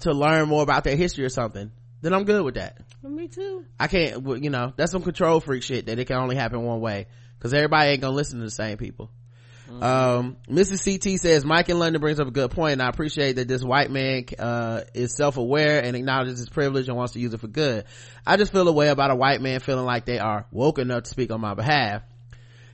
to 0.01 0.13
learn 0.13 0.49
more 0.49 0.63
about 0.63 0.85
their 0.85 0.97
history 0.97 1.25
or 1.25 1.31
something. 1.31 1.71
Then 2.03 2.13
i'm 2.13 2.25
good 2.25 2.45
with 2.45 2.55
that. 2.55 2.79
Me 3.03 3.29
too. 3.29 3.65
I 3.79 3.87
can't 3.87 4.43
you 4.43 4.51
know 4.51 4.73
that's 4.77 4.93
some 4.93 5.03
control 5.03 5.41
freak 5.41 5.63
shit 5.63 5.87
that 5.87 5.99
it 5.99 6.07
can 6.07 6.17
only 6.17 6.37
happen 6.37 6.63
one 6.63 6.81
way. 6.81 7.07
Because 7.39 7.55
everybody 7.55 7.91
ain't 7.91 8.01
gonna 8.01 8.15
listen 8.15 8.39
to 8.39 8.45
the 8.45 8.51
same 8.51 8.77
people 8.79 9.11
um 9.83 10.37
mrs 10.49 10.83
ct 10.83 11.21
says 11.21 11.45
mike 11.45 11.69
in 11.69 11.79
london 11.79 12.01
brings 12.01 12.19
up 12.19 12.29
a 12.29 12.31
good 12.31 12.51
point 12.51 12.75
and 12.75 12.83
i 12.83 12.89
appreciate 12.89 13.37
that 13.37 13.49
this 13.49 13.63
white 13.63 13.91
man 13.91 14.25
uh 14.39 14.83
is 14.95 15.15
self-aware 15.15 15.83
and 15.83 15.97
acknowledges 15.97 16.39
his 16.39 16.49
privilege 16.49 16.89
and 16.89 16.97
wants 16.97 17.13
to 17.13 17.21
use 17.21 17.33
it 17.35 17.41
for 17.41 17.49
good. 17.49 17.85
I 18.27 18.37
just 18.37 18.53
feel 18.53 18.67
a 18.69 18.73
way 18.73 18.89
about 18.89 19.11
a 19.11 19.17
white 19.17 19.41
man 19.41 19.61
feeling 19.61 19.85
like 19.85 20.05
they 20.05 20.19
are 20.19 20.47
woke 20.51 20.79
enough 20.79 21.05
to 21.05 21.11
speak 21.11 21.31
on 21.31 21.41
my 21.41 21.55
behalf. 21.55 22.03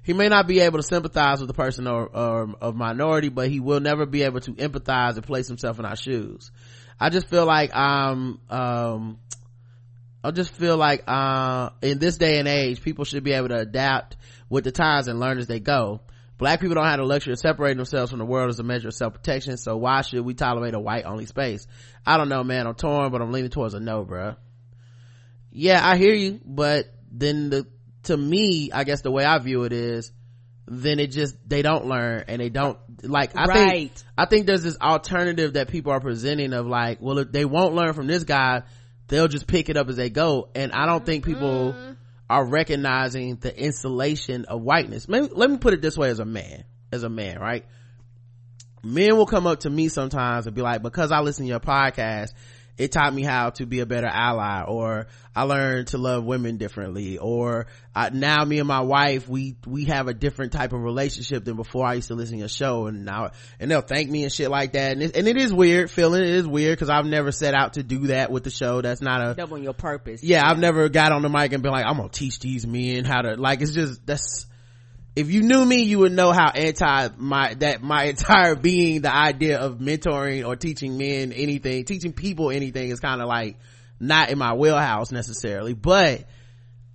He 0.02 0.12
may 0.12 0.28
not 0.28 0.48
be 0.48 0.60
able 0.60 0.78
to 0.78 0.82
sympathize 0.82 1.38
with 1.38 1.46
the 1.46 1.54
person 1.54 1.86
or, 1.86 2.06
or 2.06 2.54
of 2.60 2.74
minority 2.74 3.28
but 3.28 3.48
he 3.48 3.60
will 3.60 3.80
never 3.80 4.06
be 4.06 4.22
able 4.22 4.40
to 4.40 4.52
empathize 4.52 5.14
and 5.14 5.24
place 5.24 5.48
himself 5.48 5.78
in 5.78 5.84
our 5.84 5.96
shoes. 5.96 6.50
I 6.98 7.10
just 7.10 7.28
feel 7.28 7.46
like 7.46 7.74
i'm 7.74 8.40
um 8.50 9.18
I 10.24 10.30
just 10.30 10.52
feel 10.52 10.76
like 10.76 11.04
uh 11.06 11.70
in 11.82 11.98
this 11.98 12.16
day 12.16 12.38
and 12.38 12.48
age 12.48 12.80
people 12.82 13.04
should 13.04 13.24
be 13.24 13.32
able 13.32 13.48
to 13.48 13.58
adapt 13.58 14.16
with 14.48 14.64
the 14.64 14.72
times 14.72 15.08
and 15.08 15.18
learn 15.18 15.38
as 15.38 15.46
they 15.46 15.60
go 15.60 16.00
black 16.38 16.60
people 16.60 16.74
don't 16.74 16.84
have 16.84 16.98
the 16.98 17.04
luxury 17.04 17.32
of 17.32 17.38
separating 17.38 17.76
themselves 17.76 18.10
from 18.10 18.18
the 18.18 18.24
world 18.24 18.50
as 18.50 18.58
a 18.58 18.62
measure 18.62 18.88
of 18.88 18.94
self-protection 18.94 19.56
so 19.56 19.76
why 19.76 20.02
should 20.02 20.24
we 20.24 20.34
tolerate 20.34 20.74
a 20.74 20.80
white 20.80 21.04
only 21.04 21.26
space? 21.26 21.66
I 22.04 22.16
don't 22.16 22.28
know 22.28 22.42
man. 22.44 22.66
I'm 22.66 22.74
torn 22.74 23.10
but 23.12 23.22
i'm 23.22 23.32
leaning 23.32 23.50
towards 23.50 23.74
a 23.74 23.80
no 23.80 24.04
bruh. 24.04 24.36
Yeah 25.50 25.80
i 25.86 25.96
hear 25.96 26.14
you 26.14 26.40
but 26.44 26.92
then 27.10 27.50
the 27.50 27.66
to 28.04 28.16
me 28.16 28.70
i 28.72 28.84
guess 28.84 29.02
the 29.02 29.10
way 29.10 29.24
i 29.24 29.38
view 29.38 29.64
it 29.64 29.72
is 29.72 30.12
then 30.66 30.98
it 30.98 31.08
just 31.08 31.36
they 31.46 31.62
don't 31.62 31.86
learn 31.86 32.24
and 32.28 32.40
they 32.40 32.48
don't 32.48 32.78
like 33.02 33.32
i 33.36 33.52
think 33.52 33.92
i 34.16 34.24
think 34.26 34.46
there's 34.46 34.62
this 34.62 34.76
alternative 34.80 35.54
that 35.54 35.68
people 35.68 35.92
are 35.92 36.00
presenting 36.00 36.52
of 36.52 36.66
like 36.66 36.98
well 37.00 37.18
if 37.18 37.32
they 37.32 37.44
won't 37.44 37.74
learn 37.74 37.92
from 37.94 38.06
this 38.06 38.24
guy 38.24 38.62
they'll 39.08 39.28
just 39.28 39.46
pick 39.46 39.68
it 39.68 39.76
up 39.76 39.88
as 39.88 39.96
they 39.96 40.08
go 40.08 40.48
and 40.54 40.72
i 40.72 40.86
don't 40.86 41.04
think 41.04 41.24
people 41.24 41.72
mm-hmm. 41.72 41.92
Are 42.32 42.46
recognizing 42.46 43.36
the 43.36 43.54
insulation 43.54 44.46
of 44.46 44.62
whiteness. 44.62 45.06
Maybe, 45.06 45.28
let 45.30 45.50
me 45.50 45.58
put 45.58 45.74
it 45.74 45.82
this 45.82 45.98
way 45.98 46.08
as 46.08 46.18
a 46.18 46.24
man 46.24 46.64
as 46.90 47.02
a 47.02 47.10
man 47.10 47.38
right? 47.38 47.66
Men 48.82 49.16
will 49.16 49.26
come 49.26 49.46
up 49.46 49.60
to 49.60 49.70
me 49.70 49.88
sometimes 49.88 50.46
and 50.46 50.56
be 50.56 50.62
like 50.62 50.82
because 50.82 51.12
i 51.12 51.20
listen 51.20 51.44
to 51.44 51.48
your 51.50 51.60
podcast 51.60 52.32
it 52.78 52.92
taught 52.92 53.12
me 53.12 53.22
how 53.22 53.50
to 53.50 53.66
be 53.66 53.80
a 53.80 53.86
better 53.86 54.06
ally 54.06 54.62
or 54.62 55.06
i 55.34 55.42
learned 55.42 55.88
to 55.88 55.98
love 55.98 56.24
women 56.24 56.56
differently 56.56 57.18
or 57.18 57.66
I, 57.94 58.08
now 58.10 58.42
me 58.44 58.58
and 58.58 58.66
my 58.66 58.80
wife 58.80 59.28
we 59.28 59.56
we 59.66 59.84
have 59.84 60.08
a 60.08 60.14
different 60.14 60.52
type 60.52 60.72
of 60.72 60.82
relationship 60.82 61.44
than 61.44 61.56
before. 61.56 61.86
I 61.86 61.94
used 61.94 62.08
to 62.08 62.14
listen 62.14 62.36
to 62.36 62.38
your 62.40 62.48
show 62.48 62.86
and 62.86 63.04
now 63.04 63.32
and 63.60 63.70
they'll 63.70 63.82
thank 63.82 64.08
me 64.10 64.22
and 64.22 64.32
shit 64.32 64.50
like 64.50 64.72
that. 64.72 64.92
And 64.92 65.02
it, 65.02 65.16
and 65.16 65.28
it 65.28 65.36
is 65.36 65.52
weird 65.52 65.90
feeling. 65.90 66.22
It 66.22 66.30
is 66.30 66.46
weird 66.46 66.76
because 66.78 66.88
i've 66.88 67.04
never 67.04 67.32
set 67.32 67.54
out 67.54 67.74
to 67.74 67.82
do 67.82 68.06
that 68.06 68.30
with 68.30 68.44
the 68.44 68.50
show. 68.50 68.80
That's 68.80 69.02
not 69.02 69.20
a 69.20 69.34
double 69.34 69.58
your 69.58 69.74
purpose. 69.74 70.22
Yeah 70.22 70.48
i've 70.48 70.58
never 70.58 70.88
got 70.88 71.12
on 71.12 71.22
the 71.22 71.28
mic 71.28 71.52
and 71.52 71.62
been 71.62 71.72
like 71.72 71.84
i'm 71.84 71.96
gonna 71.96 72.08
teach 72.08 72.38
these 72.38 72.66
men 72.66 73.04
how 73.04 73.22
to 73.22 73.36
like 73.36 73.60
it's 73.60 73.74
just 73.74 74.06
that's 74.06 74.46
if 75.14 75.30
you 75.30 75.42
knew 75.42 75.64
me 75.64 75.82
you 75.82 75.98
would 75.98 76.12
know 76.12 76.32
how 76.32 76.50
anti 76.50 77.08
my 77.16 77.54
that 77.54 77.82
my 77.82 78.04
entire 78.14 78.54
being 78.54 79.02
the 79.02 79.14
idea 79.14 79.58
of 79.58 79.78
mentoring 79.78 80.46
or 80.46 80.56
teaching 80.56 80.98
men 80.98 81.32
anything 81.32 81.84
teaching 81.84 82.12
people 82.12 82.50
anything 82.50 82.90
is 82.90 83.00
kind 83.00 83.20
of 83.20 83.28
like 83.28 83.56
not 84.00 84.30
in 84.30 84.38
my 84.38 84.54
wheelhouse 84.54 85.12
necessarily 85.12 85.74
but 85.74 86.24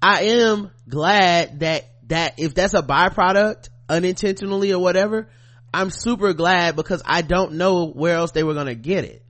i 0.01 0.23
am 0.23 0.71
glad 0.89 1.59
that 1.59 1.85
that 2.07 2.33
if 2.37 2.53
that's 2.53 2.73
a 2.73 2.81
byproduct 2.81 3.69
unintentionally 3.89 4.73
or 4.73 4.79
whatever 4.81 5.29
i'm 5.73 5.89
super 5.89 6.33
glad 6.33 6.75
because 6.75 7.01
i 7.05 7.21
don't 7.21 7.53
know 7.53 7.87
where 7.87 8.15
else 8.15 8.31
they 8.31 8.43
were 8.43 8.53
gonna 8.53 8.75
get 8.75 9.03
it. 9.03 9.23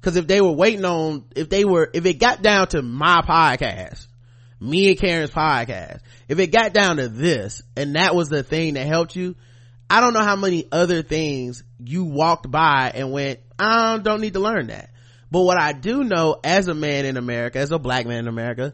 Because 0.00 0.16
if 0.16 0.26
they 0.26 0.40
were 0.40 0.52
waiting 0.52 0.84
on 0.84 1.24
if 1.36 1.48
they 1.48 1.64
were 1.64 1.88
if 1.94 2.04
it 2.06 2.14
got 2.14 2.42
down 2.42 2.66
to 2.68 2.82
my 2.82 3.22
podcast 3.22 4.08
me 4.62 4.90
and 4.90 4.98
karen's 4.98 5.30
podcast 5.30 6.00
if 6.28 6.38
it 6.38 6.48
got 6.52 6.72
down 6.72 6.96
to 6.96 7.08
this 7.08 7.62
and 7.76 7.96
that 7.96 8.14
was 8.14 8.28
the 8.28 8.42
thing 8.42 8.74
that 8.74 8.86
helped 8.86 9.16
you 9.16 9.34
i 9.90 10.00
don't 10.00 10.12
know 10.14 10.22
how 10.22 10.36
many 10.36 10.66
other 10.70 11.02
things 11.02 11.64
you 11.78 12.04
walked 12.04 12.50
by 12.50 12.90
and 12.94 13.12
went 13.12 13.40
i 13.58 13.98
don't 13.98 14.20
need 14.20 14.34
to 14.34 14.40
learn 14.40 14.68
that 14.68 14.90
but 15.30 15.40
what 15.40 15.60
i 15.60 15.72
do 15.72 16.04
know 16.04 16.38
as 16.44 16.68
a 16.68 16.74
man 16.74 17.04
in 17.04 17.16
america 17.16 17.58
as 17.58 17.72
a 17.72 17.78
black 17.78 18.06
man 18.06 18.20
in 18.20 18.28
america 18.28 18.72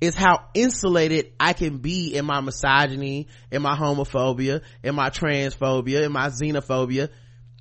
is 0.00 0.14
how 0.14 0.44
insulated 0.54 1.30
I 1.38 1.52
can 1.52 1.76
be 1.76 2.14
in 2.14 2.24
my 2.24 2.40
misogyny, 2.40 3.28
in 3.50 3.60
my 3.60 3.76
homophobia, 3.76 4.62
in 4.82 4.94
my 4.94 5.10
transphobia, 5.10 6.04
in 6.04 6.12
my 6.12 6.28
xenophobia. 6.30 7.10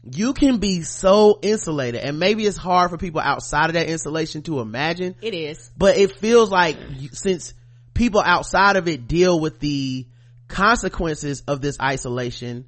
You 0.10 0.34
can 0.34 0.60
be 0.60 0.84
so 0.84 1.38
insulated 1.42 2.00
and 2.00 2.18
maybe 2.18 2.46
it's 2.46 2.56
hard 2.56 2.92
for 2.92 2.98
people 2.98 3.20
outside 3.20 3.66
of 3.66 3.74
that 3.74 3.90
insulation 3.90 4.42
to 4.44 4.62
imagine, 4.62 5.16
It 5.22 5.34
is. 5.34 5.70
but 5.78 5.98
it 5.98 6.18
feels 6.18 6.50
like 6.50 6.78
since 7.12 7.54
people 7.94 8.22
outside 8.22 8.76
of 8.76 8.88
it 8.88 9.08
deal 9.08 9.40
with 9.40 9.60
the 9.60 10.08
consequences 10.48 11.44
of 11.48 11.62
this 11.62 11.80
isolation, 11.80 12.66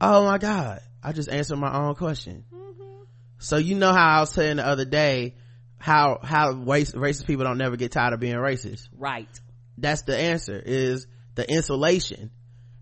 oh 0.00 0.24
my 0.24 0.38
God, 0.38 0.80
I 1.02 1.12
just 1.12 1.28
answered 1.28 1.56
my 1.56 1.74
own 1.74 1.94
question. 1.94 2.44
Mm-hmm. 2.52 3.02
So 3.38 3.56
you 3.56 3.74
know 3.74 3.92
how 3.92 4.18
I 4.18 4.20
was 4.20 4.30
saying 4.30 4.56
the 4.56 4.66
other 4.66 4.84
day, 4.84 5.34
how, 5.78 6.18
how 6.22 6.50
race, 6.52 6.92
racist 6.92 7.26
people 7.26 7.44
don't 7.44 7.58
never 7.58 7.76
get 7.76 7.92
tired 7.92 8.14
of 8.14 8.20
being 8.20 8.36
racist 8.36 8.88
Right. 8.96 9.28
that's 9.76 10.02
the 10.02 10.16
answer 10.16 10.60
is 10.64 11.06
the 11.34 11.48
insulation 11.48 12.30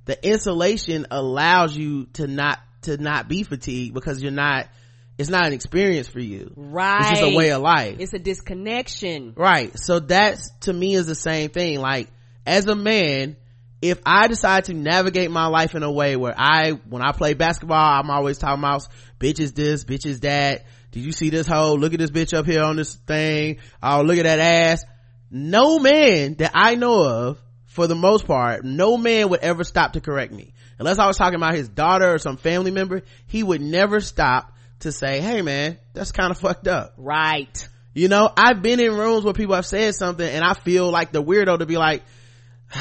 the 0.04 0.26
insulation 0.26 1.06
allows 1.10 1.76
you 1.76 2.06
to 2.14 2.26
not 2.26 2.58
to 2.82 2.96
not 2.98 3.28
be 3.28 3.42
fatigued 3.42 3.94
because 3.94 4.22
you're 4.22 4.32
not 4.32 4.68
it's 5.16 5.30
not 5.30 5.46
an 5.46 5.52
experience 5.52 6.08
for 6.08 6.20
you. 6.20 6.52
Right. 6.56 7.12
it's 7.12 7.20
just 7.20 7.32
a 7.32 7.36
way 7.36 7.50
of 7.52 7.62
life. 7.62 7.96
It's 8.00 8.12
a 8.14 8.18
disconnection. 8.18 9.34
right. 9.36 9.72
So 9.78 10.00
that's 10.00 10.50
to 10.62 10.72
me 10.72 10.94
is 10.94 11.06
the 11.06 11.14
same 11.14 11.50
thing. 11.50 11.78
Like 11.80 12.08
as 12.46 12.66
a 12.66 12.74
man 12.74 13.36
if 13.80 14.00
i 14.06 14.28
decide 14.28 14.64
to 14.64 14.74
navigate 14.74 15.30
my 15.30 15.46
life 15.46 15.74
in 15.74 15.82
a 15.82 15.92
way 15.92 16.16
where 16.16 16.34
i 16.36 16.70
when 16.88 17.02
i 17.02 17.12
play 17.12 17.34
basketball 17.34 18.00
i'm 18.00 18.10
always 18.10 18.38
talking 18.38 18.58
about 18.58 18.86
bitches 19.18 19.54
this 19.54 19.84
bitches 19.84 20.20
that. 20.20 20.66
Did 20.90 21.02
you 21.02 21.10
see 21.10 21.28
this 21.28 21.46
hoe? 21.46 21.74
Look 21.74 21.92
at 21.92 21.98
this 21.98 22.12
bitch 22.12 22.32
up 22.32 22.46
here 22.46 22.62
on 22.62 22.76
this 22.76 22.94
thing. 22.94 23.58
Oh 23.82 24.02
look 24.02 24.16
at 24.16 24.24
that 24.24 24.38
ass. 24.38 24.84
No 25.30 25.78
man 25.78 26.34
that 26.34 26.52
i 26.54 26.76
know 26.76 27.02
of 27.02 27.42
for 27.66 27.86
the 27.86 27.96
most 27.96 28.26
part 28.26 28.64
no 28.64 28.96
man 28.96 29.28
would 29.28 29.40
ever 29.40 29.64
stop 29.64 29.94
to 29.94 30.00
correct 30.00 30.32
me. 30.32 30.54
Unless 30.78 30.98
i 30.98 31.06
was 31.06 31.16
talking 31.16 31.36
about 31.36 31.54
his 31.54 31.68
daughter 31.68 32.14
or 32.14 32.18
some 32.18 32.36
family 32.36 32.70
member 32.70 33.02
he 33.26 33.42
would 33.42 33.60
never 33.60 34.00
stop 34.00 34.53
to 34.84 34.92
say 34.92 35.20
hey 35.20 35.42
man 35.42 35.78
that's 35.92 36.12
kind 36.12 36.30
of 36.30 36.38
fucked 36.38 36.68
up 36.68 36.94
Right. 36.96 37.68
you 37.92 38.08
know, 38.08 38.30
I've 38.36 38.62
been 38.62 38.80
in 38.80 38.96
rooms 38.96 39.24
where 39.24 39.34
people 39.34 39.54
have 39.54 39.66
said 39.66 39.94
something 39.94 40.26
and 40.28 40.42
I 40.44 40.54
feel 40.54 40.90
like 40.90 41.12
the 41.12 41.22
weirdo 41.22 41.58
to 41.58 41.66
be 41.66 41.76
like, 41.76 42.02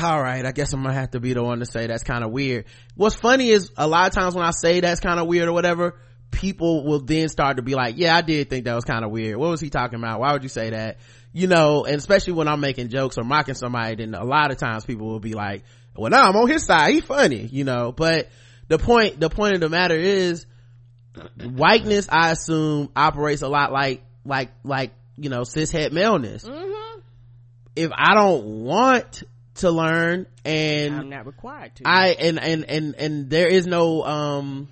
all 0.01 0.19
right, 0.21 0.43
I 0.45 0.51
guess 0.51 0.73
I'm 0.73 0.81
gonna 0.81 0.95
have 0.95 1.11
to 1.11 1.19
be 1.19 1.33
the 1.33 1.43
one 1.43 1.59
to 1.59 1.65
say 1.65 1.85
that's 1.87 2.03
kind 2.03 2.23
of 2.23 2.31
weird. 2.31 2.65
What's 2.95 3.15
funny 3.15 3.49
is 3.49 3.71
a 3.77 3.87
lot 3.87 4.07
of 4.07 4.13
times 4.15 4.33
when 4.33 4.43
I 4.45 4.51
say 4.51 4.79
that's 4.79 4.99
kind 5.01 5.19
of 5.19 5.27
weird 5.27 5.47
or 5.47 5.53
whatever, 5.53 5.99
people 6.31 6.83
will 6.83 6.99
then 6.99 7.29
start 7.29 7.57
to 7.57 7.61
be 7.61 7.75
like, 7.75 7.95
yeah, 7.97 8.15
I 8.17 8.21
did 8.21 8.49
think 8.49 8.65
that 8.65 8.73
was 8.73 8.85
kind 8.85 9.05
of 9.05 9.11
weird. 9.11 9.37
What 9.37 9.49
was 9.51 9.61
he 9.61 9.69
talking 9.69 9.99
about? 9.99 10.19
Why 10.19 10.33
would 10.33 10.41
you 10.41 10.49
say 10.49 10.71
that? 10.71 10.97
You 11.31 11.45
know, 11.47 11.85
and 11.85 11.95
especially 11.97 12.33
when 12.33 12.47
I'm 12.47 12.59
making 12.59 12.89
jokes 12.89 13.19
or 13.19 13.23
mocking 13.23 13.53
somebody, 13.55 13.97
then 13.97 14.15
a 14.15 14.23
lot 14.23 14.49
of 14.51 14.57
times 14.57 14.83
people 14.83 15.07
will 15.07 15.19
be 15.19 15.33
like, 15.33 15.63
well, 15.95 16.09
now 16.09 16.23
I'm 16.27 16.35
on 16.35 16.47
his 16.49 16.65
side. 16.65 16.91
He's 16.93 17.03
funny, 17.03 17.45
you 17.45 17.63
know, 17.63 17.91
but 17.91 18.29
the 18.67 18.79
point, 18.79 19.19
the 19.19 19.29
point 19.29 19.53
of 19.53 19.59
the 19.61 19.69
matter 19.69 19.95
is, 19.95 20.47
whiteness 21.43 22.07
i 22.09 22.31
assume 22.31 22.89
operates 22.95 23.41
a 23.41 23.47
lot 23.47 23.71
like 23.71 24.03
like 24.25 24.51
like 24.63 24.91
you 25.17 25.29
know 25.29 25.41
cishet 25.41 25.91
maleness. 25.91 26.47
If 27.75 27.91
i 27.93 28.13
don't 28.13 28.63
want 28.63 29.23
to 29.55 29.71
learn 29.71 30.25
and 30.45 30.95
I'm 30.95 31.09
not 31.09 31.25
required 31.25 31.75
to. 31.75 31.83
i 31.85 32.09
and 32.09 32.39
and 32.39 32.65
and 32.65 32.95
and 32.95 33.29
there 33.29 33.47
is 33.47 33.67
no 33.67 34.03
um 34.03 34.67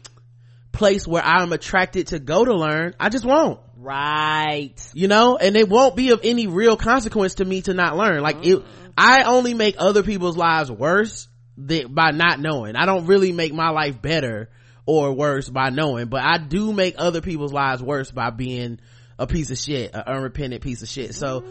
place 0.71 1.07
where 1.07 1.23
i'm 1.23 1.51
attracted 1.53 2.07
to 2.07 2.19
go 2.19 2.43
to 2.43 2.53
learn 2.55 2.95
i 2.99 3.09
just 3.09 3.25
won't. 3.25 3.59
Right. 3.77 4.75
you 4.93 5.07
know? 5.07 5.37
And 5.37 5.57
it 5.57 5.67
won't 5.67 5.95
be 5.95 6.11
of 6.11 6.19
any 6.23 6.45
real 6.45 6.77
consequence 6.77 7.35
to 7.35 7.45
me 7.45 7.63
to 7.63 7.73
not 7.73 7.97
learn. 7.97 8.21
Like 8.21 8.45
it 8.45 8.63
i 8.97 9.23
only 9.23 9.53
make 9.53 9.75
other 9.79 10.03
people's 10.03 10.37
lives 10.37 10.71
worse 10.71 11.27
that, 11.57 11.93
by 11.93 12.11
not 12.11 12.39
knowing. 12.39 12.75
I 12.75 12.85
don't 12.85 13.07
really 13.07 13.31
make 13.31 13.53
my 13.53 13.69
life 13.69 14.01
better 14.01 14.49
or 14.85 15.13
worse 15.13 15.49
by 15.49 15.69
knowing 15.69 16.07
but 16.07 16.21
i 16.21 16.37
do 16.37 16.73
make 16.73 16.95
other 16.97 17.21
people's 17.21 17.53
lives 17.53 17.81
worse 17.81 18.11
by 18.11 18.29
being 18.29 18.79
a 19.19 19.27
piece 19.27 19.51
of 19.51 19.57
shit 19.57 19.93
an 19.93 20.01
unrepentant 20.07 20.61
piece 20.61 20.81
of 20.81 20.87
shit 20.87 21.13
so 21.13 21.43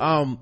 um 0.00 0.38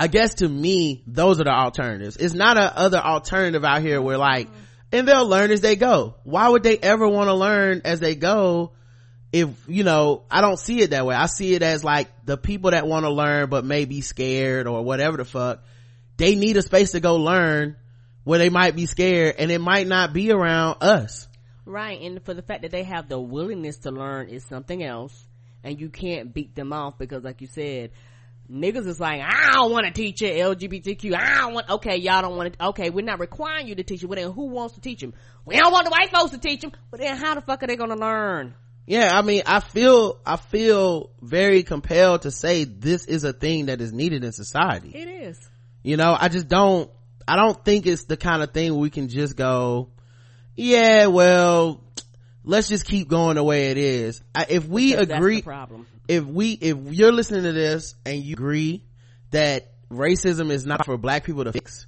I 0.00 0.06
guess 0.06 0.36
to 0.36 0.48
me, 0.48 1.02
those 1.06 1.42
are 1.42 1.44
the 1.44 1.50
alternatives. 1.50 2.16
It's 2.16 2.32
not 2.32 2.56
a 2.56 2.74
other 2.74 2.96
alternative 2.96 3.66
out 3.66 3.82
here 3.82 4.00
where 4.00 4.16
like, 4.16 4.48
and 4.92 5.06
they'll 5.06 5.26
learn 5.26 5.50
as 5.50 5.60
they 5.60 5.76
go. 5.76 6.14
Why 6.24 6.48
would 6.48 6.62
they 6.62 6.78
ever 6.78 7.06
want 7.06 7.28
to 7.28 7.34
learn 7.34 7.82
as 7.84 8.00
they 8.00 8.14
go? 8.14 8.72
If, 9.30 9.50
you 9.68 9.84
know, 9.84 10.22
I 10.30 10.40
don't 10.40 10.58
see 10.58 10.80
it 10.80 10.90
that 10.90 11.04
way. 11.04 11.14
I 11.14 11.26
see 11.26 11.52
it 11.52 11.62
as 11.62 11.84
like 11.84 12.08
the 12.24 12.38
people 12.38 12.70
that 12.70 12.86
want 12.86 13.04
to 13.04 13.10
learn 13.10 13.50
but 13.50 13.66
may 13.66 13.84
be 13.84 14.00
scared 14.00 14.66
or 14.66 14.82
whatever 14.82 15.18
the 15.18 15.26
fuck, 15.26 15.62
they 16.16 16.34
need 16.34 16.56
a 16.56 16.62
space 16.62 16.92
to 16.92 17.00
go 17.00 17.16
learn 17.16 17.76
where 18.24 18.38
they 18.38 18.48
might 18.48 18.74
be 18.74 18.86
scared 18.86 19.36
and 19.38 19.50
it 19.50 19.60
might 19.60 19.86
not 19.86 20.14
be 20.14 20.32
around 20.32 20.78
us. 20.80 21.28
Right. 21.70 22.00
And 22.00 22.20
for 22.24 22.34
the 22.34 22.42
fact 22.42 22.62
that 22.62 22.72
they 22.72 22.82
have 22.82 23.08
the 23.08 23.20
willingness 23.20 23.78
to 23.78 23.92
learn 23.92 24.28
is 24.28 24.44
something 24.44 24.82
else. 24.82 25.26
And 25.62 25.80
you 25.80 25.88
can't 25.88 26.34
beat 26.34 26.56
them 26.56 26.72
off 26.72 26.98
because 26.98 27.22
like 27.22 27.40
you 27.40 27.46
said, 27.46 27.90
niggas 28.50 28.86
is 28.88 28.98
like, 28.98 29.20
I 29.20 29.50
don't 29.52 29.70
want 29.70 29.86
to 29.86 29.92
teach 29.92 30.20
it 30.20 30.36
LGBTQ. 30.36 31.14
I 31.14 31.42
don't 31.42 31.54
want, 31.54 31.70
okay, 31.70 31.96
y'all 31.98 32.22
don't 32.22 32.36
want 32.36 32.58
to, 32.58 32.66
okay, 32.68 32.90
we're 32.90 33.04
not 33.04 33.20
requiring 33.20 33.68
you 33.68 33.76
to 33.76 33.84
teach 33.84 34.02
it. 34.02 34.06
Well 34.06 34.16
then 34.20 34.32
who 34.32 34.46
wants 34.46 34.74
to 34.74 34.80
teach 34.80 35.00
them? 35.00 35.14
We 35.44 35.56
don't 35.56 35.70
want 35.70 35.84
the 35.84 35.90
white 35.90 36.10
folks 36.10 36.32
to 36.32 36.38
teach 36.38 36.62
them. 36.62 36.72
But 36.90 37.00
then 37.00 37.16
how 37.16 37.36
the 37.36 37.40
fuck 37.42 37.62
are 37.62 37.66
they 37.68 37.76
gonna 37.76 37.94
learn? 37.94 38.54
Yeah, 38.86 39.16
I 39.16 39.22
mean, 39.22 39.42
I 39.46 39.60
feel, 39.60 40.18
I 40.26 40.36
feel 40.36 41.10
very 41.22 41.62
compelled 41.62 42.22
to 42.22 42.32
say 42.32 42.64
this 42.64 43.04
is 43.04 43.22
a 43.22 43.32
thing 43.32 43.66
that 43.66 43.80
is 43.80 43.92
needed 43.92 44.24
in 44.24 44.32
society. 44.32 44.90
It 44.92 45.06
is. 45.06 45.38
you 45.84 45.96
know 45.96 46.16
i 46.18 46.28
just 46.28 46.48
don't 46.48 46.90
i 47.28 47.36
don't 47.36 47.64
think 47.64 47.86
it's 47.86 48.04
the 48.04 48.16
kind 48.16 48.42
of 48.42 48.52
thing 48.52 48.76
we 48.76 48.90
can 48.90 49.08
just 49.08 49.36
go 49.36 49.88
yeah 50.60 51.06
well 51.06 51.80
let's 52.44 52.68
just 52.68 52.84
keep 52.86 53.08
going 53.08 53.36
the 53.36 53.42
way 53.42 53.70
it 53.70 53.78
is 53.78 54.22
I, 54.34 54.46
if 54.48 54.68
we 54.68 54.92
Because 54.94 55.10
agree 55.10 55.42
problem. 55.42 55.86
if 56.08 56.24
we 56.24 56.52
if 56.52 56.76
you're 56.90 57.12
listening 57.12 57.44
to 57.44 57.52
this 57.52 57.94
and 58.04 58.22
you 58.22 58.34
agree 58.34 58.84
that 59.30 59.72
racism 59.90 60.50
is 60.50 60.66
not 60.66 60.84
for 60.84 60.96
black 60.98 61.24
people 61.24 61.44
to 61.44 61.52
fix 61.52 61.86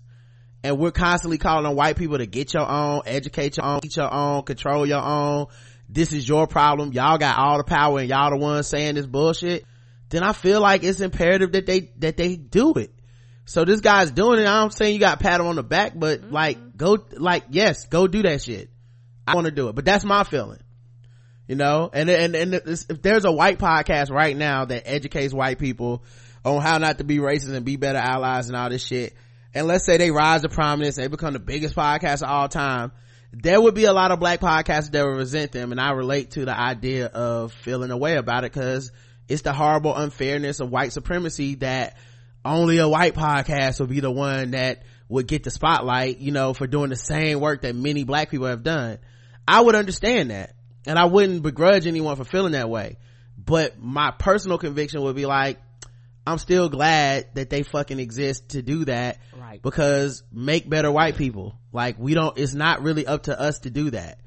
and 0.64 0.78
we're 0.78 0.90
constantly 0.90 1.38
calling 1.38 1.66
on 1.66 1.76
white 1.76 1.96
people 1.96 2.18
to 2.18 2.26
get 2.26 2.54
your 2.54 2.68
own 2.68 3.02
educate 3.06 3.56
your 3.58 3.66
own 3.66 3.80
eat 3.84 3.96
your 3.96 4.12
own 4.12 4.42
control 4.42 4.86
your 4.86 5.02
own 5.02 5.46
this 5.88 6.12
is 6.12 6.26
your 6.26 6.46
problem 6.46 6.92
y'all 6.92 7.18
got 7.18 7.38
all 7.38 7.58
the 7.58 7.64
power 7.64 7.98
and 7.98 8.08
y'all 8.08 8.30
the 8.30 8.36
ones 8.36 8.66
saying 8.66 8.94
this 8.94 9.06
bullshit 9.06 9.64
then 10.08 10.22
i 10.22 10.32
feel 10.32 10.60
like 10.60 10.82
it's 10.82 11.00
imperative 11.00 11.52
that 11.52 11.66
they 11.66 11.92
that 11.98 12.16
they 12.16 12.36
do 12.36 12.72
it 12.74 12.90
so 13.44 13.64
this 13.64 13.80
guy's 13.80 14.10
doing 14.10 14.40
it. 14.40 14.46
I'm 14.46 14.70
saying 14.70 14.94
you 14.94 15.00
got 15.00 15.18
to 15.18 15.24
pat 15.24 15.40
him 15.40 15.46
on 15.46 15.56
the 15.56 15.62
back 15.62 15.92
but 15.96 16.20
mm-hmm. 16.20 16.32
like 16.32 16.76
go 16.76 16.98
like 17.12 17.44
yes 17.50 17.86
go 17.86 18.06
do 18.06 18.22
that 18.22 18.42
shit. 18.42 18.70
I 19.26 19.34
want 19.34 19.46
to 19.46 19.50
do 19.52 19.68
it 19.68 19.74
but 19.74 19.84
that's 19.84 20.04
my 20.04 20.24
feeling. 20.24 20.60
You 21.48 21.56
know? 21.56 21.90
And 21.92 22.08
and 22.08 22.34
and 22.34 22.54
if 22.54 23.02
there's 23.02 23.24
a 23.24 23.32
white 23.32 23.58
podcast 23.58 24.10
right 24.10 24.36
now 24.36 24.64
that 24.64 24.82
educates 24.86 25.34
white 25.34 25.58
people 25.58 26.04
on 26.44 26.60
how 26.60 26.78
not 26.78 26.98
to 26.98 27.04
be 27.04 27.18
racist 27.18 27.54
and 27.54 27.64
be 27.64 27.76
better 27.76 27.98
allies 27.98 28.48
and 28.48 28.56
all 28.56 28.70
this 28.70 28.84
shit 28.84 29.14
and 29.54 29.66
let's 29.66 29.84
say 29.84 29.96
they 29.96 30.10
rise 30.10 30.42
to 30.42 30.48
prominence 30.48 30.96
they 30.96 31.06
become 31.06 31.32
the 31.32 31.38
biggest 31.38 31.74
podcast 31.74 32.22
of 32.22 32.28
all 32.28 32.48
time 32.48 32.92
there 33.32 33.60
would 33.60 33.74
be 33.74 33.84
a 33.84 33.92
lot 33.92 34.10
of 34.10 34.20
black 34.20 34.40
podcasts 34.40 34.90
that 34.90 35.04
would 35.04 35.16
resent 35.16 35.52
them 35.52 35.72
and 35.72 35.80
i 35.80 35.92
relate 35.92 36.32
to 36.32 36.44
the 36.44 36.58
idea 36.58 37.06
of 37.06 37.52
feeling 37.52 37.90
a 37.90 37.96
way 37.96 38.16
about 38.16 38.44
it 38.44 38.52
because 38.52 38.92
it's 39.28 39.42
the 39.42 39.52
horrible 39.52 39.94
unfairness 39.94 40.60
of 40.60 40.70
white 40.70 40.92
supremacy 40.92 41.54
that 41.56 41.96
only 42.44 42.78
a 42.78 42.88
white 42.88 43.14
podcast 43.14 43.80
would 43.80 43.88
be 43.90 44.00
the 44.00 44.10
one 44.10 44.52
that 44.52 44.82
would 45.08 45.26
get 45.26 45.44
the 45.44 45.50
spotlight 45.50 46.18
you 46.18 46.32
know 46.32 46.54
for 46.54 46.66
doing 46.66 46.90
the 46.90 46.96
same 46.96 47.38
work 47.40 47.62
that 47.62 47.74
many 47.76 48.04
black 48.04 48.30
people 48.30 48.46
have 48.46 48.62
done. 48.62 48.98
I 49.46 49.60
would 49.60 49.74
understand 49.74 50.30
that 50.30 50.54
and 50.86 50.98
i 50.98 51.04
wouldn't 51.04 51.42
begrudge 51.42 51.86
anyone 51.86 52.16
for 52.16 52.24
feeling 52.24 52.52
that 52.52 52.68
way. 52.70 52.96
But 53.38 53.78
my 53.80 54.10
personal 54.12 54.58
conviction 54.58 55.02
would 55.02 55.16
be 55.16 55.26
like 55.26 55.60
i'm 56.26 56.38
still 56.38 56.68
glad 56.68 57.26
that 57.34 57.50
they 57.50 57.62
fucking 57.64 57.98
exist 57.98 58.50
to 58.50 58.62
do 58.62 58.84
that 58.84 59.18
Right. 59.36 59.60
because 59.60 60.22
make 60.32 60.68
better 60.68 60.90
white 60.90 61.16
people. 61.16 61.58
Like 61.72 61.96
we 61.98 62.14
don't 62.14 62.38
it's 62.38 62.54
not 62.54 62.82
really 62.82 63.06
up 63.06 63.24
to 63.24 63.38
us 63.38 63.60
to 63.60 63.70
do 63.70 63.90
that. 63.90 64.18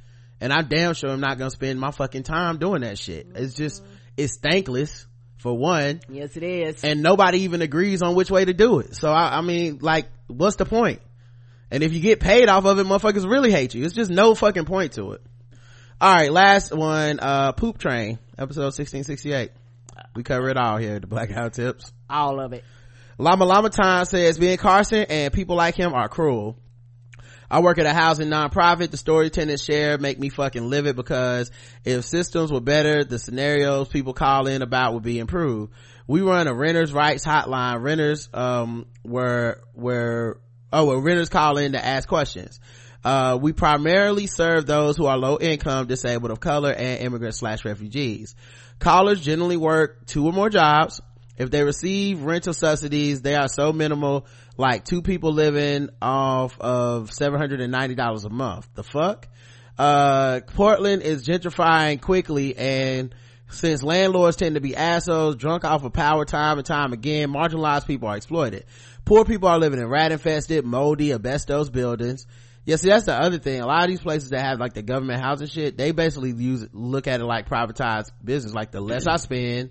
And 0.41 0.51
i 0.53 0.61
damn 0.61 0.93
sure 0.93 1.09
i'm 1.09 1.21
not 1.21 1.37
gonna 1.37 1.49
spend 1.51 1.79
my 1.79 1.91
fucking 1.91 2.23
time 2.23 2.57
doing 2.59 2.81
that 2.81 2.97
shit. 2.99 3.27
It's 3.35 3.53
just 3.53 3.83
it's 4.17 4.37
thankless 4.37 5.07
for 5.37 5.57
one 5.57 6.01
Yes, 6.09 6.35
it 6.37 6.43
is. 6.43 6.83
and 6.83 7.01
nobody 7.03 7.39
even 7.41 7.61
agrees 7.61 8.01
on 8.01 8.15
which 8.15 8.31
way 8.31 8.45
to 8.45 8.53
do 8.53 8.79
it 8.79 8.95
so 8.95 9.11
I, 9.11 9.37
I 9.37 9.41
mean 9.41 9.79
like 9.81 10.07
what's 10.27 10.55
the 10.55 10.65
point? 10.65 11.01
and 11.71 11.83
if 11.83 11.93
you 11.93 11.99
get 11.99 12.19
paid 12.19 12.47
off 12.49 12.65
of 12.65 12.79
it 12.79 12.85
motherfuckers 12.85 13.29
really 13.29 13.51
hate 13.51 13.73
you 13.75 13.83
it's 13.85 13.93
just 13.93 14.09
no 14.11 14.35
fucking 14.35 14.65
point 14.65 14.93
to 14.93 15.11
it 15.13 15.21
all 16.01 16.13
right 16.13 16.31
last 16.31 16.73
one 16.73 17.19
uh 17.21 17.51
poop 17.53 17.77
train 17.77 18.19
episode 18.37 18.73
1668 18.73 19.51
we 20.15 20.23
cover 20.23 20.49
it 20.49 20.57
all 20.57 20.77
here 20.77 20.95
at 20.95 21.01
the 21.01 21.07
Black 21.07 21.29
Guy 21.29 21.43
Who 21.43 21.49
Tips 21.49 21.91
All 22.09 22.39
of 22.39 22.51
it. 22.53 22.63
Lama 23.17 23.45
Lama 23.45 23.69
Time 23.69 24.03
says 24.05 24.37
Ben 24.37 24.57
Carson 24.57 25.05
and 25.09 25.33
people 25.33 25.55
like 25.55 25.75
him 25.75 25.93
are 25.93 26.09
cruel. 26.09 26.57
I 27.49 27.59
work 27.59 27.77
at 27.77 27.85
a 27.85 27.93
housing 27.93 28.29
nonprofit. 28.29 28.91
The 28.91 28.97
story 28.97 29.29
tenants 29.29 29.63
share 29.63 29.97
make 29.97 30.19
me 30.19 30.29
fucking 30.29 30.69
live 30.69 30.87
it 30.87 30.95
because 30.95 31.51
if 31.83 32.05
systems 32.05 32.51
were 32.51 32.61
better, 32.61 33.03
the 33.03 33.19
scenarios 33.19 33.87
people 33.87 34.13
call 34.13 34.47
in 34.47 34.61
about 34.61 34.93
would 34.93 35.03
be 35.03 35.19
improved. 35.19 35.73
We 36.07 36.21
run 36.21 36.47
a 36.47 36.53
renters 36.53 36.93
rights 36.93 37.25
hotline. 37.25 37.81
Renters, 37.81 38.29
um, 38.33 38.85
were, 39.03 39.61
were, 39.73 40.39
oh, 40.71 40.85
well, 40.85 40.99
renters 40.99 41.29
call 41.29 41.57
in 41.57 41.73
to 41.73 41.83
ask 41.83 42.07
questions. 42.07 42.59
Uh, 43.03 43.37
we 43.39 43.53
primarily 43.53 44.25
serve 44.25 44.65
those 44.65 44.97
who 44.97 45.05
are 45.05 45.17
low 45.17 45.37
income, 45.39 45.85
disabled 45.85 46.31
of 46.31 46.39
color, 46.39 46.71
and 46.71 47.01
immigrants 47.01 47.37
slash 47.37 47.63
refugees. 47.63 48.35
Callers 48.79 49.21
generally 49.21 49.57
work 49.57 50.07
two 50.07 50.25
or 50.25 50.33
more 50.33 50.49
jobs. 50.49 51.01
If 51.37 51.51
they 51.51 51.63
receive 51.63 52.23
rental 52.23 52.53
subsidies, 52.53 53.21
they 53.21 53.35
are 53.35 53.47
so 53.47 53.71
minimal, 53.73 54.25
like 54.57 54.85
two 54.85 55.01
people 55.01 55.33
living 55.33 55.89
off 56.01 56.59
of 56.59 57.09
$790 57.09 58.25
a 58.25 58.29
month. 58.29 58.67
The 58.75 58.83
fuck? 58.83 59.27
Uh, 59.77 60.39
Portland 60.53 61.01
is 61.01 61.27
gentrifying 61.27 62.01
quickly 62.01 62.55
and 62.57 63.13
since 63.49 63.83
landlords 63.83 64.37
tend 64.37 64.55
to 64.55 64.61
be 64.61 64.75
assholes, 64.75 65.35
drunk 65.35 65.65
off 65.65 65.83
of 65.83 65.93
power 65.93 66.25
time 66.25 66.57
and 66.57 66.65
time 66.65 66.93
again, 66.93 67.31
marginalized 67.31 67.85
people 67.85 68.07
are 68.07 68.17
exploited. 68.17 68.65
Poor 69.03 69.23
people 69.23 69.49
are 69.49 69.59
living 69.59 69.79
in 69.79 69.87
rat 69.87 70.11
infested, 70.11 70.65
moldy, 70.65 71.13
asbestos 71.13 71.69
buildings. 71.69 72.25
Yeah, 72.65 72.77
see, 72.77 72.89
that's 72.89 73.05
the 73.05 73.13
other 73.13 73.37
thing. 73.37 73.61
A 73.61 73.67
lot 73.67 73.83
of 73.83 73.89
these 73.89 74.01
places 74.01 74.31
that 74.31 74.41
have 74.41 74.59
like 74.59 74.73
the 74.73 74.81
government 74.81 75.21
housing 75.21 75.47
shit, 75.47 75.77
they 75.77 75.91
basically 75.91 76.31
use, 76.31 76.67
look 76.73 77.07
at 77.07 77.21
it 77.21 77.25
like 77.25 77.47
privatized 77.47 78.11
business. 78.23 78.55
Like 78.55 78.71
the 78.71 78.81
less 78.81 79.05
I 79.05 79.17
spend, 79.17 79.69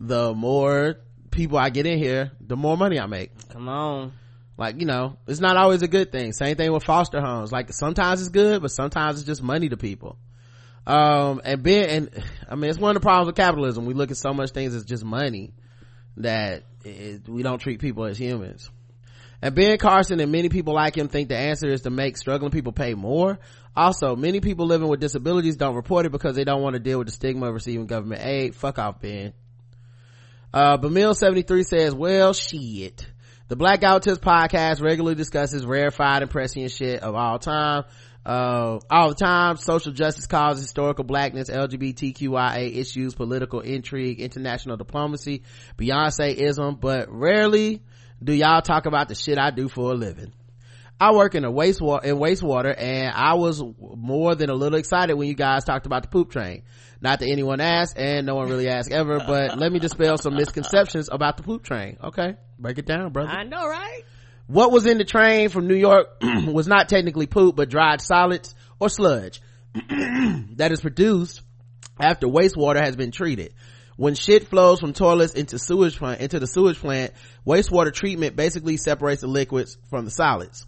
the 0.00 0.32
more 0.32 0.96
people 1.34 1.58
I 1.58 1.70
get 1.70 1.86
in 1.86 1.98
here, 1.98 2.32
the 2.40 2.56
more 2.56 2.76
money 2.76 2.98
I 2.98 3.06
make. 3.06 3.30
Come 3.50 3.68
on. 3.68 4.12
Like, 4.56 4.78
you 4.78 4.86
know, 4.86 5.16
it's 5.26 5.40
not 5.40 5.56
always 5.56 5.82
a 5.82 5.88
good 5.88 6.12
thing. 6.12 6.32
Same 6.32 6.56
thing 6.56 6.72
with 6.72 6.84
foster 6.84 7.20
homes. 7.20 7.50
Like 7.50 7.72
sometimes 7.72 8.20
it's 8.20 8.30
good, 8.30 8.62
but 8.62 8.70
sometimes 8.70 9.18
it's 9.18 9.26
just 9.26 9.42
money 9.42 9.68
to 9.68 9.76
people. 9.76 10.16
Um, 10.86 11.40
and 11.44 11.62
being, 11.62 11.88
and 11.88 12.24
I 12.48 12.54
mean, 12.54 12.70
it's 12.70 12.78
one 12.78 12.94
of 12.94 13.02
the 13.02 13.04
problems 13.04 13.26
with 13.26 13.36
capitalism. 13.36 13.86
We 13.86 13.94
look 13.94 14.10
at 14.10 14.16
so 14.16 14.32
much 14.32 14.50
things 14.50 14.74
as 14.74 14.84
just 14.84 15.04
money 15.04 15.54
that 16.18 16.62
it, 16.84 17.28
we 17.28 17.42
don't 17.42 17.58
treat 17.58 17.80
people 17.80 18.04
as 18.04 18.18
humans. 18.18 18.70
And 19.42 19.54
Ben 19.54 19.76
Carson 19.78 20.20
and 20.20 20.30
many 20.30 20.48
people 20.48 20.74
like 20.74 20.96
him 20.96 21.08
think 21.08 21.28
the 21.28 21.36
answer 21.36 21.68
is 21.68 21.82
to 21.82 21.90
make 21.90 22.16
struggling 22.16 22.50
people 22.50 22.72
pay 22.72 22.94
more. 22.94 23.38
Also, 23.76 24.14
many 24.14 24.40
people 24.40 24.66
living 24.66 24.88
with 24.88 25.00
disabilities 25.00 25.56
don't 25.56 25.74
report 25.74 26.06
it 26.06 26.12
because 26.12 26.36
they 26.36 26.44
don't 26.44 26.62
want 26.62 26.74
to 26.74 26.80
deal 26.80 26.98
with 26.98 27.08
the 27.08 27.12
stigma 27.12 27.48
of 27.48 27.54
receiving 27.54 27.86
government 27.86 28.22
aid. 28.24 28.54
Fuck 28.54 28.78
off, 28.78 29.00
Ben. 29.00 29.32
Uh, 30.54 30.78
Bamil73 30.78 31.66
says, 31.66 31.94
well, 31.96 32.32
shit. 32.32 33.04
The 33.48 33.56
Black 33.56 33.80
Guy 33.80 33.92
Who 33.92 33.98
Tips 33.98 34.20
podcast 34.20 34.80
regularly 34.80 35.16
discusses 35.16 35.66
rarefied 35.66 36.22
and 36.22 36.30
prescient 36.30 36.70
shit 36.70 37.02
of 37.02 37.16
all 37.16 37.40
time. 37.40 37.82
Uh, 38.24 38.78
all 38.88 39.08
the 39.08 39.16
time, 39.16 39.56
social 39.56 39.90
justice 39.90 40.28
causes, 40.28 40.62
historical 40.62 41.02
blackness, 41.02 41.50
LGBTQIA 41.50 42.76
issues, 42.76 43.16
political 43.16 43.62
intrigue, 43.62 44.20
international 44.20 44.76
diplomacy, 44.76 45.42
Beyonce-ism, 45.76 46.78
but 46.80 47.10
rarely 47.10 47.82
do 48.22 48.32
y'all 48.32 48.62
talk 48.62 48.86
about 48.86 49.08
the 49.08 49.16
shit 49.16 49.38
I 49.38 49.50
do 49.50 49.68
for 49.68 49.90
a 49.90 49.94
living. 49.94 50.32
I 51.00 51.12
work 51.12 51.34
in 51.34 51.44
a 51.44 51.50
wastewater 51.50 52.04
in 52.04 52.16
wastewater 52.16 52.72
and 52.78 53.12
I 53.12 53.34
was 53.34 53.60
more 53.78 54.36
than 54.36 54.48
a 54.48 54.54
little 54.54 54.78
excited 54.78 55.14
when 55.14 55.26
you 55.26 55.34
guys 55.34 55.64
talked 55.64 55.86
about 55.86 56.02
the 56.02 56.08
poop 56.08 56.30
train. 56.30 56.62
Not 57.00 57.20
that 57.20 57.28
anyone 57.28 57.60
asked 57.60 57.98
and 57.98 58.26
no 58.26 58.34
one 58.34 58.48
really 58.48 58.68
asked 58.68 58.90
ever, 58.90 59.18
but 59.18 59.58
let 59.58 59.72
me 59.72 59.78
dispel 59.78 60.16
some 60.16 60.34
misconceptions 60.34 61.08
about 61.10 61.36
the 61.36 61.42
poop 61.42 61.62
train. 61.62 61.98
Okay. 62.02 62.36
Break 62.58 62.78
it 62.78 62.86
down, 62.86 63.12
brother. 63.12 63.30
I 63.30 63.44
know, 63.44 63.66
right? 63.66 64.02
What 64.46 64.72
was 64.72 64.86
in 64.86 64.98
the 64.98 65.04
train 65.04 65.48
from 65.48 65.66
New 65.66 65.74
York 65.74 66.16
was 66.22 66.66
not 66.68 66.88
technically 66.88 67.26
poop, 67.26 67.56
but 67.56 67.70
dried 67.70 68.00
solids 68.00 68.54
or 68.78 68.88
sludge 68.88 69.40
that 69.74 70.70
is 70.70 70.80
produced 70.80 71.42
after 71.98 72.26
wastewater 72.26 72.82
has 72.82 72.96
been 72.96 73.10
treated. 73.10 73.54
When 73.96 74.14
shit 74.14 74.48
flows 74.48 74.80
from 74.80 74.92
toilets 74.92 75.34
into 75.34 75.58
sewage 75.58 75.96
plant, 75.96 76.20
into 76.20 76.40
the 76.40 76.46
sewage 76.46 76.78
plant, 76.78 77.12
wastewater 77.46 77.92
treatment 77.92 78.34
basically 78.34 78.76
separates 78.76 79.20
the 79.20 79.28
liquids 79.28 79.78
from 79.88 80.04
the 80.04 80.10
solids. 80.10 80.66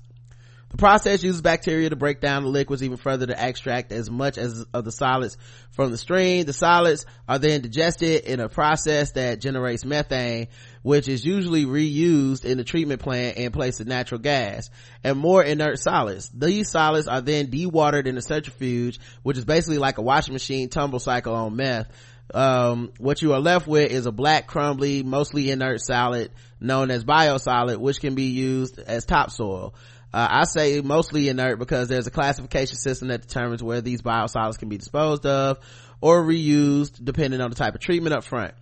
The 0.70 0.78
process 0.78 1.22
uses 1.22 1.42
bacteria 1.42 1.90
to 1.90 1.96
break 1.96 2.20
down 2.20 2.42
the 2.42 2.48
liquids 2.48 2.82
even 2.82 2.96
further 2.96 3.26
to 3.26 3.46
extract 3.46 3.92
as 3.92 4.10
much 4.10 4.36
as 4.36 4.66
of 4.74 4.84
the 4.84 4.90
solids 4.90 5.38
from 5.70 5.92
the 5.92 5.96
stream. 5.96 6.44
The 6.44 6.52
solids 6.52 7.06
are 7.28 7.38
then 7.38 7.60
digested 7.62 8.24
in 8.24 8.40
a 8.40 8.48
process 8.48 9.12
that 9.12 9.40
generates 9.40 9.84
methane, 9.84 10.48
which 10.82 11.06
is 11.08 11.24
usually 11.24 11.66
reused 11.66 12.44
in 12.44 12.58
the 12.58 12.64
treatment 12.64 13.00
plant 13.00 13.36
in 13.36 13.52
place 13.52 13.78
of 13.78 13.86
natural 13.86 14.20
gas 14.20 14.68
and 15.04 15.16
more 15.18 15.42
inert 15.42 15.78
solids. 15.78 16.28
These 16.30 16.70
solids 16.70 17.06
are 17.06 17.20
then 17.20 17.46
dewatered 17.46 18.06
in 18.06 18.18
a 18.18 18.22
centrifuge, 18.22 18.98
which 19.22 19.38
is 19.38 19.44
basically 19.44 19.78
like 19.78 19.98
a 19.98 20.02
washing 20.02 20.32
machine 20.34 20.68
tumble 20.68 20.98
cycle 20.98 21.34
on 21.34 21.54
meth. 21.54 21.88
Um, 22.34 22.92
what 22.98 23.22
you 23.22 23.34
are 23.34 23.40
left 23.40 23.68
with 23.68 23.92
is 23.92 24.06
a 24.06 24.12
black, 24.12 24.48
crumbly, 24.48 25.04
mostly 25.04 25.48
inert 25.52 25.80
solid 25.80 26.32
known 26.60 26.90
as 26.90 27.04
biosolid, 27.04 27.78
which 27.78 28.00
can 28.00 28.14
be 28.14 28.24
used 28.24 28.78
as 28.78 29.04
topsoil. 29.04 29.74
Uh, 30.12 30.26
I 30.30 30.44
say 30.44 30.80
mostly 30.80 31.28
inert 31.28 31.58
because 31.58 31.88
there's 31.88 32.06
a 32.06 32.10
classification 32.10 32.76
system 32.76 33.08
that 33.08 33.22
determines 33.22 33.62
where 33.62 33.80
these 33.80 34.02
biosolids 34.02 34.58
can 34.58 34.68
be 34.68 34.78
disposed 34.78 35.26
of 35.26 35.58
or 36.00 36.22
reused 36.22 37.04
depending 37.04 37.40
on 37.40 37.50
the 37.50 37.56
type 37.56 37.74
of 37.74 37.80
treatment 37.80 38.14
up 38.14 38.24
front. 38.24 38.54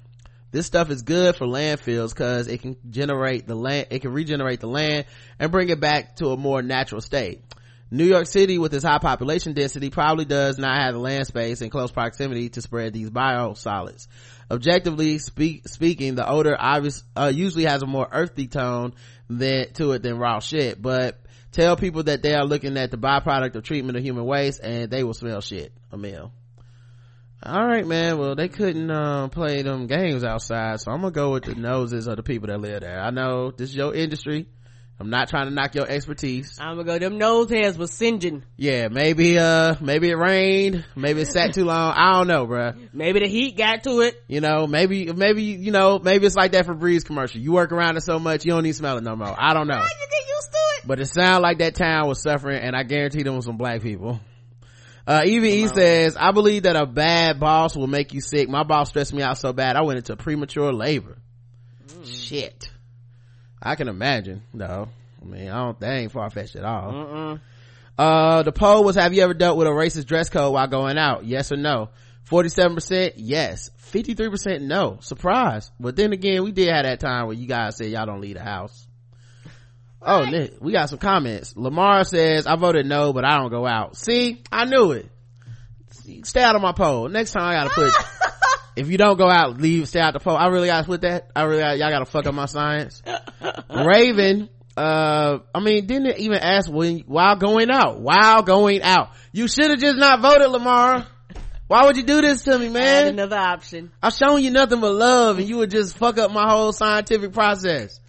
This 0.51 0.67
stuff 0.67 0.91
is 0.91 1.03
good 1.03 1.35
for 1.37 1.47
landfills 1.47 2.11
because 2.11 2.47
it 2.47 2.63
can 2.63 2.77
generate 2.89 3.47
the 3.47 3.57
land, 3.57 3.89
it 3.91 4.03
can 4.03 4.13
regenerate 4.13 4.61
the 4.61 4.69
land 4.69 5.07
and 5.39 5.51
bring 5.51 5.69
it 5.69 5.81
back 5.81 6.17
to 6.17 6.29
a 6.29 6.37
more 6.37 6.63
natural 6.63 7.01
state. 7.01 7.43
New 7.91 8.05
York 8.05 8.27
City 8.27 8.59
with 8.59 8.73
its 8.73 8.85
high 8.85 8.99
population 8.99 9.53
density 9.53 9.91
probably 9.91 10.25
does 10.25 10.59
not 10.59 10.81
have 10.81 10.95
the 10.95 11.01
land 11.01 11.27
space 11.27 11.61
in 11.61 11.71
close 11.71 11.93
proximity 11.93 12.49
to 12.49 12.63
spread 12.63 12.93
these 12.93 13.11
biosolids. 13.11 14.07
Objectively 14.51 15.19
speak, 15.19 15.69
speaking, 15.69 16.15
the 16.15 16.29
odor 16.29 16.57
obvious, 16.59 17.03
uh, 17.17 17.33
usually 17.35 17.65
has 17.65 17.83
a 17.83 17.87
more 17.87 18.09
earthy 18.11 18.47
tone 18.47 18.95
than, 19.29 19.73
to 19.75 19.93
it 19.93 20.03
than 20.03 20.19
raw 20.19 20.39
shit, 20.39 20.81
but 20.81 21.21
tell 21.55 21.77
people 21.77 22.03
that 22.05 22.23
they 22.23 22.35
are 22.35 22.45
looking 22.45 22.77
at 22.77 22.91
the 22.91 22.97
byproduct 22.99 23.55
of 23.55 23.63
treatment 23.63 23.97
of 23.97 24.03
human 24.05 24.25
waste 24.25 24.61
and 24.63 24.91
they 24.91 25.05
will 25.05 25.15
smell 25.15 25.41
shit 25.41 25.73
a 25.93 25.97
meal 25.97 26.33
all 27.47 27.67
right 27.67 27.87
man. 27.87 28.17
Well 28.19 28.35
they 28.35 28.49
couldn't 28.49 28.91
uh, 28.91 29.29
play 29.29 29.61
them 29.61 29.87
games 29.87 30.25
outside 30.25 30.81
so 30.81 30.91
i'm 30.91 31.01
gonna 31.03 31.11
go 31.13 31.33
with 31.33 31.45
the 31.45 31.55
noses 31.55 32.07
of 32.07 32.17
the 32.17 32.23
people 32.23 32.49
that 32.49 32.59
live 32.59 32.81
there. 32.81 32.99
I 32.99 33.11
know 33.11 33.51
this 33.51 33.71
is 33.71 33.77
your 33.77 33.95
industry. 33.95 34.47
I'm 34.99 35.11
not 35.11 35.29
trying 35.29 35.49
to 35.49 35.51
knock 35.53 35.75
your 35.75 35.87
expertise. 35.89 36.57
I'm 36.61 36.77
gonna 36.77 36.85
go, 36.85 36.99
them 36.99 37.19
nose 37.19 37.51
hairs 37.51 37.77
was 37.77 37.91
singeing. 37.91 38.45
yeah 38.57 38.89
maybe 38.89 39.39
uh 39.39 39.75
maybe 39.81 40.09
it 40.09 40.17
rained. 40.17 40.87
Maybe 40.97 41.21
it 41.23 41.27
sat 41.27 41.53
too 41.53 41.65
long. 41.65 41.93
I 41.95 42.13
don't 42.15 42.29
know 42.29 42.47
bruh. 42.47 42.89
Maybe 42.95 43.21
the 43.21 43.29
heat 43.29 43.59
got 43.59 43.83
to 43.85 44.01
it. 44.01 44.23
you 44.27 44.41
know 44.41 44.67
maybe 44.67 45.13
maybe 45.13 45.43
you 45.43 45.71
know 45.73 45.99
maybe 45.99 46.25
it's 46.25 46.37
like 46.37 46.53
that 46.53 46.67
Febreze 46.67 47.05
commercial. 47.05 47.41
You 47.43 47.53
work 47.53 47.73
around 47.73 47.99
it 47.99 48.05
so 48.05 48.19
much 48.19 48.47
you 48.47 48.53
don't 48.53 48.65
even 48.65 48.73
smell 48.73 48.97
it 48.97 49.05
no 49.05 49.17
more. 49.17 49.35
I 49.39 49.53
don't 49.53 49.67
know. 49.67 49.75
You 49.75 49.81
get 49.83 50.29
used 50.29 50.53
to 50.53 50.59
it. 50.74 50.74
But 50.87 51.01
it 51.01 51.07
sounded 51.07 51.41
like 51.41 51.59
that 51.59 51.75
town 51.75 52.09
was 52.09 52.23
suffering 52.23 52.61
and 52.61 52.77
i 52.77 52.83
guarantee 52.83 53.23
them 53.23 53.37
was 53.37 53.45
some 53.45 53.57
black 53.57 53.83
people. 53.83 54.21
Uh 55.07 55.23
eve 55.27 55.71
says 55.71 56.17
i 56.17 56.33
believe 56.33 56.65
that 56.65 56.77
a 56.77 56.87
bad 56.87 57.39
boss 57.39 57.77
will 57.77 57.87
make 57.87 58.15
you 58.15 58.21
sick. 58.21 58.49
My 58.49 58.63
boss 58.63 58.89
stressed 58.89 59.13
me 59.13 59.23
out 59.23 59.39
so 59.39 59.53
bad 59.53 59.77
i 59.77 59.83
went 59.83 59.99
into 59.99 60.17
premature 60.17 60.73
labor. 60.73 61.19
Shit. 62.05 62.71
I 63.63 63.75
can 63.77 63.89
imagine 63.89 64.43
though. 64.53 64.89
I 65.21 65.25
mean 65.25 65.49
i 65.49 65.65
don't 65.65 65.81
that 65.81 65.93
ain't 65.93 66.13
far-fetched 66.13 66.57
at 66.57 66.65
all. 66.65 66.93
Mm-mm. 66.93 67.41
uh 67.99 68.43
the 68.43 68.53
poll 68.53 68.85
was 68.85 68.97
have 68.97 69.13
you 69.13 69.23
ever 69.23 69.35
dealt 69.35 69.59
with 69.59 69.67
a 69.67 69.71
racist 69.71 70.07
dress 70.07 70.31
code 70.31 70.53
while 70.53 70.67
going 70.67 70.99
out? 70.99 71.25
Yes 71.25 71.53
or 71.53 71.57
no? 71.57 71.91
47% 72.31 73.13
yes. 73.17 73.71
53% 73.93 74.63
no. 74.63 74.97
Surprise. 75.03 75.71
But 75.79 75.95
then 75.95 76.15
again 76.15 76.43
we 76.43 76.53
did 76.53 76.69
have 76.73 76.85
that 76.85 77.01
time 77.01 77.27
where 77.27 77.37
you 77.37 77.47
guys 77.47 77.77
said 77.77 77.91
y'all 77.91 78.07
don't 78.07 78.23
leave 78.23 78.37
the 78.37 78.43
house 78.43 78.87
oh 80.05 80.25
Nick, 80.25 80.55
we 80.61 80.73
got 80.73 80.89
some 80.89 80.99
comments. 80.99 81.57
Lamar 81.57 82.05
says 82.05 82.47
i 82.47 82.57
voted 82.57 82.87
no 82.87 83.13
but 83.13 83.25
i 83.25 83.37
don't 83.39 83.51
go 83.51 83.67
out. 83.67 83.97
See 83.97 84.43
i 84.53 84.65
knew 84.65 84.93
it. 84.93 85.11
Stay 86.25 86.43
out 86.43 86.55
of 86.57 86.63
my 86.63 86.73
poll. 86.73 87.09
Next 87.09 87.33
time 87.33 87.45
i 87.45 87.53
gotta 87.55 87.71
put 87.71 87.93
if 88.77 88.89
you 88.89 88.99
don't 88.99 89.17
go 89.17 89.29
out 89.29 89.59
leave 89.59 89.89
stay 89.89 90.01
out 90.01 90.13
the 90.13 90.21
poll. 90.21 90.37
I 90.37 90.49
really 90.49 90.69
gotta 90.69 90.87
put 90.87 91.01
that. 91.03 91.31
I 91.35 91.45
really 91.45 91.63
gotta, 91.63 91.79
y'all 91.79 91.91
gotta 91.91 92.05
fuck 92.07 92.27
up 92.27 92.35
my 92.35 92.47
science. 92.47 93.03
Raven 93.71 94.49
uh 94.77 95.39
i 95.55 95.61
mean 95.61 95.87
didn't 95.87 96.19
even 96.19 96.39
ask 96.39 96.71
when 96.71 96.99
while 97.01 97.37
going 97.37 97.71
out? 97.71 98.01
While 98.01 98.43
going 98.43 98.83
out. 98.83 99.11
You 99.33 99.49
should 99.49 99.71
have 99.71 99.79
just 99.81 99.97
not 99.97 100.21
voted 100.21 100.51
lamar. 100.51 101.07
Why 101.67 101.87
would 101.87 101.97
you 101.97 102.03
do 102.03 102.21
this 102.21 102.43
to 102.43 102.59
me 102.59 102.69
man? 102.69 103.09
Another 103.09 103.37
option. 103.39 103.91
i've 104.03 104.13
shown 104.13 104.43
you 104.43 104.51
nothing 104.51 104.81
but 104.81 104.93
love 104.93 105.39
and 105.39 105.49
you 105.49 105.59
would 105.59 105.71
just 105.71 105.97
fuck 105.97 106.19
up 106.19 106.31
my 106.31 106.49
whole 106.49 106.73
scientific 106.73 107.33
process 107.33 108.01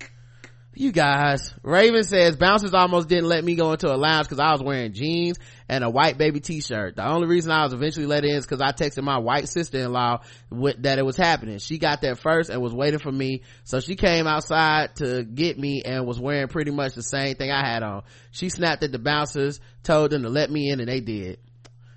you 0.75 0.91
guys 0.91 1.53
raven 1.63 2.03
says 2.03 2.35
bouncers 2.35 2.73
almost 2.73 3.07
didn't 3.07 3.27
let 3.27 3.43
me 3.43 3.55
go 3.55 3.71
into 3.71 3.93
a 3.93 3.95
lounge 3.95 4.27
because 4.27 4.39
i 4.39 4.51
was 4.51 4.61
wearing 4.61 4.93
jeans 4.93 5.37
and 5.67 5.83
a 5.83 5.89
white 5.89 6.17
baby 6.17 6.39
t-shirt. 6.39 6.95
The 6.95 7.07
only 7.07 7.27
reason 7.27 7.51
i 7.51 7.63
was 7.63 7.73
eventually 7.73 8.05
let 8.05 8.23
in 8.23 8.35
is 8.35 8.45
because 8.45 8.61
i 8.61 8.71
texted 8.71 9.03
my 9.03 9.17
white 9.17 9.49
sister-in-law 9.49 10.21
with, 10.49 10.83
that 10.83 10.99
it 10.99 11.05
was 11.05 11.17
happening. 11.17 11.57
She 11.57 11.77
got 11.77 12.01
there 12.01 12.15
first 12.15 12.49
and 12.49 12.61
was 12.61 12.73
waiting 12.73 12.99
for 12.99 13.11
me. 13.11 13.43
So 13.63 13.79
she 13.79 13.95
came 13.95 14.27
outside 14.27 14.95
to 14.97 15.23
get 15.23 15.57
me 15.57 15.81
and 15.83 16.05
was 16.05 16.19
wearing 16.19 16.47
pretty 16.47 16.71
much 16.71 16.93
the 16.93 17.03
same 17.03 17.35
thing 17.35 17.51
i 17.51 17.65
had 17.67 17.83
on. 17.83 18.03
She 18.31 18.49
snapped 18.49 18.83
at 18.83 18.91
the 18.91 18.99
bouncers 18.99 19.59
told 19.83 20.11
them 20.11 20.23
to 20.23 20.29
let 20.29 20.51
me 20.51 20.69
in 20.69 20.79
and 20.79 20.89
they 20.89 20.99
did. 20.99 21.39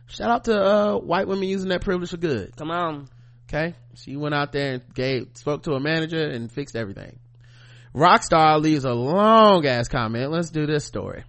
Shout 0.07 0.31
out 0.31 0.45
to 0.45 0.59
uh, 0.59 0.99
white 0.99 1.29
women 1.29 1.49
using 1.49 1.69
that 1.69 1.83
privilege 1.83 2.11
for 2.11 2.17
good. 2.17 2.57
Come 2.57 2.71
on. 2.71 3.09
okay? 3.49 3.75
She 3.95 4.17
went 4.17 4.35
out 4.35 4.53
there 4.53 4.75
and 4.75 4.95
gave 4.95 5.29
spoke 5.35 5.65
to 5.65 5.73
a 5.73 5.81
manager 5.81 6.25
and 6.27 6.51
fixed 6.51 6.77
everything 6.77 7.19
rockstar 7.95 8.61
leaves 8.61 8.85
a 8.85 8.93
long 8.93 9.67
ass 9.67 9.89
comment. 9.89 10.31
Let's 10.31 10.51
do 10.51 10.67
this 10.67 10.85
story. 10.85 11.25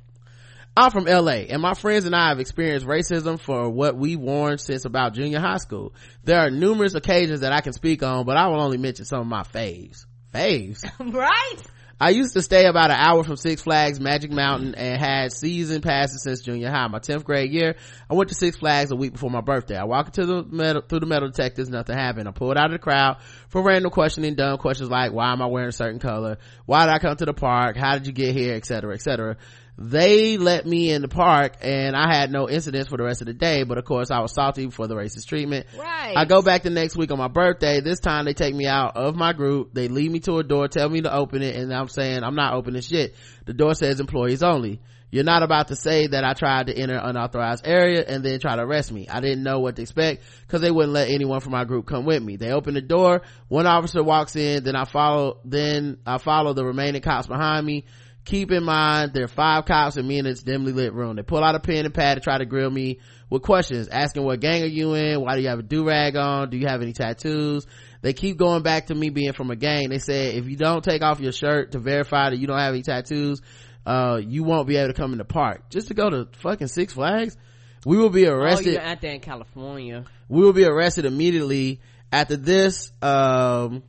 I'm 0.77 0.91
from 0.91 1.05
la 1.05 1.31
and 1.31 1.61
my 1.61 1.73
friends 1.73 2.05
and 2.05 2.15
i 2.15 2.29
have 2.29 2.39
experienced 2.39 2.87
racism 2.87 3.37
for 3.37 3.69
what 3.69 3.97
we 3.97 4.15
worn 4.15 4.59
since 4.59 4.85
about 4.85 5.13
junior 5.13 5.39
high 5.39 5.57
school. 5.57 5.93
There 6.23 6.39
are 6.39 6.49
numerous 6.49 6.93
occasions 6.93 7.41
that 7.41 7.51
i 7.51 7.59
can 7.59 7.73
speak 7.73 8.01
on 8.01 8.25
but 8.25 8.37
i 8.37 8.47
will 8.47 8.61
only 8.61 8.77
mention 8.77 9.03
some 9.03 9.19
of 9.19 9.27
my 9.27 9.43
faves. 9.43 10.05
Faves? 10.33 10.85
Right? 11.13 11.57
I 12.01 12.11
used 12.11 12.33
to 12.35 12.41
stay 12.41 12.65
about 12.65 12.91
an 12.91 12.97
hour 12.97 13.25
from 13.25 13.35
Six 13.35 13.61
Flags 13.61 13.99
Magic 13.99 14.31
Mountain 14.31 14.75
and 14.75 15.01
had 15.01 15.33
season 15.33 15.81
passes 15.81 16.23
since 16.23 16.39
junior 16.39 16.69
high. 16.69 16.87
My 16.87 16.99
10th 16.99 17.25
grade 17.25 17.51
year, 17.51 17.75
I 18.09 18.13
went 18.13 18.29
to 18.29 18.35
Six 18.35 18.55
Flags 18.55 18.91
a 18.91 18.95
week 18.95 19.11
before 19.11 19.29
my 19.29 19.41
birthday. 19.41 19.75
I 19.75 19.83
walked 19.83 20.17
into 20.17 20.43
the 20.43 20.43
metal, 20.43 20.81
through 20.81 21.01
the 21.01 21.05
metal 21.07 21.27
detectors, 21.27 21.67
nothing 21.67 21.97
happened. 21.97 22.29
I 22.29 22.31
pulled 22.31 22.55
out 22.55 22.67
of 22.67 22.71
the 22.71 22.79
crowd 22.79 23.17
for 23.49 23.61
random 23.61 23.91
questioning, 23.91 24.35
dumb 24.35 24.59
questions 24.59 24.89
like, 24.89 25.11
why 25.11 25.33
am 25.33 25.41
I 25.41 25.47
wearing 25.47 25.69
a 25.69 25.73
certain 25.73 25.99
color? 25.99 26.37
Why 26.65 26.85
did 26.85 26.93
I 26.93 26.99
come 26.99 27.17
to 27.17 27.25
the 27.25 27.33
park? 27.33 27.75
How 27.75 27.97
did 27.97 28.07
you 28.07 28.13
get 28.13 28.33
here? 28.33 28.55
Etc. 28.55 28.93
Etc. 28.93 29.35
They 29.81 30.35
let 30.37 30.65
me 30.65 30.91
in 30.91 31.01
the 31.01 31.07
park 31.07 31.55
and 31.61 31.95
I 31.95 32.13
had 32.13 32.31
no 32.31 32.49
incidents 32.49 32.89
for 32.89 32.97
the 32.97 33.03
rest 33.03 33.21
of 33.21 33.27
the 33.27 33.33
day, 33.33 33.63
but 33.63 33.77
of 33.77 33.85
course 33.85 34.11
I 34.11 34.19
was 34.19 34.33
salty 34.33 34.69
for 34.69 34.87
the 34.87 34.95
racist 34.95 35.27
treatment. 35.27 35.67
Right. 35.77 36.15
I 36.17 36.25
go 36.25 36.41
back 36.41 36.63
the 36.63 36.69
next 36.69 36.97
week 36.97 37.11
on 37.11 37.17
my 37.17 37.29
birthday. 37.29 37.79
This 37.79 38.01
time 38.01 38.25
they 38.25 38.33
take 38.33 38.53
me 38.53 38.67
out 38.67 38.97
of 38.97 39.15
my 39.15 39.31
group. 39.31 39.73
They 39.73 39.87
lead 39.87 40.11
me 40.11 40.19
to 40.21 40.39
a 40.39 40.43
door, 40.43 40.67
tell 40.67 40.89
me 40.89 40.99
to 41.01 41.13
open 41.13 41.41
it, 41.41 41.55
and 41.55 41.73
I'm 41.73 41.87
saying 41.87 42.25
I'm 42.25 42.35
not 42.35 42.55
opening 42.55 42.81
shit. 42.81 43.15
The 43.45 43.53
door 43.53 43.73
says 43.73 44.01
employees 44.01 44.43
only. 44.43 44.81
You're 45.11 45.23
not 45.23 45.43
about 45.43 45.69
to 45.69 45.75
say 45.75 46.07
that 46.07 46.23
I 46.23 46.33
tried 46.33 46.67
to 46.67 46.77
enter 46.77 46.99
unauthorized 47.01 47.65
area 47.65 48.03
and 48.05 48.23
then 48.23 48.39
try 48.39 48.57
to 48.57 48.61
arrest 48.61 48.91
me. 48.91 49.07
I 49.07 49.21
didn't 49.21 49.43
know 49.43 49.59
what 49.59 49.77
to 49.77 49.81
expect 49.81 50.23
because 50.41 50.61
they 50.61 50.69
wouldn't 50.69 50.93
let 50.93 51.09
anyone 51.09 51.39
from 51.39 51.53
my 51.53 51.63
group 51.63 51.87
come 51.87 52.05
with 52.05 52.21
me. 52.21 52.35
They 52.35 52.51
open 52.51 52.73
the 52.75 52.81
door. 52.81 53.21
One 53.47 53.65
officer 53.65 54.03
walks 54.03 54.35
in, 54.35 54.63
then 54.65 54.75
I 54.75 54.83
follow, 54.83 55.39
then 55.45 55.99
I 56.05 56.17
follow 56.19 56.53
the 56.53 56.65
remaining 56.65 57.01
cops 57.01 57.27
behind 57.27 57.65
me. 57.65 57.85
Keep 58.29 58.51
in 58.51 58.63
mind, 58.63 59.11
there 59.13 59.23
are 59.23 59.27
five 59.27 59.65
cops 59.65 59.97
and 59.97 60.07
me 60.07 60.19
in 60.19 60.25
this 60.25 60.43
dimly 60.43 60.71
lit 60.71 60.93
room. 60.93 61.15
They 61.15 61.23
pull 61.23 61.43
out 61.43 61.55
a 61.55 61.59
pen 61.59 61.85
and 61.85 61.93
pad 61.93 62.17
to 62.17 62.21
try 62.21 62.37
to 62.37 62.45
grill 62.45 62.69
me 62.69 62.99
with 63.27 63.41
questions, 63.41 63.87
asking 63.87 64.23
what 64.23 64.39
gang 64.39 64.61
are 64.61 64.67
you 64.67 64.93
in? 64.93 65.19
Why 65.21 65.35
do 65.35 65.41
you 65.41 65.47
have 65.47 65.57
a 65.57 65.63
do-rag 65.63 66.15
on? 66.15 66.51
Do 66.51 66.57
you 66.57 66.67
have 66.67 66.83
any 66.83 66.93
tattoos? 66.93 67.65
They 68.03 68.13
keep 68.13 68.37
going 68.37 68.61
back 68.61 68.85
to 68.87 68.93
me 68.93 69.09
being 69.09 69.33
from 69.33 69.49
a 69.49 69.55
gang. 69.55 69.89
They 69.89 69.97
said, 69.97 70.35
if 70.35 70.47
you 70.47 70.55
don't 70.57 70.83
take 70.83 71.01
off 71.01 71.19
your 71.19 71.31
shirt 71.31 71.71
to 71.71 71.79
verify 71.79 72.29
that 72.29 72.37
you 72.37 72.45
don't 72.45 72.59
have 72.59 72.75
any 72.75 72.83
tattoos, 72.83 73.41
uh, 73.87 74.21
you 74.23 74.43
won't 74.43 74.67
be 74.67 74.75
able 74.77 74.93
to 74.93 74.99
come 75.01 75.11
in 75.11 75.17
the 75.17 75.25
park. 75.25 75.67
Just 75.71 75.87
to 75.87 75.95
go 75.95 76.11
to 76.11 76.27
fucking 76.33 76.67
Six 76.67 76.93
Flags? 76.93 77.35
We 77.83 77.97
will 77.97 78.11
be 78.11 78.27
Oh, 78.27 78.35
arrested 78.35 78.73
you're 78.73 78.81
out 78.83 79.01
there 79.01 79.13
in 79.13 79.21
California. 79.21 80.05
we 80.27 80.41
will 80.43 80.53
be 80.53 80.65
arrested 80.65 81.05
immediately 81.05 81.79
after 82.11 82.37
this 82.37 82.91
um 83.01 83.81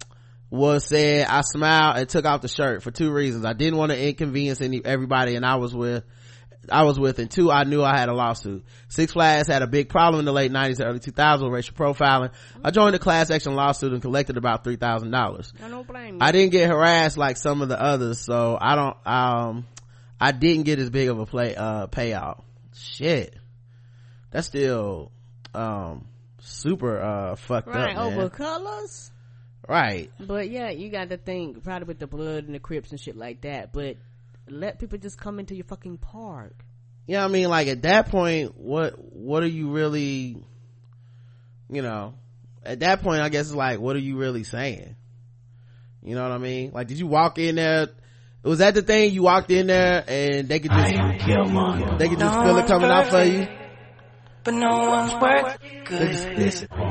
was 0.50 0.84
said 0.84 1.26
i 1.28 1.40
smiled 1.42 1.96
and 1.96 2.08
took 2.08 2.24
off 2.24 2.40
the 2.42 2.48
shirt 2.48 2.82
for 2.82 2.90
two 2.90 3.12
reasons 3.12 3.44
i 3.44 3.52
didn't 3.52 3.78
want 3.78 3.92
to 3.92 4.08
inconvenience 4.08 4.60
any 4.60 4.84
everybody 4.84 5.36
and 5.36 5.46
i 5.46 5.56
was 5.56 5.74
with 5.74 6.04
I 6.68 6.82
was 6.84 6.98
with, 6.98 7.18
and 7.18 7.30
two, 7.30 7.50
I 7.50 7.64
knew 7.64 7.82
I 7.82 7.96
had 7.96 8.08
a 8.08 8.14
lawsuit. 8.14 8.64
Six 8.88 9.12
Flags 9.12 9.48
had 9.48 9.62
a 9.62 9.66
big 9.66 9.88
problem 9.88 10.20
in 10.20 10.24
the 10.24 10.32
late 10.32 10.52
90s 10.52 10.78
and 10.80 10.88
early 10.88 11.00
2000s 11.00 11.42
with 11.42 11.52
racial 11.52 11.74
profiling. 11.74 12.32
I 12.62 12.70
joined 12.70 12.94
a 12.96 12.98
class 12.98 13.30
action 13.30 13.54
lawsuit 13.54 13.92
and 13.92 14.02
collected 14.02 14.36
about 14.36 14.64
$3,000. 14.64 15.52
I 15.62 15.68
don't 15.68 15.86
blame 15.86 16.14
you. 16.14 16.20
I 16.20 16.32
didn't 16.32 16.52
get 16.52 16.68
harassed 16.68 17.16
like 17.16 17.36
some 17.36 17.62
of 17.62 17.68
the 17.68 17.80
others, 17.80 18.20
so 18.20 18.58
I 18.60 18.74
don't, 18.74 18.96
um, 19.06 19.66
I 20.20 20.32
didn't 20.32 20.64
get 20.64 20.78
as 20.78 20.90
big 20.90 21.08
of 21.08 21.18
a 21.18 21.26
play, 21.26 21.56
uh, 21.56 21.86
payout. 21.86 22.42
Shit. 22.74 23.34
That's 24.30 24.46
still, 24.46 25.10
um, 25.54 26.06
super, 26.40 27.00
uh, 27.00 27.36
fucked 27.36 27.68
right, 27.68 27.96
up, 27.96 28.10
man. 28.10 28.18
over 28.18 28.28
colors. 28.28 29.10
Right. 29.70 30.10
But 30.18 30.50
yeah, 30.50 30.70
you 30.70 30.90
got 30.90 31.10
to 31.10 31.16
think 31.16 31.62
probably 31.62 31.86
with 31.86 32.00
the 32.00 32.08
blood 32.08 32.44
and 32.44 32.54
the 32.56 32.58
Crips 32.58 32.90
and 32.90 32.98
shit 32.98 33.16
like 33.16 33.42
that. 33.42 33.72
But 33.72 33.98
let 34.48 34.80
people 34.80 34.98
just 34.98 35.16
come 35.16 35.38
into 35.38 35.54
your 35.54 35.64
fucking 35.64 35.98
park. 35.98 36.64
Yeah, 37.06 37.24
I 37.24 37.28
mean, 37.28 37.48
like 37.48 37.68
at 37.68 37.82
that 37.82 38.08
point, 38.08 38.58
what, 38.58 38.94
what 38.98 39.44
are 39.44 39.48
you 39.48 39.70
really, 39.70 40.44
you 41.70 41.82
know, 41.82 42.14
at 42.64 42.80
that 42.80 43.02
point, 43.02 43.22
I 43.22 43.28
guess 43.28 43.46
it's 43.46 43.54
like, 43.54 43.78
what 43.78 43.94
are 43.94 44.00
you 44.00 44.16
really 44.16 44.42
saying? 44.42 44.96
You 46.02 46.16
know 46.16 46.24
what 46.24 46.32
I 46.32 46.38
mean? 46.38 46.72
Like, 46.72 46.88
did 46.88 46.98
you 46.98 47.06
walk 47.06 47.38
in 47.38 47.54
there? 47.54 47.90
Was 48.42 48.58
that 48.58 48.74
the 48.74 48.82
thing? 48.82 49.12
You 49.12 49.22
walked 49.22 49.52
in 49.52 49.68
there 49.68 50.02
and 50.08 50.48
they 50.48 50.58
could 50.58 50.72
just, 50.72 50.90
they 50.90 52.08
could 52.08 52.18
just 52.18 52.40
feel 52.40 52.58
it 52.58 52.66
coming 52.66 52.90
out 52.90 53.06
for 53.06 53.22
you? 53.22 53.46
But 54.42 54.54
no 54.54 54.68
one's 54.68 55.12
worth 55.14 55.58
good. 55.84 56.14
Hey, 56.14 56.34
they 56.34 56.50
You 56.50 56.89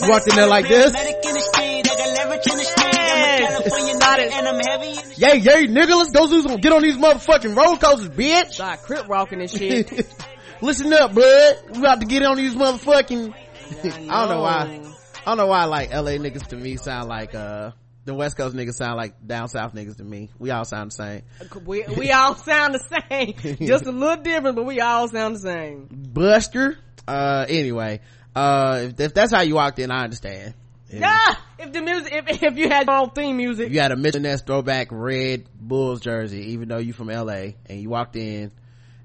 walked 0.00 0.28
in 0.28 0.36
there 0.36 0.46
like 0.46 0.68
this? 0.68 0.92
Medic 0.92 1.16
in 1.24 1.34
the 1.34 1.40
street, 1.40 1.90
I 1.90 1.96
got 1.96 2.08
leverage 2.16 2.46
in 2.46 2.56
the 2.58 2.64
street. 2.64 2.98
I'm 2.98 3.22
a 3.22 3.46
California 3.46 3.94
nigga 3.94 4.32
and 4.32 4.48
I'm 4.48 4.60
heavy 4.60 4.88
in 4.88 4.96
the 4.96 5.14
Yay, 5.16 5.36
yay, 5.38 5.66
nigga, 5.66 5.96
let's 5.96 6.10
go 6.10 6.26
do 6.26 6.42
some, 6.42 6.56
get 6.58 6.72
on 6.72 6.82
these 6.82 6.96
motherfucking 6.96 7.56
roller 7.56 7.78
coasters, 7.78 8.08
bitch. 8.08 8.52
Start 8.52 8.82
Crip 8.82 9.08
walking 9.08 9.40
and 9.40 9.50
shit. 9.50 9.90
Listen 10.60 10.92
up, 10.92 11.14
bud. 11.14 11.56
We 11.72 11.78
about 11.80 12.00
to 12.00 12.06
get 12.06 12.22
on 12.22 12.36
these 12.36 12.54
motherfucking, 12.54 13.34
I 13.84 14.26
don't 14.26 14.28
know 14.28 14.42
why, 14.42 14.80
I 15.20 15.24
don't 15.24 15.36
know 15.36 15.46
why 15.46 15.64
like 15.64 15.90
LA 15.90 16.12
niggas 16.12 16.46
to 16.48 16.56
me 16.56 16.76
sound 16.76 17.08
like, 17.08 17.34
uh, 17.34 17.72
the 18.04 18.14
West 18.14 18.36
Coast 18.36 18.56
niggas 18.56 18.74
sound 18.74 18.96
like 18.96 19.26
down 19.26 19.48
south 19.48 19.74
niggas 19.74 19.96
to 19.98 20.04
me. 20.04 20.30
We 20.38 20.50
all 20.50 20.64
sound 20.64 20.90
the 20.90 20.94
same. 20.96 21.22
we, 21.64 21.84
we 21.96 22.10
all 22.10 22.34
sound 22.36 22.74
the 22.74 23.02
same. 23.08 23.58
Just 23.66 23.86
a 23.86 23.92
little 23.92 24.22
different, 24.22 24.56
but 24.56 24.64
we 24.64 24.80
all 24.80 25.08
sound 25.08 25.36
the 25.36 25.40
same. 25.40 25.88
Buster. 25.90 26.78
Uh, 27.06 27.46
anyway, 27.48 28.00
uh, 28.34 28.80
if, 28.84 29.00
if 29.00 29.14
that's 29.14 29.32
how 29.32 29.42
you 29.42 29.54
walked 29.56 29.78
in, 29.78 29.90
I 29.90 30.04
understand. 30.04 30.54
Yeah, 30.90 31.16
if 31.58 31.72
the 31.72 31.80
music, 31.80 32.12
if, 32.12 32.42
if 32.42 32.58
you 32.58 32.68
had 32.68 32.86
your 32.86 32.96
own 32.96 33.10
theme 33.10 33.36
music, 33.38 33.70
You 33.70 33.80
had 33.80 33.92
a 33.92 33.96
Mitchell 33.96 34.20
Ness 34.20 34.42
throwback 34.42 34.88
red 34.90 35.46
Bulls 35.58 36.00
jersey, 36.00 36.52
even 36.52 36.68
though 36.68 36.78
you 36.78 36.92
from 36.92 37.08
LA, 37.08 37.52
and 37.66 37.80
you 37.80 37.88
walked 37.88 38.14
in, 38.16 38.52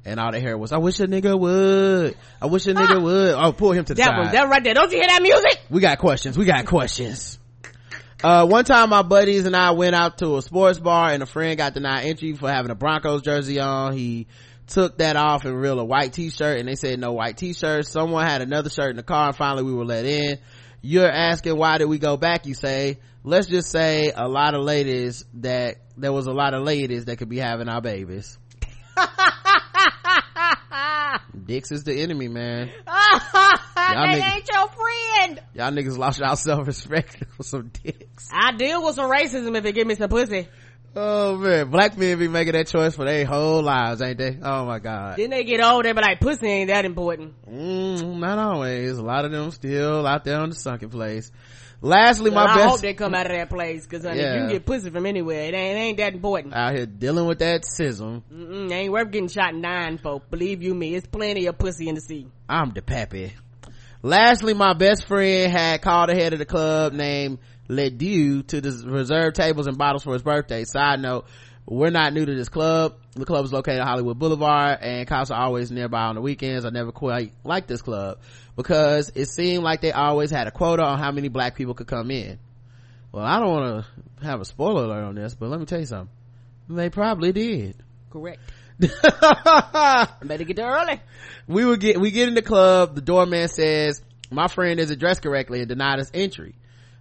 and 0.03 0.19
all 0.19 0.31
they 0.33 0.41
heard 0.41 0.57
was, 0.57 0.73
"I 0.73 0.77
wish 0.79 0.99
a 0.99 1.07
nigga 1.07 1.39
would. 1.39 2.17
I 2.41 2.45
wish 2.47 2.67
a 2.67 2.73
nigga 2.73 3.01
would." 3.01 3.33
Oh, 3.35 3.53
pull 3.53 3.71
him 3.71 3.85
to 3.85 3.93
the 3.93 3.99
that 4.01 4.05
side. 4.07 4.17
one, 4.17 4.31
that 4.33 4.49
right 4.49 4.63
there. 4.63 4.73
Don't 4.73 4.91
you 4.91 4.97
hear 4.97 5.07
that 5.07 5.21
music? 5.21 5.61
we 5.69 5.79
got 5.79 5.97
questions. 5.99 6.37
We 6.37 6.43
got 6.45 6.65
questions. 6.65 7.39
Uh, 8.23 8.47
one 8.47 8.65
time 8.65 8.89
my 8.89 9.03
buddies 9.03 9.45
and 9.45 9.55
I 9.55 9.71
went 9.71 9.93
out 9.95 10.17
to 10.17 10.37
a 10.37 10.41
sports 10.41 10.79
bar 10.79 11.11
and 11.11 11.21
a 11.21 11.27
friend 11.27 11.55
got 11.57 11.73
denied 11.75 12.05
entry 12.05 12.33
for 12.33 12.49
having 12.49 12.71
a 12.71 12.75
Broncos 12.75 13.21
jersey 13.21 13.59
on. 13.59 13.93
He 13.93 14.25
took 14.67 14.97
that 14.97 15.15
off 15.15 15.45
and 15.45 15.55
revealed 15.55 15.79
a 15.79 15.85
white 15.85 16.13
t-shirt 16.13 16.59
and 16.59 16.67
they 16.67 16.75
said 16.75 16.99
no 16.99 17.13
white 17.13 17.37
t-shirts. 17.37 17.89
Someone 17.89 18.25
had 18.25 18.41
another 18.41 18.69
shirt 18.69 18.91
in 18.91 18.97
the 18.97 19.03
car 19.03 19.27
and 19.27 19.35
finally 19.35 19.63
we 19.63 19.73
were 19.73 19.85
let 19.85 20.05
in. 20.05 20.37
You're 20.81 21.09
asking 21.09 21.57
why 21.57 21.77
did 21.77 21.85
we 21.85 21.97
go 21.97 22.17
back? 22.17 22.45
You 22.45 22.53
say, 22.53 22.99
let's 23.23 23.47
just 23.47 23.71
say 23.71 24.11
a 24.15 24.27
lot 24.27 24.53
of 24.53 24.63
ladies 24.63 25.25
that, 25.35 25.77
there 25.97 26.13
was 26.13 26.27
a 26.27 26.31
lot 26.31 26.53
of 26.53 26.63
ladies 26.63 27.05
that 27.05 27.17
could 27.17 27.29
be 27.29 27.39
having 27.39 27.67
our 27.69 27.81
babies. 27.81 28.37
Dicks 31.45 31.71
is 31.71 31.83
the 31.83 32.01
enemy, 32.01 32.27
man. 32.27 32.69
they 32.85 32.91
niggas- 32.91 34.35
ain't 34.35 34.49
your 34.51 34.67
friend. 34.67 35.41
Y'all 35.53 35.71
niggas 35.71 35.97
lost 35.97 36.19
y'all 36.19 36.35
self-respect 36.35 37.23
for 37.37 37.43
some 37.43 37.71
dicks. 37.83 38.29
I 38.33 38.51
deal 38.55 38.83
with 38.85 38.95
some 38.95 39.09
racism 39.09 39.55
if 39.55 39.63
they 39.63 39.71
give 39.71 39.87
me 39.87 39.95
some 39.95 40.09
pussy. 40.09 40.47
Oh 40.99 41.37
man, 41.37 41.69
black 41.69 41.95
men 41.95 42.17
be 42.17 42.27
making 42.27 42.53
that 42.53 42.65
choice 42.67 42.95
for 42.95 43.05
their 43.05 43.23
whole 43.23 43.61
lives, 43.61 44.01
ain't 44.01 44.17
they? 44.17 44.39
Oh 44.41 44.65
my 44.65 44.79
god. 44.79 45.17
Then 45.17 45.29
they 45.29 45.43
get 45.43 45.61
old, 45.63 45.85
they 45.85 45.91
be 45.91 46.01
like, 46.01 46.19
pussy 46.19 46.47
ain't 46.47 46.69
that 46.69 46.85
important. 46.85 47.35
Mm, 47.47 48.17
not 48.17 48.39
always. 48.39 48.97
A 48.97 49.03
lot 49.03 49.23
of 49.23 49.31
them 49.31 49.51
still 49.51 50.07
out 50.07 50.23
there 50.23 50.39
on 50.39 50.49
the 50.49 50.55
sunken 50.55 50.89
place. 50.89 51.31
Lastly, 51.81 52.31
my 52.31 52.45
I 52.45 52.55
best 52.55 52.69
hope 52.69 52.79
they 52.81 52.95
come 52.95 53.13
out 53.13 53.27
of 53.27 53.33
that 53.33 53.49
place, 53.49 53.85
cause 53.85 54.03
honey, 54.03 54.19
Yeah. 54.21 54.33
you 54.33 54.39
can 54.39 54.49
get 54.49 54.65
pussy 54.65 54.89
from 54.89 55.05
anywhere. 55.05 55.43
It 55.43 55.53
ain't, 55.53 55.77
it 55.77 55.79
ain't 55.79 55.97
that 55.97 56.13
important. 56.15 56.55
out 56.55 56.73
here 56.73 56.87
dealing 56.87 57.27
with 57.27 57.37
that 57.39 57.61
sism. 57.61 58.23
Mm-mm, 58.33 58.71
ain't 58.71 58.91
worth 58.91 59.11
getting 59.11 59.29
shot 59.29 59.53
dying 59.61 59.99
for. 59.99 60.19
Believe 60.31 60.63
you 60.63 60.73
me, 60.73 60.95
it's 60.95 61.05
plenty 61.05 61.45
of 61.45 61.59
pussy 61.59 61.87
in 61.89 61.93
the 61.93 62.01
sea. 62.01 62.25
I'm 62.49 62.71
the 62.71 62.81
pappy. 62.81 63.33
Lastly, 64.01 64.55
my 64.55 64.73
best 64.73 65.05
friend 65.07 65.51
had 65.51 65.81
called 65.83 66.09
ahead 66.09 66.33
of 66.33 66.39
the 66.39 66.45
club 66.45 66.93
named 66.93 67.37
Ledoux 67.67 68.43
to 68.43 68.61
the 68.61 68.83
reserve 68.89 69.33
tables 69.33 69.67
and 69.67 69.77
bottles 69.77 70.03
for 70.03 70.13
his 70.13 70.23
birthday. 70.23 70.63
Side 70.63 70.99
note, 70.99 71.25
we're 71.65 71.89
not 71.89 72.13
new 72.13 72.25
to 72.25 72.35
this 72.35 72.49
club. 72.49 72.95
The 73.13 73.25
club 73.25 73.43
is 73.45 73.51
located 73.51 73.79
on 73.79 73.87
Hollywood 73.87 74.17
Boulevard 74.19 74.79
and 74.81 75.07
cops 75.07 75.31
are 75.31 75.41
always 75.41 75.69
nearby 75.71 76.03
on 76.03 76.15
the 76.15 76.21
weekends. 76.21 76.63
I 76.65 76.69
never 76.69 76.91
quite 76.91 77.33
liked 77.43 77.67
this 77.67 77.81
club 77.81 78.19
because 78.55 79.11
it 79.15 79.27
seemed 79.27 79.63
like 79.63 79.81
they 79.81 79.91
always 79.91 80.31
had 80.31 80.47
a 80.47 80.51
quota 80.51 80.83
on 80.83 80.97
how 80.99 81.11
many 81.11 81.27
black 81.29 81.55
people 81.55 81.73
could 81.73 81.87
come 81.87 82.09
in. 82.11 82.39
well 83.11 83.23
i 83.23 83.39
don't 83.39 83.51
want 83.51 83.85
to 84.19 84.25
have 84.25 84.41
a 84.41 84.45
spoiler 84.45 84.83
alert 84.85 85.03
on 85.03 85.15
this 85.15 85.35
but 85.35 85.49
let 85.49 85.59
me 85.59 85.65
tell 85.65 85.79
you 85.79 85.85
something 85.85 86.09
they 86.69 86.89
probably 86.89 87.31
did 87.31 87.75
Correct. 88.09 88.39
Better 88.79 90.43
get 90.43 90.55
there 90.55 90.69
early. 90.69 91.01
we 91.47 91.65
would 91.65 91.79
get 91.79 91.99
we 91.99 92.11
get 92.11 92.27
in 92.27 92.33
the 92.33 92.41
club 92.41 92.95
the 92.95 93.01
doorman 93.01 93.47
says 93.47 94.01
my 94.31 94.47
friend 94.47 94.79
isn't 94.79 94.99
dressed 94.99 95.21
correctly 95.21 95.59
and 95.59 95.69
denied 95.69 95.99
us 95.99 96.09
entry 96.13 96.55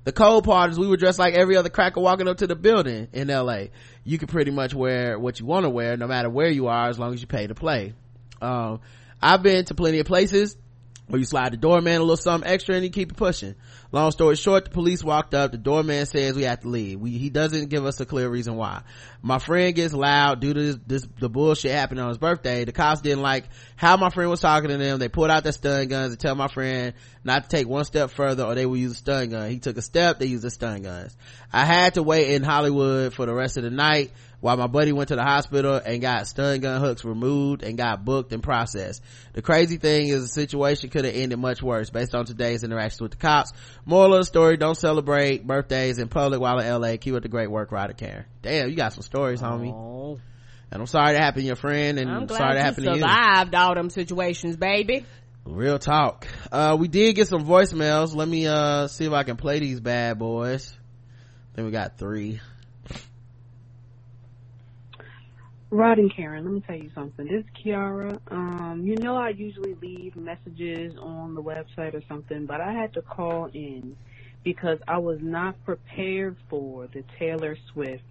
the 0.06 0.12
cold 0.12 0.44
part 0.44 0.70
is 0.70 0.78
we 0.78 0.86
were 0.86 0.96
dressed 0.96 1.18
like 1.18 1.34
every 1.34 1.56
other 1.56 1.68
cracker 1.68 2.00
walking 2.00 2.28
up 2.28 2.38
to 2.38 2.46
the 2.46 2.54
building 2.54 3.08
in 3.12 3.26
la 3.26 3.64
you 4.04 4.18
can 4.18 4.28
pretty 4.28 4.52
much 4.52 4.72
wear 4.72 5.18
what 5.18 5.40
you 5.40 5.46
want 5.46 5.64
to 5.64 5.68
wear 5.70 5.96
no 5.96 6.06
matter 6.06 6.30
where 6.30 6.48
you 6.48 6.68
are 6.68 6.88
as 6.88 6.96
long 6.96 7.12
as 7.12 7.20
you 7.20 7.26
pay 7.26 7.46
to 7.46 7.56
play. 7.56 7.92
Um, 8.40 8.80
i've 9.20 9.42
been 9.42 9.64
to 9.64 9.74
plenty 9.74 9.98
of 9.98 10.06
places 10.06 10.56
where 11.08 11.20
you 11.20 11.24
slide 11.24 11.52
the 11.52 11.56
doorman 11.56 11.96
a 11.96 12.00
little 12.00 12.16
something 12.16 12.50
extra 12.50 12.74
and 12.74 12.84
you 12.84 12.90
keep 12.90 13.12
it 13.12 13.16
pushing. 13.16 13.54
Long 13.92 14.10
story 14.10 14.34
short, 14.34 14.64
the 14.64 14.70
police 14.70 15.04
walked 15.04 15.34
up. 15.34 15.52
The 15.52 15.58
doorman 15.58 16.04
says 16.06 16.34
we 16.34 16.42
have 16.42 16.60
to 16.60 16.68
leave. 16.68 17.00
We, 17.00 17.12
he 17.12 17.30
doesn't 17.30 17.68
give 17.68 17.86
us 17.86 18.00
a 18.00 18.06
clear 18.06 18.28
reason 18.28 18.56
why. 18.56 18.82
My 19.22 19.38
friend 19.38 19.74
gets 19.74 19.94
loud 19.94 20.40
due 20.40 20.52
to 20.52 20.60
this, 20.60 20.76
this, 20.86 21.06
the 21.20 21.28
bullshit 21.28 21.70
happened 21.70 22.00
on 22.00 22.08
his 22.08 22.18
birthday. 22.18 22.64
The 22.64 22.72
cops 22.72 23.02
didn't 23.02 23.22
like 23.22 23.44
how 23.76 23.96
my 23.96 24.10
friend 24.10 24.30
was 24.30 24.40
talking 24.40 24.68
to 24.70 24.76
them. 24.76 24.98
They 24.98 25.08
pulled 25.08 25.30
out 25.30 25.44
their 25.44 25.52
stun 25.52 25.86
guns 25.88 26.12
and 26.12 26.20
tell 26.20 26.34
my 26.34 26.48
friend 26.48 26.94
not 27.22 27.44
to 27.44 27.48
take 27.48 27.68
one 27.68 27.84
step 27.84 28.10
further 28.10 28.44
or 28.44 28.54
they 28.54 28.66
will 28.66 28.76
use 28.76 28.92
a 28.92 28.96
stun 28.96 29.30
gun. 29.30 29.50
He 29.50 29.60
took 29.60 29.76
a 29.76 29.82
step, 29.82 30.18
they 30.18 30.26
used 30.26 30.42
the 30.42 30.50
stun 30.50 30.82
guns. 30.82 31.16
I 31.52 31.64
had 31.64 31.94
to 31.94 32.02
wait 32.02 32.32
in 32.32 32.42
Hollywood 32.42 33.14
for 33.14 33.26
the 33.26 33.34
rest 33.34 33.56
of 33.56 33.62
the 33.62 33.70
night 33.70 34.10
while 34.46 34.56
my 34.56 34.68
buddy 34.68 34.92
went 34.92 35.08
to 35.08 35.16
the 35.16 35.24
hospital 35.24 35.74
and 35.74 36.00
got 36.00 36.28
stun 36.28 36.60
gun 36.60 36.80
hooks 36.80 37.04
removed 37.04 37.64
and 37.64 37.76
got 37.76 38.04
booked 38.04 38.32
and 38.32 38.44
processed. 38.44 39.02
The 39.32 39.42
crazy 39.42 39.76
thing 39.76 40.06
is 40.06 40.22
the 40.22 40.28
situation 40.28 40.88
could 40.88 41.04
have 41.04 41.16
ended 41.16 41.40
much 41.40 41.60
worse 41.60 41.90
based 41.90 42.14
on 42.14 42.26
today's 42.26 42.62
interactions 42.62 43.00
with 43.00 43.10
the 43.10 43.16
cops. 43.16 43.50
Moral 43.84 44.14
of 44.14 44.20
the 44.20 44.24
story, 44.24 44.56
don't 44.56 44.76
celebrate 44.76 45.44
birthdays 45.44 45.98
in 45.98 46.06
public 46.06 46.38
while 46.40 46.60
in 46.60 46.80
LA. 46.80 46.96
Keep 46.96 47.14
up 47.16 47.22
the 47.22 47.28
great 47.28 47.50
work, 47.50 47.72
Ryder 47.72 47.94
Karen. 47.94 48.24
Damn, 48.42 48.70
you 48.70 48.76
got 48.76 48.92
some 48.92 49.02
stories, 49.02 49.42
homie. 49.42 49.72
Oh, 49.74 50.20
And 50.70 50.80
I'm 50.80 50.86
sorry 50.86 51.14
that 51.14 51.20
happened 51.20 51.42
to 51.42 51.46
your 51.48 51.56
friend 51.56 51.98
and 51.98 52.08
I'm 52.08 52.28
sorry 52.28 52.54
that 52.54 52.60
you 52.60 52.64
happened 52.64 52.86
to 52.86 52.92
you. 52.92 53.00
survived 53.00 53.54
all 53.56 53.74
them 53.74 53.90
situations, 53.90 54.56
baby. 54.56 55.04
Real 55.44 55.80
talk. 55.80 56.24
Uh, 56.52 56.76
we 56.78 56.86
did 56.86 57.16
get 57.16 57.26
some 57.26 57.44
voicemails. 57.44 58.14
Let 58.14 58.28
me, 58.28 58.46
uh, 58.46 58.86
see 58.86 59.06
if 59.06 59.12
I 59.12 59.24
can 59.24 59.36
play 59.36 59.58
these 59.58 59.80
bad 59.80 60.20
boys. 60.20 60.72
Then 61.54 61.64
we 61.64 61.72
got 61.72 61.98
three. 61.98 62.38
Rod 65.70 65.98
and 65.98 66.14
Karen, 66.14 66.44
let 66.44 66.52
me 66.54 66.60
tell 66.66 66.76
you 66.76 66.90
something. 66.94 67.26
This 67.26 67.44
is 67.44 67.50
Kiara. 67.64 68.18
Um, 68.30 68.82
you 68.84 68.96
know 68.96 69.16
I 69.16 69.30
usually 69.30 69.74
leave 69.74 70.14
messages 70.14 70.94
on 70.98 71.34
the 71.34 71.42
website 71.42 71.94
or 71.94 72.02
something, 72.08 72.46
but 72.46 72.60
I 72.60 72.72
had 72.72 72.92
to 72.94 73.02
call 73.02 73.46
in 73.52 73.96
because 74.44 74.78
I 74.86 74.98
was 74.98 75.18
not 75.20 75.62
prepared 75.64 76.36
for 76.48 76.86
the 76.86 77.02
Taylor 77.18 77.56
Swift 77.72 78.02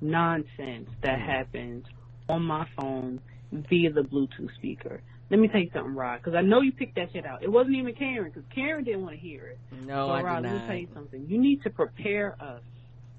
nonsense 0.00 0.90
that 1.02 1.20
happened 1.20 1.84
on 2.28 2.42
my 2.42 2.66
phone 2.76 3.20
via 3.52 3.92
the 3.92 4.02
Bluetooth 4.02 4.52
speaker. 4.56 5.00
Let 5.30 5.38
me 5.38 5.48
tell 5.48 5.60
you 5.60 5.70
something, 5.72 5.94
Rod, 5.94 6.18
because 6.18 6.34
I 6.34 6.42
know 6.42 6.60
you 6.60 6.72
picked 6.72 6.96
that 6.96 7.12
shit 7.12 7.24
out. 7.24 7.42
It 7.44 7.50
wasn't 7.50 7.76
even 7.76 7.94
Karen, 7.94 8.30
because 8.34 8.48
Karen 8.52 8.84
didn't 8.84 9.02
want 9.02 9.14
to 9.14 9.20
hear 9.20 9.46
it. 9.46 9.58
No, 9.86 10.08
so, 10.08 10.12
I 10.12 10.22
Rod, 10.22 10.42
did 10.42 10.48
let 10.48 10.52
me 10.52 10.58
not. 10.58 10.66
tell 10.66 10.76
you 10.76 10.88
something. 10.92 11.26
You 11.28 11.38
need 11.38 11.62
to 11.62 11.70
prepare 11.70 12.36
us 12.42 12.60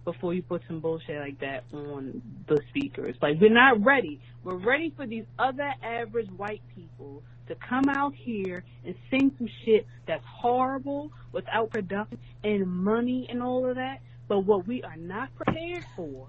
before 0.06 0.34
you 0.34 0.42
put 0.42 0.62
some 0.68 0.80
bullshit 0.80 1.20
like 1.20 1.40
that 1.40 1.64
on 1.74 2.22
the 2.48 2.62
speakers. 2.70 3.16
Like, 3.22 3.42
we're 3.42 3.50
not 3.50 3.84
ready. 3.84 4.22
We're 4.44 4.56
ready 4.56 4.94
for 4.96 5.06
these 5.06 5.26
other 5.38 5.74
average 5.84 6.30
white 6.38 6.62
people 6.76 7.24
to 7.48 7.56
come 7.56 7.90
out 7.90 8.14
here 8.16 8.64
and 8.86 8.96
sing 9.10 9.32
some 9.38 9.50
shit 9.66 9.86
that's 10.08 10.24
horrible 10.26 11.12
without 11.32 11.72
production 11.72 12.20
and 12.44 12.68
money 12.68 13.28
and 13.30 13.42
all 13.44 13.68
of 13.70 13.76
that. 13.76 14.00
But 14.28 14.40
what 14.42 14.68
we 14.68 14.82
are 14.84 14.98
not 14.98 15.36
prepared 15.36 15.86
for 15.96 16.28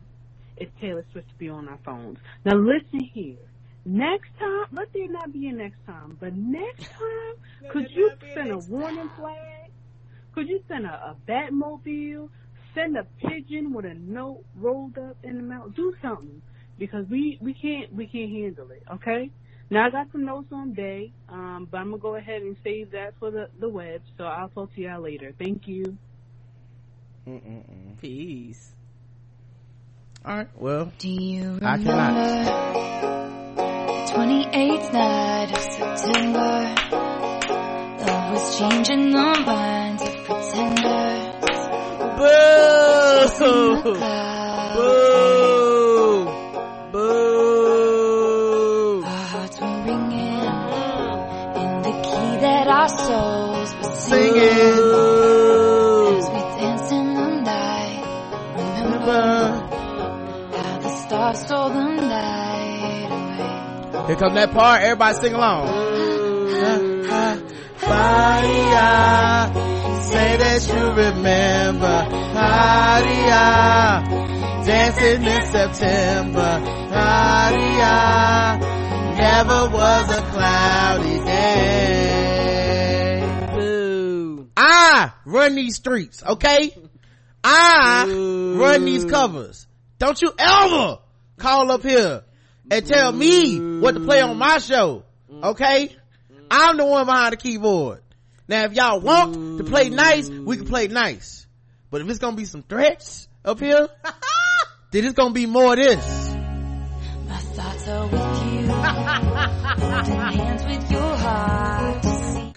is 0.56 0.68
Taylor 0.80 1.04
Swift 1.12 1.28
to 1.28 1.34
be 1.36 1.48
on 1.48 1.68
our 1.68 1.78
phones. 1.84 2.18
Now, 2.44 2.56
listen 2.56 3.00
here. 3.00 3.36
Next 3.84 4.28
time, 4.38 4.66
let 4.72 4.92
there 4.92 5.08
not 5.08 5.32
be 5.32 5.46
a 5.46 5.52
next 5.52 5.78
time, 5.86 6.16
but 6.18 6.34
next 6.34 6.90
time, 6.90 7.34
could 7.70 7.90
you 7.90 8.10
send 8.34 8.50
a 8.50 8.58
warning 8.58 9.08
flag? 9.16 9.70
Could 10.34 10.48
you 10.48 10.60
send 10.66 10.86
a, 10.86 10.90
a 10.90 11.16
Batmobile? 11.28 12.28
Send 12.76 12.96
a 12.96 13.04
pigeon 13.26 13.72
with 13.72 13.86
a 13.86 13.94
note 13.94 14.44
rolled 14.54 14.98
up 14.98 15.16
in 15.24 15.36
the 15.38 15.42
mouth. 15.42 15.74
Do 15.74 15.94
something 16.02 16.42
because 16.78 17.06
we 17.08 17.38
we 17.40 17.54
can't 17.54 17.90
we 17.94 18.06
can't 18.06 18.30
handle 18.30 18.70
it. 18.70 18.82
Okay. 18.92 19.30
Now 19.70 19.86
I 19.86 19.90
got 19.90 20.12
some 20.12 20.24
notes 20.26 20.48
on 20.52 20.74
day, 20.74 21.10
um, 21.30 21.66
but 21.70 21.78
I'm 21.78 21.90
gonna 21.90 22.02
go 22.02 22.16
ahead 22.16 22.42
and 22.42 22.54
save 22.62 22.90
that 22.92 23.14
for 23.18 23.30
the 23.30 23.48
the 23.58 23.68
web. 23.68 24.02
So 24.18 24.24
I'll 24.24 24.50
talk 24.50 24.74
to 24.74 24.80
y'all 24.82 25.00
later. 25.02 25.32
Thank 25.38 25.66
you. 25.66 25.96
Mm-mm-mm. 27.26 27.98
Peace. 28.00 28.72
All 30.24 30.36
right. 30.36 30.48
Well, 30.56 30.92
Do 30.98 31.08
you 31.08 31.58
I 31.62 31.76
remember 31.76 31.82
cannot. 31.82 32.14
the 33.56 34.12
28th 34.12 34.92
night 34.92 35.50
of 35.52 35.62
September? 35.72 36.74
Love 38.04 38.32
was 38.32 38.58
changing 38.58 39.10
the 39.10 39.42
minds 39.46 40.02
of 40.02 40.14
pretenders. 40.24 41.25
Boo! 42.16 42.22
Boo! 44.76 46.24
Boo! 46.92 49.02
our 49.04 49.24
hearts 49.32 49.56
were 49.60 49.76
ringing 49.84 50.44
in 51.60 51.70
the 51.82 51.92
key 52.06 52.30
that 52.40 52.66
our 52.68 52.88
souls 52.88 53.74
were 53.74 53.94
singing. 53.94 54.80
As 56.16 56.26
we 56.30 56.40
danced 56.58 56.92
in 56.92 57.06
the 57.14 57.28
night, 57.42 58.04
remember 58.56 59.24
how 60.56 60.78
the 60.78 60.88
stars 60.88 61.38
stole 61.40 61.68
the 61.68 61.84
night 61.84 63.10
away. 63.10 64.06
Here 64.06 64.16
comes 64.16 64.34
that 64.36 64.50
part. 64.52 64.80
Everybody 64.82 65.14
sing 65.18 65.34
along. 65.34 65.66
Maria, 67.88 69.50
say 70.06 70.36
that 70.36 70.68
you 70.68 70.90
remember. 70.90 72.06
Maria, 72.34 73.44
dancing 74.64 75.24
in 75.24 75.42
September. 75.52 76.60
Maria, 76.90 77.96
never 79.16 79.68
was 79.74 80.10
a 80.10 80.22
cloudy 80.32 81.18
day. 81.24 82.36
Boo! 83.54 84.48
I 84.56 85.12
run 85.24 85.54
these 85.54 85.76
streets, 85.76 86.22
okay? 86.24 86.74
I 87.42 88.04
Boo. 88.06 88.58
run 88.60 88.84
these 88.84 89.04
covers. 89.04 89.66
Don't 89.98 90.20
you 90.20 90.32
ever 90.38 90.98
call 91.36 91.70
up 91.72 91.82
here 91.82 92.22
and 92.70 92.86
tell 92.86 93.12
me 93.12 93.80
what 93.80 93.92
to 93.92 94.00
play 94.00 94.20
on 94.20 94.36
my 94.36 94.58
show, 94.58 95.04
mm. 95.30 95.44
okay? 95.44 95.94
I'm 96.50 96.76
the 96.76 96.84
one 96.84 97.06
behind 97.06 97.32
the 97.32 97.36
keyboard. 97.36 98.02
Now, 98.48 98.64
if 98.64 98.74
y'all 98.74 99.00
want 99.00 99.58
to 99.58 99.64
play 99.64 99.90
mm. 99.90 99.94
nice, 99.94 100.30
we 100.30 100.56
can 100.56 100.66
play 100.66 100.88
nice. 100.88 101.46
But 101.90 102.00
if 102.00 102.08
it's 102.08 102.18
gonna 102.18 102.36
be 102.36 102.44
some 102.44 102.62
threats 102.62 103.28
up 103.44 103.60
here, 103.60 103.88
then 104.92 105.04
it's 105.04 105.14
gonna 105.14 105.34
be 105.34 105.46
more 105.46 105.72
of 105.72 105.78
this. 105.78 106.34
My 107.28 107.38
thoughts 107.38 107.88
are 107.88 108.06
with 108.06 108.12
you, 108.12 108.66
holding 108.72 110.38
hands 110.38 110.64
with 110.64 110.90
your 110.90 111.16
heart. 111.16 112.06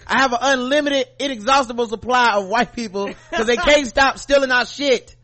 I 0.06 0.20
have 0.20 0.32
an 0.32 0.38
unlimited, 0.42 1.06
inexhaustible 1.20 1.86
supply 1.86 2.34
of 2.34 2.48
white 2.48 2.72
people 2.72 3.06
because 3.30 3.46
they 3.46 3.56
can't 3.56 3.86
stop 3.86 4.18
stealing 4.18 4.50
our 4.50 4.66
shit. 4.66 5.14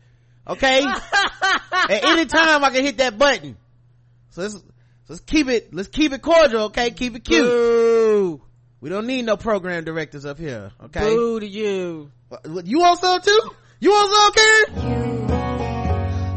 Okay? 0.47 0.85
At 0.85 2.03
any 2.03 2.25
time 2.25 2.63
I 2.63 2.69
can 2.69 2.85
hit 2.85 2.97
that 2.97 3.17
button. 3.17 3.57
So 4.29 4.43
let's, 4.43 4.63
let's 5.09 5.21
keep 5.21 5.49
it, 5.49 5.73
let's 5.73 5.89
keep 5.89 6.13
it 6.13 6.21
cordial, 6.21 6.65
okay? 6.65 6.91
Keep 6.91 7.17
it 7.17 7.25
cute. 7.25 7.45
We 8.79 8.89
don't 8.89 9.07
need 9.07 9.23
no 9.23 9.37
program 9.37 9.83
directors 9.85 10.23
up 10.25 10.37
here, 10.37 10.71
okay? 10.85 10.99
Boo 11.15 11.39
to 11.39 11.47
you. 11.47 12.11
You 12.63 12.79
want 12.79 12.99
some 12.99 13.21
too? 13.21 13.39
You 13.79 13.89
want 13.89 14.13
some, 14.13 14.31
Karen? 14.33 14.65
you. 14.89 15.33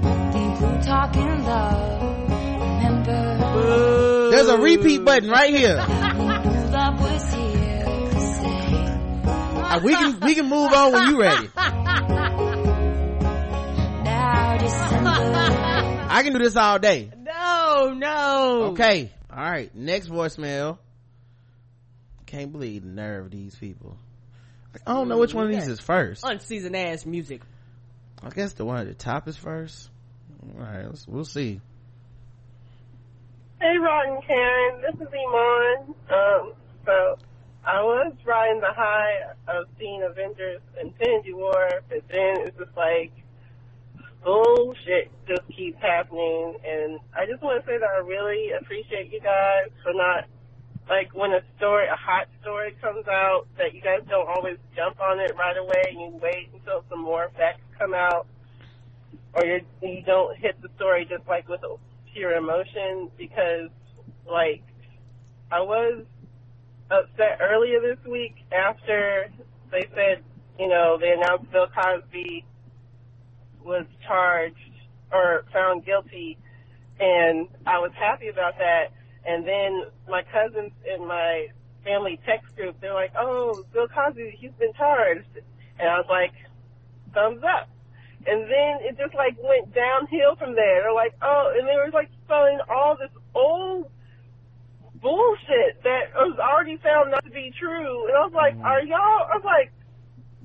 Only 0.09 0.59
blue 0.59 0.83
talking 0.83 1.45
love. 1.45 2.03
Remember 2.31 3.39
Boo! 3.53 4.31
There's 4.31 4.49
a 4.49 4.59
repeat 4.59 5.05
button 5.05 5.29
right 5.29 5.55
here. 5.55 5.77
we 5.77 5.85
knew 5.85 6.71
love 6.71 7.01
was 7.01 7.35
here 7.35 7.85
to 8.11 8.21
stay. 8.35 8.75
Uh, 9.63 9.81
we 9.85 9.95
can, 9.95 10.21
we 10.21 10.35
can 10.35 10.47
move 10.49 10.73
on 10.73 10.93
when 10.93 11.09
you 11.09 11.21
ready. 11.21 11.49
I 16.13 16.23
can 16.25 16.33
do 16.33 16.39
this 16.39 16.57
all 16.57 16.79
day. 16.79 17.11
No, 17.31 17.95
no. 17.95 18.63
Okay. 18.73 19.11
All 19.31 19.39
right. 19.39 19.73
Next 19.75 20.09
voicemail. 20.09 20.79
Can't 22.31 22.53
believe 22.53 22.85
the 22.85 22.89
nerve 22.89 23.25
of 23.25 23.31
these 23.33 23.57
people. 23.57 23.99
I 24.87 24.95
don't 24.95 25.09
know 25.09 25.19
which 25.19 25.35
one 25.35 25.47
of 25.47 25.53
these 25.53 25.67
is 25.67 25.81
first. 25.81 26.23
Unseasoned 26.25 26.77
ass 26.77 27.05
music. 27.05 27.43
I 28.23 28.31
guess 28.31 28.53
the 28.53 28.65
one 28.65 28.79
at 28.79 28.87
the 28.87 28.95
top 28.95 29.27
is 29.27 29.37
first. 29.37 29.91
All 30.41 30.63
right. 30.63 30.87
Let's, 30.87 31.09
we'll 31.09 31.25
see. 31.25 31.61
Hey, 33.61 33.77
Rod 33.83 34.15
and 34.15 34.25
Karen, 34.25 34.81
this 34.81 34.95
is 34.95 35.13
Iman. 35.13 35.95
Um, 36.09 36.53
so 36.87 37.19
I 37.65 37.83
was 37.83 38.15
riding 38.25 38.61
the 38.61 38.73
high 38.73 39.33
of 39.49 39.67
seeing 39.77 40.05
Avengers 40.09 40.61
and 40.79 40.93
Infinity 40.93 41.35
War, 41.35 41.69
but 41.89 42.07
then 42.09 42.47
it's 42.47 42.57
just 42.57 42.77
like 42.77 43.11
bullshit 44.25 45.11
just 45.27 45.43
keeps 45.49 45.83
happening. 45.83 46.59
And 46.65 47.01
I 47.13 47.27
just 47.27 47.43
want 47.43 47.61
to 47.61 47.67
say 47.67 47.77
that 47.77 47.89
I 47.89 47.99
really 48.07 48.53
appreciate 48.53 49.13
you 49.13 49.21
guys 49.21 49.73
for 49.83 49.93
not, 49.95 50.27
like, 50.91 51.15
when 51.15 51.33
a 51.33 51.41
story, 51.57 51.87
a 51.87 51.95
hot 51.97 52.27
story 52.43 52.77
comes 52.83 53.07
out, 53.07 53.47
that 53.57 53.73
you 53.73 53.81
guys 53.81 54.01
don't 54.09 54.29
always 54.29 54.59
jump 54.75 55.01
on 55.01 55.21
it 55.21 55.33
right 55.39 55.57
away. 55.57 55.85
You 55.93 56.19
wait 56.21 56.51
until 56.53 56.85
some 56.91 57.01
more 57.01 57.31
facts 57.37 57.63
come 57.79 57.95
out, 57.95 58.27
or 59.35 59.47
you 59.47 59.61
you 59.81 60.03
don't 60.05 60.37
hit 60.37 60.61
the 60.61 60.69
story 60.75 61.07
just 61.09 61.27
like 61.29 61.49
with 61.49 61.61
pure 62.13 62.33
emotion 62.33 63.09
because, 63.17 63.71
like, 64.29 64.65
I 65.53 65.61
was 65.61 66.05
upset 66.91 67.39
earlier 67.41 67.81
this 67.81 68.05
week 68.05 68.35
after 68.51 69.31
they 69.71 69.87
said, 69.95 70.25
you 70.59 70.67
know, 70.69 70.99
they 71.01 71.13
announced 71.13 71.53
Bill 71.53 71.69
Cosby 71.69 72.45
was 73.65 73.87
charged 74.09 74.57
or 75.13 75.45
found 75.53 75.85
guilty, 75.85 76.37
and 76.99 77.47
I 77.65 77.79
was 77.79 77.93
happy 77.97 78.27
about 78.29 78.59
that. 78.59 78.93
And 79.27 79.47
then 79.47 79.85
my 80.09 80.23
cousins 80.23 80.73
in 80.87 81.07
my 81.07 81.49
family 81.85 82.19
text 82.27 82.55
group, 82.57 82.81
they're 82.81 82.95
like, 82.95 83.13
"Oh, 83.19 83.65
Bill 83.73 83.89
Cosby, 83.89 84.37
he's 84.39 84.53
been 84.59 84.73
charged," 84.75 85.39
and 85.79 85.89
I 85.89 85.99
was 85.99 86.07
like, 86.09 86.33
"Thumbs 87.13 87.43
up." 87.43 87.69
And 88.27 88.43
then 88.45 88.81
it 88.85 88.99
just 88.99 89.15
like 89.15 89.37
went 89.43 89.75
downhill 89.75 90.37
from 90.37 90.55
there. 90.55 90.83
They're 90.83 90.93
like, 90.93 91.15
"Oh," 91.23 91.55
and 91.57 91.69
they 91.69 91.77
were 91.77 91.91
like 91.93 92.09
spelling 92.25 92.59
all 92.69 92.97
this 92.97 93.13
old 93.35 93.91
bullshit 95.01 95.83
that 95.83 96.13
was 96.15 96.39
already 96.39 96.77
found 96.79 97.11
not 97.11 97.25
to 97.25 97.31
be 97.31 97.53
true. 97.59 98.07
And 98.09 98.17
I 98.17 98.21
was 98.25 98.37
like, 98.37 98.55
mm-hmm. 98.55 98.69
are 98.69 98.83
y'all, 98.83 99.25
I 99.33 99.37
was 99.37 99.45
like, 99.45 99.73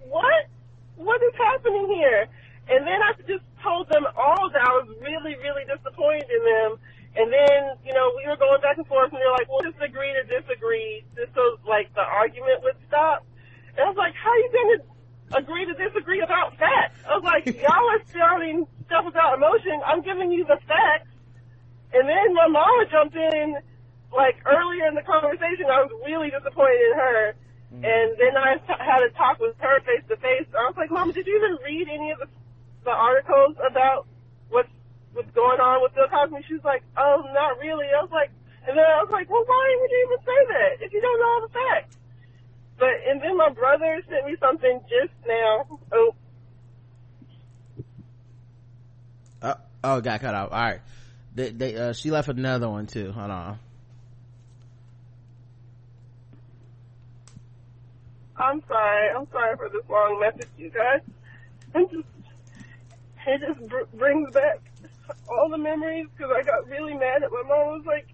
what? 0.07 0.47
What 0.95 1.21
is 1.21 1.35
happening 1.35 1.91
here? 1.91 2.27
And 2.67 2.87
then 2.87 2.99
I 3.03 3.11
just 3.27 3.43
told 3.61 3.89
them 3.89 4.07
all 4.15 4.49
that 4.49 4.63
I 4.63 4.71
was 4.79 4.87
really, 5.01 5.35
really 5.43 5.67
disappointed 5.67 6.29
in 6.31 6.43
them. 6.43 6.79
And 7.15 7.31
then, 7.31 7.79
you 7.85 7.93
know, 7.93 8.11
we 8.15 8.27
were 8.27 8.35
going 8.35 8.59
back 8.59 8.77
and 8.77 8.87
forth 8.87 9.11
and 9.11 9.21
they're 9.21 9.31
like, 9.31 9.47
well, 9.47 9.63
just 9.63 9.79
agree 9.79 10.11
to 10.11 10.23
disagree 10.27 11.03
just 11.15 11.33
so 11.33 11.57
like 11.67 11.93
the 11.95 12.03
argument 12.03 12.63
would 12.63 12.75
stop. 12.87 13.25
And 13.77 13.85
I 13.85 13.87
was 13.87 13.97
like, 13.97 14.13
how 14.15 14.31
are 14.31 14.37
you 14.43 14.51
going 14.51 14.71
to 14.75 14.79
agree 15.39 15.65
to 15.65 15.73
disagree 15.73 16.21
about 16.21 16.57
facts? 16.57 16.99
I 17.07 17.15
was 17.15 17.23
like, 17.23 17.45
y'all 17.63 17.87
are 17.87 18.03
spouting 18.07 18.67
stuff 18.85 19.05
without 19.05 19.35
emotion. 19.35 19.79
I'm 19.85 20.01
giving 20.01 20.31
you 20.31 20.43
the 20.43 20.59
facts. 20.67 21.07
And 21.93 22.03
then 22.03 22.33
my 22.35 22.47
mama 22.47 22.83
jumped 22.91 23.15
in 23.15 23.55
like 24.11 24.35
earlier 24.45 24.87
in 24.87 24.95
the 24.95 25.03
conversation, 25.03 25.71
I 25.71 25.83
was 25.83 25.91
really 26.05 26.31
disappointed 26.31 26.83
in 26.91 26.93
her. 26.99 27.35
Mm. 27.75 27.83
And 27.83 28.07
then 28.19 28.35
I 28.35 28.59
t- 28.59 28.83
had 28.83 29.03
a 29.03 29.09
talk 29.15 29.39
with 29.39 29.55
her 29.59 29.79
face 29.81 30.03
to 30.09 30.15
face. 30.17 30.47
I 30.51 30.67
was 30.67 30.75
like, 30.75 30.91
Mom, 30.91 31.11
did 31.11 31.27
you 31.27 31.35
even 31.35 31.57
read 31.63 31.87
any 31.87 32.11
of 32.11 32.19
the, 32.19 32.27
the 32.83 32.91
articles 32.91 33.55
about 33.63 34.07
what's 34.49 34.71
what's 35.15 35.31
going 35.31 35.59
on 35.59 35.81
with 35.81 35.95
Bill 35.95 36.07
Cosby? 36.11 36.43
She 36.47 36.53
was 36.55 36.63
like, 36.63 36.83
Oh, 36.97 37.23
not 37.33 37.57
really. 37.59 37.87
I 37.87 38.01
was 38.03 38.11
like, 38.11 38.29
and 38.67 38.77
then 38.77 38.83
I 38.85 39.01
was 39.01 39.09
like, 39.11 39.29
Well, 39.29 39.43
why 39.47 39.77
would 39.81 39.89
you 39.91 40.01
even 40.05 40.19
say 40.25 40.39
that 40.53 40.85
if 40.85 40.93
you 40.93 41.01
don't 41.01 41.19
know 41.19 41.25
all 41.27 41.41
the 41.47 41.53
facts? 41.53 41.95
But 42.77 42.93
and 43.07 43.21
then 43.21 43.37
my 43.37 43.49
brother 43.49 44.01
sent 44.09 44.25
me 44.25 44.35
something 44.39 44.79
just 44.91 45.13
now. 45.27 45.79
Oh, 45.93 46.15
Uh, 49.41 49.55
oh, 49.83 50.01
got 50.01 50.19
cut 50.21 50.35
off. 50.35 50.51
All 50.51 50.59
right. 50.59 50.81
They, 51.33 51.51
they, 51.51 51.75
uh, 51.75 51.93
she 51.93 52.11
left 52.11 52.27
another 52.29 52.69
one 52.69 52.87
too. 52.87 53.11
Hold 53.11 53.31
on. 53.31 53.59
I'm 58.37 58.61
sorry. 58.67 59.09
I'm 59.15 59.27
sorry 59.31 59.55
for 59.57 59.69
this 59.69 59.83
long 59.89 60.19
message, 60.19 60.49
you 60.57 60.69
guys. 60.69 61.01
I'm 61.73 61.87
just, 61.89 62.07
it 63.27 63.41
just 63.47 63.69
br- 63.69 63.97
brings 63.97 64.31
back 64.33 64.59
all 65.29 65.49
the 65.49 65.57
memories 65.57 66.07
because 66.15 66.31
I 66.35 66.43
got 66.43 66.67
really 66.67 66.93
mad 66.93 67.23
at 67.23 67.31
my 67.31 67.43
mom. 67.47 67.79
was 67.79 67.85
like, 67.85 68.07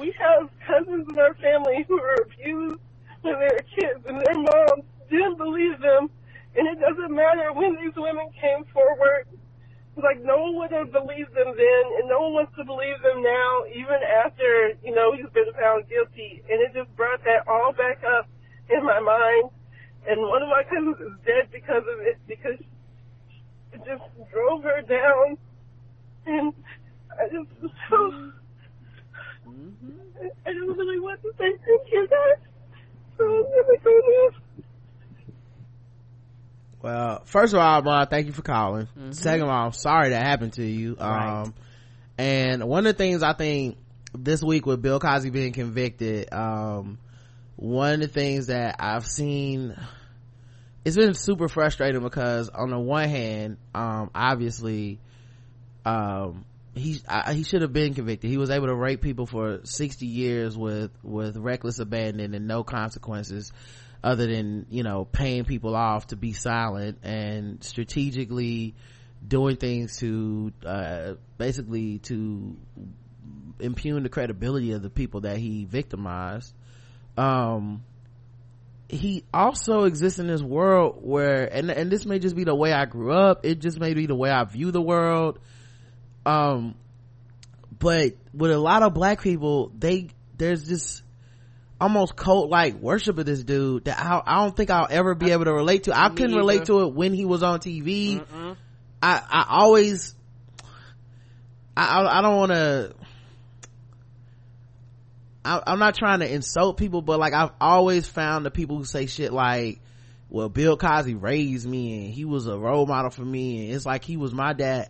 we 0.00 0.14
have 0.18 0.48
cousins 0.66 1.06
in 1.08 1.18
our 1.18 1.34
family 1.34 1.84
who 1.88 2.00
were 2.00 2.26
abused 2.26 2.80
when 3.22 3.34
they 3.38 3.50
were 3.52 3.66
kids, 3.76 4.00
and 4.06 4.20
their 4.20 4.34
moms 4.34 4.84
didn't 5.10 5.36
believe 5.36 5.80
them. 5.80 6.10
And 6.56 6.68
it 6.68 6.80
doesn't 6.80 7.14
matter 7.14 7.52
when 7.52 7.76
these 7.76 7.94
women 7.96 8.28
came 8.40 8.64
forward. 8.72 9.26
Like 9.96 10.22
no 10.24 10.36
one 10.40 10.56
would 10.56 10.72
have 10.72 10.92
believed 10.92 11.34
them 11.34 11.52
then, 11.52 11.84
and 12.00 12.08
no 12.08 12.20
one 12.20 12.32
wants 12.32 12.56
to 12.56 12.64
believe 12.64 13.00
them 13.02 13.22
now, 13.22 13.64
even 13.68 14.00
after 14.24 14.72
you 14.82 14.94
know 14.94 15.12
he's 15.12 15.28
been 15.32 15.52
found 15.52 15.88
guilty. 15.88 16.42
And 16.48 16.60
it 16.60 16.72
just 16.72 16.94
brought 16.96 17.22
that 17.24 17.46
all 17.46 17.72
back 17.72 18.00
up 18.04 18.28
in 18.70 18.84
my 18.84 19.00
mind 19.00 19.50
and 20.06 20.20
one 20.20 20.42
of 20.42 20.48
my 20.48 20.62
cousins 20.64 20.96
is 21.00 21.14
dead 21.24 21.48
because 21.52 21.82
of 21.86 22.00
it 22.00 22.18
because 22.26 22.58
it 23.72 23.80
just 23.86 24.02
drove 24.32 24.62
her 24.62 24.82
down 24.82 25.38
and 26.26 26.52
I 27.10 27.28
just 27.28 27.74
so 27.90 28.32
I 30.44 30.52
just 30.52 30.78
really 30.78 31.00
want 31.00 31.20
to 31.22 31.30
say 31.38 31.50
thank 31.66 31.92
you 31.92 32.08
guys 32.08 32.38
so 33.18 33.24
I'm 33.24 33.42
gonna 33.42 33.78
go 33.84 34.00
now. 34.30 34.38
Well, 36.82 37.22
first 37.26 37.52
of 37.54 37.60
all, 37.60 37.82
Ma, 37.82 38.06
thank 38.06 38.26
you 38.26 38.32
for 38.32 38.42
calling. 38.42 38.88
Second 39.12 39.42
of 39.44 39.48
all, 39.50 39.66
I'm 39.66 39.72
sorry 39.72 40.10
that 40.10 40.26
happened 40.26 40.54
to 40.54 40.64
you. 40.64 40.96
Right. 40.98 41.42
Um, 41.42 41.54
and 42.18 42.64
one 42.64 42.86
of 42.86 42.96
the 42.96 42.98
things 42.98 43.22
I 43.22 43.34
think 43.34 43.78
this 44.18 44.42
week 44.42 44.66
with 44.66 44.82
Bill 44.82 44.98
Cosby 44.98 45.30
being 45.30 45.52
convicted, 45.52 46.32
um, 46.32 46.98
one 47.54 47.94
of 47.94 48.00
the 48.00 48.08
things 48.08 48.48
that 48.48 48.76
I've 48.80 49.06
seen, 49.06 49.76
it's 50.84 50.96
been 50.96 51.14
super 51.14 51.48
frustrating 51.48 52.02
because 52.02 52.48
on 52.48 52.70
the 52.70 52.78
one 52.80 53.08
hand, 53.08 53.58
um, 53.74 54.10
obviously, 54.12 54.98
um, 55.84 56.44
he 56.74 57.00
I, 57.08 57.34
he 57.34 57.42
should 57.42 57.62
have 57.62 57.72
been 57.72 57.94
convicted. 57.94 58.30
He 58.30 58.38
was 58.38 58.50
able 58.50 58.66
to 58.66 58.74
rape 58.74 59.02
people 59.02 59.26
for 59.26 59.60
sixty 59.64 60.06
years 60.06 60.56
with 60.56 60.90
with 61.02 61.36
reckless 61.36 61.78
abandon 61.78 62.34
and 62.34 62.46
no 62.46 62.64
consequences, 62.64 63.52
other 64.02 64.26
than 64.26 64.66
you 64.70 64.82
know 64.82 65.04
paying 65.04 65.44
people 65.44 65.74
off 65.74 66.08
to 66.08 66.16
be 66.16 66.32
silent 66.32 66.98
and 67.02 67.62
strategically 67.62 68.74
doing 69.26 69.56
things 69.56 69.98
to 69.98 70.52
uh, 70.64 71.14
basically 71.36 71.98
to 71.98 72.56
impugn 73.60 74.02
the 74.02 74.08
credibility 74.08 74.72
of 74.72 74.82
the 74.82 74.90
people 74.90 75.22
that 75.22 75.36
he 75.36 75.64
victimized. 75.64 76.54
Um, 77.16 77.84
he 78.88 79.24
also 79.32 79.84
exists 79.84 80.18
in 80.18 80.26
this 80.26 80.42
world 80.42 80.98
where, 81.02 81.44
and 81.44 81.70
and 81.70 81.90
this 81.90 82.06
may 82.06 82.18
just 82.18 82.34
be 82.34 82.44
the 82.44 82.54
way 82.54 82.72
I 82.72 82.86
grew 82.86 83.12
up. 83.12 83.44
It 83.44 83.58
just 83.58 83.78
may 83.78 83.92
be 83.92 84.06
the 84.06 84.14
way 84.14 84.30
I 84.30 84.44
view 84.44 84.70
the 84.70 84.82
world 84.82 85.38
um 86.24 86.74
but 87.78 88.14
with 88.32 88.50
a 88.50 88.58
lot 88.58 88.82
of 88.82 88.94
black 88.94 89.20
people 89.22 89.72
they 89.76 90.08
there's 90.36 90.64
this 90.66 91.02
almost 91.80 92.14
cult 92.14 92.48
like 92.48 92.74
worship 92.74 93.18
of 93.18 93.26
this 93.26 93.42
dude 93.42 93.86
that 93.86 93.98
I, 93.98 94.22
I 94.24 94.44
don't 94.44 94.56
think 94.56 94.70
I'll 94.70 94.86
ever 94.88 95.14
be 95.16 95.32
able 95.32 95.46
to 95.46 95.52
relate 95.52 95.84
to. 95.84 95.98
I 95.98 96.08
Me 96.08 96.14
couldn't 96.14 96.36
relate 96.36 96.62
either. 96.62 96.66
to 96.66 96.80
it 96.82 96.94
when 96.94 97.12
he 97.12 97.24
was 97.24 97.42
on 97.42 97.58
TV. 97.58 98.24
I 99.02 99.22
I 99.30 99.46
always 99.48 100.14
I 101.76 101.84
I, 101.86 102.18
I 102.18 102.22
don't 102.22 102.36
want 102.36 102.52
to. 102.52 102.94
I'm 105.44 105.80
not 105.80 105.96
trying 105.96 106.20
to 106.20 106.32
insult 106.32 106.76
people, 106.76 107.02
but 107.02 107.18
like 107.18 107.32
I've 107.32 107.50
always 107.60 108.06
found 108.06 108.46
the 108.46 108.50
people 108.52 108.78
who 108.78 108.84
say 108.84 109.06
shit 109.06 109.32
like, 109.32 109.80
"Well, 110.30 110.48
Bill 110.48 110.76
Cosby 110.76 111.14
raised 111.16 111.68
me 111.68 112.04
and 112.04 112.14
he 112.14 112.24
was 112.24 112.46
a 112.46 112.56
role 112.56 112.86
model 112.86 113.10
for 113.10 113.24
me, 113.24 113.66
and 113.66 113.74
it's 113.74 113.84
like 113.84 114.04
he 114.04 114.16
was 114.16 114.32
my 114.32 114.52
dad." 114.52 114.88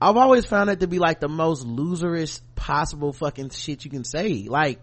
I've 0.00 0.16
always 0.16 0.46
found 0.46 0.70
it 0.70 0.80
to 0.80 0.86
be 0.86 0.98
like 0.98 1.20
the 1.20 1.28
most 1.28 1.66
loserish 1.66 2.40
possible 2.54 3.12
fucking 3.12 3.50
shit 3.50 3.84
you 3.84 3.90
can 3.90 4.04
say. 4.04 4.46
Like, 4.48 4.80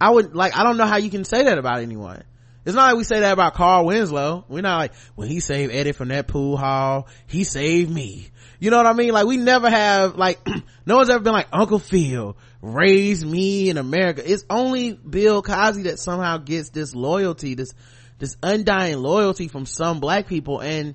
I 0.00 0.10
would, 0.10 0.34
like, 0.34 0.56
I 0.56 0.62
don't 0.62 0.76
know 0.76 0.86
how 0.86 0.96
you 0.96 1.10
can 1.10 1.24
say 1.24 1.44
that 1.44 1.58
about 1.58 1.80
anyone. 1.80 2.22
It's 2.64 2.74
not 2.74 2.88
like 2.88 2.96
we 2.96 3.04
say 3.04 3.20
that 3.20 3.32
about 3.32 3.54
Carl 3.54 3.86
Winslow. 3.86 4.44
We're 4.48 4.62
not 4.62 4.78
like, 4.78 4.94
when 5.14 5.28
he 5.28 5.40
saved 5.40 5.72
Eddie 5.72 5.92
from 5.92 6.08
that 6.08 6.26
pool 6.26 6.56
hall, 6.56 7.06
he 7.26 7.44
saved 7.44 7.90
me. 7.90 8.30
You 8.58 8.70
know 8.70 8.78
what 8.78 8.86
I 8.86 8.92
mean? 8.94 9.12
Like, 9.12 9.26
we 9.26 9.36
never 9.36 9.70
have, 9.70 10.16
like, 10.16 10.40
no 10.86 10.96
one's 10.96 11.10
ever 11.10 11.22
been 11.22 11.32
like, 11.32 11.48
Uncle 11.52 11.78
Phil 11.78 12.36
raised 12.62 13.26
me 13.26 13.68
in 13.70 13.78
America. 13.78 14.22
It's 14.24 14.44
only 14.50 14.94
Bill 14.94 15.42
Cosby 15.42 15.84
that 15.84 16.00
somehow 16.00 16.38
gets 16.38 16.70
this 16.70 16.94
loyalty, 16.94 17.54
this, 17.54 17.72
this 18.18 18.36
undying 18.42 18.98
loyalty 18.98 19.48
from 19.48 19.66
some 19.66 20.00
black 20.00 20.26
people. 20.26 20.60
And 20.60 20.94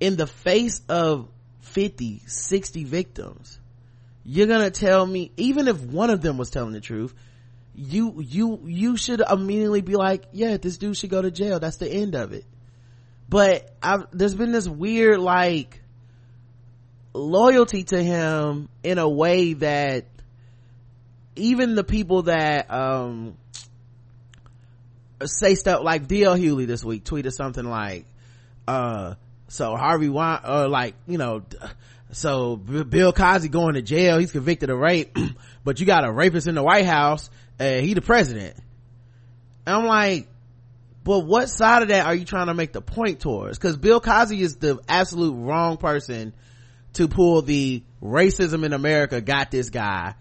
in 0.00 0.16
the 0.16 0.26
face 0.26 0.82
of 0.88 1.28
50 1.76 2.22
60 2.26 2.84
victims. 2.84 3.60
You're 4.24 4.46
gonna 4.46 4.70
tell 4.70 5.04
me 5.04 5.30
even 5.36 5.68
if 5.68 5.78
one 5.78 6.08
of 6.08 6.22
them 6.22 6.38
was 6.38 6.48
telling 6.48 6.72
the 6.72 6.80
truth 6.80 7.14
you 7.74 8.22
you 8.22 8.60
you 8.64 8.96
should 8.96 9.20
immediately 9.20 9.82
be 9.82 9.94
like 9.94 10.24
yeah 10.32 10.56
this 10.56 10.78
dude 10.78 10.96
should 10.96 11.10
go 11.10 11.20
to 11.20 11.30
jail. 11.30 11.60
That's 11.60 11.76
the 11.76 11.86
end 11.86 12.14
of 12.14 12.32
it. 12.32 12.46
But 13.28 13.70
I've, 13.82 14.06
there's 14.10 14.34
been 14.34 14.52
this 14.52 14.66
weird 14.66 15.20
like 15.20 15.82
loyalty 17.12 17.84
to 17.84 18.02
him 18.02 18.70
in 18.82 18.96
a 18.96 19.06
way 19.06 19.52
that 19.52 20.06
even 21.34 21.74
the 21.74 21.84
people 21.84 22.22
that 22.22 22.72
um 22.72 23.36
say 25.26 25.56
stuff 25.56 25.82
like 25.82 26.08
DL 26.08 26.40
Hughley 26.40 26.66
this 26.66 26.82
week 26.82 27.04
tweeted 27.04 27.34
something 27.34 27.66
like 27.66 28.06
uh 28.66 29.16
so 29.48 29.76
Harvey 29.76 30.08
Wein, 30.08 30.40
or 30.44 30.50
uh, 30.50 30.68
like, 30.68 30.94
you 31.06 31.18
know, 31.18 31.42
so 32.12 32.56
bill 32.56 33.12
cosby 33.12 33.48
going 33.48 33.74
to 33.74 33.82
jail 33.82 34.18
he's 34.18 34.32
convicted 34.32 34.70
of 34.70 34.78
rape 34.78 35.16
but 35.64 35.80
you 35.80 35.86
got 35.86 36.04
a 36.04 36.12
rapist 36.12 36.46
in 36.46 36.54
the 36.54 36.62
white 36.62 36.86
house 36.86 37.30
and 37.58 37.84
he 37.84 37.94
the 37.94 38.00
president. 38.00 38.56
And 39.66 39.76
i'm 39.76 39.86
like 39.86 40.28
but 41.04 41.20
what 41.20 41.48
side 41.48 41.82
of 41.82 41.88
that 41.88 42.06
are 42.06 42.14
you 42.14 42.24
trying 42.24 42.48
to 42.48 42.54
make 42.54 42.72
the 42.72 42.80
point 42.80 43.20
towards? 43.20 43.58
Because 43.58 43.76
bill 43.76 44.00
cosby 44.00 44.40
is 44.40 44.56
the 44.56 44.78
absolute 44.88 45.34
wrong 45.34 45.76
person 45.76 46.32
to 46.94 47.08
pull 47.08 47.42
the 47.42 47.82
racism 48.02 48.64
in 48.64 48.72
america 48.72 49.20
got 49.20 49.50
this 49.50 49.70
guy 49.70 50.14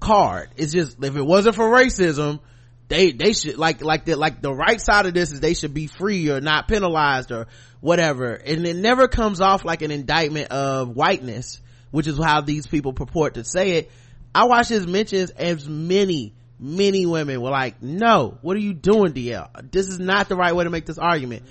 card. 0.00 0.50
It's 0.56 0.72
just 0.72 1.02
if 1.02 1.16
it 1.16 1.22
wasn't 1.22 1.56
for 1.56 1.64
racism 1.64 2.40
they 2.88 3.12
they 3.12 3.32
should 3.32 3.58
like 3.58 3.82
like 3.82 4.04
the 4.04 4.16
like 4.16 4.40
the 4.40 4.52
right 4.52 4.80
side 4.80 5.06
of 5.06 5.14
this 5.14 5.32
is 5.32 5.40
they 5.40 5.54
should 5.54 5.74
be 5.74 5.86
free 5.86 6.30
or 6.30 6.40
not 6.40 6.68
penalized 6.68 7.32
or 7.32 7.48
whatever. 7.80 8.34
And 8.34 8.66
it 8.66 8.76
never 8.76 9.08
comes 9.08 9.40
off 9.40 9.64
like 9.64 9.82
an 9.82 9.90
indictment 9.90 10.50
of 10.50 10.90
whiteness 10.90 11.60
which 11.96 12.06
is 12.06 12.22
how 12.22 12.42
these 12.42 12.66
people 12.66 12.92
purport 12.92 13.34
to 13.34 13.44
say 13.44 13.78
it. 13.78 13.90
I 14.34 14.44
watched 14.44 14.68
his 14.68 14.86
mentions 14.86 15.30
as 15.30 15.66
many 15.66 16.34
many 16.58 17.04
women 17.04 17.40
were 17.42 17.50
like 17.50 17.82
no 17.82 18.38
what 18.40 18.56
are 18.56 18.60
you 18.60 18.72
doing 18.72 19.12
dl 19.12 19.70
this 19.70 19.88
is 19.88 19.98
not 19.98 20.26
the 20.26 20.34
right 20.34 20.56
way 20.56 20.64
to 20.64 20.70
make 20.70 20.86
this 20.86 20.98
argument. 20.98 21.42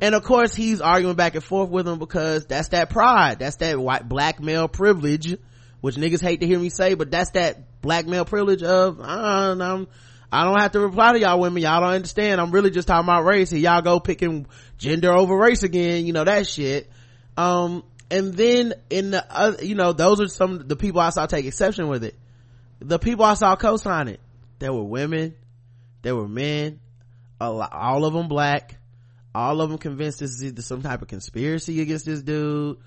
And 0.00 0.14
of 0.14 0.22
course 0.22 0.54
he's 0.54 0.82
arguing 0.82 1.16
back 1.16 1.34
and 1.34 1.44
forth 1.44 1.70
with 1.70 1.86
them 1.86 1.98
because 1.98 2.44
that's 2.44 2.68
that 2.68 2.90
pride. 2.90 3.38
That's 3.38 3.56
that 3.56 3.78
white 3.78 4.06
black 4.06 4.40
male 4.40 4.68
privilege 4.68 5.36
which 5.80 5.96
niggas 5.96 6.20
hate 6.20 6.40
to 6.40 6.46
hear 6.46 6.58
me 6.58 6.68
say 6.68 6.94
but 6.94 7.10
that's 7.10 7.30
that 7.30 7.80
black 7.80 8.06
male 8.06 8.24
privilege 8.26 8.62
of 8.62 9.00
uh, 9.00 9.56
I'm, 9.58 9.88
I 10.30 10.44
don't 10.44 10.60
have 10.60 10.72
to 10.72 10.80
reply 10.80 11.12
to 11.12 11.20
y'all 11.20 11.40
women. 11.40 11.62
Y'all 11.62 11.80
don't 11.80 11.90
understand. 11.90 12.40
I'm 12.40 12.50
really 12.50 12.70
just 12.70 12.88
talking 12.88 13.04
about 13.04 13.24
race 13.24 13.52
and 13.52 13.60
y'all 13.60 13.82
go 13.82 14.00
picking 14.00 14.46
gender 14.78 15.12
over 15.12 15.36
race 15.36 15.62
again. 15.62 16.06
You 16.06 16.12
know, 16.12 16.24
that 16.24 16.46
shit. 16.46 16.90
Um, 17.36 17.84
and 18.10 18.34
then 18.34 18.74
in 18.90 19.10
the 19.12 19.24
other, 19.30 19.64
you 19.64 19.74
know, 19.74 19.92
those 19.92 20.20
are 20.20 20.28
some 20.28 20.52
of 20.54 20.68
the 20.68 20.76
people 20.76 21.00
I 21.00 21.10
saw 21.10 21.26
take 21.26 21.44
exception 21.44 21.88
with 21.88 22.04
it. 22.04 22.16
The 22.80 22.98
people 22.98 23.24
I 23.24 23.34
saw 23.34 23.56
co-sign 23.56 24.08
it. 24.08 24.20
There 24.58 24.72
were 24.72 24.84
women. 24.84 25.34
There 26.02 26.14
were 26.14 26.28
men. 26.28 26.80
All 27.40 28.04
of 28.04 28.12
them 28.12 28.28
black. 28.28 28.76
All 29.34 29.60
of 29.60 29.68
them 29.68 29.78
convinced 29.78 30.20
this 30.20 30.40
is 30.40 30.66
some 30.66 30.82
type 30.82 31.02
of 31.02 31.08
conspiracy 31.08 31.80
against 31.80 32.06
this 32.06 32.22
dude. 32.22 32.78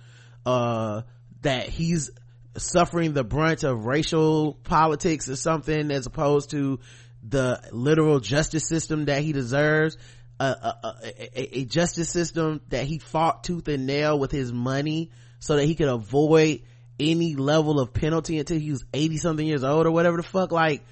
Uh, 0.46 1.02
that 1.42 1.70
he's 1.70 2.12
suffering 2.58 3.14
the 3.14 3.24
brunt 3.24 3.64
of 3.64 3.86
racial 3.86 4.54
politics 4.64 5.30
or 5.30 5.36
something 5.36 5.92
as 5.92 6.06
opposed 6.06 6.52
to 6.52 6.80
the 7.24 7.62
literal 7.72 8.20
justice 8.20 8.68
system 8.68 9.06
that 9.06 9.22
he 9.22 9.34
deserves 9.34 9.98
a, 10.40 10.46
a, 10.46 10.96
a, 11.04 11.60
a, 11.60 11.66
justice 11.66 12.10
system 12.10 12.62
that 12.70 12.86
he 12.86 12.98
fought 12.98 13.44
tooth 13.44 13.68
and 13.68 13.86
nail 13.86 14.18
with 14.18 14.32
his 14.32 14.54
money 14.54 15.12
so 15.40 15.58
that 15.58 15.66
he 15.66 15.76
could 15.76 15.90
avoid 15.90 16.62
any 17.00 17.36
level 17.36 17.80
of 17.80 17.94
penalty 17.94 18.40
until 18.40 18.58
he 18.58 18.72
was 18.72 18.86
80 18.94 19.18
something 19.18 19.46
years 19.46 19.64
old 19.64 19.86
or 19.86 19.92
whatever 19.92 20.18
the 20.18 20.24
fuck 20.24 20.52
like 20.52 20.84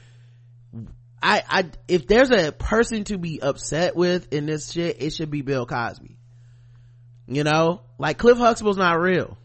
I, 1.22 1.44
I, 1.48 1.72
if 1.88 2.08
there's 2.08 2.30
a 2.30 2.52
person 2.52 3.04
to 3.06 3.18
be 3.18 3.42
upset 3.42 3.96
with 3.96 4.32
in 4.32 4.46
this 4.46 4.72
shit, 4.72 5.02
it 5.02 5.14
should 5.14 5.32
be 5.32 5.42
Bill 5.42 5.66
Cosby. 5.66 6.16
You 7.28 7.44
know, 7.44 7.82
like 7.98 8.18
Cliff 8.18 8.38
Huxtable's 8.38 8.78
not 8.78 9.00
real. 9.00 9.38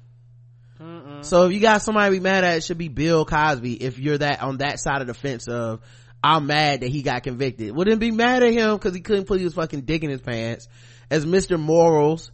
Mm-mm. 0.80 1.24
So 1.24 1.46
if 1.46 1.52
you 1.52 1.60
got 1.60 1.82
somebody 1.82 2.14
to 2.14 2.20
be 2.20 2.22
mad 2.22 2.44
at, 2.44 2.58
it 2.58 2.64
should 2.64 2.78
be 2.78 2.88
Bill 2.88 3.24
Cosby. 3.24 3.74
If 3.74 3.98
you're 3.98 4.18
that 4.18 4.42
on 4.42 4.58
that 4.58 4.80
side 4.80 5.00
of 5.00 5.06
the 5.06 5.14
fence 5.14 5.48
of 5.48 5.80
I'm 6.22 6.46
mad 6.46 6.80
that 6.80 6.88
he 6.88 7.02
got 7.02 7.24
convicted. 7.24 7.74
Wouldn't 7.74 8.00
be 8.00 8.10
mad 8.10 8.42
at 8.42 8.52
him 8.52 8.76
because 8.76 8.94
he 8.94 9.00
couldn't 9.00 9.24
put 9.24 9.40
his 9.40 9.54
fucking 9.54 9.82
dick 9.82 10.04
in 10.04 10.10
his 10.10 10.20
pants. 10.20 10.68
As 11.10 11.26
Mr. 11.26 11.58
Morals, 11.58 12.30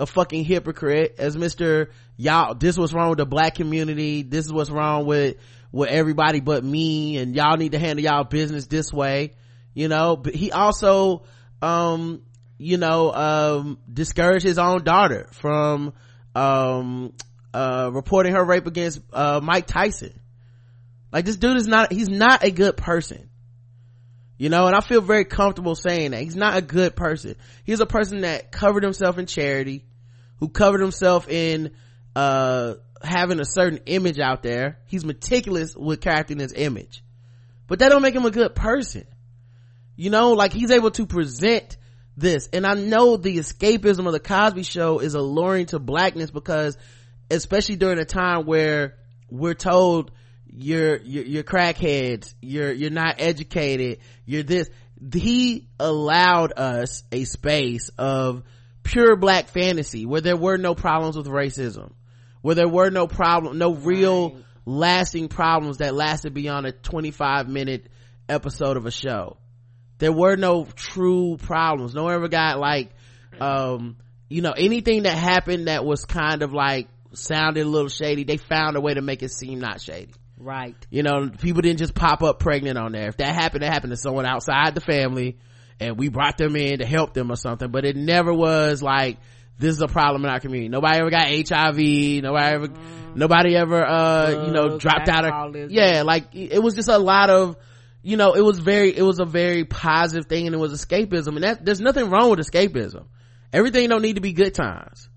a 0.00 0.06
fucking 0.06 0.44
hypocrite. 0.44 1.14
As 1.18 1.36
Mr. 1.36 1.90
Y'all, 2.16 2.54
this 2.54 2.76
was 2.76 2.92
wrong 2.92 3.10
with 3.10 3.18
the 3.18 3.26
black 3.26 3.54
community. 3.54 4.22
This 4.22 4.46
is 4.46 4.52
what's 4.52 4.70
wrong 4.70 5.06
with, 5.06 5.36
with 5.70 5.90
everybody 5.90 6.40
but 6.40 6.64
me. 6.64 7.18
And 7.18 7.36
y'all 7.36 7.56
need 7.56 7.72
to 7.72 7.78
handle 7.78 8.04
y'all 8.04 8.24
business 8.24 8.66
this 8.66 8.92
way. 8.92 9.34
You 9.74 9.86
know, 9.86 10.16
but 10.16 10.34
he 10.34 10.50
also, 10.50 11.22
um, 11.62 12.22
you 12.58 12.76
know, 12.78 13.12
um, 13.12 13.78
discouraged 13.90 14.44
his 14.44 14.58
own 14.58 14.82
daughter 14.82 15.28
from, 15.32 15.92
um, 16.34 17.12
uh, 17.54 17.90
reporting 17.92 18.32
her 18.32 18.44
rape 18.44 18.66
against, 18.66 19.00
uh, 19.12 19.40
Mike 19.42 19.68
Tyson 19.68 20.19
like 21.12 21.24
this 21.24 21.36
dude 21.36 21.56
is 21.56 21.66
not, 21.66 21.92
he's 21.92 22.08
not 22.08 22.44
a 22.44 22.50
good 22.50 22.76
person. 22.76 23.30
You 24.38 24.48
know, 24.48 24.66
and 24.66 24.74
I 24.74 24.80
feel 24.80 25.02
very 25.02 25.26
comfortable 25.26 25.74
saying 25.74 26.12
that. 26.12 26.22
He's 26.22 26.36
not 26.36 26.56
a 26.56 26.62
good 26.62 26.96
person. 26.96 27.36
He's 27.64 27.80
a 27.80 27.86
person 27.86 28.22
that 28.22 28.50
covered 28.50 28.82
himself 28.82 29.18
in 29.18 29.26
charity, 29.26 29.84
who 30.38 30.48
covered 30.48 30.80
himself 30.80 31.28
in, 31.28 31.72
uh, 32.16 32.74
having 33.02 33.38
a 33.38 33.44
certain 33.44 33.80
image 33.86 34.18
out 34.18 34.42
there. 34.42 34.78
He's 34.86 35.04
meticulous 35.04 35.76
with 35.76 36.00
crafting 36.00 36.40
his 36.40 36.54
image. 36.54 37.04
But 37.66 37.80
that 37.80 37.90
don't 37.90 38.02
make 38.02 38.14
him 38.14 38.24
a 38.24 38.30
good 38.30 38.54
person. 38.54 39.04
You 39.94 40.08
know, 40.08 40.32
like 40.32 40.54
he's 40.54 40.70
able 40.70 40.90
to 40.92 41.04
present 41.04 41.76
this. 42.16 42.48
And 42.52 42.66
I 42.66 42.74
know 42.74 43.16
the 43.16 43.36
escapism 43.36 44.06
of 44.06 44.12
the 44.12 44.20
Cosby 44.20 44.62
show 44.62 45.00
is 45.00 45.14
alluring 45.14 45.66
to 45.66 45.78
blackness 45.78 46.30
because 46.30 46.78
especially 47.30 47.76
during 47.76 47.98
a 47.98 48.04
time 48.04 48.46
where 48.46 48.96
we're 49.28 49.54
told 49.54 50.10
you're, 50.52 50.98
you're, 50.98 51.24
you're 51.24 51.42
crackheads, 51.42 52.34
you're, 52.40 52.72
you're 52.72 52.90
not 52.90 53.16
educated, 53.18 53.98
you're 54.24 54.42
this. 54.42 54.68
He 55.12 55.68
allowed 55.78 56.52
us 56.56 57.02
a 57.10 57.24
space 57.24 57.90
of 57.96 58.42
pure 58.82 59.16
black 59.16 59.48
fantasy 59.48 60.06
where 60.06 60.20
there 60.20 60.36
were 60.36 60.58
no 60.58 60.74
problems 60.74 61.16
with 61.16 61.26
racism, 61.26 61.92
where 62.42 62.54
there 62.54 62.68
were 62.68 62.90
no 62.90 63.06
problem, 63.06 63.58
no 63.58 63.74
real 63.74 64.30
right. 64.30 64.44
lasting 64.66 65.28
problems 65.28 65.78
that 65.78 65.94
lasted 65.94 66.34
beyond 66.34 66.66
a 66.66 66.72
25 66.72 67.48
minute 67.48 67.88
episode 68.28 68.76
of 68.76 68.86
a 68.86 68.90
show. 68.90 69.36
There 69.98 70.12
were 70.12 70.36
no 70.36 70.64
true 70.64 71.36
problems. 71.36 71.94
No 71.94 72.04
one 72.04 72.14
ever 72.14 72.28
got 72.28 72.58
like, 72.58 72.90
um, 73.40 73.96
you 74.28 74.40
know, 74.40 74.52
anything 74.52 75.02
that 75.02 75.16
happened 75.16 75.68
that 75.68 75.84
was 75.84 76.04
kind 76.04 76.42
of 76.42 76.52
like 76.52 76.88
sounded 77.12 77.66
a 77.66 77.68
little 77.68 77.88
shady, 77.88 78.24
they 78.24 78.38
found 78.38 78.76
a 78.76 78.80
way 78.80 78.94
to 78.94 79.02
make 79.02 79.22
it 79.22 79.30
seem 79.30 79.60
not 79.60 79.80
shady. 79.80 80.12
Right. 80.40 80.74
You 80.88 81.02
know, 81.02 81.28
people 81.28 81.60
didn't 81.60 81.78
just 81.78 81.94
pop 81.94 82.22
up 82.22 82.38
pregnant 82.40 82.78
on 82.78 82.92
there. 82.92 83.08
If 83.08 83.18
that 83.18 83.34
happened, 83.34 83.62
it 83.62 83.70
happened 83.70 83.92
to 83.92 83.96
someone 83.96 84.24
outside 84.24 84.74
the 84.74 84.80
family 84.80 85.38
and 85.78 85.98
we 85.98 86.08
brought 86.08 86.38
them 86.38 86.56
in 86.56 86.78
to 86.78 86.86
help 86.86 87.12
them 87.12 87.30
or 87.30 87.36
something, 87.36 87.70
but 87.70 87.84
it 87.84 87.94
never 87.94 88.32
was 88.32 88.82
like, 88.82 89.18
this 89.58 89.74
is 89.76 89.82
a 89.82 89.88
problem 89.88 90.24
in 90.24 90.30
our 90.30 90.40
community. 90.40 90.70
Nobody 90.70 90.98
ever 90.98 91.10
got 91.10 91.28
HIV. 91.28 92.22
Nobody 92.22 92.54
ever, 92.54 92.68
mm. 92.68 93.16
nobody 93.16 93.54
ever, 93.54 93.84
uh, 93.84 94.46
you 94.46 94.52
know, 94.52 94.78
dropped 94.78 95.08
out 95.08 95.26
of, 95.26 95.70
yeah, 95.70 96.02
like 96.02 96.34
it 96.34 96.62
was 96.62 96.74
just 96.74 96.88
a 96.88 96.98
lot 96.98 97.28
of, 97.28 97.56
you 98.02 98.16
know, 98.16 98.32
it 98.32 98.40
was 98.40 98.58
very, 98.58 98.96
it 98.96 99.02
was 99.02 99.18
a 99.18 99.26
very 99.26 99.66
positive 99.66 100.26
thing 100.26 100.46
and 100.46 100.54
it 100.54 100.58
was 100.58 100.72
escapism 100.72 101.34
and 101.34 101.44
that, 101.44 101.64
there's 101.64 101.80
nothing 101.80 102.08
wrong 102.08 102.30
with 102.30 102.38
escapism. 102.38 103.04
Everything 103.52 103.90
don't 103.90 104.00
need 104.00 104.14
to 104.14 104.22
be 104.22 104.32
good 104.32 104.54
times. 104.54 105.10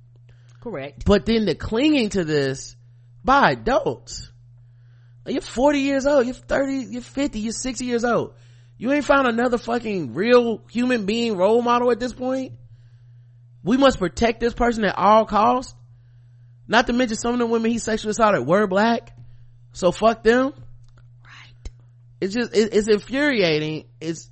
Correct. 0.59 1.05
But 1.05 1.25
then 1.25 1.45
the 1.45 1.55
clinging 1.55 2.09
to 2.09 2.25
this 2.25 2.75
by 3.23 3.51
adults 3.51 4.32
you're 5.25 5.41
40 5.41 5.79
years 5.79 6.05
old, 6.05 6.25
you're 6.25 6.35
30, 6.35 6.73
you're 6.91 7.01
50, 7.01 7.39
you're 7.39 7.53
60 7.53 7.85
years 7.85 8.03
old. 8.03 8.33
You 8.77 8.91
ain't 8.91 9.05
found 9.05 9.27
another 9.27 9.57
fucking 9.57 10.13
real 10.13 10.61
human 10.69 11.05
being 11.05 11.37
role 11.37 11.61
model 11.61 11.91
at 11.91 11.99
this 11.99 12.13
point? 12.13 12.53
We 13.63 13.77
must 13.77 13.99
protect 13.99 14.39
this 14.39 14.53
person 14.53 14.83
at 14.83 14.97
all 14.97 15.25
costs. 15.25 15.73
Not 16.67 16.87
to 16.87 16.93
mention 16.93 17.17
some 17.17 17.33
of 17.33 17.39
the 17.39 17.45
women 17.45 17.71
he 17.71 17.79
sexually 17.79 18.11
assaulted 18.11 18.45
were 18.45 18.67
black. 18.67 19.15
So 19.73 19.91
fuck 19.91 20.23
them. 20.23 20.53
Right. 21.23 21.71
It's 22.19 22.33
just, 22.33 22.55
it, 22.55 22.73
it's 22.73 22.87
infuriating. 22.87 23.85
It's, 24.01 24.29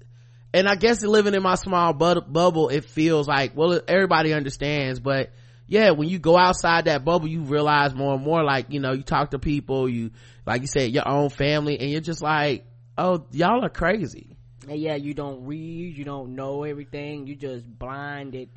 and 0.54 0.68
I 0.68 0.76
guess 0.76 1.02
living 1.02 1.34
in 1.34 1.44
my 1.44 1.56
small 1.56 1.94
bu- 1.94 2.22
bubble, 2.22 2.70
it 2.70 2.86
feels 2.86 3.28
like, 3.28 3.56
well, 3.56 3.80
everybody 3.88 4.34
understands, 4.34 5.00
but 5.00 5.32
yeah, 5.68 5.92
when 5.92 6.10
you 6.10 6.20
go 6.20 6.38
outside 6.38 6.86
that 6.86 7.06
bubble, 7.06 7.28
you 7.28 7.42
realize 7.42 7.94
more 7.94 8.14
and 8.16 8.24
more, 8.24 8.44
like, 8.44 8.68
you 8.70 8.80
know, 8.80 8.92
you 8.92 9.04
talk 9.04 9.32
to 9.32 9.40
people, 9.40 9.88
you, 9.88 10.12
like 10.46 10.62
you 10.62 10.68
said, 10.68 10.92
your 10.92 11.08
own 11.08 11.30
family, 11.30 11.80
and 11.80 11.90
you're 11.90 12.02
just 12.02 12.22
like, 12.22 12.66
oh, 12.98 13.26
y'all 13.32 13.64
are 13.64 13.70
crazy. 13.70 14.38
And 14.68 14.80
yeah, 14.80 14.96
you 14.96 15.14
don't 15.14 15.46
read, 15.46 15.98
you 15.98 16.04
don't 16.04 16.36
know 16.36 16.64
everything, 16.64 17.28
you 17.28 17.36
just 17.36 17.66
blinded. 17.68 18.50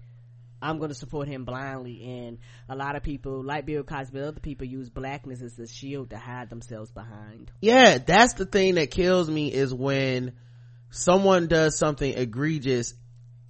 I'm 0.61 0.79
going 0.79 0.89
to 0.89 0.95
support 0.95 1.29
him 1.29 1.45
blindly. 1.45 2.03
And 2.05 2.39
a 2.69 2.75
lot 2.75 2.97
of 2.97 3.03
people, 3.03 3.43
like 3.43 3.67
Bill 3.67 3.83
Cosby, 3.83 4.19
but 4.19 4.29
other 4.29 4.41
people 4.41 4.67
use 4.67 4.89
blackness 4.89 5.43
as 5.43 5.59
a 5.59 5.67
shield 5.67 6.11
to 6.11 6.19
hide 6.19 6.49
themselves 6.49 6.91
behind. 6.91 7.53
Yeah, 7.61 7.99
that's 7.99 8.35
the 8.35 8.47
thing 8.47 8.77
that 8.77 8.91
kills 8.91 9.29
me 9.29 9.53
is 9.53 9.75
when 9.75 10.33
someone 10.91 11.49
does 11.49 11.77
something 11.77 12.13
egregious 12.13 12.95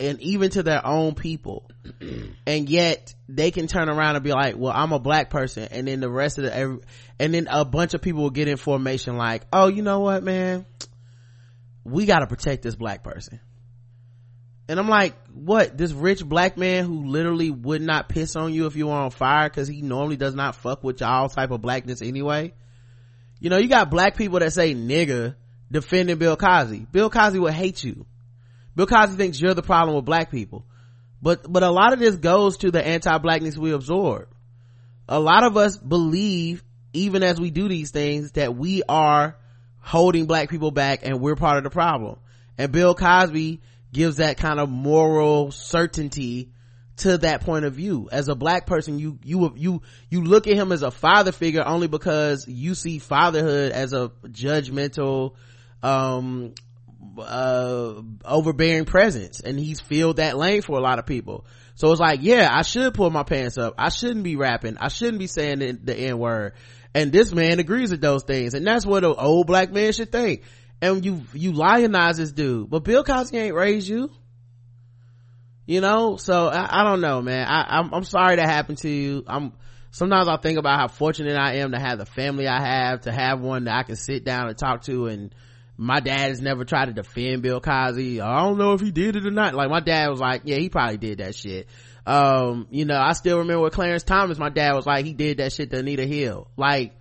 and 0.09 0.20
even 0.20 0.51
to 0.51 0.62
their 0.62 0.85
own 0.86 1.14
people. 1.14 1.70
And 2.47 2.68
yet 2.68 3.14
they 3.26 3.51
can 3.51 3.66
turn 3.66 3.89
around 3.89 4.16
and 4.16 4.24
be 4.24 4.32
like 4.32 4.56
well 4.59 4.72
i'm 4.74 4.93
a 4.93 4.98
black 4.98 5.31
person. 5.31 5.66
And 5.70 5.89
then 5.89 6.01
the 6.01 6.10
rest 6.10 6.39
of 6.39 6.44
the 6.44 6.81
and 7.18 7.32
then 7.32 7.48
a 7.51 7.64
bunch 7.64 7.94
of 7.94 8.02
people 8.02 8.22
will 8.22 8.31
get 8.31 8.48
information 8.48 9.16
like 9.16 9.44
oh 9.52 9.68
you 9.68 9.82
know 9.82 10.01
what 10.01 10.22
man? 10.22 10.66
We 11.85 12.05
got 12.05 12.20
to 12.20 12.26
protect 12.26 12.62
this 12.62 12.74
black 12.74 13.02
person. 13.02 13.40
And 14.68 14.78
i'm 14.78 14.89
like 14.89 15.14
what? 15.32 15.76
This 15.78 15.93
rich 15.93 16.24
black 16.24 16.59
man 16.59 16.85
who 16.85 17.06
literally 17.06 17.51
would 17.51 17.81
not 17.81 18.10
piss 18.10 18.36
on 18.36 18.52
you 18.52 18.66
if 18.66 18.76
you 18.76 18.89
were 18.89 18.94
on 18.94 19.10
fire 19.10 19.48
because 19.48 19.68
he 19.68 19.81
normally 19.81 20.16
does 20.16 20.35
not 20.35 20.55
fuck 20.55 20.85
with 20.85 21.01
y'all 21.01 21.31
type 21.31 21.51
of 21.51 21.62
blackness 21.62 22.02
anyway. 22.02 22.52
You 23.40 23.48
know 23.48 23.56
you 23.56 23.68
got 23.68 23.90
black 23.90 24.16
people 24.16 24.40
that 24.40 24.52
say 24.52 24.74
nigga 24.74 25.36
defending 25.70 26.18
bill 26.18 26.36
cosby. 26.36 26.86
Bill 26.93 27.09
cosby 27.09 27.39
would 27.39 27.55
hate 27.55 27.82
you 27.82 28.05
bill 28.77 28.87
cosby 28.87 29.17
thinks 29.17 29.41
you're 29.41 29.55
the 29.55 29.63
problem 29.63 29.97
with 29.97 30.05
black 30.05 30.31
people. 30.31 30.65
But 31.23 31.51
but 31.51 31.63
a 31.63 31.71
lot 31.71 31.93
of 31.93 31.99
this 31.99 32.17
goes 32.17 32.59
to 32.59 32.71
the 32.71 32.87
anti-blackness 32.87 33.57
we 33.57 33.73
absorb. 33.73 34.29
A 35.09 35.19
lot 35.19 35.45
of 35.45 35.57
us 35.57 35.77
believe 35.77 36.63
even 36.93 37.23
as 37.23 37.41
we 37.41 37.51
do 37.51 37.69
these 37.69 37.91
things 37.91 38.33
that 38.33 38.57
we 38.57 38.83
are 38.89 39.37
holding 39.81 40.27
black 40.27 40.49
people 40.49 40.71
back 40.71 41.01
and 41.03 41.21
we're 41.21 41.37
part 41.37 41.59
of 41.59 41.65
the 41.65 41.71
problem. 41.71 42.19
And 42.57 42.73
bill 42.73 42.95
cosby 42.95 43.61
gives 43.93 44.17
that 44.17 44.37
kind 44.37 44.61
of 44.61 44.69
moral 44.69 45.51
certainty 45.51 46.51
to 46.97 47.19
that 47.19 47.41
point 47.41 47.65
of 47.65 47.75
view. 47.75 48.09
As 48.13 48.29
a 48.29 48.35
black 48.35 48.67
person 48.67 48.99
you 48.99 49.19
you 49.25 49.53
you 49.57 49.83
you 50.11 50.23
look 50.23 50.47
at 50.47 50.55
him 50.55 50.73
as 50.73 50.83
a 50.83 50.91
father 50.91 51.33
figure 51.33 51.67
only 51.67 51.89
because 51.89 52.47
you 52.47 52.75
see 52.75 52.99
fatherhood 52.99 53.73
as 53.73 53.93
a 53.93 54.11
judgmental 54.27 55.35
um 55.83 56.55
uh 57.18 58.02
overbearing 58.24 58.85
presence. 58.85 59.40
And 59.40 59.59
he's 59.59 59.81
filled 59.81 60.16
that 60.16 60.36
lane 60.36 60.62
for 60.62 60.78
a 60.78 60.81
lot 60.81 60.98
of 60.98 61.06
people. 61.06 61.47
So 61.76 61.90
it's 61.90 62.01
like 62.01 62.20
yeah 62.22 62.48
i 62.52 62.62
should 62.62 62.94
pull 62.94 63.10
my 63.10 63.22
pants 63.22 63.59
up. 63.59 63.74
I 63.78 63.89
shouldn't 63.89 64.24
be 64.24 64.36
rapping. 64.36 64.76
I 64.81 64.89
shouldn't 64.89 65.18
be 65.18 65.26
saying 65.26 65.59
the, 65.59 65.72
the 65.72 65.94
n 65.94 66.18
word. 66.18 66.55
And 66.94 67.10
this 67.10 67.32
man 67.32 67.59
agrees 67.59 67.90
with 67.90 68.01
those 68.01 68.22
things. 68.22 68.55
And 68.55 68.66
that's 68.66 68.86
what 68.86 69.05
an 69.05 69.14
old 69.16 69.47
black 69.47 69.72
man 69.72 69.93
should 69.93 70.12
think. 70.12 70.43
And 70.81 71.05
you 71.05 71.22
you 71.32 71.52
lionize 71.52 72.16
this 72.16 72.32
dude. 72.32 72.70
But 72.70 72.85
bill 72.85 73.05
cosby 73.05 73.39
ain't 73.39 73.55
raised 73.55 73.89
you. 73.89 74.10
You 75.66 75.81
know? 75.81 76.16
So 76.16 76.48
i, 76.48 76.81
I 76.81 76.85
don't 76.85 77.01
know 77.01 77.22
man. 77.22 77.47
I, 77.47 77.78
I'm, 77.78 77.93
I'm 77.93 78.05
sorry 78.05 78.36
that 78.36 78.48
happened 78.48 78.78
to 78.78 78.89
you. 78.89 79.24
I'm 79.26 79.52
sometimes 79.94 80.26
i 80.26 80.36
think 80.36 80.59
about 80.59 80.78
how 80.81 80.89
fortunate 80.89 81.36
i 81.36 81.59
am 81.59 81.70
to 81.70 81.78
have 81.78 81.98
the 81.98 82.05
family 82.05 82.48
i 82.48 82.60
have 82.60 83.02
to 83.02 83.12
have 83.12 83.40
one 83.40 83.64
that 83.64 83.76
i 83.76 83.82
can 83.85 83.94
sit 83.94 84.24
down 84.24 84.48
and 84.48 84.59
talk 84.59 84.82
to 84.82 85.06
and 85.06 85.32
my 85.77 86.01
dad 86.01 86.29
has 86.29 86.41
never 86.41 86.65
tried 86.65 86.87
to 86.87 86.93
defend 86.93 87.43
bill 87.43 87.61
cosby. 87.61 88.21
I 88.21 88.43
don't 88.45 88.59
know 88.59 88.73
if 88.73 88.81
he 88.81 88.91
did 88.91 89.17
it 89.17 89.27
or 89.27 89.31
not. 89.31 89.55
Like 89.55 89.71
my 89.71 89.81
dad 89.81 90.09
was 90.09 90.21
like 90.21 90.43
yeah 90.45 90.57
he 90.57 90.69
probably 90.69 90.99
did 90.99 91.19
that 91.19 91.35
shit. 91.35 91.69
Um 92.07 92.67
you 92.71 92.85
know 92.85 92.99
i 93.01 93.13
still 93.15 93.39
remember 93.39 93.63
with 93.63 93.73
clarence 93.73 94.03
thomas 94.03 94.39
my 94.39 94.51
dad 94.51 94.75
was 94.75 94.85
like 94.85 95.07
he 95.07 95.15
did 95.15 95.39
that 95.39 95.53
shit 95.53 95.71
to 95.71 95.79
anita 95.79 96.05
hill. 96.07 96.49
Like 96.57 96.95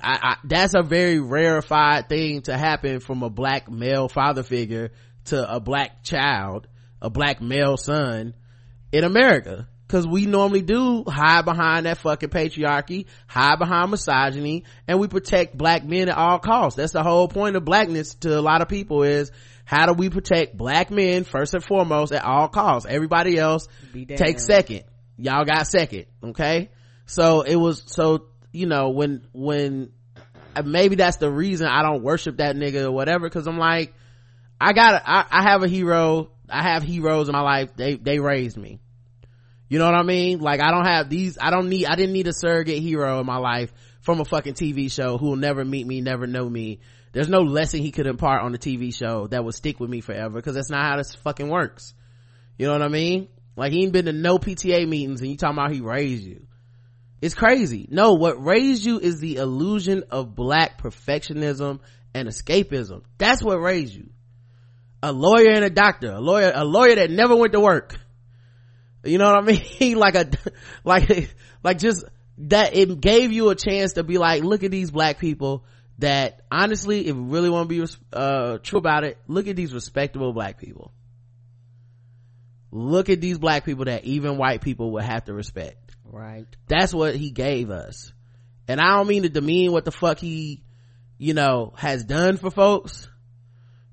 I, 0.00 0.18
I, 0.22 0.36
that's 0.44 0.74
a 0.74 0.82
very 0.82 1.18
rarefied 1.18 2.08
thing 2.08 2.42
to 2.42 2.56
happen 2.56 3.00
from 3.00 3.22
a 3.22 3.30
black 3.30 3.70
male 3.70 4.08
father 4.08 4.42
figure 4.42 4.92
to 5.26 5.54
a 5.54 5.60
black 5.60 6.02
child, 6.02 6.68
a 7.02 7.10
black 7.10 7.40
male 7.40 7.76
son 7.76 8.34
in 8.92 9.04
America. 9.04 9.68
Cause 9.90 10.06
we 10.06 10.26
normally 10.26 10.62
do 10.62 11.02
hide 11.04 11.44
behind 11.44 11.86
that 11.86 11.98
fucking 11.98 12.28
patriarchy, 12.28 13.06
hide 13.26 13.58
behind 13.58 13.90
misogyny, 13.90 14.64
and 14.86 15.00
we 15.00 15.08
protect 15.08 15.58
black 15.58 15.84
men 15.84 16.08
at 16.08 16.16
all 16.16 16.38
costs. 16.38 16.76
That's 16.76 16.92
the 16.92 17.02
whole 17.02 17.26
point 17.26 17.56
of 17.56 17.64
blackness 17.64 18.14
to 18.16 18.38
a 18.38 18.40
lot 18.40 18.62
of 18.62 18.68
people 18.68 19.02
is 19.02 19.32
how 19.64 19.86
do 19.86 19.92
we 19.92 20.08
protect 20.08 20.56
black 20.56 20.92
men 20.92 21.24
first 21.24 21.54
and 21.54 21.64
foremost 21.64 22.12
at 22.12 22.24
all 22.24 22.46
costs? 22.48 22.86
Everybody 22.88 23.36
else 23.36 23.66
take 24.16 24.38
second. 24.38 24.84
Y'all 25.16 25.44
got 25.44 25.66
second, 25.66 26.06
okay? 26.22 26.70
So 27.06 27.40
it 27.42 27.56
was, 27.56 27.82
so 27.86 28.30
you 28.52 28.66
know 28.66 28.90
when 28.90 29.26
when 29.32 29.92
uh, 30.56 30.62
maybe 30.62 30.96
that's 30.96 31.18
the 31.18 31.30
reason 31.30 31.66
i 31.66 31.82
don't 31.82 32.02
worship 32.02 32.38
that 32.38 32.56
nigga 32.56 32.84
or 32.84 32.92
whatever 32.92 33.28
because 33.28 33.46
i'm 33.46 33.58
like 33.58 33.94
i 34.60 34.72
got 34.72 35.02
I, 35.06 35.24
I 35.30 35.42
have 35.42 35.62
a 35.62 35.68
hero 35.68 36.30
i 36.48 36.62
have 36.62 36.82
heroes 36.82 37.28
in 37.28 37.32
my 37.32 37.42
life 37.42 37.74
they 37.76 37.96
they 37.96 38.18
raised 38.18 38.56
me 38.56 38.80
you 39.70 39.78
know 39.78 39.86
what 39.86 39.94
i 39.94 40.02
mean 40.02 40.38
like 40.40 40.60
i 40.60 40.70
don't 40.70 40.84
have 40.84 41.08
these 41.08 41.38
i 41.40 41.50
don't 41.50 41.70
need 41.70 41.86
i 41.86 41.94
didn't 41.94 42.12
need 42.12 42.26
a 42.26 42.32
surrogate 42.34 42.82
hero 42.82 43.20
in 43.20 43.26
my 43.26 43.38
life 43.38 43.72
from 44.02 44.20
a 44.20 44.24
fucking 44.26 44.52
tv 44.52 44.92
show 44.92 45.16
who 45.16 45.28
will 45.28 45.36
never 45.36 45.64
meet 45.64 45.86
me 45.86 46.02
never 46.02 46.26
know 46.26 46.46
me 46.46 46.80
there's 47.12 47.28
no 47.28 47.40
lesson 47.40 47.80
he 47.80 47.90
could 47.90 48.06
impart 48.06 48.42
on 48.42 48.52
the 48.52 48.58
tv 48.58 48.94
show 48.94 49.26
that 49.28 49.42
would 49.42 49.54
stick 49.54 49.80
with 49.80 49.88
me 49.88 50.02
forever 50.02 50.34
because 50.34 50.54
that's 50.54 50.70
not 50.70 50.84
how 50.84 50.98
this 50.98 51.14
fucking 51.14 51.48
works 51.48 51.94
you 52.58 52.66
know 52.66 52.72
what 52.72 52.82
i 52.82 52.88
mean 52.88 53.28
like 53.56 53.72
he 53.72 53.82
ain't 53.82 53.92
been 53.92 54.04
to 54.04 54.12
no 54.12 54.38
pta 54.38 54.86
meetings 54.86 55.22
and 55.22 55.30
you 55.30 55.38
talking 55.38 55.56
about 55.56 55.72
he 55.72 55.80
raised 55.80 56.24
you 56.24 56.46
it's 57.20 57.34
crazy. 57.34 57.86
No, 57.90 58.14
what 58.14 58.42
raised 58.42 58.84
you 58.84 58.98
is 58.98 59.20
the 59.20 59.36
illusion 59.36 60.04
of 60.10 60.34
black 60.34 60.80
perfectionism 60.80 61.80
and 62.14 62.28
escapism. 62.28 63.02
That's 63.18 63.42
what 63.42 63.60
raised 63.60 63.94
you. 63.94 64.10
A 65.02 65.12
lawyer 65.12 65.50
and 65.50 65.64
a 65.64 65.70
doctor, 65.70 66.12
a 66.12 66.20
lawyer, 66.20 66.52
a 66.54 66.64
lawyer 66.64 66.94
that 66.96 67.10
never 67.10 67.36
went 67.36 67.52
to 67.52 67.60
work. 67.60 67.98
You 69.04 69.18
know 69.18 69.32
what 69.32 69.44
I 69.44 69.46
mean? 69.80 69.96
like 69.98 70.14
a, 70.14 70.30
like, 70.84 71.34
like 71.62 71.78
just 71.78 72.04
that 72.38 72.74
it 72.74 73.00
gave 73.00 73.32
you 73.32 73.50
a 73.50 73.54
chance 73.54 73.94
to 73.94 74.04
be 74.04 74.18
like, 74.18 74.42
look 74.42 74.62
at 74.62 74.70
these 74.70 74.90
black 74.90 75.18
people 75.18 75.64
that 75.98 76.40
honestly, 76.50 77.00
if 77.00 77.14
you 77.14 77.22
really 77.22 77.50
want 77.50 77.68
to 77.68 77.86
be, 77.86 77.92
uh, 78.12 78.58
true 78.58 78.78
about 78.78 79.04
it, 79.04 79.18
look 79.28 79.46
at 79.46 79.56
these 79.56 79.74
respectable 79.74 80.32
black 80.32 80.58
people. 80.58 80.92
Look 82.72 83.08
at 83.08 83.20
these 83.20 83.38
black 83.38 83.64
people 83.64 83.86
that 83.86 84.04
even 84.04 84.38
white 84.38 84.60
people 84.60 84.92
would 84.92 85.02
have 85.02 85.24
to 85.24 85.34
respect. 85.34 85.96
Right. 86.04 86.46
That's 86.66 86.94
what 86.94 87.16
he 87.16 87.30
gave 87.30 87.70
us. 87.70 88.12
And 88.68 88.80
i 88.80 88.96
don't 88.96 89.08
mean 89.08 89.22
to 89.22 89.28
demean 89.28 89.72
what 89.72 89.84
the 89.84 89.90
fuck 89.90 90.18
he 90.18 90.62
you 91.18 91.34
know 91.34 91.72
has 91.76 92.04
done 92.04 92.36
for 92.36 92.50
folks. 92.50 93.08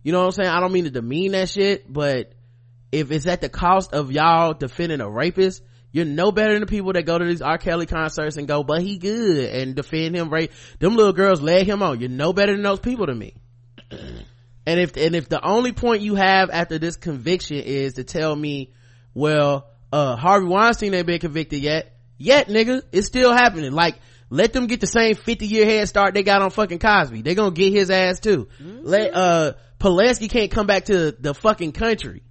You 0.03 0.11
know 0.11 0.19
what 0.19 0.25
i'm 0.25 0.31
saying? 0.31 0.49
I 0.49 0.59
don't 0.59 0.71
mean 0.71 0.85
to 0.85 0.91
demean 0.91 1.31
that 1.31 1.49
shit 1.49 1.91
but 1.91 2.33
if 2.91 3.11
it's 3.11 3.25
at 3.27 3.41
the 3.41 3.49
cost 3.49 3.93
of 3.93 4.11
y'all 4.11 4.53
defending 4.53 5.01
a 5.01 5.09
rapist 5.09 5.61
you're 5.91 6.05
no 6.05 6.31
better 6.31 6.53
than 6.53 6.61
the 6.61 6.67
people 6.67 6.93
that 6.93 7.05
go 7.05 7.17
to 7.17 7.25
these 7.25 7.41
R. 7.41 7.57
Kelly 7.57 7.85
concerts 7.85 8.37
and 8.37 8.47
go, 8.47 8.61
but 8.63 8.81
he 8.81 8.97
good 8.97 9.49
and 9.49 9.73
defend 9.73 10.15
him 10.15 10.29
right. 10.29 10.51
Them 10.79 10.95
little 10.95 11.13
girls 11.13 11.41
leg 11.41 11.65
him 11.65 11.81
on. 11.81 11.99
You're 11.99 12.09
no 12.09 12.33
better 12.33 12.51
than 12.51 12.61
those 12.61 12.81
people 12.81 13.07
to 13.07 13.15
me. 13.15 13.33
and 13.91 14.79
if, 14.79 14.95
and 14.97 15.15
if 15.15 15.29
the 15.29 15.43
only 15.43 15.71
point 15.71 16.01
you 16.01 16.15
have 16.15 16.49
after 16.51 16.77
this 16.77 16.97
conviction 16.97 17.57
is 17.57 17.93
to 17.93 18.03
tell 18.03 18.35
me, 18.35 18.73
well, 19.13 19.69
uh, 19.91 20.17
Harvey 20.17 20.45
Weinstein 20.45 20.93
ain't 20.93 21.07
been 21.07 21.19
convicted 21.19 21.61
yet, 21.61 21.97
yet 22.17 22.47
nigga 22.47 22.81
it's 22.91 23.07
still 23.07 23.31
happening 23.31 23.71
like 23.71 23.95
let 24.29 24.51
them 24.51 24.67
get 24.67 24.81
the 24.81 24.87
same 24.87 25.15
50 25.15 25.45
year 25.45 25.65
head 25.65 25.87
start 25.87 26.13
they 26.13 26.23
got 26.23 26.41
on 26.41 26.49
fucking 26.49 26.79
cosby 26.79 27.21
they 27.21 27.35
gonna 27.35 27.51
get 27.51 27.71
his 27.71 27.89
ass 27.89 28.19
too 28.19 28.47
let 28.59 29.13
uh 29.13 29.53
Polanski 29.79 30.29
can't 30.29 30.49
come 30.49 30.65
back 30.65 30.85
to 30.85 31.11
the 31.11 31.35
fucking 31.35 31.71
country 31.71 32.23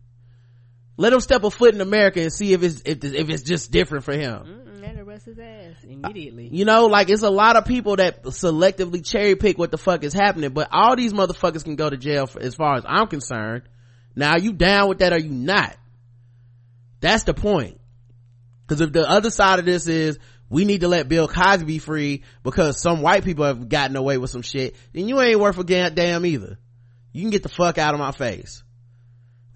let 0.97 1.13
him 1.13 1.21
step 1.21 1.45
a 1.45 1.51
foot 1.51 1.75
in 1.75 1.81
america 1.81 2.21
and 2.21 2.33
see 2.33 2.53
if 2.53 2.63
it's 2.63 2.83
if, 2.85 3.05
if 3.05 3.29
it's 3.31 3.43
just 3.43 3.71
different 3.71 4.05
for 4.05 4.15
him. 4.15 4.63
And 4.85 5.01
arrest 5.01 5.27
his 5.27 5.39
ass 5.39 5.83
immediately. 5.83 6.49
You 6.51 6.65
know 6.65 6.87
like 6.87 7.11
it's 7.11 7.23
a 7.23 7.31
lot 7.31 7.57
of 7.57 7.65
people 7.65 7.97
that 7.97 8.23
selectively 8.25 9.05
cherry 9.05 9.37
pick 9.37 9.59
what 9.59 9.71
the 9.71 9.79
fuck 9.79 10.05
is 10.05 10.13
happening 10.13 10.51
but 10.51 10.69
all 10.73 10.97
these 10.97 11.13
motherfuckers 11.13 11.65
can 11.65 11.77
go 11.77 11.91
to 11.91 11.97
jail 11.97 12.27
for, 12.27 12.41
as 12.41 12.55
far 12.55 12.77
as 12.77 12.85
i'm 12.87 13.09
concerned. 13.09 13.63
Now 14.15 14.37
you 14.37 14.53
down 14.53 14.89
with 14.89 14.99
that 14.99 15.13
or 15.13 15.19
you 15.19 15.31
not? 15.31 15.77
That's 17.01 17.25
the 17.25 17.35
point. 17.35 17.79
Because 18.67 18.81
if 18.81 18.93
the 18.93 19.09
other 19.09 19.31
side 19.31 19.59
of 19.59 19.65
this 19.65 19.87
is 19.87 20.19
we 20.49 20.65
need 20.65 20.81
to 20.81 20.89
let 20.89 21.09
Bill 21.09 21.29
Cosby 21.29 21.79
free 21.79 22.23
because 22.43 22.81
some 22.81 23.03
white 23.03 23.25
people 23.25 23.45
have 23.45 23.69
gotten 23.69 23.97
away 23.97 24.17
with 24.19 24.31
some 24.31 24.43
shit, 24.43 24.77
then 24.93 25.09
you 25.09 25.21
ain't 25.21 25.41
worth 25.41 25.59
a 25.59 25.91
damn 25.91 26.27
either. 26.27 26.59
You 27.13 27.23
can 27.23 27.31
get 27.31 27.43
the 27.43 27.49
fuck 27.49 27.79
out 27.79 27.95
of 27.95 28.01
my 28.01 28.13
face. 28.13 28.63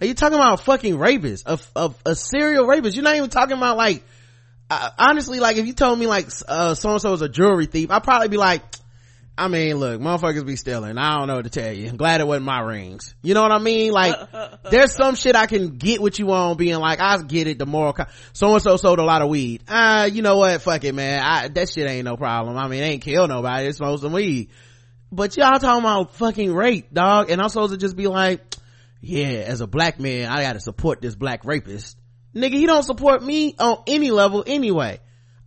Are 0.01 0.07
you 0.07 0.15
talking 0.15 0.37
about 0.37 0.61
a 0.61 0.63
fucking 0.63 0.99
rapist, 0.99 1.47
a, 1.47 1.59
a, 1.77 1.95
a 2.07 2.15
serial 2.15 2.67
rapist? 2.67 2.97
You're 2.97 3.05
not 3.05 3.17
even 3.17 3.29
talking 3.29 3.57
about 3.57 3.77
like, 3.77 4.03
uh, 4.71 4.91
honestly, 4.99 5.41
like 5.41 5.59
if 5.59 5.67
you 5.67 5.75
told 5.75 5.99
me 5.99 6.07
like, 6.07 6.29
uh, 6.49 6.75
so 6.75 6.93
and 6.93 7.01
so 7.03 7.13
is 7.13 7.23
a 7.23 7.29
jewelry 7.29 7.67
thief, 7.67 7.91
I'd 7.91 8.03
probably 8.03 8.29
be 8.29 8.39
like, 8.39 8.63
I 9.37 9.49
mean, 9.49 9.77
look, 9.77 10.01
motherfuckers 10.01 10.45
be 10.45 10.57
stealing. 10.57 10.99
I 10.99 11.17
don't 11.17 11.27
know 11.27 11.37
what 11.37 11.45
to 11.45 11.51
tell 11.51 11.73
you. 11.73 11.89
I'm 11.89 11.97
glad 11.97 12.21
it 12.21 12.27
wasn't 12.27 12.45
my 12.45 12.61
rings. 12.61 13.15
You 13.23 13.33
know 13.33 13.43
what 13.43 13.53
I 13.53 13.59
mean? 13.59 13.91
Like, 13.91 14.15
there's 14.71 14.95
some 14.95 15.15
shit 15.15 15.35
I 15.35 15.47
can 15.47 15.79
get 15.79 16.01
with 16.01 16.19
you 16.19 16.31
on 16.31 16.57
being 16.57 16.77
like, 16.77 17.01
I 17.01 17.23
get 17.23 17.47
it, 17.47 17.59
the 17.59 17.65
moral, 17.65 17.97
so 18.33 18.53
and 18.53 18.63
so 18.63 18.77
sold 18.77 18.99
a 18.99 19.05
lot 19.05 19.23
of 19.23 19.29
weed. 19.29 19.63
Ah, 19.69 20.03
uh, 20.03 20.05
you 20.07 20.21
know 20.23 20.37
what? 20.37 20.61
Fuck 20.61 20.85
it, 20.85 20.95
man. 20.95 21.21
I, 21.21 21.49
that 21.49 21.71
shit 21.71 21.89
ain't 21.89 22.05
no 22.05 22.17
problem. 22.17 22.57
I 22.57 22.69
mean, 22.69 22.83
it 22.83 22.87
ain't 22.87 23.03
kill 23.03 23.29
nobody. 23.29 23.69
It 23.69 23.77
smoked 23.77 24.03
some 24.03 24.13
weed. 24.13 24.51
But 25.13 25.37
y'all 25.37 25.59
talking 25.59 25.81
about 25.81 26.15
fucking 26.15 26.55
rape, 26.55 26.93
dog. 26.93 27.31
And 27.31 27.41
I'm 27.41 27.49
supposed 27.49 27.73
to 27.73 27.79
just 27.79 27.97
be 27.97 28.09
like, 28.09 28.50
yeah, 29.01 29.45
as 29.47 29.61
a 29.61 29.67
black 29.67 29.99
man, 29.99 30.31
I 30.31 30.43
gotta 30.43 30.61
support 30.61 31.01
this 31.01 31.15
black 31.15 31.45
rapist. 31.45 31.99
Nigga, 32.35 32.53
he 32.53 32.67
don't 32.67 32.83
support 32.83 33.23
me 33.23 33.55
on 33.59 33.83
any 33.87 34.11
level 34.11 34.45
anyway. 34.47 35.01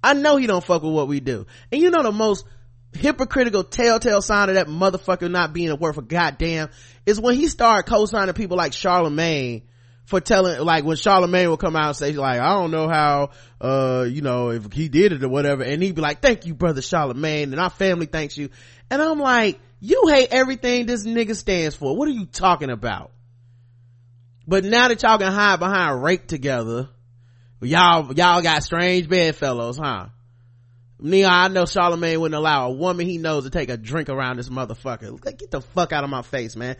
I 0.03 0.13
know 0.13 0.35
he 0.37 0.47
don't 0.47 0.63
fuck 0.63 0.83
with 0.83 0.93
what 0.93 1.07
we 1.07 1.21
do. 1.21 1.45
And 1.71 1.81
you 1.81 1.91
know 1.91 2.03
the 2.03 2.11
most 2.11 2.45
hypocritical 2.93 3.63
telltale 3.63 4.21
sign 4.21 4.49
of 4.49 4.55
that 4.55 4.67
motherfucker 4.67 5.29
not 5.29 5.53
being 5.53 5.69
a 5.69 5.75
worth 5.75 5.97
a 5.97 6.01
goddamn 6.01 6.69
is 7.05 7.19
when 7.19 7.35
he 7.35 7.47
started 7.47 7.89
co-signing 7.89 8.33
people 8.33 8.57
like 8.57 8.73
Charlemagne 8.73 9.63
for 10.05 10.19
telling 10.19 10.59
like 10.59 10.83
when 10.83 10.97
Charlemagne 10.97 11.49
will 11.49 11.57
come 11.57 11.75
out 11.75 11.87
and 11.87 11.95
say 11.95 12.11
like 12.11 12.39
I 12.39 12.53
don't 12.53 12.71
know 12.71 12.87
how 12.87 13.29
uh 13.61 14.05
you 14.07 14.21
know 14.21 14.49
if 14.49 14.71
he 14.71 14.89
did 14.89 15.13
it 15.13 15.23
or 15.23 15.29
whatever 15.29 15.63
and 15.63 15.81
he'd 15.81 15.95
be 15.95 16.01
like 16.01 16.21
thank 16.21 16.45
you 16.45 16.53
brother 16.53 16.81
Charlemagne 16.81 17.51
and 17.51 17.59
our 17.59 17.69
family 17.69 18.05
thanks 18.05 18.37
you 18.37 18.49
and 18.91 19.01
I'm 19.01 19.19
like 19.19 19.59
you 19.79 20.07
hate 20.09 20.29
everything 20.31 20.85
this 20.85 21.05
nigga 21.05 21.35
stands 21.35 21.75
for 21.75 21.95
what 21.95 22.07
are 22.07 22.11
you 22.11 22.25
talking 22.25 22.69
about 22.69 23.12
but 24.47 24.63
now 24.63 24.87
that 24.87 25.01
y'all 25.03 25.17
can 25.17 25.31
hide 25.31 25.59
behind 25.59 26.03
rape 26.03 26.27
together 26.27 26.89
y'all 27.61 28.13
y'all 28.13 28.41
got 28.41 28.63
strange 28.63 29.07
bedfellows 29.07 29.77
huh 29.77 30.07
Nia, 31.03 31.27
I 31.27 31.49
know 31.49 31.65
Charlemagne 31.65 32.21
wouldn't 32.21 32.37
allow 32.37 32.67
a 32.67 32.71
woman 32.71 33.05
he 33.05 33.17
knows 33.17 33.43
to 33.43 33.49
take 33.49 33.69
a 33.69 33.75
drink 33.75 34.07
around 34.07 34.37
this 34.37 34.47
motherfucker. 34.47 35.21
Get 35.37 35.51
the 35.51 35.59
fuck 35.59 35.91
out 35.91 36.05
of 36.05 36.09
my 36.09 36.21
face, 36.21 36.55
man. 36.55 36.77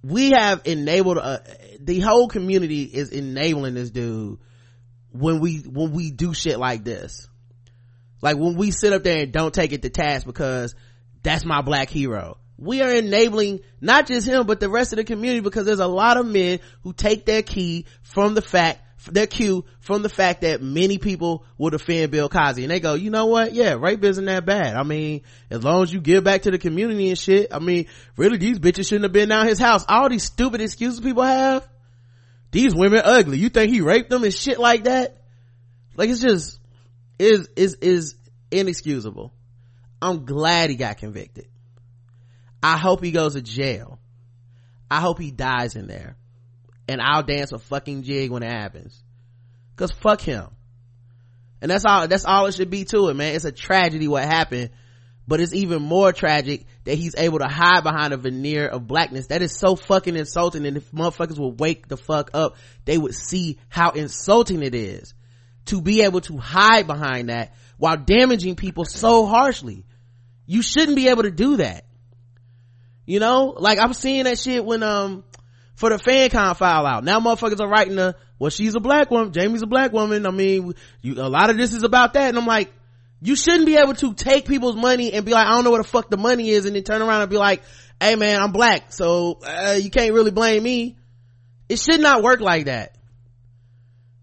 We 0.00 0.30
have 0.30 0.62
enabled, 0.64 1.18
uh, 1.18 1.40
the 1.80 1.98
whole 1.98 2.28
community 2.28 2.82
is 2.84 3.10
enabling 3.10 3.74
this 3.74 3.90
dude 3.90 4.38
when 5.10 5.40
we, 5.40 5.58
when 5.58 5.90
we 5.90 6.12
do 6.12 6.34
shit 6.34 6.60
like 6.60 6.84
this. 6.84 7.26
Like 8.22 8.36
when 8.36 8.54
we 8.54 8.70
sit 8.70 8.92
up 8.92 9.02
there 9.02 9.22
and 9.22 9.32
don't 9.32 9.52
take 9.52 9.72
it 9.72 9.82
to 9.82 9.90
task 9.90 10.24
because 10.24 10.76
that's 11.24 11.44
my 11.44 11.60
black 11.60 11.90
hero. 11.90 12.38
We 12.56 12.82
are 12.82 12.92
enabling 12.92 13.60
not 13.80 14.06
just 14.06 14.26
him, 14.26 14.46
but 14.46 14.60
the 14.60 14.68
rest 14.68 14.92
of 14.92 14.98
the 14.98 15.04
community 15.04 15.40
because 15.40 15.66
there's 15.66 15.80
a 15.80 15.86
lot 15.86 16.16
of 16.16 16.26
men 16.26 16.60
who 16.82 16.92
take 16.92 17.26
their 17.26 17.42
key 17.42 17.86
from 18.02 18.34
the 18.34 18.42
fact 18.42 18.80
their 19.12 19.26
cue 19.26 19.64
from 19.80 20.02
the 20.02 20.08
fact 20.08 20.42
that 20.42 20.62
many 20.62 20.98
people 20.98 21.44
will 21.58 21.70
defend 21.70 22.10
Bill 22.10 22.28
Cosby 22.28 22.62
and 22.62 22.70
they 22.70 22.80
go, 22.80 22.94
you 22.94 23.10
know 23.10 23.26
what? 23.26 23.52
Yeah, 23.52 23.74
rape 23.74 24.02
isn't 24.02 24.24
that 24.24 24.46
bad. 24.46 24.76
I 24.76 24.82
mean, 24.82 25.22
as 25.50 25.62
long 25.62 25.82
as 25.82 25.92
you 25.92 26.00
give 26.00 26.24
back 26.24 26.42
to 26.42 26.50
the 26.50 26.58
community 26.58 27.08
and 27.08 27.18
shit, 27.18 27.52
I 27.52 27.58
mean, 27.58 27.86
really 28.16 28.38
these 28.38 28.58
bitches 28.58 28.88
shouldn't 28.88 29.04
have 29.04 29.12
been 29.12 29.28
down 29.28 29.46
his 29.46 29.58
house. 29.58 29.84
All 29.88 30.08
these 30.08 30.24
stupid 30.24 30.60
excuses 30.60 31.00
people 31.00 31.22
have. 31.22 31.68
These 32.50 32.74
women 32.74 33.02
ugly. 33.04 33.38
You 33.38 33.48
think 33.48 33.72
he 33.72 33.80
raped 33.80 34.10
them 34.10 34.24
and 34.24 34.32
shit 34.32 34.58
like 34.58 34.84
that? 34.84 35.22
Like 35.96 36.08
it's 36.08 36.20
just, 36.20 36.58
is, 37.18 37.48
is, 37.56 37.74
is 37.74 38.14
inexcusable. 38.50 39.32
I'm 40.00 40.24
glad 40.24 40.70
he 40.70 40.76
got 40.76 40.98
convicted. 40.98 41.46
I 42.64 42.78
hope 42.78 43.04
he 43.04 43.10
goes 43.10 43.34
to 43.34 43.42
jail. 43.42 43.98
I 44.90 45.00
hope 45.00 45.18
he 45.18 45.30
dies 45.30 45.76
in 45.76 45.86
there 45.86 46.16
and 46.88 46.98
I'll 46.98 47.22
dance 47.22 47.52
a 47.52 47.58
fucking 47.58 48.04
jig 48.04 48.30
when 48.30 48.42
it 48.42 48.50
happens. 48.50 49.02
Cause 49.76 49.90
fuck 49.90 50.22
him. 50.22 50.46
And 51.60 51.70
that's 51.70 51.84
all, 51.84 52.08
that's 52.08 52.24
all 52.24 52.46
it 52.46 52.54
should 52.54 52.70
be 52.70 52.86
to 52.86 53.08
it, 53.08 53.14
man. 53.16 53.34
It's 53.34 53.44
a 53.44 53.52
tragedy 53.52 54.08
what 54.08 54.24
happened, 54.24 54.70
but 55.28 55.40
it's 55.40 55.52
even 55.52 55.82
more 55.82 56.14
tragic 56.14 56.64
that 56.84 56.94
he's 56.94 57.14
able 57.18 57.40
to 57.40 57.48
hide 57.48 57.82
behind 57.82 58.14
a 58.14 58.16
veneer 58.16 58.66
of 58.66 58.86
blackness. 58.86 59.26
That 59.26 59.42
is 59.42 59.54
so 59.54 59.76
fucking 59.76 60.16
insulting. 60.16 60.64
And 60.64 60.78
if 60.78 60.90
motherfuckers 60.90 61.38
would 61.38 61.60
wake 61.60 61.86
the 61.88 61.98
fuck 61.98 62.30
up, 62.32 62.56
they 62.86 62.96
would 62.96 63.14
see 63.14 63.58
how 63.68 63.90
insulting 63.90 64.62
it 64.62 64.74
is 64.74 65.12
to 65.66 65.82
be 65.82 66.00
able 66.00 66.22
to 66.22 66.38
hide 66.38 66.86
behind 66.86 67.28
that 67.28 67.52
while 67.76 67.98
damaging 67.98 68.56
people 68.56 68.86
so 68.86 69.26
harshly. 69.26 69.84
You 70.46 70.62
shouldn't 70.62 70.96
be 70.96 71.08
able 71.08 71.24
to 71.24 71.30
do 71.30 71.58
that. 71.58 71.84
You 73.06 73.20
know, 73.20 73.54
like 73.56 73.78
I'm 73.78 73.92
seeing 73.92 74.24
that 74.24 74.38
shit 74.38 74.64
when, 74.64 74.82
um, 74.82 75.24
for 75.74 75.90
the 75.90 75.96
FanCon 75.96 76.56
file 76.56 76.86
out. 76.86 77.04
Now 77.04 77.20
motherfuckers 77.20 77.60
are 77.60 77.68
writing 77.68 77.96
the, 77.96 78.16
well, 78.38 78.50
she's 78.50 78.74
a 78.74 78.80
black 78.80 79.10
woman. 79.10 79.32
Jamie's 79.32 79.62
a 79.62 79.66
black 79.66 79.92
woman. 79.92 80.26
I 80.26 80.30
mean, 80.30 80.74
you, 81.02 81.14
a 81.14 81.28
lot 81.28 81.50
of 81.50 81.56
this 81.56 81.72
is 81.72 81.82
about 81.82 82.14
that. 82.14 82.28
And 82.28 82.38
I'm 82.38 82.46
like, 82.46 82.72
you 83.20 83.36
shouldn't 83.36 83.66
be 83.66 83.76
able 83.76 83.94
to 83.94 84.14
take 84.14 84.46
people's 84.46 84.76
money 84.76 85.12
and 85.12 85.24
be 85.24 85.32
like, 85.32 85.46
I 85.46 85.50
don't 85.50 85.64
know 85.64 85.70
where 85.70 85.82
the 85.82 85.88
fuck 85.88 86.10
the 86.10 86.16
money 86.16 86.50
is. 86.50 86.66
And 86.66 86.76
then 86.76 86.82
turn 86.82 87.02
around 87.02 87.22
and 87.22 87.30
be 87.30 87.36
like, 87.36 87.62
hey 88.00 88.16
man, 88.16 88.40
I'm 88.40 88.52
black. 88.52 88.92
So, 88.92 89.40
uh, 89.44 89.78
you 89.80 89.90
can't 89.90 90.12
really 90.12 90.30
blame 90.30 90.62
me. 90.62 90.96
It 91.68 91.78
should 91.78 92.00
not 92.00 92.22
work 92.22 92.40
like 92.40 92.66
that. 92.66 92.96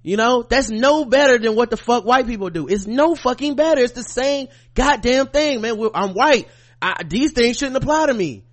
You 0.03 0.17
know, 0.17 0.43
that's 0.43 0.69
no 0.69 1.05
better 1.05 1.37
than 1.37 1.55
what 1.55 1.69
the 1.69 1.77
fuck 1.77 2.05
white 2.05 2.25
people 2.25 2.49
do. 2.49 2.67
It's 2.67 2.87
no 2.87 3.15
fucking 3.15 3.55
better. 3.55 3.81
It's 3.81 3.93
the 3.93 4.03
same 4.03 4.47
goddamn 4.73 5.27
thing, 5.27 5.61
man. 5.61 5.77
We're, 5.77 5.91
I'm 5.93 6.13
white. 6.13 6.47
I, 6.81 7.03
these 7.05 7.33
things 7.33 7.57
shouldn't 7.57 7.77
apply 7.77 8.07
to 8.07 8.13
me. 8.13 8.45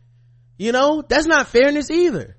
You 0.58 0.72
know, 0.72 1.02
that's 1.08 1.26
not 1.26 1.46
fairness 1.46 1.90
either. 1.90 2.36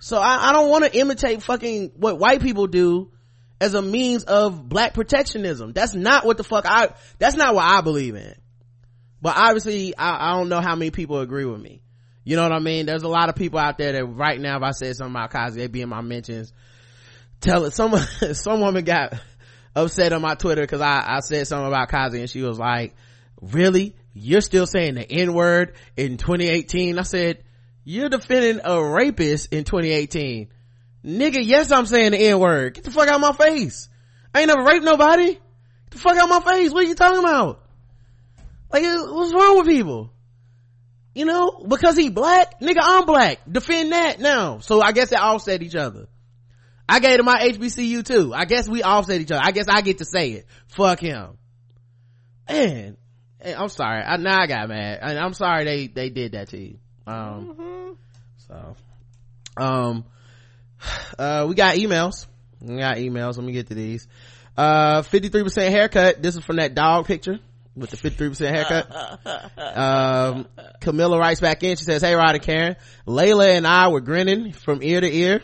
So 0.00 0.18
I, 0.18 0.48
I 0.48 0.52
don't 0.52 0.70
want 0.70 0.84
to 0.84 0.98
imitate 0.98 1.42
fucking 1.42 1.92
what 1.96 2.18
white 2.18 2.42
people 2.42 2.66
do 2.66 3.12
as 3.60 3.74
a 3.74 3.82
means 3.82 4.24
of 4.24 4.68
black 4.68 4.94
protectionism. 4.94 5.72
That's 5.72 5.94
not 5.94 6.26
what 6.26 6.36
the 6.36 6.44
fuck 6.44 6.64
I, 6.66 6.90
that's 7.18 7.36
not 7.36 7.54
what 7.54 7.64
I 7.64 7.80
believe 7.82 8.14
in. 8.14 8.34
But 9.22 9.36
obviously, 9.36 9.96
I, 9.96 10.30
I 10.32 10.36
don't 10.36 10.48
know 10.48 10.60
how 10.60 10.74
many 10.74 10.90
people 10.90 11.20
agree 11.20 11.44
with 11.44 11.60
me. 11.60 11.82
You 12.24 12.36
know 12.36 12.42
what 12.42 12.52
I 12.52 12.58
mean? 12.58 12.86
There's 12.86 13.02
a 13.02 13.08
lot 13.08 13.28
of 13.28 13.36
people 13.36 13.58
out 13.58 13.78
there 13.78 13.92
that 13.92 14.04
right 14.04 14.40
now, 14.40 14.56
if 14.56 14.62
I 14.62 14.70
said 14.70 14.96
something 14.96 15.14
about 15.14 15.30
Cosby, 15.30 15.60
they'd 15.60 15.72
be 15.72 15.82
in 15.82 15.88
my 15.88 16.00
mentions. 16.00 16.52
Tell 17.40 17.64
it, 17.64 17.72
some, 17.74 17.94
some 18.32 18.60
woman 18.60 18.84
got 18.84 19.14
upset 19.76 20.12
on 20.12 20.22
my 20.22 20.34
Twitter 20.34 20.62
because 20.62 20.80
I, 20.80 21.16
I 21.16 21.20
said 21.20 21.46
something 21.46 21.66
about 21.66 21.90
Cosby 21.90 22.20
and 22.20 22.30
she 22.30 22.42
was 22.42 22.58
like, 22.58 22.94
really? 23.40 23.94
You're 24.14 24.40
still 24.40 24.66
saying 24.66 24.94
the 24.94 25.10
N 25.10 25.34
word 25.34 25.74
in 25.96 26.16
2018? 26.16 26.98
I 26.98 27.02
said, 27.02 27.42
you're 27.84 28.08
defending 28.08 28.60
a 28.64 28.82
rapist 28.82 29.52
in 29.52 29.64
2018. 29.64 30.48
Nigga, 31.04 31.40
yes, 31.42 31.70
I'm 31.70 31.86
saying 31.86 32.12
the 32.12 32.18
N 32.18 32.38
word. 32.38 32.74
Get 32.74 32.84
the 32.84 32.90
fuck 32.90 33.08
out 33.08 33.16
of 33.16 33.20
my 33.20 33.32
face. 33.32 33.88
I 34.32 34.40
ain't 34.40 34.48
never 34.48 34.64
raped 34.64 34.84
nobody. 34.84 35.34
Get 35.34 35.40
the 35.90 35.98
fuck 35.98 36.16
out 36.16 36.30
of 36.30 36.44
my 36.44 36.52
face. 36.52 36.72
What 36.72 36.84
are 36.84 36.88
you 36.88 36.94
talking 36.94 37.18
about? 37.18 37.62
Like, 38.72 38.82
what's 38.82 39.34
wrong 39.34 39.58
with 39.58 39.66
people? 39.66 40.10
You 41.14 41.26
know, 41.26 41.64
because 41.68 41.96
he 41.96 42.08
black, 42.08 42.60
nigga, 42.60 42.80
I'm 42.80 43.06
black. 43.06 43.40
Defend 43.50 43.92
that 43.92 44.18
now. 44.18 44.58
So 44.58 44.80
I 44.80 44.92
guess 44.92 45.10
they 45.10 45.16
offset 45.16 45.62
each 45.62 45.76
other. 45.76 46.08
I 46.88 47.00
gave 47.00 47.18
him 47.18 47.24
my 47.24 47.38
HBCU 47.38 48.04
too. 48.04 48.34
I 48.34 48.44
guess 48.46 48.68
we 48.68 48.82
offset 48.82 49.20
each 49.20 49.30
other. 49.30 49.42
I 49.44 49.52
guess 49.52 49.68
I 49.68 49.80
get 49.80 49.98
to 49.98 50.04
say 50.04 50.32
it. 50.32 50.46
Fuck 50.66 51.00
him. 51.00 51.38
Hey, 52.48 52.94
I'm 53.44 53.68
sorry. 53.68 54.02
I, 54.02 54.16
now 54.16 54.40
I 54.40 54.46
got 54.46 54.68
mad. 54.68 55.00
I'm 55.02 55.34
sorry 55.34 55.64
they, 55.64 55.86
they 55.88 56.10
did 56.10 56.32
that 56.32 56.48
to 56.48 56.58
you. 56.58 56.78
Um, 57.06 57.56
Mm-hmm. 57.58 57.92
so, 58.48 58.76
um, 59.56 60.04
uh, 61.18 61.46
we 61.48 61.54
got 61.54 61.76
emails. 61.76 62.26
We 62.60 62.78
got 62.78 62.96
emails. 62.96 63.36
Let 63.36 63.44
me 63.46 63.52
get 63.52 63.68
to 63.68 63.74
these. 63.74 64.06
Uh, 64.56 65.02
53% 65.02 65.70
haircut. 65.70 66.22
This 66.22 66.36
is 66.36 66.44
from 66.44 66.56
that 66.56 66.74
dog 66.74 67.06
picture 67.06 67.38
with 67.76 67.90
the 67.90 67.96
53% 67.96 68.48
haircut. 68.48 69.58
um, 69.76 70.46
Camilla 70.80 71.18
writes 71.18 71.40
back 71.40 71.62
in. 71.62 71.76
She 71.76 71.84
says, 71.84 72.02
Hey, 72.02 72.14
Rod 72.14 72.34
and 72.34 72.42
Karen. 72.42 72.76
Layla 73.06 73.56
and 73.56 73.66
I 73.66 73.88
were 73.88 74.00
grinning 74.00 74.52
from 74.52 74.82
ear 74.82 75.00
to 75.00 75.12
ear, 75.12 75.42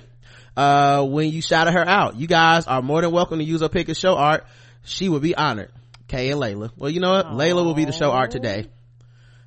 uh, 0.56 1.04
when 1.04 1.30
you 1.30 1.42
shouted 1.42 1.72
her 1.72 1.86
out. 1.86 2.16
You 2.16 2.26
guys 2.26 2.66
are 2.66 2.82
more 2.82 3.00
than 3.02 3.10
welcome 3.10 3.38
to 3.38 3.44
use 3.44 3.60
her 3.60 3.68
pick 3.68 3.94
show 3.96 4.16
art. 4.16 4.46
She 4.84 5.08
would 5.08 5.22
be 5.22 5.34
honored. 5.34 5.70
Kay 6.10 6.32
and 6.32 6.40
Layla. 6.40 6.72
Well, 6.76 6.90
you 6.90 6.98
know 6.98 7.12
what? 7.12 7.26
Layla 7.26 7.64
will 7.64 7.74
be 7.74 7.84
the 7.84 7.92
show 7.92 8.10
art 8.10 8.32
today. 8.32 8.68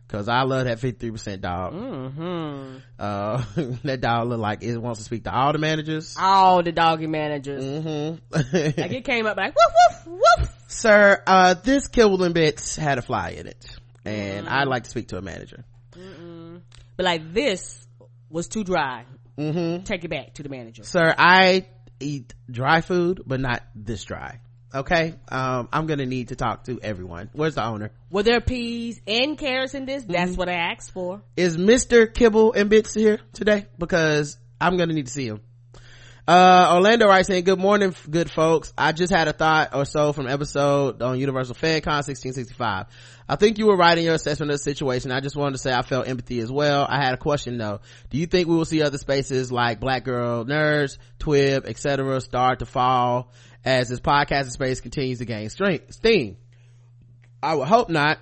Cause 0.08 0.30
I 0.30 0.44
love 0.44 0.66
that 0.66 0.78
53% 0.78 1.42
dog. 1.42 1.74
Mm-hmm. 1.74 2.78
Uh, 2.98 3.44
that 3.84 4.00
dog 4.00 4.30
look 4.30 4.40
like 4.40 4.64
it 4.64 4.78
wants 4.78 5.00
to 5.00 5.04
speak 5.04 5.26
to 5.26 5.34
all 5.34 5.52
the 5.52 5.58
managers. 5.58 6.16
All 6.18 6.64
the 6.64 6.72
doggy 6.72 7.08
managers. 7.08 7.64
Mm-hmm. 7.66 8.80
Like 8.80 8.92
it 8.92 9.04
came 9.04 9.26
up 9.26 9.36
like 9.36 9.54
woof 9.76 10.08
woof 10.08 10.22
woof. 10.40 10.50
Sir, 10.68 11.22
uh, 11.28 11.56
this 11.56 11.88
Kibble 11.90 12.24
and 12.24 12.34
Bits 12.34 12.78
had 12.78 12.98
a 12.98 13.02
fly 13.02 13.32
in 13.32 13.48
it. 13.48 13.66
And 14.06 14.48
I'd 14.48 14.68
like 14.68 14.84
to 14.84 14.90
speak 14.90 15.10
to 15.10 15.18
a 15.18 15.22
manager. 15.22 15.66
But 15.92 17.04
like 17.04 17.34
this 17.34 17.86
was 18.30 18.48
too 18.48 18.64
dry. 18.64 19.06
Mm-hmm. 19.38 19.84
Take 19.84 20.06
it 20.06 20.10
back 20.10 20.36
to 20.36 20.44
the 20.44 20.50
manager. 20.50 20.84
Sir, 20.84 21.14
I 21.18 21.66
eat 22.00 22.34
dry 22.50 22.80
food, 22.82 23.24
but 23.26 23.42
not 23.42 23.64
this 23.76 24.04
dry. 24.06 24.40
Okay? 24.74 25.16
Um, 25.30 25.70
I'm 25.72 25.86
gonna 25.86 26.06
need 26.06 26.30
to 26.30 26.36
talk 26.36 26.64
to 26.66 26.80
everyone. 26.82 27.30
Where's 27.34 27.56
the 27.56 27.66
owner? 27.66 27.92
Were 28.10 28.24
there 28.24 28.42
peas 28.42 29.02
and 29.08 29.38
carrots 29.38 29.74
in 29.76 29.86
this? 29.86 30.04
Mm-hmm. 30.04 30.14
That's 30.14 30.38
what 30.38 30.50
I 30.50 30.54
asked 30.54 30.92
for. 30.92 31.22
Is 31.38 31.58
Mr. 31.58 32.12
Kibble 32.12 32.54
and 32.54 32.70
Bits 32.70 32.94
here 32.94 33.20
today? 33.34 33.68
Because 33.78 34.38
I'm 34.60 34.78
gonna 34.78 34.94
need 34.94 35.08
to 35.08 35.12
see 35.12 35.28
him. 35.28 35.42
Uh, 36.26 36.72
Orlando 36.76 37.06
writes 37.06 37.28
saying 37.28 37.44
good 37.44 37.60
morning, 37.60 37.94
good 38.10 38.32
folks. 38.32 38.72
I 38.78 38.94
just 38.94 39.12
had 39.12 39.28
a 39.28 39.34
thought 39.34 39.76
or 39.76 39.84
so 39.84 40.14
from 40.14 40.28
episode 40.28 41.02
on 41.02 41.20
Universal 41.20 41.56
FanCon 41.56 42.08
1665. 42.08 42.86
I 43.28 43.36
think 43.36 43.58
you 43.58 43.68
were 43.68 43.76
right 43.76 43.98
in 43.98 44.06
your 44.06 44.14
assessment 44.14 44.50
of 44.50 44.56
the 44.56 44.64
situation. 44.64 45.12
I 45.12 45.20
just 45.20 45.36
wanted 45.36 45.54
to 45.54 45.58
say 45.58 45.74
I 45.74 45.82
felt 45.82 46.08
empathy 46.08 46.40
as 46.40 46.50
well. 46.50 46.88
I 46.90 47.04
had 47.04 47.14
a 47.14 47.18
question 47.18 47.58
though. 47.58 47.82
Do 48.10 48.18
you 48.18 48.26
think 48.26 48.48
we 48.48 48.56
will 48.56 48.64
see 48.64 48.82
other 48.82 48.98
spaces 48.98 49.52
like 49.52 49.82
Black 49.82 50.06
Girl 50.06 50.46
Nerds, 50.46 50.98
TWiB, 51.20 51.68
etc. 51.68 52.22
start 52.22 52.60
to 52.60 52.66
fall 52.66 53.30
as 53.66 53.90
this 53.90 54.00
podcasting 54.00 54.52
space 54.52 54.82
continues 54.82 55.20
to 55.20 55.26
gain 55.26 55.50
strength, 55.50 55.94
steam? 55.94 56.38
I 57.42 57.56
would 57.56 57.68
hope 57.68 57.90
not 57.90 58.20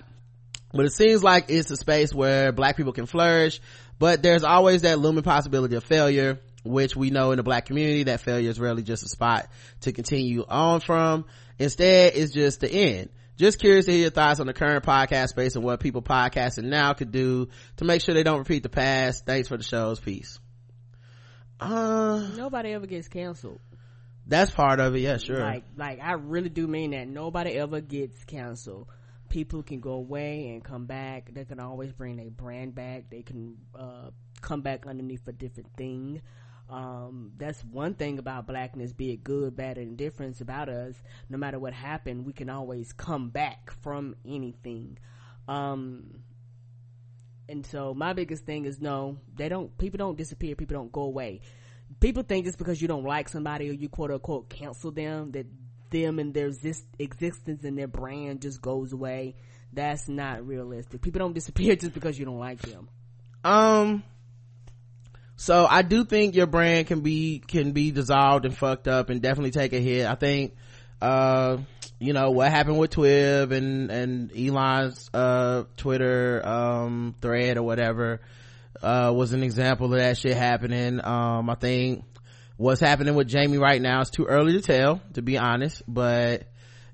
but 0.72 0.86
it 0.86 0.92
seems 0.92 1.22
like 1.22 1.46
it's 1.48 1.70
a 1.70 1.76
space 1.76 2.14
where 2.14 2.52
black 2.52 2.76
people 2.76 2.92
can 2.92 3.06
flourish 3.06 3.60
but 3.98 4.22
there's 4.22 4.44
always 4.44 4.82
that 4.82 4.98
looming 4.98 5.22
possibility 5.22 5.76
of 5.76 5.84
failure 5.84 6.40
which 6.64 6.96
we 6.96 7.10
know 7.10 7.32
in 7.32 7.36
the 7.36 7.42
black 7.42 7.66
community 7.66 8.04
that 8.04 8.20
failure 8.20 8.50
is 8.50 8.58
rarely 8.58 8.82
just 8.82 9.04
a 9.04 9.08
spot 9.08 9.48
to 9.80 9.92
continue 9.92 10.44
on 10.48 10.80
from 10.80 11.24
instead 11.58 12.14
it's 12.14 12.32
just 12.32 12.60
the 12.60 12.70
end 12.70 13.10
just 13.36 13.58
curious 13.58 13.86
to 13.86 13.92
hear 13.92 14.02
your 14.02 14.10
thoughts 14.10 14.40
on 14.40 14.46
the 14.46 14.52
current 14.52 14.84
podcast 14.84 15.28
space 15.28 15.56
and 15.56 15.64
what 15.64 15.80
people 15.80 16.02
podcasting 16.02 16.64
now 16.64 16.92
could 16.92 17.12
do 17.12 17.48
to 17.76 17.84
make 17.84 18.00
sure 18.00 18.14
they 18.14 18.22
don't 18.22 18.38
repeat 18.38 18.62
the 18.62 18.68
past 18.68 19.26
thanks 19.26 19.48
for 19.48 19.56
the 19.56 19.64
show's 19.64 20.00
peace 20.00 20.38
uh 21.60 22.28
Nobody 22.36 22.72
ever 22.72 22.86
gets 22.86 23.06
canceled. 23.06 23.60
That's 24.26 24.50
part 24.50 24.80
of 24.80 24.94
it 24.94 25.00
yeah 25.00 25.16
sure 25.16 25.40
Like, 25.40 25.64
like 25.76 26.00
I 26.00 26.12
really 26.12 26.48
do 26.48 26.66
mean 26.66 26.92
that. 26.92 27.08
Nobody 27.08 27.52
ever 27.52 27.80
gets 27.80 28.22
canceled. 28.24 28.88
People 29.28 29.62
can 29.62 29.80
go 29.80 29.92
away 29.92 30.48
and 30.50 30.62
come 30.62 30.86
back. 30.86 31.32
They 31.32 31.44
can 31.44 31.58
always 31.58 31.92
bring 31.92 32.16
their 32.16 32.30
brand 32.30 32.74
back. 32.74 33.10
They 33.10 33.22
can 33.22 33.56
uh, 33.74 34.10
come 34.40 34.60
back 34.60 34.86
underneath 34.86 35.26
a 35.26 35.32
different 35.32 35.70
thing. 35.76 36.20
um 36.70 37.32
that's 37.36 37.62
one 37.64 37.94
thing 37.94 38.18
about 38.18 38.46
blackness 38.46 38.92
be 38.92 39.10
it 39.12 39.24
good 39.24 39.54
bad 39.56 39.76
or 39.78 39.80
indifference 39.82 40.40
about 40.40 40.68
us 40.68 40.94
no 41.28 41.36
matter 41.36 41.58
what 41.58 41.72
happened 41.74 42.24
we 42.24 42.32
can 42.32 42.48
always 42.48 42.92
come 42.92 43.28
back 43.30 43.70
from 43.82 44.14
anything 44.24 44.96
um 45.48 46.22
and 47.48 47.66
so 47.66 47.92
my 47.92 48.12
biggest 48.12 48.46
thing 48.46 48.64
is 48.64 48.80
no 48.80 49.18
they 49.34 49.48
don't 49.48 49.76
people 49.76 49.98
don't 49.98 50.16
disappear 50.16 50.54
people 50.54 50.76
don't 50.76 50.92
go 50.92 51.02
away 51.02 51.40
people 52.02 52.22
think 52.24 52.44
just 52.44 52.58
because 52.58 52.82
you 52.82 52.88
don't 52.88 53.04
like 53.04 53.28
somebody 53.28 53.70
or 53.70 53.72
you 53.72 53.88
quote 53.88 54.10
unquote 54.10 54.50
cancel 54.50 54.90
them 54.90 55.30
that 55.30 55.46
them 55.90 56.18
and 56.18 56.34
their 56.34 56.48
exist- 56.48 56.86
existence 56.98 57.64
and 57.64 57.78
their 57.78 57.86
brand 57.86 58.42
just 58.42 58.60
goes 58.60 58.92
away. 58.92 59.34
That's 59.72 60.08
not 60.08 60.46
realistic. 60.46 61.00
People 61.00 61.20
don't 61.20 61.34
disappear 61.34 61.76
just 61.76 61.94
because 61.94 62.18
you 62.18 62.24
don't 62.24 62.40
like 62.40 62.60
them. 62.60 62.88
Um 63.44 64.02
so 65.34 65.66
i 65.68 65.82
do 65.82 66.04
think 66.04 66.36
your 66.36 66.46
brand 66.46 66.86
can 66.86 67.00
be 67.00 67.42
can 67.44 67.72
be 67.72 67.90
dissolved 67.90 68.44
and 68.44 68.56
fucked 68.56 68.86
up 68.86 69.08
and 69.08 69.22
definitely 69.22 69.50
take 69.50 69.72
a 69.72 69.80
hit. 69.80 70.06
I 70.06 70.14
think 70.14 70.54
uh 71.00 71.58
you 71.98 72.12
know 72.12 72.30
what 72.30 72.50
happened 72.50 72.78
with 72.78 72.90
TWiB 72.90 73.52
and 73.52 73.90
and 73.90 74.36
Elon's 74.36 75.08
uh 75.14 75.64
Twitter 75.76 76.46
um 76.46 77.14
thread 77.20 77.56
or 77.56 77.62
whatever 77.62 78.20
uh 78.82 79.12
was 79.14 79.32
an 79.32 79.42
example 79.42 79.92
of 79.92 79.98
that 79.98 80.16
shit 80.18 80.36
happening. 80.36 81.00
Um 81.04 81.50
I 81.50 81.54
think 81.54 82.04
what's 82.56 82.80
happening 82.80 83.14
with 83.14 83.28
Jamie 83.28 83.58
right 83.58 83.80
now 83.80 84.00
is 84.00 84.10
too 84.10 84.24
early 84.24 84.52
to 84.54 84.60
tell 84.60 85.00
to 85.14 85.22
be 85.22 85.38
honest 85.38 85.82
but 85.86 86.44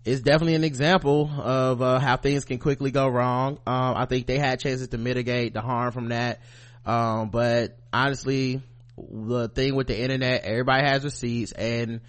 it's 0.04 0.20
definitely 0.20 0.54
an 0.54 0.64
example 0.64 1.28
of 1.36 1.82
uh, 1.82 1.98
how 1.98 2.16
things 2.16 2.44
can 2.44 2.58
quickly 2.58 2.90
go 2.90 3.08
wrong. 3.08 3.58
Um 3.66 3.96
I 3.96 4.06
think 4.06 4.26
they 4.26 4.38
had 4.38 4.60
chances 4.60 4.88
to 4.88 4.98
mitigate 4.98 5.54
the 5.54 5.60
harm 5.60 5.92
from 5.92 6.08
that. 6.08 6.40
Um 6.86 7.30
but 7.30 7.78
honestly 7.92 8.62
the 8.96 9.48
thing 9.48 9.74
with 9.74 9.86
the 9.86 10.00
internet 10.00 10.42
everybody 10.44 10.86
has 10.86 11.04
receipts 11.04 11.52
and 11.52 12.00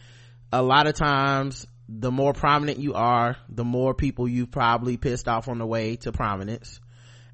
a 0.52 0.62
lot 0.62 0.88
of 0.88 0.96
times 0.96 1.68
the 1.88 2.12
more 2.12 2.34
prominent 2.34 2.80
you 2.80 2.94
are 2.94 3.36
the 3.50 3.64
more 3.64 3.94
people 3.94 4.28
you've 4.28 4.52
probably 4.52 4.98
pissed 4.98 5.28
off 5.28 5.48
on 5.48 5.58
the 5.58 5.66
way 5.66 5.96
to 5.96 6.12
prominence 6.12 6.80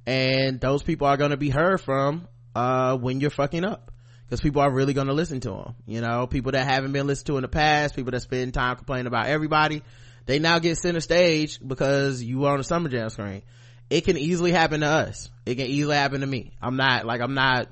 and 0.05 0.59
those 0.59 0.83
people 0.83 1.07
are 1.07 1.17
going 1.17 1.31
to 1.31 1.37
be 1.37 1.49
heard 1.49 1.81
from 1.81 2.27
uh 2.55 2.97
when 2.97 3.19
you're 3.19 3.29
fucking 3.29 3.65
up 3.65 3.91
because 4.25 4.41
people 4.41 4.61
are 4.61 4.71
really 4.71 4.93
going 4.93 5.07
to 5.07 5.13
listen 5.13 5.39
to 5.39 5.49
them 5.49 5.75
you 5.85 6.01
know 6.01 6.27
people 6.27 6.51
that 6.51 6.65
haven't 6.65 6.91
been 6.91 7.07
listened 7.07 7.27
to 7.27 7.37
in 7.37 7.41
the 7.41 7.47
past 7.47 7.95
people 7.95 8.11
that 8.11 8.21
spend 8.21 8.53
time 8.53 8.75
complaining 8.75 9.07
about 9.07 9.27
everybody 9.27 9.83
they 10.25 10.39
now 10.39 10.59
get 10.59 10.77
center 10.77 10.99
stage 10.99 11.59
because 11.65 12.21
you 12.23 12.39
were 12.39 12.49
on 12.49 12.57
the 12.57 12.63
summer 12.63 12.89
jam 12.89 13.09
screen 13.09 13.41
it 13.89 14.01
can 14.01 14.17
easily 14.17 14.51
happen 14.51 14.81
to 14.81 14.87
us 14.87 15.29
it 15.45 15.55
can 15.55 15.67
easily 15.67 15.95
happen 15.95 16.21
to 16.21 16.27
me 16.27 16.53
i'm 16.61 16.75
not 16.75 17.05
like 17.05 17.21
i'm 17.21 17.33
not 17.33 17.67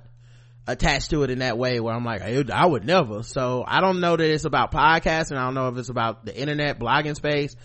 attached 0.67 1.09
to 1.09 1.23
it 1.23 1.29
in 1.29 1.39
that 1.39 1.57
way 1.57 1.79
where 1.79 1.93
I'm 1.93 2.05
like, 2.05 2.21
I, 2.21 2.43
I 2.53 2.65
would 2.65 2.85
never. 2.85 3.23
So 3.23 3.65
I 3.67 3.81
don't 3.81 3.99
know 3.99 4.15
that 4.15 4.31
it's 4.31 4.45
about 4.45 4.71
podcasting. 4.71 5.35
I 5.35 5.45
don't 5.45 5.55
know 5.55 5.67
if 5.69 5.77
it's 5.77 5.89
about 5.89 6.25
the 6.25 6.33
internet, 6.33 6.79
blogging 6.79 7.15
space. 7.15 7.55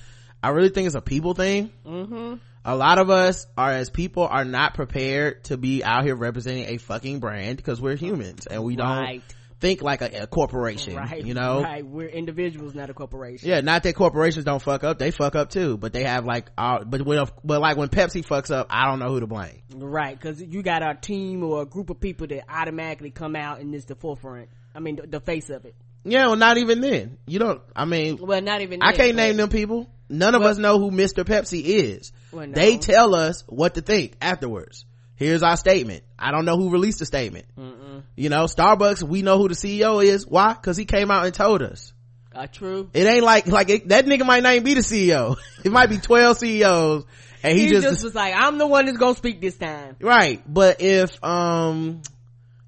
I 0.42 0.50
really 0.50 0.70
think 0.70 0.86
it's 0.86 0.96
a 0.96 1.00
people 1.00 1.34
thing. 1.34 1.72
mm-hmm 1.86 2.34
A 2.64 2.76
lot 2.76 2.98
of 2.98 3.10
us 3.10 3.46
are 3.56 3.70
as 3.70 3.90
people 3.90 4.24
are 4.26 4.44
not 4.44 4.74
prepared 4.74 5.44
to 5.44 5.56
be 5.56 5.82
out 5.82 6.04
here 6.04 6.16
representing 6.16 6.66
a 6.66 6.78
fucking 6.78 7.20
brand 7.20 7.56
because 7.56 7.80
we're 7.80 7.96
humans 7.96 8.46
and 8.46 8.62
we 8.62 8.76
don't 8.76 8.86
right 8.86 9.22
think 9.60 9.82
like 9.82 10.02
a, 10.02 10.22
a 10.22 10.26
corporation, 10.26 10.96
right 10.96 11.24
you 11.24 11.34
know? 11.34 11.62
right 11.62 11.84
we're 11.84 12.08
individuals 12.08 12.74
not 12.74 12.90
a 12.90 12.94
corporation 12.94 13.48
Yeah, 13.48 13.60
not 13.60 13.82
that 13.82 13.94
corporations 13.94 14.44
don't 14.44 14.62
fuck 14.62 14.84
up. 14.84 14.98
They 14.98 15.10
fuck 15.10 15.34
up 15.34 15.50
too, 15.50 15.76
but 15.76 15.92
they 15.92 16.04
have 16.04 16.24
like, 16.24 16.50
all, 16.56 16.84
but 16.84 17.02
when, 17.02 17.24
but 17.44 17.60
like 17.60 17.76
when 17.76 17.88
Pepsi 17.88 18.24
fucks 18.24 18.54
up, 18.54 18.68
I 18.70 18.86
don't 18.86 18.98
know 18.98 19.08
who 19.08 19.20
to 19.20 19.26
blame. 19.26 19.62
Right, 19.74 20.18
because 20.18 20.40
you 20.40 20.62
got 20.62 20.82
a 20.82 20.94
team 20.94 21.42
or 21.42 21.62
a 21.62 21.66
group 21.66 21.90
of 21.90 22.00
people 22.00 22.26
that 22.28 22.44
automatically 22.48 23.10
come 23.10 23.36
out 23.36 23.60
and 23.60 23.74
is 23.74 23.84
the 23.84 23.96
forefront. 23.96 24.48
I 24.74 24.80
mean, 24.80 24.96
the, 24.96 25.06
the 25.06 25.20
face 25.20 25.50
of 25.50 25.64
it. 25.64 25.74
Yeah, 26.04 26.26
well, 26.26 26.36
not 26.36 26.58
even 26.58 26.80
then. 26.80 27.18
You 27.26 27.38
don't, 27.38 27.60
I 27.74 27.84
mean, 27.84 28.18
Well, 28.18 28.40
not 28.40 28.62
even. 28.62 28.82
I 28.82 28.92
then, 28.92 28.96
can't 28.96 29.16
name 29.16 29.36
them 29.36 29.48
people. 29.48 29.88
None 30.08 30.34
of 30.34 30.40
Well- 30.42 30.50
us 30.50 30.58
know 30.58 30.78
who 30.78 30.90
Mr. 30.90 31.24
Pepsi 31.24 31.62
is. 31.62 32.12
Well, 32.32 32.46
no. 32.46 32.52
They 32.54 32.76
tell 32.78 33.14
us 33.14 33.44
what 33.46 33.74
to 33.74 33.80
think 33.80 34.14
afterwards. 34.20 34.84
Here's 35.16 35.42
our 35.42 35.56
statement. 35.56 36.04
I 36.18 36.30
don't 36.30 36.44
know 36.44 36.56
who 36.56 36.70
released 36.70 37.00
the 37.00 37.06
statement. 37.06 37.46
Mm-mm. 37.58 38.02
You 38.16 38.28
know, 38.28 38.44
Starbucks, 38.44 39.02
we 39.02 39.22
know 39.22 39.38
who 39.38 39.48
the 39.48 39.54
CEO 39.54 40.04
is. 40.04 40.26
Why? 40.26 40.54
Cause 40.54 40.76
he 40.76 40.84
came 40.84 41.10
out 41.10 41.24
and 41.26 41.34
told 41.34 41.60
us. 41.62 41.92
Uh, 42.32 42.46
true. 42.46 42.88
It 42.94 43.04
ain't 43.04 43.24
like, 43.24 43.48
like 43.48 43.68
it, 43.68 43.88
that 43.88 44.06
nigga 44.06 44.24
might 44.24 44.44
not 44.44 44.52
even 44.54 44.64
be 44.64 44.74
the 44.74 44.80
CEO. 44.80 45.36
It 45.64 45.72
might 45.72 45.88
be 45.90 45.98
12 45.98 46.38
CEOs 46.38 47.04
and 47.42 47.58
he, 47.58 47.64
He, 47.66 47.70
just, 47.70 47.82
just, 47.82 48.04
was 48.04 48.14
like, 48.14 48.34
"I'm 48.36 48.58
the 48.58 48.66
one 48.66 48.86
that's 48.86 48.98
gonna 48.98 49.14
speak 49.14 49.40
this 49.40 49.56
time." 49.56 49.96
right. 50.00 50.42
But 50.46 50.80
if, 50.80 51.22
um, 51.24 52.02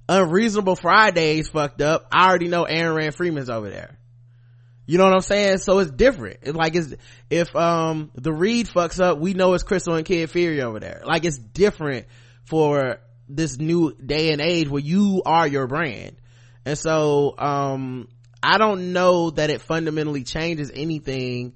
Unreasonable 0.08 0.74
Fridays 0.74 1.48
fucked 1.48 1.80
up, 1.82 2.06
I 2.12 2.28
already 2.28 2.48
know 2.48 2.64
Aaron 2.64 2.96
Rand 2.96 3.14
Freeman's 3.14 3.48
over 3.50 3.70
there. 3.70 3.96
You 4.90 4.98
know 4.98 5.04
what 5.04 5.14
I'm 5.14 5.20
saying? 5.20 5.58
So 5.58 5.78
it's 5.78 5.92
different. 5.92 6.52
Like 6.52 6.74
it's, 6.74 6.92
if, 7.30 7.54
um, 7.54 8.10
the 8.16 8.32
Read 8.32 8.66
fucks 8.66 9.00
up, 9.00 9.18
we 9.20 9.34
know 9.34 9.54
it's 9.54 9.62
Crissle 9.62 9.96
and 9.96 10.04
Kid 10.04 10.28
Fury 10.30 10.60
over 10.62 10.80
there. 10.80 11.02
Like 11.04 11.24
it's 11.24 11.38
different 11.38 12.06
for 12.42 12.98
this 13.28 13.56
new 13.56 13.94
day 13.94 14.32
and 14.32 14.40
age 14.40 14.68
where 14.68 14.82
you 14.82 15.22
are 15.24 15.46
your 15.46 15.68
brand. 15.68 16.16
And 16.64 16.76
so, 16.76 17.36
um, 17.38 18.08
I 18.42 18.58
don't 18.58 18.92
know 18.92 19.30
that 19.30 19.48
it 19.48 19.60
fundamentally 19.60 20.24
changes 20.24 20.72
anything 20.74 21.52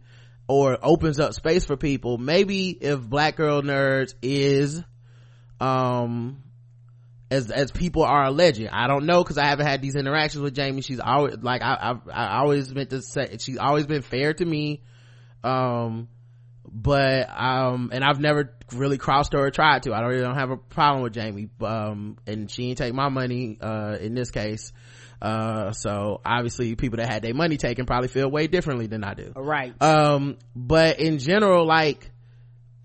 or 0.46 0.78
opens 0.80 1.18
up 1.18 1.32
space 1.32 1.64
for 1.64 1.76
people. 1.76 2.18
Maybe 2.18 2.70
if 2.70 3.00
Black 3.00 3.34
Girl 3.34 3.62
Nerds 3.62 4.14
is, 4.22 4.80
um, 5.58 6.43
as 7.34 7.50
as 7.50 7.70
people 7.70 8.02
are 8.04 8.24
alleging. 8.24 8.68
I 8.68 8.86
don't 8.86 9.06
know 9.06 9.22
because 9.22 9.38
I 9.38 9.46
haven't 9.46 9.66
had 9.66 9.82
these 9.82 9.96
interactions 9.96 10.42
with 10.42 10.54
Jamie. 10.54 10.82
She's 10.82 11.00
always 11.00 11.36
like 11.42 11.62
I 11.62 11.74
I, 11.74 12.10
I 12.12 12.38
always 12.40 12.72
meant 12.74 12.90
to 12.90 13.02
say 13.02 13.36
she's 13.38 13.58
always 13.58 13.86
been 13.86 14.02
fair 14.02 14.32
to 14.34 14.44
me. 14.44 14.82
Um, 15.42 16.08
but 16.66 17.28
um, 17.30 17.90
and 17.92 18.02
I've 18.02 18.20
never 18.20 18.56
really 18.72 18.98
crossed 18.98 19.32
her 19.34 19.40
or 19.46 19.50
tried 19.50 19.82
to. 19.84 19.92
I 19.94 20.00
don't 20.00 20.08
really 20.08 20.22
don't 20.22 20.34
have 20.38 20.50
a 20.50 20.56
problem 20.56 21.02
with 21.02 21.12
Jamie. 21.12 21.48
Um, 21.60 22.16
and 22.26 22.50
she 22.50 22.68
ain't 22.70 22.78
take 22.78 22.94
my 22.94 23.08
money. 23.08 23.58
Uh, 23.60 23.96
in 24.00 24.14
this 24.14 24.30
case. 24.30 24.72
Uh, 25.22 25.72
so 25.72 26.20
obviously 26.24 26.74
people 26.74 26.98
that 26.98 27.08
had 27.08 27.22
their 27.22 27.32
money 27.32 27.56
taken 27.56 27.86
probably 27.86 28.08
feel 28.08 28.30
way 28.30 28.46
differently 28.46 28.88
than 28.88 29.02
I 29.04 29.14
do 29.14 29.32
Right. 29.34 29.72
um 29.80 30.36
but 30.54 31.00
in 31.00 31.18
general 31.18 31.64
like 31.66 32.10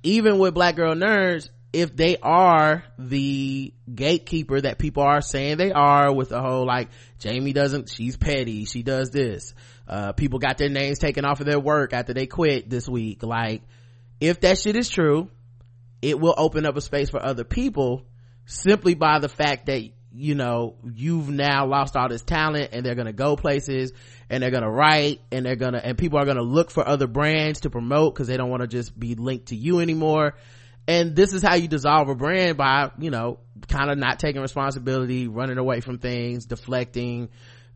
even 0.04 0.38
with 0.40 0.54
black 0.54 0.78
girl 0.78 0.94
nerds 0.96 1.50
if 1.72 1.96
they 1.96 2.18
are 2.18 2.84
the 2.98 3.74
gatekeeper 3.94 4.60
that 4.62 4.80
people 4.80 5.04
are 5.04 5.22
saying 5.22 5.58
they 5.58 5.72
are 5.72 6.12
with 6.14 6.30
the 6.30 6.42
whole 6.42 6.66
like 6.66 6.90
jamie 7.20 7.54
doesn't 7.54 7.90
she's 7.90 8.18
petty 8.18 8.66
she 8.66 8.84
does 8.84 9.12
this. 9.12 9.54
Uh 9.88 10.12
people 10.14 10.40
got 10.40 10.58
their 10.58 10.70
names 10.70 11.00
taken 11.00 11.26
off 11.26 11.40
of 11.40 11.46
their 11.46 11.60
work 11.60 11.94
after 11.94 12.14
they 12.14 12.28
quit 12.28 12.70
this 12.70 12.88
week. 12.88 13.24
Like 13.24 13.62
if 14.20 14.42
that 14.42 14.58
shit 14.58 14.76
is 14.76 14.90
true 14.90 15.30
it 16.02 16.20
will 16.20 16.34
open 16.38 16.66
up 16.66 16.76
a 16.78 16.82
space 16.82 17.10
for 17.10 17.24
other 17.24 17.44
people 17.44 18.06
simply 18.46 18.96
by 18.96 19.20
the 19.20 19.30
fact 19.30 19.68
that 19.68 19.84
you 20.12 20.34
know 20.34 20.76
you've 20.92 21.30
now 21.30 21.68
lost 21.68 21.96
all 21.96 22.10
this 22.10 22.24
talent 22.24 22.70
and 22.72 22.84
they're 22.84 22.96
gonna 22.96 23.14
go 23.14 23.36
places 23.36 23.94
and 24.28 24.42
they're 24.42 24.50
gonna 24.50 24.72
write 24.72 25.22
and 25.32 25.46
they're 25.46 25.56
gonna 25.56 25.78
and 25.78 26.00
people 26.00 26.18
are 26.18 26.26
gonna 26.26 26.42
look 26.42 26.72
for 26.72 26.88
other 26.88 27.06
brands 27.06 27.62
to 27.62 27.70
promote 27.70 28.16
because 28.16 28.28
they 28.28 28.38
don't 28.38 28.50
want 28.50 28.62
to 28.62 28.68
just 28.68 28.98
be 29.00 29.14
linked 29.14 29.48
to 29.48 29.56
you 29.56 29.80
anymore 29.82 30.34
and 30.90 31.16
this 31.16 31.34
is 31.34 31.44
how 31.44 31.54
you 31.54 31.68
dissolve 31.68 32.10
a 32.10 32.16
brand 32.16 32.58
by 32.58 32.90
you 32.98 33.12
know 33.12 33.38
kind 33.68 33.92
of 33.92 34.00
not 34.00 34.18
taking 34.18 34.42
responsibility 34.42 35.28
running 35.28 35.60
away 35.60 35.82
from 35.82 36.00
things 36.00 36.48
deflecting. 36.48 37.30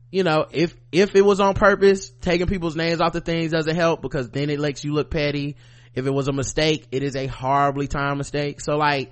You 0.09 0.23
know 0.23 0.47
if 0.49 0.75
if 0.91 1.15
it 1.15 1.23
was 1.23 1.39
on 1.39 1.53
purpose 1.53 2.09
taking 2.09 2.47
people's 2.47 2.75
names 2.75 3.01
off 3.01 3.13
the 3.13 3.21
things 3.21 3.51
doesn't 3.51 3.75
help 3.75 4.01
because 4.01 4.31
then 4.31 4.49
it 4.49 4.59
makes 4.59 4.83
you 4.83 4.93
look 4.93 5.11
petty. 5.11 5.57
If 5.93 6.07
it 6.07 6.11
was 6.11 6.27
a 6.27 6.33
mistake 6.33 6.87
it 6.91 7.03
is 7.03 7.15
a 7.15 7.27
horribly 7.27 7.87
timed 7.87 8.17
mistake. 8.17 8.59
So 8.61 8.77
like 8.77 9.11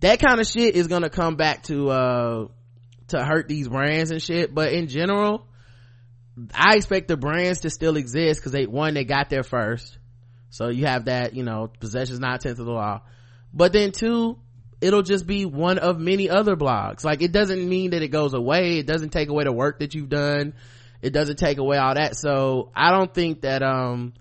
that 0.00 0.18
kind 0.18 0.40
of 0.40 0.46
shit 0.48 0.74
is 0.74 0.88
gonna 0.88 1.08
come 1.08 1.36
back 1.36 1.62
to 1.64 1.88
uh 1.88 2.48
to 3.08 3.24
hurt 3.24 3.46
these 3.46 3.68
brands 3.68 4.10
and 4.10 4.20
shit. 4.20 4.52
But 4.52 4.72
in 4.72 4.88
general 4.88 5.46
i 6.54 6.74
expect 6.74 7.06
the 7.06 7.16
brands 7.16 7.60
to 7.60 7.70
still 7.70 7.96
exist 7.96 8.40
because 8.40 8.52
they 8.52 8.66
one 8.66 8.94
they 8.94 9.04
got 9.04 9.30
there 9.30 9.44
first. 9.44 9.98
So 10.48 10.68
you 10.68 10.86
have 10.86 11.04
that 11.04 11.34
you 11.34 11.44
know 11.44 11.70
possession 11.78 12.14
is 12.14 12.20
not 12.20 12.34
a 12.34 12.38
tenth 12.38 12.58
of 12.58 12.66
the 12.66 12.72
law 12.72 13.02
but 13.52 13.72
then 13.72 13.92
two 13.92 14.38
it'll 14.80 15.02
just 15.02 15.26
be 15.26 15.44
one 15.44 15.78
of 15.78 15.98
many 15.98 16.30
other 16.30 16.56
blogs. 16.56 17.04
Like 17.04 17.22
it 17.22 17.32
doesn't 17.32 17.68
mean 17.68 17.90
that 17.90 18.02
it 18.02 18.08
goes 18.08 18.34
away. 18.34 18.78
It 18.78 18.86
doesn't 18.86 19.10
take 19.10 19.28
away 19.28 19.44
the 19.44 19.52
work 19.52 19.80
that 19.80 19.94
you've 19.94 20.08
done. 20.08 20.54
It 21.02 21.12
doesn't 21.12 21.36
take 21.38 21.58
away 21.58 21.76
all 21.78 21.94
that. 21.94 22.16
So 22.16 22.70
i 22.74 22.90
don't 22.90 23.12
think 23.12 23.42
that 23.42 23.62
um 23.62 24.14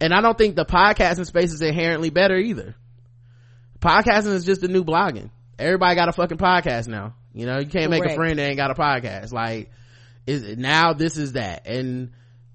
and 0.00 0.12
i 0.12 0.20
don't 0.20 0.36
think 0.36 0.56
the 0.56 0.64
podcasting 0.64 1.26
space 1.26 1.52
is 1.52 1.62
inherently 1.62 2.10
better 2.10 2.36
either. 2.36 2.74
Podcasting 3.80 4.32
is 4.32 4.44
just 4.44 4.60
the 4.60 4.68
new 4.68 4.84
blogging. 4.84 5.30
Everybody 5.58 5.94
got 5.96 6.08
a 6.08 6.12
fucking 6.12 6.38
podcast 6.38 6.88
now. 6.88 7.14
You 7.32 7.46
know 7.46 7.58
you 7.58 7.66
can't 7.66 7.90
make 7.90 8.04
a 8.04 8.14
friend 8.14 8.38
that 8.38 8.46
ain't 8.46 8.56
got 8.56 8.70
a 8.70 8.74
podcast. 8.74 9.32
Like 9.32 9.70
is 10.26 10.56
now 10.56 10.92
this 10.92 11.16
is 11.16 11.32
that. 11.32 11.66
And 11.66 12.12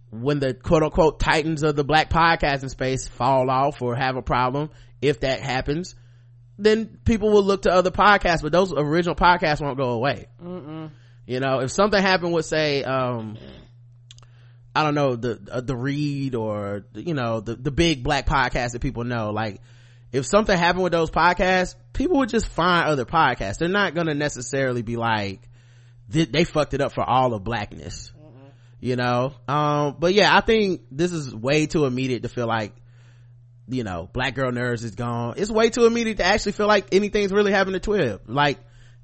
when 0.10 0.40
the 0.40 0.54
quote 0.54 0.84
unquote 0.84 1.20
titans 1.20 1.64
of 1.64 1.76
the 1.76 1.84
black 1.84 2.10
podcasting 2.10 2.70
space 2.70 3.08
fall 3.08 3.50
off 3.50 3.82
or 3.82 3.96
have 3.96 4.18
a 4.18 4.22
problem 4.22 4.70
if 5.02 5.22
that 5.22 5.40
happens 5.40 5.96
then 6.64 7.00
people 7.06 7.32
will 7.32 7.44
look 7.44 7.64
to 7.64 7.72
other 7.72 7.92
podcasts 7.92 8.42
but 8.42 8.52
those 8.52 8.74
original 8.74 9.16
podcasts 9.16 9.62
won't 9.62 9.78
go 9.78 9.92
away. 9.92 10.28
Mm-mm. 10.44 10.92
you 11.26 11.40
know 11.40 11.60
if 11.60 11.72
something 11.72 12.02
happened 12.02 12.34
with 12.34 12.46
say 12.46 12.84
um 12.84 13.38
i 14.76 14.84
don't 14.84 14.96
know 14.96 15.16
the 15.16 15.40
uh, 15.52 15.62
the 15.62 15.76
read 15.76 16.36
or 16.36 16.86
you 16.94 17.14
know 17.14 17.40
the 17.40 17.56
the 17.56 17.72
big 17.72 18.04
black 18.04 18.26
podcast 18.26 18.72
that 18.72 18.82
people 18.82 19.04
know 19.04 19.32
like 19.32 19.62
if 20.12 20.26
something 20.26 20.58
happened 20.58 20.84
with 20.84 20.92
those 20.92 21.12
podcasts 21.12 21.76
people 21.94 22.18
would 22.18 22.30
just 22.30 22.48
find 22.48 22.88
other 22.88 23.06
podcasts. 23.06 23.58
They're 23.58 23.68
not 23.70 23.94
gonna 23.94 24.14
necessarily 24.14 24.82
be 24.82 24.98
like 24.98 25.48
they, 26.10 26.26
they 26.26 26.44
fucked 26.44 26.74
it 26.74 26.82
up 26.82 26.92
for 26.94 27.04
all 27.08 27.34
of 27.34 27.44
blackness. 27.44 28.12
You 28.80 28.96
know? 28.96 29.34
Um 29.48 29.98
but 30.00 30.14
yeah 30.14 30.36
i 30.36 30.42
think 30.42 30.82
this 30.92 31.12
is 31.12 31.36
way 31.36 31.68
too 31.68 31.86
immediate 31.86 32.24
to 32.24 32.30
feel 32.30 32.48
like 32.48 32.74
you 33.72 33.84
know 33.84 34.10
black 34.12 34.36
girl 34.36 34.52
nerds 34.52 34.84
is 34.84 34.96
gone. 34.96 35.36
It's 35.38 35.50
way 35.50 35.70
too 35.70 35.86
immediate 35.86 36.18
to 36.18 36.26
actually 36.26 36.52
feel 36.52 36.68
like 36.68 36.88
anything's 36.92 37.32
really 37.32 37.52
happening 37.52 37.80
to 37.80 37.90
twib 37.90 38.20
like 38.28 38.60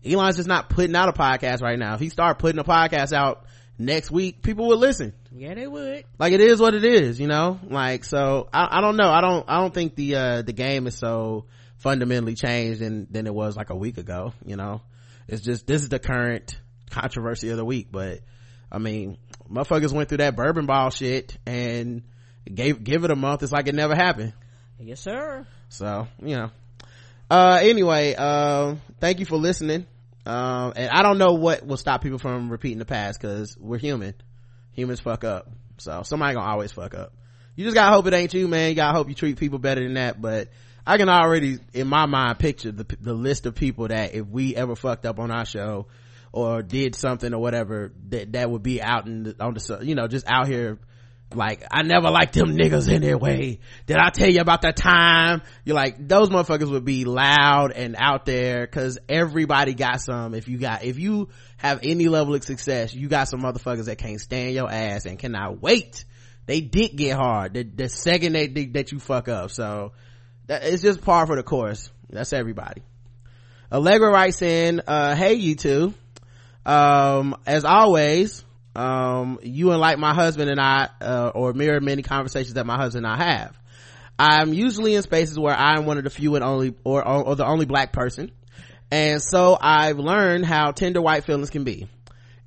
elon's 0.06 0.36
just 0.36 0.48
not 0.48 0.70
putting 0.70 0.96
out 0.96 1.10
a 1.10 1.14
podcast 1.14 1.62
right 1.62 1.80
now. 1.80 1.96
If 1.96 2.00
he 2.00 2.10
start 2.10 2.40
putting 2.40 2.60
a 2.60 2.64
podcast 2.64 3.14
out 3.14 3.46
next 3.80 4.12
week 4.12 4.42
people 4.42 4.68
would 4.68 4.80
listen. 4.80 5.14
Yeah, 5.32 5.54
they 5.54 5.68
would. 5.68 6.04
like 6.20 6.34
it 6.34 6.42
is 6.42 6.60
what 6.60 6.76
it 6.76 6.84
is 6.84 7.20
you 7.20 7.28
know? 7.28 7.60
Like 7.64 8.04
so 8.04 8.50
i, 8.54 8.78
I 8.78 8.82
don't 8.82 8.98
know. 8.98 9.10
I 9.10 9.22
don't 9.22 9.46
i 9.48 9.60
don't 9.60 9.74
think 9.74 9.96
the 9.96 10.16
uh 10.16 10.42
the 10.42 10.54
game 10.54 10.88
is 10.88 10.98
so 10.98 11.46
fundamentally 11.78 12.36
changed 12.36 12.82
than 12.82 13.08
than 13.10 13.28
it 13.28 13.34
was 13.34 13.56
like 13.56 13.70
a 13.70 13.76
week 13.76 13.98
ago 13.98 14.34
you 14.46 14.58
know? 14.58 14.82
It's 15.28 15.42
just 15.42 15.66
this 15.66 15.82
is 15.82 15.90
the 15.90 16.00
current 16.00 16.60
controversy 16.90 17.50
of 17.50 17.58
the 17.58 17.66
week 17.66 17.88
but 17.92 18.22
i 18.72 18.78
mean 18.78 19.18
motherfuckers 19.52 19.92
went 19.92 20.10
through 20.10 20.20
that 20.20 20.36
bourbon 20.36 20.66
ball 20.66 20.90
shit 20.90 21.38
and 21.46 22.04
gave 22.54 22.84
give 22.84 23.04
it 23.04 23.12
a 23.12 23.16
month. 23.16 23.44
It's 23.44 23.52
like 23.52 23.68
it 23.68 23.76
never 23.76 23.96
happened 23.96 24.34
Yes, 24.80 25.02
sir. 25.02 25.46
so 25.70 26.08
you 26.22 26.36
know. 26.36 26.52
Uh 27.30 27.60
anyway 27.62 28.16
uh 28.18 28.76
thank 29.00 29.20
you 29.20 29.26
for 29.26 29.38
listening. 29.38 29.86
Um 30.26 30.74
and 30.76 30.90
i 30.90 31.02
don't 31.02 31.18
know 31.18 31.34
what 31.34 31.66
will 31.66 31.78
stop 31.78 32.02
people 32.02 32.20
from 32.20 32.50
repeating 32.50 32.80
the 32.80 32.86
past 32.86 33.20
because 33.20 33.58
we're 33.60 33.80
human. 33.80 34.14
Humans 34.74 35.00
fuck 35.00 35.24
up. 35.24 35.50
So 35.78 36.04
somebody 36.04 36.36
gonna 36.36 36.50
always 36.50 36.72
fuck 36.72 36.94
up. 36.94 37.14
You 37.56 37.64
just 37.66 37.76
gotta 37.76 37.94
hope 37.94 38.06
it 38.08 38.14
ain't 38.14 38.34
you 38.34 38.48
man. 38.48 38.70
You 38.70 38.76
gotta 38.76 38.96
hope 38.98 39.10
you 39.10 39.16
treat 39.16 39.38
people 39.38 39.60
better 39.60 39.84
than 39.84 39.96
that. 39.96 40.22
But 40.22 40.50
i 40.86 40.98
can 40.98 41.10
already 41.10 41.58
in 41.74 41.88
my 41.88 42.06
mind 42.06 42.40
picture 42.40 42.72
the, 42.72 42.86
the 43.02 43.14
list 43.14 43.46
of 43.46 43.56
people 43.56 43.90
that 43.90 44.14
if 44.14 44.26
we 44.26 44.56
ever 44.56 44.76
fucked 44.76 45.06
up 45.06 45.20
on 45.20 45.32
our 45.32 45.46
show 45.46 45.88
or 46.32 46.62
did 46.62 46.96
something 46.96 47.34
or 47.34 47.42
whatever 47.42 47.92
that 48.10 48.32
that 48.34 48.50
would 48.50 48.64
be 48.64 48.82
out 48.82 49.06
in 49.06 49.24
the, 49.24 49.36
on 49.40 49.54
the 49.54 49.80
you 49.82 49.96
know 49.96 50.08
just 50.08 50.26
out 50.28 50.48
here 50.48 50.80
like 51.34 51.64
I 51.70 51.82
never 51.84 52.10
liked 52.10 52.34
them 52.34 52.56
niggas 52.56 52.90
anyway. 52.90 53.60
Did 53.86 53.98
I 53.98 54.10
tell 54.10 54.30
you 54.30 54.40
about 54.40 54.62
that 54.62 54.78
time? 54.78 55.42
You're 55.66 55.76
like 55.76 56.08
those 56.08 56.30
motherfuckers 56.30 56.72
would 56.72 56.86
be 56.86 57.04
loud 57.04 57.72
and 57.74 57.96
out 57.98 58.26
there 58.26 58.66
because 58.66 58.98
everybody 59.10 59.74
got 59.74 60.02
some. 60.02 60.34
If 60.34 60.48
you 60.48 60.58
got 60.58 60.84
if 60.84 60.98
you 60.98 61.30
have 61.58 61.82
any 61.84 62.08
level 62.08 62.34
of 62.36 62.44
success, 62.44 62.94
you 62.94 63.10
got 63.10 63.28
some 63.28 63.42
motherfuckers 63.42 63.86
that 63.86 63.98
can't 63.98 64.22
stand 64.22 64.54
your 64.54 64.72
ass 64.72 65.06
and 65.06 65.20
cannot 65.20 65.62
wait. 65.62 66.06
They 66.46 66.62
dick 66.62 66.96
get 66.96 67.18
hard 67.18 67.56
the, 67.56 67.64
the 67.64 67.90
second 67.90 68.34
they 68.34 68.48
that 68.48 68.94
you 68.94 69.00
fuck 69.00 69.28
up. 69.28 69.52
So 69.52 69.92
that, 70.46 70.64
it's 70.64 70.82
just 70.82 71.02
par 71.02 71.28
for 71.28 71.36
the 71.36 71.44
course. 71.44 71.92
That's 72.10 72.32
everybody. 72.32 72.84
Allegra 73.70 74.10
writes 74.10 74.42
in, 74.42 74.82
uh, 74.88 75.14
hey 75.14 75.34
you 75.34 75.56
two. 75.56 75.94
Um, 76.66 77.36
as 77.46 77.66
always, 77.66 78.46
um, 78.78 79.40
you 79.42 79.72
and 79.72 79.80
like 79.80 79.98
my 79.98 80.14
husband 80.14 80.52
and 80.52 80.62
I, 80.62 80.90
uh, 81.02 81.32
or 81.34 81.54
mirror 81.54 81.82
many 81.82 82.04
conversations 82.04 82.54
that 82.54 82.66
my 82.66 82.78
husband 82.78 83.08
and 83.08 83.14
I 83.14 83.24
have. 83.24 83.60
I'm 84.20 84.54
usually 84.54 84.94
in 84.94 85.02
spaces 85.02 85.38
where 85.38 85.56
I'm 85.56 85.86
one 85.86 85.98
of 85.98 86.04
the 86.04 86.10
few 86.12 86.36
and 86.36 86.44
only, 86.44 86.76
or, 86.84 87.06
or 87.06 87.36
the 87.36 87.46
only 87.46 87.66
black 87.66 87.92
person. 87.92 88.32
And 88.92 89.22
so 89.22 89.58
I've 89.60 89.98
learned 89.98 90.46
how 90.46 90.72
tender 90.72 91.02
white 91.02 91.26
feelings 91.26 91.50
can 91.50 91.64
be. 91.64 91.88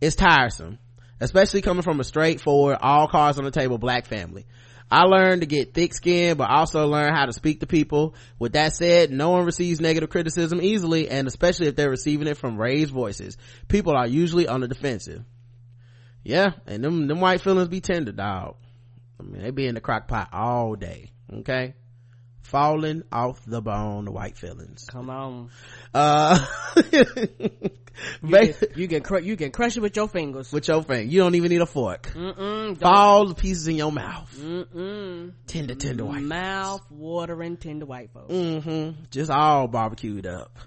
It's 0.00 0.16
tiresome, 0.16 0.78
especially 1.20 1.62
coming 1.62 1.82
from 1.82 1.98
a 1.98 2.04
straightforward, 2.04 2.78
all 2.80 3.08
cards 3.08 3.38
on 3.38 3.44
the 3.44 3.50
table 3.50 3.78
black 3.78 4.06
family. 4.06 4.46
I 4.88 5.04
learned 5.04 5.42
to 5.42 5.46
get 5.46 5.74
thick 5.74 5.94
skin, 5.94 6.36
but 6.36 6.48
also 6.48 6.86
learn 6.86 7.12
how 7.12 7.26
to 7.26 7.32
speak 7.32 7.60
to 7.60 7.66
people. 7.66 8.14
With 8.38 8.52
that 8.52 8.72
said, 8.72 9.10
no 9.10 9.30
one 9.30 9.44
receives 9.44 9.80
negative 9.80 10.10
criticism 10.10 10.60
easily, 10.60 11.08
and 11.08 11.26
especially 11.28 11.66
if 11.66 11.76
they're 11.76 11.90
receiving 11.90 12.28
it 12.28 12.36
from 12.36 12.56
raised 12.56 12.92
voices. 12.92 13.36
People 13.68 13.96
are 13.96 14.06
usually 14.06 14.48
on 14.48 14.60
the 14.60 14.68
defensive. 14.68 15.24
Yeah, 16.22 16.52
and 16.66 16.84
them, 16.84 17.06
them 17.06 17.20
white 17.20 17.40
feelings 17.40 17.68
be 17.68 17.80
tender, 17.80 18.12
dog. 18.12 18.56
I 19.18 19.22
mean, 19.22 19.42
they 19.42 19.50
be 19.50 19.66
in 19.66 19.74
the 19.74 19.80
crock 19.80 20.08
pot 20.08 20.28
all 20.32 20.74
day, 20.74 21.10
okay? 21.32 21.74
Falling 22.42 23.02
off 23.12 23.42
the 23.46 23.62
bone, 23.62 24.04
the 24.06 24.12
white 24.12 24.36
feelings. 24.36 24.84
Come 24.90 25.10
on. 25.10 25.50
Uh, 25.94 26.38
You 28.22 28.30
can, 28.30 28.54
you 28.76 28.88
can, 28.88 29.02
cr- 29.02 29.18
you 29.18 29.36
can 29.36 29.50
crush 29.50 29.76
it 29.76 29.80
with 29.80 29.96
your 29.96 30.08
fingers. 30.08 30.52
with 30.52 30.68
your 30.68 30.82
finger. 30.82 31.10
You 31.10 31.20
don't 31.20 31.34
even 31.34 31.50
need 31.50 31.60
a 31.60 31.66
fork. 31.66 32.10
Mm-mm. 32.14 32.78
the 32.78 33.34
pieces 33.34 33.68
in 33.68 33.76
your 33.76 33.92
mouth. 33.92 34.34
Mm-mm. 34.38 35.32
Tender, 35.46 35.74
tender 35.74 36.04
white. 36.04 36.22
Mouth 36.22 36.82
watering 36.90 37.56
tender 37.56 37.86
white 37.86 38.10
folks. 38.12 38.32
mm-hmm 38.32 39.02
just 39.10 39.30
all 39.30 39.68
barbecued 39.68 40.26
up 40.26 40.58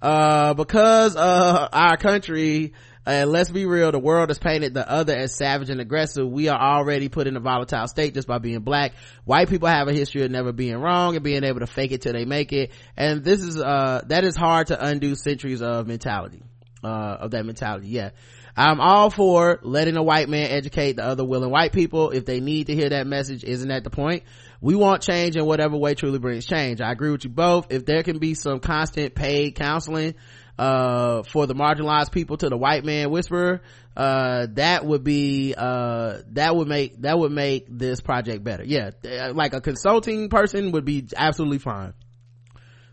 uh 0.00 0.54
because 0.54 1.16
uh 1.16 1.68
our 1.72 1.96
country 1.96 2.72
and 3.08 3.32
let's 3.32 3.50
be 3.50 3.64
real 3.64 3.90
the 3.90 3.98
world 3.98 4.28
has 4.28 4.38
painted 4.38 4.74
the 4.74 4.88
other 4.88 5.16
as 5.16 5.34
savage 5.34 5.70
and 5.70 5.80
aggressive 5.80 6.28
we 6.28 6.48
are 6.48 6.60
already 6.60 7.08
put 7.08 7.26
in 7.26 7.36
a 7.36 7.40
volatile 7.40 7.88
state 7.88 8.14
just 8.14 8.28
by 8.28 8.38
being 8.38 8.60
black 8.60 8.92
white 9.24 9.48
people 9.48 9.66
have 9.66 9.88
a 9.88 9.92
history 9.92 10.22
of 10.22 10.30
never 10.30 10.52
being 10.52 10.76
wrong 10.76 11.14
and 11.14 11.24
being 11.24 11.42
able 11.42 11.60
to 11.60 11.66
fake 11.66 11.90
it 11.90 12.02
till 12.02 12.12
they 12.12 12.26
make 12.26 12.52
it 12.52 12.70
and 12.96 13.24
this 13.24 13.40
is 13.40 13.56
uh 13.56 14.02
that 14.06 14.24
is 14.24 14.36
hard 14.36 14.66
to 14.66 14.84
undo 14.84 15.14
centuries 15.14 15.62
of 15.62 15.86
mentality 15.86 16.42
uh 16.84 17.16
of 17.20 17.30
that 17.30 17.46
mentality 17.46 17.88
yeah 17.88 18.10
I'm 18.58 18.80
all 18.80 19.08
for 19.08 19.60
letting 19.62 19.96
a 19.96 20.02
white 20.02 20.28
man 20.28 20.50
educate 20.50 20.96
the 20.96 21.04
other 21.04 21.24
willing 21.24 21.50
white 21.50 21.72
people 21.72 22.10
if 22.10 22.24
they 22.24 22.40
need 22.40 22.66
to 22.66 22.74
hear 22.74 22.88
that 22.88 23.06
message. 23.06 23.44
Isn't 23.44 23.68
that 23.68 23.84
the 23.84 23.90
point? 23.90 24.24
We 24.60 24.74
want 24.74 25.00
change 25.00 25.36
in 25.36 25.46
whatever 25.46 25.76
way 25.76 25.94
truly 25.94 26.18
brings 26.18 26.44
change. 26.44 26.80
I 26.80 26.90
agree 26.90 27.12
with 27.12 27.22
you 27.22 27.30
both. 27.30 27.68
If 27.70 27.86
there 27.86 28.02
can 28.02 28.18
be 28.18 28.34
some 28.34 28.58
constant 28.58 29.14
paid 29.14 29.54
counseling, 29.54 30.16
uh, 30.58 31.22
for 31.22 31.46
the 31.46 31.54
marginalized 31.54 32.10
people 32.12 32.36
to 32.38 32.48
the 32.48 32.56
white 32.56 32.84
man 32.84 33.10
whisperer, 33.10 33.62
uh, 33.96 34.46
that 34.52 34.84
would 34.84 35.04
be, 35.04 35.54
uh, 35.56 36.18
that 36.32 36.54
would 36.56 36.68
make, 36.68 37.00
that 37.02 37.18
would 37.18 37.32
make 37.32 37.66
this 37.68 38.00
project 38.00 38.42
better. 38.42 38.64
Yeah. 38.64 38.90
Like 39.32 39.54
a 39.54 39.60
consulting 39.60 40.28
person 40.28 40.72
would 40.72 40.84
be 40.84 41.06
absolutely 41.16 41.58
fine. 41.58 41.94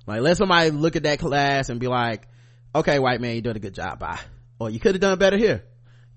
Like 0.08 0.22
let 0.22 0.38
somebody 0.38 0.72
look 0.72 0.96
at 0.96 1.04
that 1.04 1.20
class 1.20 1.70
and 1.70 1.80
be 1.80 1.88
like, 1.88 2.28
okay, 2.74 3.00
white 3.00 3.22
man, 3.22 3.36
you 3.36 3.42
doing 3.42 3.56
a 3.56 3.60
good 3.60 3.74
job. 3.74 4.00
Bye. 4.00 4.20
Or 4.60 4.70
you 4.70 4.80
could 4.80 4.96
have 4.96 5.02
done 5.02 5.18
better 5.18 5.38
here, 5.38 5.64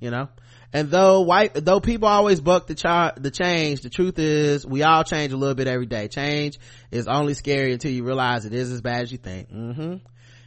you 0.01 0.11
know? 0.11 0.29
And 0.73 0.91
though 0.91 1.23
white, 1.23 1.55
though 1.55 1.81
people 1.81 2.09
always 2.09 2.43
buck 2.43 2.66
the 2.66 2.75
cha- 2.75 3.12
the 3.16 3.31
change, 3.31 3.81
the 3.81 3.89
truth 3.89 4.19
is 4.19 4.66
we 4.66 4.83
all 4.83 5.03
change 5.03 5.33
a 5.33 5.37
little 5.37 5.55
bit 5.55 5.66
every 5.66 5.87
day. 5.87 6.09
Change 6.09 6.59
is 6.91 7.09
only 7.09 7.33
scary 7.33 7.73
until 7.73 7.91
you 7.91 8.05
realize 8.05 8.45
it 8.45 8.53
is 8.53 8.70
as 8.70 8.83
bad 8.83 9.03
as 9.03 9.12
you 9.12 9.16
think. 9.19 9.49
hmm 9.49 9.95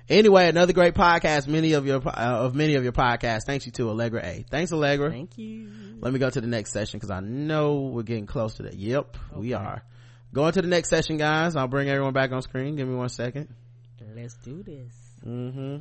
Anyway, 0.10 0.48
another 0.48 0.74
great 0.74 0.94
podcast. 0.94 1.48
Many 1.48 1.74
of 1.74 1.86
your, 1.86 2.02
uh, 2.06 2.46
of 2.46 2.56
many 2.56 2.76
of 2.76 2.84
your 2.84 2.92
podcasts. 2.92 3.46
Thanks 3.46 3.66
you 3.66 3.72
to 3.74 3.90
Allegra 3.90 4.26
A. 4.26 4.46
Thanks 4.50 4.72
Allegra. 4.74 5.10
Thank 5.10 5.38
you. 5.38 5.70
Let 6.00 6.12
me 6.12 6.20
go 6.20 6.30
to 6.30 6.42
the 6.42 6.48
next 6.48 6.72
session 6.74 7.00
because 7.00 7.12
I 7.12 7.20
know 7.20 7.92
we're 7.94 8.04
getting 8.04 8.26
close 8.26 8.56
to 8.56 8.64
that. 8.64 8.76
Yep, 8.76 9.18
we 9.36 9.54
are. 9.54 9.84
Going 10.34 10.54
to 10.54 10.62
the 10.62 10.68
next 10.68 10.90
session, 10.90 11.18
guys. 11.18 11.56
I'll 11.56 11.68
bring 11.68 11.90
everyone 11.90 12.14
back 12.14 12.32
on 12.32 12.42
screen. 12.42 12.76
Give 12.76 12.88
me 12.88 12.96
one 12.96 13.10
second. 13.10 13.54
Let's 14.16 14.36
do 14.36 14.64
this. 14.64 14.94
Mm-hmm. 15.26 15.78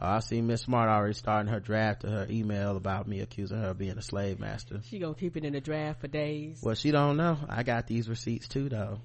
Oh, 0.00 0.06
I 0.06 0.20
see 0.20 0.40
Miss 0.40 0.62
Smart 0.62 0.88
already 0.88 1.14
starting 1.14 1.52
her 1.52 1.58
draft 1.58 2.04
of 2.04 2.10
her 2.10 2.26
email 2.30 2.76
about 2.76 3.08
me 3.08 3.20
accusing 3.20 3.58
her 3.58 3.70
of 3.70 3.78
being 3.78 3.98
a 3.98 4.02
slave 4.02 4.38
master. 4.38 4.80
She 4.88 5.00
gonna 5.00 5.14
keep 5.14 5.36
it 5.36 5.44
in 5.44 5.54
the 5.54 5.60
draft 5.60 6.00
for 6.00 6.06
days. 6.08 6.60
Well, 6.62 6.76
she 6.76 6.92
don't 6.92 7.16
know. 7.16 7.36
I 7.48 7.64
got 7.64 7.88
these 7.88 8.08
receipts 8.08 8.46
too, 8.46 8.68
though. 8.68 9.00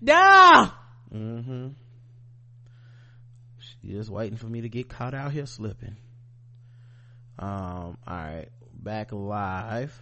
No! 0.00 0.70
Mm-hmm. 1.14 1.68
She 3.82 3.88
just 3.88 4.10
waiting 4.10 4.36
for 4.38 4.46
me 4.46 4.60
to 4.60 4.68
get 4.68 4.88
caught 4.88 5.14
out 5.14 5.32
here 5.32 5.46
slipping. 5.46 5.96
Um, 7.38 7.98
alright. 8.06 8.50
Back 8.72 9.12
live. 9.12 10.00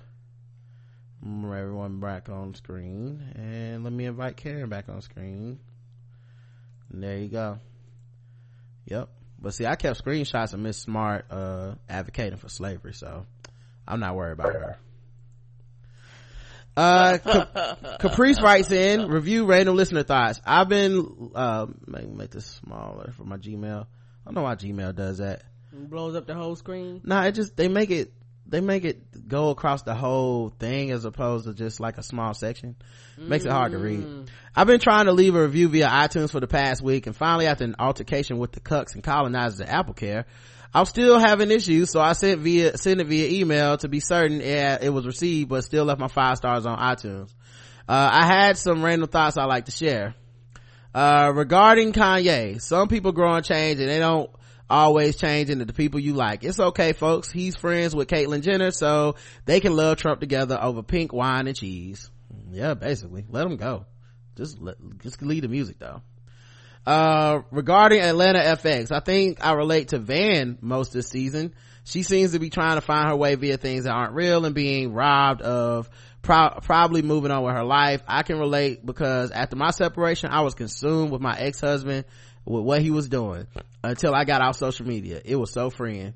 Mm, 1.27 1.44
Everyone 1.44 2.01
back 2.01 2.28
on 2.28 2.55
screen. 2.55 3.32
And 3.35 3.82
let 3.82 3.93
me 3.93 4.05
invite 4.05 4.36
Karen 4.36 4.69
back 4.69 4.89
on 4.89 5.01
screen. 5.01 5.59
And 6.93 7.02
there 7.02 7.19
you 7.19 7.28
go. 7.28 7.59
Yep. 8.86 9.09
But 9.40 9.55
see, 9.55 9.65
I 9.65 9.77
kept 9.77 10.02
screenshots 10.05 10.52
of 10.52 10.61
Miss 10.61 10.77
Smart, 10.77 11.24
uh, 11.31 11.77
advocating 11.89 12.39
for 12.39 12.51
slavery, 12.51 12.93
so 12.93 13.24
I'm 13.89 14.01
not 14.01 14.15
worried 14.15 14.32
about 14.32 14.52
her. 14.52 14.78
Uh, 16.77 17.19
Cap- 17.25 17.99
Caprice 18.01 18.41
writes 18.41 18.71
in, 18.71 19.09
review 19.09 19.45
random 19.47 19.77
listener 19.77 20.03
thoughts. 20.03 20.41
I've 20.47 20.69
been, 20.69 21.31
uh, 21.35 21.67
make, 21.87 22.09
make 22.09 22.31
this 22.31 22.47
smaller 22.47 23.13
for 23.17 23.25
my 23.25 23.37
Gmail. 23.37 23.83
I 23.83 23.87
don't 24.25 24.35
know 24.35 24.43
why 24.43 24.55
Gmail 24.55 24.95
does 24.95 25.19
that. 25.19 25.43
Blows 25.73 26.15
up 26.15 26.27
the 26.27 26.35
whole 26.35 26.57
screen. 26.57 27.01
No, 27.05 27.21
it 27.23 27.33
just, 27.33 27.57
they 27.57 27.69
make 27.69 27.91
it, 27.91 28.13
they 28.47 28.61
make 28.61 28.85
it 28.85 29.29
go 29.29 29.51
across 29.51 29.83
the 29.83 29.95
whole 29.95 30.49
thing 30.49 30.91
as 30.91 31.05
opposed 31.05 31.45
to 31.47 31.55
just 31.55 31.79
like 31.79 31.99
a 31.99 32.03
small 32.03 32.35
section. 32.35 32.75
Makes 33.17 33.45
it 33.45 33.53
hard 33.53 33.73
to 33.73 33.79
read. 33.79 34.29
I've 34.57 34.67
been 34.67 34.81
trying 34.81 35.05
to 35.07 35.13
leave 35.13 35.35
a 35.37 35.43
review 35.43 35.69
via 35.69 35.87
iTunes 35.87 36.31
for 36.31 36.41
the 36.41 36.49
past 36.49 36.83
week 36.83 37.07
and 37.07 37.15
finally 37.15 37.47
after 37.47 37.63
an 37.65 37.77
altercation 37.79 38.39
with 38.39 38.51
the 38.53 38.61
cucks 38.61 38.95
and 38.95 39.05
colonizers 39.05 39.61
at 39.61 39.69
Apple 39.69 39.95
Care, 39.95 40.27
I'm 40.73 40.85
still 40.85 41.19
having 41.19 41.51
issues, 41.51 41.91
so 41.91 42.01
I 42.01 42.13
sent 42.13 42.41
via 42.43 42.77
sent 42.77 43.01
it 43.01 43.07
via 43.07 43.41
email 43.41 43.77
to 43.79 43.89
be 43.89 44.01
certain 44.01 44.41
it, 44.41 44.83
it 44.83 44.91
was 44.91 45.07
received, 45.07 45.49
but 45.49 45.65
still 45.65 45.85
left 45.85 46.01
my 46.01 46.09
five 46.09 46.37
stars 46.37 46.65
on 46.67 46.79
iTunes. 46.79 47.35
Uh, 47.89 48.09
I 48.13 48.25
had 48.25 48.57
some 48.57 48.85
random 48.85 49.09
thoughts 49.09 49.37
I 49.37 49.45
like 49.45 49.65
to 49.65 49.73
share. 49.73 50.15
Uh, 50.95 51.33
regarding 51.35 51.93
Kanye, 51.93 52.61
some 52.61 52.89
people 52.89 53.13
grow 53.13 53.35
and 53.35 53.45
change 53.45 53.81
and 53.81 53.89
they 53.89 53.99
don't 53.99 54.31
always 54.69 55.17
change 55.17 55.51
into 55.51 55.65
the 55.65 55.73
people 55.73 55.99
you 55.99 56.15
like. 56.15 56.45
It's 56.45 56.61
okay, 56.61 56.93
folks. 56.93 57.31
He's 57.31 57.57
friends 57.57 57.95
with 57.95 58.09
Caitlyn 58.09 58.43
Jenner, 58.43 58.71
so 58.71 59.17
they 59.45 59.61
can 59.61 59.75
love 59.75 59.99
Trump 59.99 60.21
together 60.21 60.59
over 60.61 60.83
pink 60.83 61.13
wine 61.13 61.49
and 61.49 61.57
cheese. 61.57 62.11
Yeah, 62.53 62.75
basically. 62.75 63.25
Let 63.29 63.43
them 63.43 63.57
go. 63.57 63.87
Just 64.37 64.61
let, 64.61 64.77
just 65.03 65.21
leave 65.23 65.43
the 65.43 65.49
music 65.49 65.79
though. 65.79 66.03
Uh, 66.86 67.43
regarding 67.51 68.01
Atlanta 68.01 68.39
FX, 68.39 68.90
I 68.90 69.01
think 69.01 69.44
I 69.44 69.52
relate 69.52 69.89
to 69.89 69.98
Van 69.98 70.59
most 70.61 70.93
this 70.93 71.09
season. 71.09 71.55
She 71.85 72.02
seems 72.02 72.32
to 72.32 72.39
be 72.39 72.51
trying 72.51 72.77
to 72.77 72.81
find 72.81 73.09
her 73.09 73.16
way 73.16 73.35
via 73.35 73.57
things 73.57 73.85
that 73.85 73.93
aren't 73.93 74.15
real 74.15 74.44
and 74.44 74.55
being 74.55 74.93
robbed 74.93 75.43
of 75.43 75.90
pro- 76.23 76.59
probably 76.62 77.02
moving 77.02 77.31
on 77.31 77.43
with 77.43 77.55
her 77.55 77.65
life. 77.65 78.02
I 78.07 78.23
can 78.23 78.39
relate 78.39 78.85
because 78.85 79.31
after 79.31 79.57
my 79.57 79.70
separation, 79.70 80.31
I 80.31 80.40
was 80.43 80.55
consumed 80.55 81.11
with 81.11 81.20
my 81.20 81.36
ex-husband 81.39 82.05
with 82.44 82.65
what 82.65 82.82
he 82.82 82.90
was 82.90 83.09
doing 83.09 83.47
until 83.82 84.15
I 84.15 84.24
got 84.24 84.40
off 84.40 84.57
social 84.57 84.86
media. 84.86 85.20
It 85.24 85.36
was 85.36 85.52
so 85.52 85.70
freeing. 85.70 86.15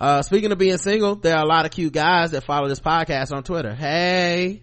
Uh, 0.00 0.22
speaking 0.22 0.50
of 0.52 0.58
being 0.58 0.78
single, 0.78 1.14
there 1.16 1.36
are 1.36 1.44
a 1.44 1.48
lot 1.48 1.66
of 1.66 1.70
cute 1.70 1.92
guys 1.92 2.32
that 2.32 2.44
follow 2.44 2.68
this 2.68 2.80
podcast 2.80 3.32
on 3.32 3.42
Twitter. 3.42 3.74
Hey. 3.74 4.62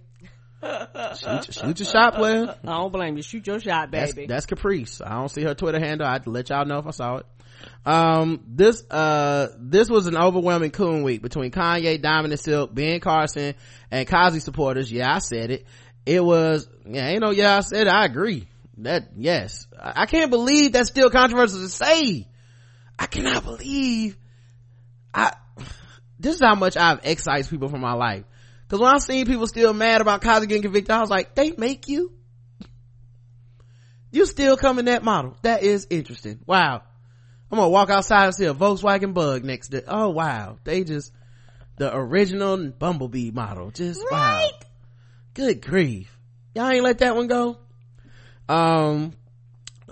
Shoot, 0.61 1.53
shoot 1.53 1.79
your 1.79 1.89
shot, 1.89 2.15
player. 2.15 2.55
I 2.63 2.77
don't 2.77 2.91
blame 2.91 3.17
you. 3.17 3.23
Shoot 3.23 3.47
your 3.47 3.59
shot, 3.59 3.91
That's, 3.91 4.13
baby. 4.13 4.27
that's 4.27 4.45
Caprice. 4.45 5.01
I 5.01 5.15
don't 5.15 5.29
see 5.29 5.43
her 5.43 5.53
Twitter 5.53 5.79
handle. 5.79 6.07
I'd 6.07 6.27
let 6.27 6.49
y'all 6.49 6.65
know 6.65 6.79
if 6.79 6.87
I 6.87 6.91
saw 6.91 7.17
it. 7.17 7.25
Um, 7.85 8.43
this, 8.47 8.83
uh, 8.89 9.49
this 9.59 9.89
was 9.89 10.07
an 10.07 10.17
overwhelming 10.17 10.71
coon 10.71 11.03
week 11.03 11.21
between 11.21 11.51
Kanye, 11.51 12.01
Diamond 12.01 12.33
and 12.33 12.39
Silk, 12.39 12.73
Ben 12.73 12.99
Carson, 12.99 13.55
and 13.89 14.07
Cosby 14.07 14.39
supporters. 14.39 14.91
Yeah, 14.91 15.13
I 15.13 15.19
said 15.19 15.51
it. 15.51 15.65
It 16.05 16.23
was, 16.23 16.67
yeah, 16.85 17.07
ain't 17.07 17.21
no, 17.21 17.31
yeah, 17.31 17.57
I 17.57 17.61
said 17.61 17.87
it. 17.87 17.93
I 17.93 18.05
agree. 18.05 18.47
That, 18.77 19.09
yes. 19.15 19.67
I, 19.79 20.03
I 20.03 20.05
can't 20.05 20.31
believe 20.31 20.73
that's 20.73 20.89
still 20.89 21.09
controversial 21.09 21.59
to 21.59 21.69
say. 21.69 22.27
I 22.97 23.05
cannot 23.07 23.43
believe 23.43 24.17
I, 25.13 25.33
this 26.19 26.35
is 26.35 26.41
how 26.41 26.55
much 26.55 26.77
I've 26.77 27.01
excised 27.03 27.49
people 27.49 27.69
from 27.69 27.81
my 27.81 27.93
life. 27.93 28.25
Cause 28.71 28.79
when 28.79 28.89
I 28.89 28.99
seen 28.99 29.25
people 29.25 29.47
still 29.47 29.73
mad 29.73 29.99
about 29.99 30.21
Cosby 30.21 30.47
getting 30.47 30.61
convicted, 30.61 30.91
I 30.91 31.01
was 31.01 31.09
like, 31.09 31.35
they 31.35 31.51
make 31.57 31.89
you? 31.89 32.13
You 34.11 34.25
still 34.25 34.55
come 34.55 34.79
in 34.79 34.85
that 34.85 35.03
model. 35.03 35.35
That 35.41 35.61
is 35.61 35.87
interesting. 35.89 36.39
Wow. 36.45 36.81
I'm 37.51 37.57
gonna 37.57 37.67
walk 37.67 37.89
outside 37.89 38.27
and 38.27 38.33
see 38.33 38.45
a 38.45 38.53
Volkswagen 38.53 39.13
bug 39.13 39.43
next 39.43 39.71
to, 39.71 39.83
oh 39.93 40.11
wow. 40.11 40.57
They 40.63 40.85
just, 40.85 41.11
the 41.75 41.93
original 41.93 42.69
Bumblebee 42.69 43.31
model. 43.31 43.71
Just 43.71 44.05
wow. 44.09 44.47
Good 45.33 45.61
grief. 45.61 46.17
Y'all 46.55 46.69
ain't 46.69 46.85
let 46.85 46.99
that 46.99 47.13
one 47.13 47.27
go? 47.27 47.57
Um, 48.47 49.11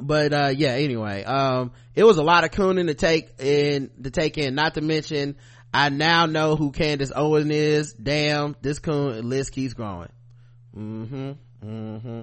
but 0.01 0.31
uh 0.31 0.53
yeah 0.56 0.69
anyway 0.69 1.26
um 1.26 1.73
it 1.93 2.06
was 2.06 2.15
a 2.15 2.23
lot 2.23 2.45
of 2.45 2.51
cooning 2.51 2.88
to 2.88 2.93
take 2.93 3.41
in 3.41 3.89
to 4.01 4.10
take 4.10 4.38
in 4.38 4.56
not 4.56 4.76
to 4.76 4.81
mention 4.81 5.35
i 5.73 5.89
now 5.89 6.25
know 6.25 6.55
who 6.55 6.71
candace 6.71 7.11
owen 7.15 7.51
is 7.51 7.93
damn 7.93 8.55
this 8.61 8.79
coon 8.79 9.27
list 9.27 9.51
keeps 9.51 9.73
growing 9.73 10.09
mm-hmm 10.75 11.31
mm-hmm 11.65 12.21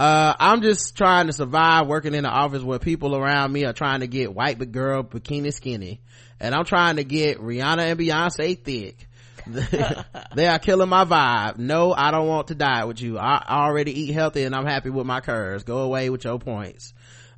uh 0.00 0.34
i'm 0.38 0.62
just 0.62 0.96
trying 0.96 1.26
to 1.26 1.32
survive 1.32 1.86
working 1.86 2.14
in 2.14 2.24
an 2.24 2.30
office 2.30 2.62
where 2.62 2.78
people 2.78 3.16
around 3.16 3.52
me 3.52 3.64
are 3.64 3.72
trying 3.72 4.00
to 4.00 4.06
get 4.06 4.34
white 4.34 4.58
but 4.58 4.70
girl 4.70 5.02
bikini 5.02 5.52
skinny 5.52 6.00
and 6.38 6.54
i'm 6.54 6.64
trying 6.64 6.96
to 6.96 7.04
get 7.04 7.38
rihanna 7.38 7.90
and 7.90 7.98
beyonce 7.98 8.58
thick 8.62 9.08
they 10.34 10.46
are 10.46 10.58
killing 10.58 10.88
my 10.88 11.04
vibe. 11.04 11.58
No, 11.58 11.92
I 11.94 12.10
don't 12.10 12.26
want 12.26 12.48
to 12.48 12.54
die 12.54 12.84
with 12.84 13.00
you. 13.00 13.18
I, 13.18 13.44
already 13.48 13.98
eat 13.98 14.12
healthy 14.12 14.42
and 14.42 14.54
I'm 14.54 14.66
happy 14.66 14.90
with 14.90 15.06
my 15.06 15.20
curves. 15.20 15.64
Go 15.64 15.78
away 15.78 16.10
with 16.10 16.24
your 16.24 16.38
points. 16.38 16.92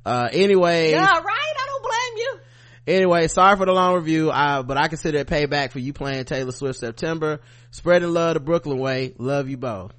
Uh, 0.05 0.27
anyway. 0.31 0.91
Yeah, 0.91 1.05
right. 1.05 1.53
I 1.59 1.65
don't 1.67 1.83
blame 1.83 2.17
you. 2.17 2.39
Anyway, 2.91 3.27
sorry 3.29 3.55
for 3.55 3.65
the 3.65 3.71
long 3.71 3.95
review, 3.95 4.29
uh, 4.31 4.63
but 4.63 4.75
I 4.75 4.89
consider 4.89 5.19
it 5.19 5.27
payback 5.27 5.71
for 5.71 5.79
you 5.79 5.93
playing 5.93 6.25
Taylor 6.25 6.51
Swift 6.51 6.77
September. 6.77 7.39
Spreading 7.69 8.11
love 8.11 8.33
the 8.33 8.41
Brooklyn 8.41 8.79
way. 8.79 9.13
Love 9.17 9.47
you 9.47 9.55
both. 9.55 9.93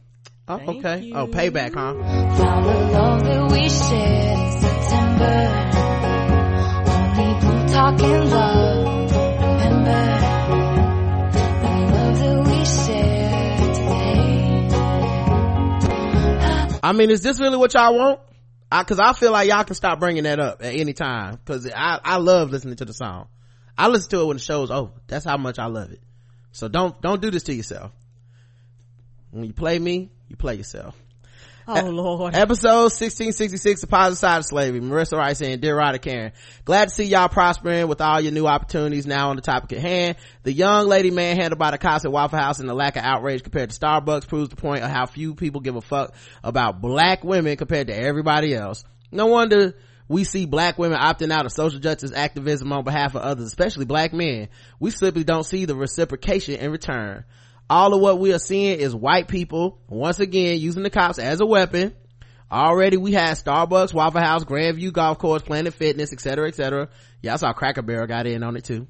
Oh, 0.47 0.59
Thank 0.59 0.85
okay. 0.85 1.01
you. 1.07 1.15
Oh, 1.15 1.27
payback, 1.27 1.73
huh? 1.73 1.95
Found 1.95 2.67
the 2.67 2.75
love 2.93 3.25
that 3.25 3.51
we 3.51 3.67
shared 3.71 4.61
September. 4.61 5.49
Only 6.93 7.41
blue 7.41 7.67
talking 7.69 8.31
love. 8.31 9.11
Remember 9.41 10.05
the 11.63 11.73
love 11.95 12.19
that 12.19 12.41
we 12.47 12.65
shared 12.67 13.75
today. 13.75 14.69
I 16.83 16.93
mean, 16.93 17.09
is 17.11 17.23
this 17.23 17.41
really 17.41 17.57
what 17.57 17.73
y'all 17.73 17.97
want? 17.97 18.21
I, 18.73 18.85
cause 18.85 18.99
I 18.99 19.13
feel 19.13 19.33
like 19.33 19.49
y'all 19.49 19.65
can 19.65 19.75
stop 19.75 20.01
bringing 20.01 20.25
that 20.25 20.41
up 20.41 20.63
at 20.63 20.75
any 20.75 20.95
time. 20.95 21.39
Cause 21.45 21.71
I, 21.71 22.01
I 22.03 22.17
love 22.17 22.51
listening 22.51 22.77
to 22.77 22.87
the 22.87 22.95
song. 22.95 23.29
I 23.77 23.89
listen 23.89 24.09
to 24.11 24.21
it 24.21 24.27
when 24.27 24.37
the 24.39 24.43
show's 24.43 24.71
over. 24.71 24.93
That's 25.09 25.27
how 25.27 25.37
much 25.37 25.59
I 25.59 25.67
love 25.67 25.93
it. 25.93 26.01
So 26.53 26.69
don't, 26.69 26.99
don't 27.03 27.21
do 27.21 27.31
this 27.31 27.43
to 27.45 27.55
yourself. 27.55 27.93
When 29.31 29.45
you 29.45 29.53
play 29.53 29.79
me, 29.79 30.11
you 30.29 30.37
play 30.37 30.55
yourself. 30.55 31.02
Oh 31.67 31.81
Lord. 31.91 32.35
Episode 32.35 32.91
1666, 32.91 33.83
The 33.83 33.87
Positive 33.87 34.19
Side 34.19 34.39
of 34.39 34.45
Slavery. 34.45 34.81
Marissa 34.81 35.17
Wright 35.17 35.37
saying, 35.37 35.61
Dear 35.61 35.77
Ryder 35.77 35.99
Karen, 35.99 36.33
glad 36.65 36.89
to 36.89 36.95
see 36.95 37.05
y'all 37.05 37.29
prospering 37.29 37.87
with 37.87 38.01
all 38.01 38.21
your 38.21 38.33
new 38.33 38.47
opportunities 38.47 39.07
now 39.07 39.31
on 39.31 39.37
the 39.37 39.43
topic 39.43 39.73
at 39.75 39.79
hand. 39.79 40.17
The 40.43 40.53
young 40.53 40.89
lady 40.89 41.13
manhandled 41.13 41.61
by 41.61 41.71
the 41.71 41.79
cops 41.79 42.05
at 42.05 42.11
Waffle 42.11 42.39
House 42.39 42.59
and 42.59 42.69
the 42.69 42.75
lack 42.75 42.97
of 42.97 43.05
outrage 43.05 43.45
compared 43.45 43.71
to 43.71 43.79
Starbucks 43.79 44.27
proves 44.27 44.49
the 44.49 44.57
point 44.57 44.83
of 44.83 44.91
how 44.91 45.07
few 45.07 45.35
people 45.35 45.61
give 45.61 45.77
a 45.77 45.81
fuck 45.81 46.15
about 46.43 46.81
black 46.81 47.23
women 47.23 47.57
compared 47.57 47.87
to 47.87 47.97
everybody 47.97 48.55
else. 48.55 48.83
No 49.13 49.27
wonder 49.27 49.75
we 50.09 50.25
see 50.25 50.47
black 50.47 50.79
women 50.79 50.99
opting 50.99 51.31
out 51.31 51.47
of 51.47 51.53
social 51.53 51.79
justice 51.79 52.13
activism 52.13 52.73
on 52.73 52.83
behalf 52.83 53.15
of 53.15 53.23
others, 53.23 53.47
especially 53.47 53.85
black 53.85 54.13
men. 54.13 54.49
We 54.81 54.91
simply 54.91 55.23
don't 55.23 55.45
see 55.45 55.65
the 55.65 55.77
reciprocation 55.77 56.57
in 56.57 56.73
return 56.73 57.25
all 57.73 57.95
of 57.95 58.03
what 58.03 58.19
we 58.19 58.35
are 58.35 58.39
seeing 58.39 58.79
is 58.79 58.95
white 58.95 59.29
people 59.29 59.79
once 59.89 60.21
again 60.21 60.61
using 60.61 60.83
the 60.83 60.91
cops 60.91 61.19
as 61.19 61.41
a 61.41 61.47
weapon. 61.47 61.95
Already 62.51 62.99
we 62.99 63.13
had 63.13 63.39
starbucks 63.39 63.95
waffle 63.95 64.21
house 64.21 64.45
grandview 64.45 64.93
golf 64.93 65.17
course 65.17 65.41
planet 65.41 65.73
fitness 65.73 66.13
etc 66.13 66.49
etc 66.49 66.91
y'all 67.23 67.39
saw 67.39 67.55
cracker 67.55 67.81
barrel 67.81 68.07
got 68.07 68.27
in 68.27 68.43
on 68.43 68.57
it 68.57 68.65
too. 68.65 68.87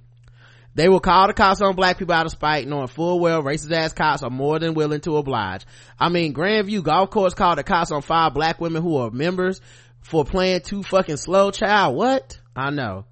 They 0.74 0.88
will 0.88 0.98
call 0.98 1.28
the 1.28 1.32
cops 1.32 1.60
on 1.60 1.76
black 1.76 1.96
people 1.96 2.12
out 2.12 2.26
of 2.26 2.32
spite 2.32 2.66
knowing 2.66 2.88
full 2.88 3.20
well 3.20 3.44
racist 3.44 3.70
ass 3.70 3.92
cops 3.92 4.24
are 4.24 4.30
more 4.30 4.58
than 4.58 4.74
willing 4.74 5.00
to 5.02 5.16
oblige. 5.16 5.64
I 5.96 6.08
mean 6.08 6.34
grandview 6.34 6.82
golf 6.82 7.10
course 7.10 7.34
called 7.34 7.58
the 7.58 7.62
cops 7.62 7.92
on 7.92 8.02
five 8.02 8.34
black 8.34 8.60
women 8.60 8.82
who 8.82 8.96
are 8.96 9.12
members 9.12 9.60
for 10.00 10.24
playing 10.24 10.62
too 10.62 10.82
fucking 10.82 11.18
slow. 11.18 11.52
Child 11.52 11.94
what? 11.94 12.40
I 12.56 12.70
know. 12.70 13.04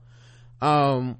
Um 0.61 1.19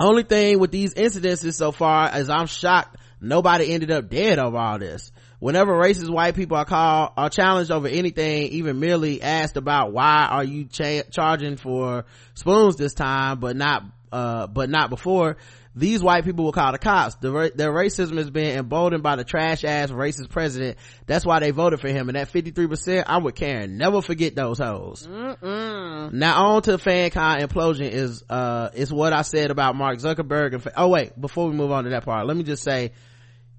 only 0.00 0.22
thing 0.22 0.58
with 0.58 0.70
these 0.70 0.94
incidences 0.94 1.52
so 1.52 1.72
far 1.72 2.16
is 2.16 2.30
i'm 2.30 2.46
shocked 2.46 2.96
nobody 3.20 3.72
ended 3.72 3.90
up 3.90 4.08
dead 4.08 4.38
over 4.38 4.56
all 4.56 4.78
this. 4.78 5.12
Whenever 5.38 5.72
racist 5.72 6.10
white 6.10 6.34
people 6.34 6.56
are 6.56 6.64
called 6.64 7.12
are 7.16 7.30
challenged 7.30 7.70
over 7.70 7.88
anything 7.88 8.48
even 8.48 8.78
merely 8.78 9.22
asked 9.22 9.56
about 9.56 9.92
why 9.92 10.26
are 10.30 10.44
you 10.44 10.66
cha- 10.66 11.02
charging 11.10 11.56
for 11.56 12.04
spoons 12.34 12.76
this 12.76 12.92
time 12.92 13.40
but 13.40 13.56
not 13.56 13.82
uh 14.12 14.46
but 14.46 14.68
not 14.68 14.90
before 14.90 15.38
these 15.74 16.02
white 16.02 16.24
people 16.24 16.44
will 16.44 16.52
call 16.52 16.72
the 16.72 16.78
cops. 16.78 17.14
The, 17.16 17.30
ra- 17.30 17.48
their 17.54 17.72
racism 17.72 18.18
is 18.18 18.28
being 18.28 18.58
emboldened 18.58 19.04
by 19.04 19.14
the 19.16 19.24
trash 19.24 19.62
ass 19.64 19.90
racist 19.90 20.28
president. 20.28 20.78
That's 21.06 21.24
why 21.24 21.38
they 21.38 21.52
voted 21.52 21.80
for 21.80 21.88
him. 21.88 22.08
And 22.08 22.16
that 22.16 22.32
53% 22.32 23.04
i'm 23.06 23.22
with 23.22 23.34
karen 23.36 23.78
never 23.78 24.02
forget 24.02 24.34
those 24.34 24.58
hoes. 24.58 25.06
Mm-mm. 25.06 26.12
now 26.12 26.46
on 26.48 26.62
to 26.62 26.72
fancon 26.78 27.40
implosion 27.40 27.90
is 27.90 28.24
uh 28.28 28.70
is 28.74 28.92
what 28.92 29.12
i 29.12 29.22
said 29.22 29.50
about 29.50 29.76
mark 29.76 29.98
zuckerberg 29.98 30.52
and 30.54 30.62
fa- 30.62 30.72
oh 30.76 30.88
wait 30.88 31.18
before 31.18 31.48
we 31.48 31.54
move 31.54 31.70
on 31.70 31.84
to 31.84 31.90
that 31.90 32.04
part 32.04 32.26
let 32.26 32.36
me 32.36 32.42
just 32.42 32.62
say 32.62 32.92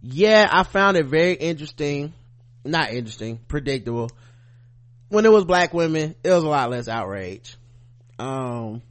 yeah 0.02 0.48
i 0.52 0.64
found 0.64 0.98
it 0.98 1.06
very 1.06 1.34
interesting 1.34 2.14
not 2.64 2.92
interesting 2.92 3.40
predictable 3.48 4.10
when 5.10 5.26
it 5.26 5.32
was 5.32 5.46
black 5.46 5.74
women 5.74 6.16
it 6.24 6.30
was 6.30 6.44
a 6.44 6.48
lot 6.48 6.70
less 6.70 6.88
outrage 6.88 7.56
um 8.20 8.82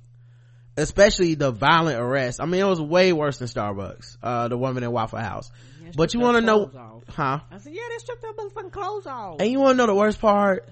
especially 0.77 1.35
the 1.35 1.51
violent 1.51 1.99
arrest 2.01 2.41
i 2.41 2.47
mean 2.47 2.61
it 2.61 2.65
was 2.66 2.81
way 2.81 3.12
worse 3.12 3.39
than 3.39 3.49
starbucks 3.49 4.16
uh 4.23 4.49
the 4.49 4.57
woman 4.57 4.82
in 4.82 4.91
waffle 4.93 5.19
house 5.19 5.51
Yeah, 5.82 5.91
but 5.97 6.15
you 6.15 6.20
want 6.20 6.37
to 6.37 6.41
know 6.43 6.65
off. 6.66 7.03
huh 7.09 7.41
I 7.51 7.59
said, 7.59 7.73
yeah, 7.74 7.82
they 7.91 7.99
stripped 7.99 8.23
their 8.23 8.32
motherfucking 8.32 8.73
clothes 8.73 9.07
off. 9.07 9.37
and 9.41 9.51
you 9.51 9.59
want 9.61 9.74
to 9.74 9.77
know 9.78 9.87
the 9.87 9.95
worst 9.95 10.20
part? 10.20 10.69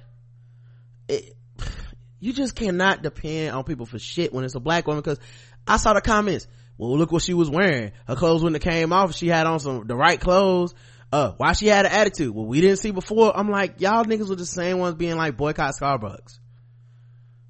It, 1.08 1.34
you 2.20 2.32
just 2.32 2.54
cannot 2.54 3.02
depend 3.02 3.54
on 3.54 3.64
people 3.64 3.86
for 3.86 3.98
shit 3.98 4.32
when 4.32 4.44
it's 4.44 4.54
a 4.54 4.60
black 4.60 4.86
woman 4.86 5.02
because 5.02 5.18
I 5.66 5.76
saw 5.78 5.92
the 5.94 6.00
comments. 6.00 6.46
Well, 6.78 6.96
look 6.96 7.12
what 7.12 7.22
she 7.22 7.34
was 7.34 7.50
wearing. 7.50 7.92
Her 8.06 8.16
clothes 8.16 8.42
wouldn't 8.42 8.62
have 8.62 8.72
came 8.72 8.92
off. 8.92 9.14
She 9.14 9.28
had 9.28 9.46
on 9.46 9.60
some, 9.60 9.86
the 9.86 9.96
right 9.96 10.18
clothes. 10.18 10.74
Uh, 11.12 11.32
why 11.36 11.52
she 11.52 11.66
had 11.66 11.86
an 11.86 11.92
attitude? 11.92 12.34
Well, 12.34 12.46
we 12.46 12.60
didn't 12.60 12.78
see 12.78 12.92
before. 12.92 13.36
I'm 13.36 13.50
like, 13.50 13.80
y'all 13.80 14.04
niggas 14.04 14.28
were 14.28 14.36
the 14.36 14.46
same 14.46 14.78
ones 14.78 14.94
being 14.94 15.16
like 15.16 15.36
boycott 15.36 15.74
Starbucks. 15.74 16.38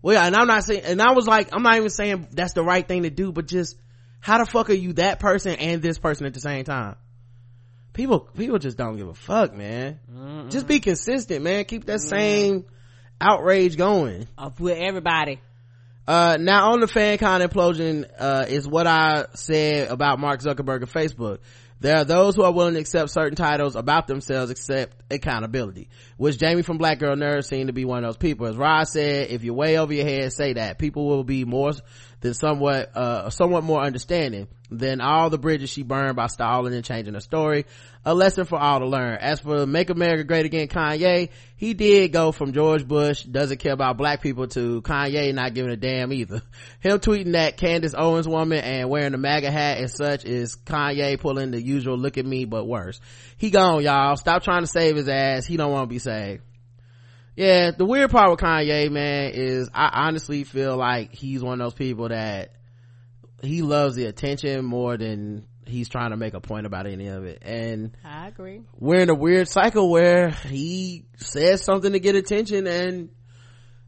Well, 0.01 0.15
yeah, 0.15 0.27
and 0.27 0.35
I'm 0.35 0.47
not 0.47 0.65
saying, 0.65 0.83
and 0.85 1.03
I 1.03 1.13
was 1.13 1.27
like, 1.27 1.49
I'm 1.53 1.63
not 1.63 1.77
even 1.77 1.91
saying 1.91 2.29
that's 2.31 2.55
the 2.55 2.63
right 2.63 2.87
thing 2.87 3.03
to 3.03 3.11
do, 3.11 3.33
but 3.33 3.47
just 3.47 3.77
how 4.21 4.39
the 4.39 4.47
fuck 4.47 4.71
are 4.71 4.75
you 4.75 4.95
that 4.95 5.19
person 5.19 5.57
and 5.57 5.83
this 5.83 5.99
person 5.99 6.27
at 6.27 6.35
the 6.35 6.41
same 6.41 6.65
time 6.65 6.97
people 7.93 8.21
people 8.37 8.59
just 8.59 8.77
don't 8.77 8.97
give 8.97 9.09
a 9.09 9.15
fuck 9.15 9.55
man 9.55 9.99
Mm-mm. 10.13 10.51
just 10.51 10.69
be 10.69 10.79
consistent 10.79 11.43
man 11.43 11.65
keep 11.65 11.85
that 11.87 12.01
same 12.01 12.65
outrage 13.21 13.77
going 13.77 14.29
Up 14.37 14.61
with 14.61 14.79
everybody. 14.79 15.41
Uh 16.09 16.39
now 16.41 16.73
on 16.73 16.81
the 16.81 16.87
fancon 16.87 17.47
implosion 17.47 18.09
uh 18.19 18.47
is 18.49 18.67
what 18.67 18.87
i 18.87 19.27
said 19.35 19.89
about 19.89 20.19
mark 20.19 20.41
zuckerberg 20.41 20.79
and 20.79 20.91
facebook. 20.91 21.39
There 21.81 21.97
are 21.99 22.05
those 22.05 22.35
who 22.35 22.43
are 22.43 22.53
willing 22.53 22.75
to 22.75 22.81
accept 22.81 23.11
certain 23.11 23.37
titles 23.37 23.77
about 23.77 24.09
themselves 24.09 24.51
except 24.51 25.01
accountability 25.13 25.91
which 26.17 26.39
jamie 26.39 26.63
from 26.63 26.79
black 26.79 26.99
girl 26.99 27.15
nerd 27.15 27.45
seemed 27.45 27.69
to 27.69 27.73
be 27.73 27.85
one 27.85 27.99
of 28.05 28.09
those 28.09 28.17
people. 28.17 28.47
As 28.47 28.57
rod 28.57 28.89
said 28.89 29.31
if 29.31 29.45
you're 29.45 29.55
way 29.55 29.79
over 29.79 29.93
your 29.93 30.07
head 30.07 30.33
say 30.33 30.55
that. 30.55 30.79
People 30.79 31.07
will 31.07 31.25
be 31.25 31.45
more 31.45 31.73
than 32.21 32.35
somewhat 32.35 32.97
uh 32.97 33.31
somewhat 33.31 33.65
more 33.65 33.81
understanding 33.81 34.49
than 34.71 35.01
all 35.01 35.31
the 35.31 35.39
bridges 35.39 35.71
she 35.71 35.83
burned 35.83 36.17
by 36.17 36.27
stalling 36.27 36.75
and 36.75 36.85
changing 36.85 37.15
her 37.15 37.21
story. 37.21 37.65
A 38.05 38.15
lesson 38.15 38.45
for 38.45 38.59
all 38.59 38.81
to 38.81 38.87
learn. 38.87 39.19
As 39.21 39.41
for 39.41 39.67
make 39.67 39.91
america 39.91 40.25
great 40.25 40.47
again 40.47 40.69
kanye 40.69 41.31
he 41.57 41.75
did 41.75 42.13
go 42.13 42.33
from 42.33 42.53
george 42.53 42.87
bush 42.87 43.23
doesn't 43.23 43.59
care 43.59 43.73
about 43.73 43.97
black 43.97 44.23
people 44.23 44.47
to 44.49 44.83
kanye 44.83 45.33
not 45.35 45.55
giving 45.55 45.73
a 45.73 45.77
damn 45.77 46.13
either. 46.13 46.43
Him 46.81 46.99
tweeting 46.99 47.33
that 47.33 47.57
candace 47.57 47.95
owens 47.97 48.29
woman 48.29 48.59
and 48.59 48.91
wearing 48.91 49.13
the 49.13 49.19
maga 49.19 49.51
hat 49.51 49.79
and 49.79 49.91
such 49.91 50.25
is 50.25 50.57
kanye 50.57 51.19
pulling 51.21 51.51
the 51.51 51.63
usual 51.63 51.97
look 51.97 52.19
at 52.19 52.27
me 52.27 52.45
but 52.45 52.67
worse. 52.67 53.01
He 53.37 53.51
gone 53.51 53.83
y'all. 53.83 54.17
Stop 54.17 54.43
trying 54.43 54.63
to 54.63 54.67
save 54.67 54.97
his 54.97 55.09
ass. 55.09 55.47
He 55.47 55.57
don't 55.57 55.73
want 55.73 55.89
to 55.89 55.95
be 55.95 55.99
saved 55.99 56.43
yeah 57.39 57.71
the 57.71 57.85
weird 57.85 58.11
part 58.11 58.31
with 58.31 58.41
kanye 58.41 58.91
man 58.91 59.31
is 59.33 59.71
i 59.73 60.07
honestly 60.07 60.45
feel 60.45 60.77
like 60.77 61.15
he's 61.15 61.43
one 61.43 61.61
of 61.61 61.67
those 61.67 61.75
people 61.75 62.09
that 62.09 62.53
he 63.43 63.63
loves 63.63 63.95
the 63.95 64.07
attention 64.07 64.65
more 64.65 64.97
than 64.97 65.47
he's 65.69 65.89
trying 65.89 66.11
to 66.11 66.17
make 66.17 66.35
a 66.35 66.41
point 66.41 66.67
about 66.67 66.87
any 66.87 67.09
of 67.09 67.25
it. 67.25 67.43
And 67.43 67.97
I 68.05 68.29
agree. 68.29 68.63
we're 68.79 69.01
in 69.01 69.11
a 69.11 69.15
weird 69.15 69.49
cycle 69.49 69.91
where 69.91 70.31
he 70.31 71.05
says 71.17 71.63
something 71.63 71.93
to 71.93 72.01
get 72.01 72.17
attention 72.17 72.67
and 72.67 73.11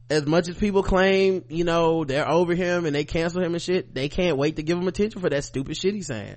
as 0.09 0.27
much 0.27 0.49
as 0.49 0.57
people 0.57 0.83
claim 0.83 1.45
you 1.49 1.65
know 1.65 2.05
they're 2.05 2.29
over 2.29 2.55
him 2.55 2.85
and 2.85 2.95
they 2.95 3.05
cancel 3.05 3.43
him 3.43 3.55
and 3.55 3.63
shit 3.63 3.95
they 3.95 4.09
can't 4.09 4.37
wait 4.37 4.57
to 4.57 4.63
give 4.63 4.77
him 4.77 4.89
attention 4.89 5.21
for 5.21 5.31
that 5.31 5.45
stupid 5.45 5.77
shit 5.77 5.95
he's 5.95 6.07
saying. 6.07 6.37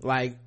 Like 0.00 0.38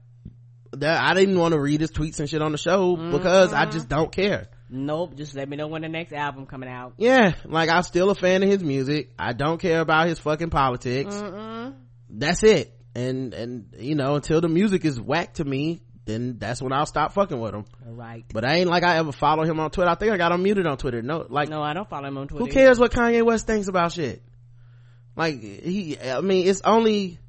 that 0.71 1.03
i 1.03 1.13
didn't 1.13 1.37
want 1.37 1.53
to 1.53 1.59
read 1.59 1.81
his 1.81 1.91
tweets 1.91 2.19
and 2.19 2.29
shit 2.29 2.41
on 2.41 2.51
the 2.51 2.57
show 2.57 2.95
because 2.95 3.53
i 3.53 3.63
mm-hmm. 3.63 3.71
just 3.71 3.87
don't 3.87 4.11
care 4.11 4.47
Nope. 4.73 5.15
Just 5.15 5.35
let 5.35 5.47
me 5.47 5.55
know 5.55 5.67
when 5.67 5.83
the 5.83 5.89
next 5.89 6.11
album 6.13 6.45
coming 6.47 6.67
out. 6.69 6.93
yeah 6.97 7.35
like 7.45 7.69
i'm 7.69 7.83
still 7.83 8.09
a 8.09 8.15
fan 8.15 8.41
of 8.43 8.49
his 8.49 8.63
music 8.63 9.11
i 9.19 9.31
don't 9.33 9.59
care 9.59 9.79
about 9.81 10.07
his 10.07 10.17
fucking 10.19 10.49
politics 10.49 11.15
Mm-mm. 11.15 11.75
that's 12.09 12.43
it 12.43 12.73
and 12.95 13.33
and 13.33 13.75
you 13.77 13.95
know 13.95 14.15
until 14.15 14.41
the 14.41 14.49
music 14.49 14.83
is 14.83 14.99
whack 14.99 15.35
to 15.35 15.45
me 15.45 15.81
then 16.05 16.37
that's 16.39 16.61
when 16.61 16.73
i'll 16.73 16.85
stop 16.87 17.13
fucking 17.13 17.39
with 17.39 17.53
him 17.53 17.65
All 17.87 17.93
right. 17.93 18.25
but 18.33 18.43
I 18.43 18.55
ain't 18.55 18.69
like 18.69 18.83
I 18.83 18.97
ever 18.97 19.11
follow 19.11 19.43
him 19.45 19.59
on 19.59 19.69
Twitter. 19.71 19.89
I 19.89 19.95
think 19.95 20.11
I 20.11 20.17
got 20.17 20.31
him 20.33 20.43
muted 20.43 20.65
on 20.65 20.77
Twitter. 20.77 21.01
No, 21.01 21.25
like, 21.29 21.47
No, 21.49 21.61
I 21.61 21.73
don't 21.73 21.87
follow 21.89 22.07
him 22.09 22.17
on 22.17 22.27
Twitter. 22.27 22.43
who 22.45 22.51
cares 22.51 22.77
what 22.77 22.91
Kanye 22.91 23.23
West 23.23 23.47
thinks 23.47 23.67
about 23.69 23.93
shit? 23.93 24.21
Like, 25.15 25.39
he, 25.41 25.97
I 25.99 26.19
mean, 26.21 26.47
it's 26.47 26.61
only 26.65 27.19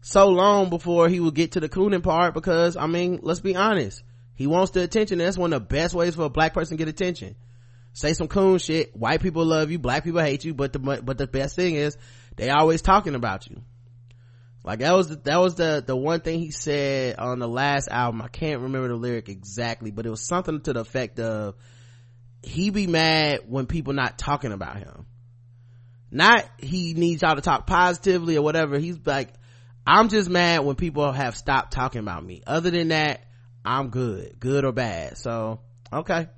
so 0.00 0.28
long 0.28 0.70
before 0.70 1.08
he 1.08 1.20
will 1.20 1.30
get 1.30 1.52
to 1.52 1.60
the 1.60 1.68
cooning 1.68 2.02
part 2.02 2.34
because, 2.34 2.76
I 2.76 2.86
mean, 2.88 3.20
let's 3.22 3.40
be 3.40 3.54
honest. 3.54 4.02
He 4.36 4.46
wants 4.46 4.70
the 4.70 4.82
attention. 4.82 5.18
That's 5.18 5.36
one 5.36 5.52
of 5.52 5.62
the 5.62 5.66
best 5.66 5.94
ways 5.94 6.14
for 6.14 6.24
a 6.24 6.30
black 6.30 6.54
person 6.54 6.76
to 6.76 6.84
get 6.84 6.88
attention. 6.88 7.34
Say 7.92 8.12
some 8.12 8.28
coon 8.28 8.58
shit. 8.58 8.94
White 8.94 9.22
people 9.22 9.44
love 9.44 9.70
you. 9.70 9.78
Black 9.78 10.04
people 10.04 10.20
hate 10.20 10.44
you. 10.44 10.54
But 10.54 10.72
the, 10.72 10.78
but 10.78 11.18
the 11.18 11.26
best 11.26 11.56
thing 11.56 11.74
is 11.74 11.96
they 12.36 12.50
always 12.50 12.82
talking 12.82 13.14
about 13.14 13.48
you. 13.48 13.62
Like 14.66 14.80
that 14.80 14.94
was 14.94 15.08
the, 15.08 15.16
that 15.16 15.40
was 15.40 15.54
the 15.54 15.82
the 15.86 15.96
one 15.96 16.20
thing 16.20 16.40
he 16.40 16.50
said 16.50 17.16
on 17.18 17.38
the 17.38 17.46
last 17.46 17.88
album. 17.88 18.20
I 18.20 18.26
can't 18.26 18.62
remember 18.62 18.88
the 18.88 18.96
lyric 18.96 19.28
exactly, 19.28 19.92
but 19.92 20.06
it 20.06 20.10
was 20.10 20.26
something 20.26 20.60
to 20.62 20.72
the 20.72 20.80
effect 20.80 21.20
of 21.20 21.54
he 22.42 22.70
be 22.70 22.88
mad 22.88 23.42
when 23.46 23.66
people 23.66 23.92
not 23.92 24.18
talking 24.18 24.50
about 24.50 24.78
him. 24.78 25.06
Not 26.10 26.44
he 26.58 26.94
needs 26.94 27.22
y'all 27.22 27.36
to 27.36 27.42
talk 27.42 27.68
positively 27.68 28.36
or 28.36 28.42
whatever. 28.42 28.76
He's 28.76 28.98
like, 29.04 29.28
I'm 29.86 30.08
just 30.08 30.28
mad 30.28 30.64
when 30.64 30.74
people 30.74 31.12
have 31.12 31.36
stopped 31.36 31.72
talking 31.72 32.00
about 32.00 32.24
me. 32.24 32.42
Other 32.44 32.70
than 32.70 32.88
that, 32.88 33.24
I'm 33.66 33.90
good, 33.90 34.36
good 34.38 34.64
or 34.64 34.72
bad. 34.72 35.18
So 35.18 35.60
okay. 35.92 36.28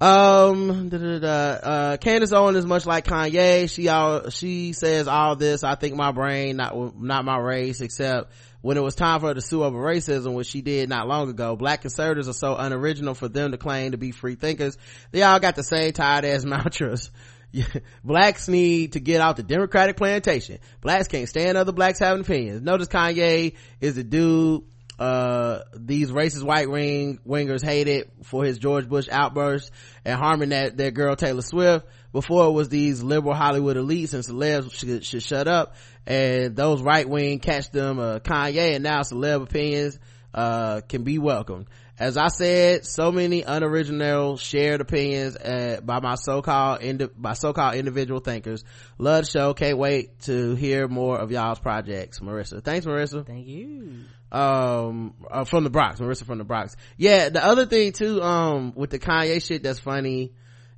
Um, 0.00 0.88
da, 0.88 0.98
da, 0.98 1.18
da, 1.20 1.28
uh, 1.28 1.96
Candace 1.96 2.32
Owen 2.32 2.56
is 2.56 2.66
much 2.66 2.86
like 2.86 3.04
Kanye. 3.04 3.70
She 3.70 3.86
all, 3.86 4.30
she 4.30 4.72
says 4.72 5.06
all 5.06 5.36
this. 5.36 5.62
I 5.62 5.76
think 5.76 5.94
my 5.94 6.10
brain, 6.10 6.56
not, 6.56 7.00
not 7.00 7.24
my 7.24 7.38
race, 7.38 7.80
except 7.80 8.32
when 8.62 8.76
it 8.76 8.82
was 8.82 8.96
time 8.96 9.20
for 9.20 9.28
her 9.28 9.34
to 9.34 9.40
sue 9.40 9.62
over 9.62 9.78
racism, 9.78 10.34
which 10.34 10.48
she 10.48 10.60
did 10.60 10.88
not 10.88 11.06
long 11.06 11.30
ago. 11.30 11.54
Black 11.54 11.82
conservatives 11.82 12.28
are 12.28 12.32
so 12.32 12.56
unoriginal 12.56 13.14
for 13.14 13.28
them 13.28 13.52
to 13.52 13.58
claim 13.58 13.92
to 13.92 13.96
be 13.96 14.10
free 14.10 14.34
thinkers. 14.34 14.76
They 15.12 15.22
all 15.22 15.38
got 15.38 15.54
the 15.54 15.62
same 15.62 15.92
tired 15.92 16.24
ass 16.24 16.44
mantras. 16.44 17.12
blacks 18.04 18.48
need 18.48 18.94
to 18.94 19.00
get 19.00 19.20
out 19.20 19.36
the 19.36 19.42
democratic 19.44 19.96
plantation. 19.96 20.58
Blacks 20.80 21.06
can't 21.06 21.28
stand 21.28 21.56
other 21.56 21.72
blacks 21.72 22.00
having 22.00 22.22
opinions. 22.22 22.62
Notice 22.62 22.88
Kanye 22.88 23.54
is 23.80 23.94
the 23.94 24.02
dude 24.02 24.64
uh 24.98 25.60
these 25.74 26.10
racist 26.10 26.44
white 26.44 26.68
ring 26.68 27.18
wingers 27.26 27.64
hated 27.64 28.10
for 28.24 28.44
his 28.44 28.58
George 28.58 28.88
Bush 28.88 29.08
outburst 29.10 29.70
and 30.04 30.18
harming 30.18 30.50
that 30.50 30.76
their 30.76 30.90
girl 30.90 31.16
Taylor 31.16 31.42
Swift. 31.42 31.86
Before 32.12 32.46
it 32.46 32.52
was 32.52 32.68
these 32.68 33.02
liberal 33.02 33.34
Hollywood 33.34 33.76
elites 33.76 34.12
and 34.12 34.22
celebs 34.22 34.72
should, 34.74 35.04
should 35.04 35.22
shut 35.22 35.48
up 35.48 35.76
and 36.06 36.54
those 36.54 36.82
right 36.82 37.08
wing 37.08 37.38
catch 37.38 37.70
them 37.70 37.98
uh, 37.98 38.18
Kanye 38.18 38.74
and 38.74 38.84
now 38.84 39.00
celeb 39.00 39.42
opinions 39.42 39.98
uh 40.34 40.82
can 40.82 41.04
be 41.04 41.18
welcomed. 41.18 41.66
As 41.98 42.16
I 42.16 42.28
said, 42.28 42.84
so 42.84 43.12
many 43.12 43.42
unoriginal 43.42 44.36
shared 44.36 44.80
opinions 44.80 45.36
uh, 45.36 45.80
by 45.84 46.00
my 46.00 46.16
so-called 46.16 46.82
indi- 46.82 47.10
by 47.16 47.34
so-called 47.34 47.76
individual 47.76 48.18
thinkers. 48.18 48.64
Love 48.98 49.28
show. 49.28 49.54
Can't 49.54 49.78
wait 49.78 50.18
to 50.22 50.54
hear 50.54 50.88
more 50.88 51.18
of 51.18 51.30
y'all's 51.30 51.60
projects. 51.60 52.18
Marissa. 52.18 52.64
Thanks, 52.64 52.86
Marissa 52.86 53.26
Thank 53.26 53.46
you. 53.46 54.00
Um 54.32 55.14
uh, 55.30 55.44
from 55.44 55.64
the 55.64 55.70
Bronx, 55.70 56.00
Marissa 56.00 56.24
from 56.24 56.38
the 56.38 56.44
Bronx. 56.44 56.74
Yeah, 56.96 57.28
the 57.28 57.44
other 57.44 57.66
thing 57.66 57.92
too, 57.92 58.20
um, 58.22 58.72
with 58.74 58.90
the 58.90 58.98
Kanye 58.98 59.44
shit 59.46 59.62
that's 59.62 59.78
funny 59.78 60.32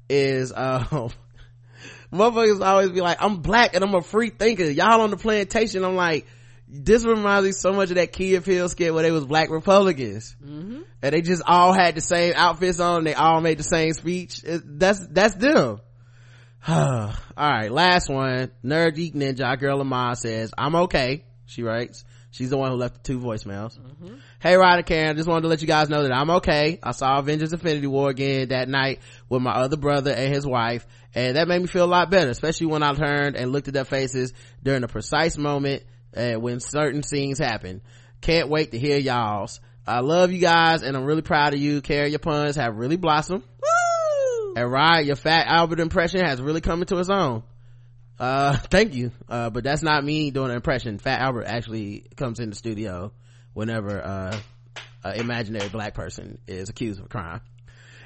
is 0.09 0.53
um 0.55 1.11
motherfuckers 2.13 2.65
always 2.65 2.91
be 2.91 3.01
like, 3.01 3.19
I'm 3.21 3.37
black 3.39 3.75
and 3.75 3.85
I'm 3.85 3.95
a 3.95 4.03
free 4.03 4.31
thinker. 4.31 4.65
Y'all 4.65 5.01
on 5.03 5.11
the 5.11 5.17
plantation, 5.17 5.85
I'm 5.85 5.97
like, 5.97 6.27
this 6.69 7.05
reminds 7.05 7.47
me 7.47 7.53
so 7.53 7.73
much 7.73 7.91
of 7.91 7.97
that 7.97 8.13
Key 8.13 8.35
and 8.35 8.45
Peele 8.45 8.69
skit 8.69 8.93
where 8.93 9.03
they 9.03 9.11
was 9.11 9.25
black 9.25 9.51
Republicans. 9.51 10.35
Mm-hmm. 10.43 10.83
And 11.03 11.13
they 11.13 11.21
just 11.21 11.43
all 11.47 11.73
had 11.73 11.95
the 11.95 12.01
same 12.01 12.33
outfits 12.37 12.81
on 12.81 13.05
they 13.05 13.15
all 13.15 13.41
made 13.41 13.59
the 13.59 13.65
same 13.65 13.93
speech. 13.93 14.43
It- 14.45 14.79
that's, 14.79 15.07
that's 15.09 15.35
them. 15.35 15.81
all 16.69 17.13
right, 17.37 17.71
last 17.71 18.09
one. 18.09 18.51
Nerd 18.65 18.95
Geek 18.97 19.15
Ninja, 19.15 19.45
our 19.45 19.57
girl 19.57 19.79
Lamar 19.79 20.15
says, 20.15 20.53
I'm 20.57 20.75
okay. 20.75 21.25
She 21.47 21.63
writes. 21.63 22.05
She's 22.35 22.51
the 22.51 22.57
one 22.57 22.73
who 22.73 22.77
left 22.77 22.95
the 22.95 23.01
two 23.13 23.21
voicemails. 23.21 23.79
Hey, 24.41 24.57
Ryder 24.57 24.83
Karen, 24.83 25.11
I 25.11 25.13
just 25.15 25.29
wanted 25.29 25.43
to 25.43 25.49
let 25.49 25.61
you 25.61 25.69
guys 25.69 25.89
know 25.89 26.03
that 26.03 26.11
I'm 26.11 26.31
okay. 26.31 26.81
I 26.83 26.91
saw 26.91 27.21
Avengers 27.21 27.53
Infinity 27.53 27.87
War 27.87 28.11
again 28.11 28.49
that 28.49 28.69
night 28.69 28.99
with 29.29 29.41
my 29.41 29.53
other 29.53 29.77
brother 29.77 30.11
and 30.11 30.35
his 30.35 30.45
wife, 30.45 30.85
and 31.15 31.37
that 31.37 31.47
made 31.47 31.61
me 31.61 31.69
feel 31.69 31.85
a 31.85 31.87
lot 31.87 32.11
better, 32.11 32.31
especially 32.31 32.67
when 32.67 32.83
I 32.83 32.93
turned 32.93 33.37
and 33.37 33.53
looked 33.53 33.69
at 33.69 33.75
their 33.75 33.85
faces 33.85 34.33
during 34.65 34.83
a 34.83 34.89
precise 34.89 35.39
moment 35.39 35.85
uh, 36.17 36.33
when 36.33 36.59
certain 36.59 37.05
scenes 37.05 37.39
happen. 37.39 37.83
Can't 38.21 38.49
wait 38.49 38.73
to 38.73 38.81
hear 38.81 38.99
y'all's. 38.99 39.61
I 39.87 40.01
love 40.01 40.33
you 40.33 40.41
guys, 40.41 40.83
and 40.83 40.97
I'm 40.97 41.05
really 41.05 41.23
proud 41.23 41.55
of 41.55 41.61
you. 41.61 41.83
Karen 41.83 42.11
your 42.11 42.19
puns 42.19 42.57
have 42.57 42.75
really 42.75 42.97
blossomed. 42.97 43.45
And 44.57 44.73
Ryan, 44.73 45.07
your 45.07 45.17
fat 45.17 45.47
Albert 45.47 45.79
impression 45.79 46.25
has 46.25 46.43
really 46.43 46.61
come 46.61 46.81
into 46.81 46.99
its 46.99 47.11
own. 47.11 47.45
Uh, 48.19 48.57
thank 48.71 48.95
you. 48.95 49.13
Uh, 49.29 49.51
but 49.51 49.65
that's 49.65 49.83
not 49.83 50.05
me 50.05 50.31
doing 50.31 50.51
an 50.51 50.57
impression. 50.57 50.99
Fat 50.99 51.21
Albert 51.21 51.45
actually 51.45 52.07
comes 52.17 52.41
in 52.41 52.51
the 52.51 52.57
studio 52.57 53.13
whenever, 53.53 54.03
uh, 54.03 54.39
an 55.05 55.21
imaginary 55.21 55.69
black 55.69 55.95
person 55.95 56.39
is 56.47 56.69
accused 56.69 56.99
of 57.01 57.07
a 57.07 57.09
crime. 57.09 57.41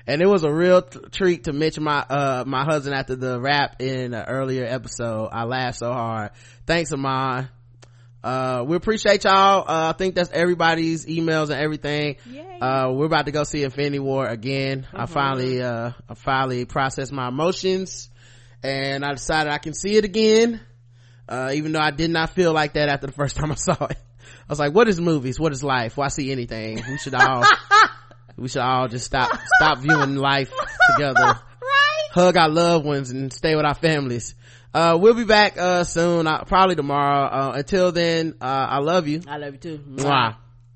And 0.07 0.23
it 0.23 0.27
was 0.27 0.43
a 0.43 0.51
real 0.51 0.83
t- 0.83 1.01
treat 1.13 1.45
to 1.45 1.53
mention 1.53 1.85
my, 1.85 1.99
uh, 1.99 2.45
my 2.47 2.65
husband 2.65 2.95
after 2.95 3.15
the 3.15 3.39
rap 3.39 3.81
in 3.81 4.15
an 4.15 4.25
earlier 4.27 4.65
episode. 4.65 5.29
I 5.31 5.45
laughed 5.45 5.79
so 5.79 5.93
hard. 5.93 6.31
Thanks, 6.67 6.93
Amon. 6.93 7.49
Uh, 8.25 8.65
we 8.67 8.75
appreciate 8.77 9.25
y'all. 9.25 9.61
Uh, 9.61 9.91
I 9.91 9.93
think 9.97 10.15
that's 10.15 10.31
everybody's 10.31 11.07
emails 11.07 11.51
and 11.51 11.61
everything. 11.61 12.17
Yay. 12.29 12.59
Uh, 12.61 12.91
we're 12.91 13.07
about 13.07 13.27
to 13.27 13.33
go 13.33 13.45
see 13.45 13.63
Infinity 13.63 14.01
War 14.01 14.27
again. 14.27 14.87
I 14.93 15.07
finally, 15.07 15.63
uh, 15.63 15.93
I 16.09 16.15
finally 16.15 16.65
processed 16.65 17.13
my 17.13 17.29
emotions 17.29 18.11
and 18.63 19.05
I 19.05 19.13
decided 19.13 19.53
I 19.53 19.59
can 19.59 19.75
see 19.75 19.97
it 19.97 20.05
again. 20.05 20.61
Uh, 21.29 21.53
even 21.55 21.73
though 21.73 21.81
I 21.81 21.91
did 21.91 22.11
not 22.11 22.31
feel 22.31 22.53
like 22.53 22.73
that 22.75 22.89
after 22.89 23.07
the 23.07 23.13
first 23.13 23.37
time 23.39 23.53
I 23.53 23.57
saw 23.57 23.85
it. 23.87 23.99
I 23.99 24.51
was 24.53 24.59
like, 24.59 24.75
what 24.75 24.89
is 24.89 25.01
movies? 25.01 25.39
What 25.39 25.53
is 25.53 25.63
life? 25.63 25.97
Why 25.97 26.09
see 26.09 26.33
anything? 26.33 26.83
We 26.89 26.99
should 26.99 27.15
all, 27.15 27.45
we 28.37 28.49
should 28.49 28.63
all 28.63 28.89
just 28.89 29.05
stop, 29.05 29.39
stop 29.57 29.79
viewing 29.79 30.17
life 30.17 30.51
together. 30.95 31.39
Hug 32.13 32.37
our 32.37 32.49
loved 32.49 32.87
ones 32.87 33.11
and 33.11 33.31
stay 33.33 33.55
with 33.55 33.67
our 33.67 33.75
families. 33.75 34.35
uh 34.75 34.99
we'll 35.01 35.15
be 35.15 35.25
back 35.25 35.57
uh 35.59 35.85
soon 35.85 36.27
uh, 36.27 36.43
probably 36.45 36.75
tomorrow 36.75 37.27
uh 37.27 37.53
until 37.57 37.93
then 37.93 38.35
uh 38.41 38.67
i 38.69 38.79
love 38.79 39.07
you 39.09 39.23
I 39.27 39.37
love 39.39 39.55
you 39.55 39.59
too. 39.59 39.79
Mwah. 39.79 40.37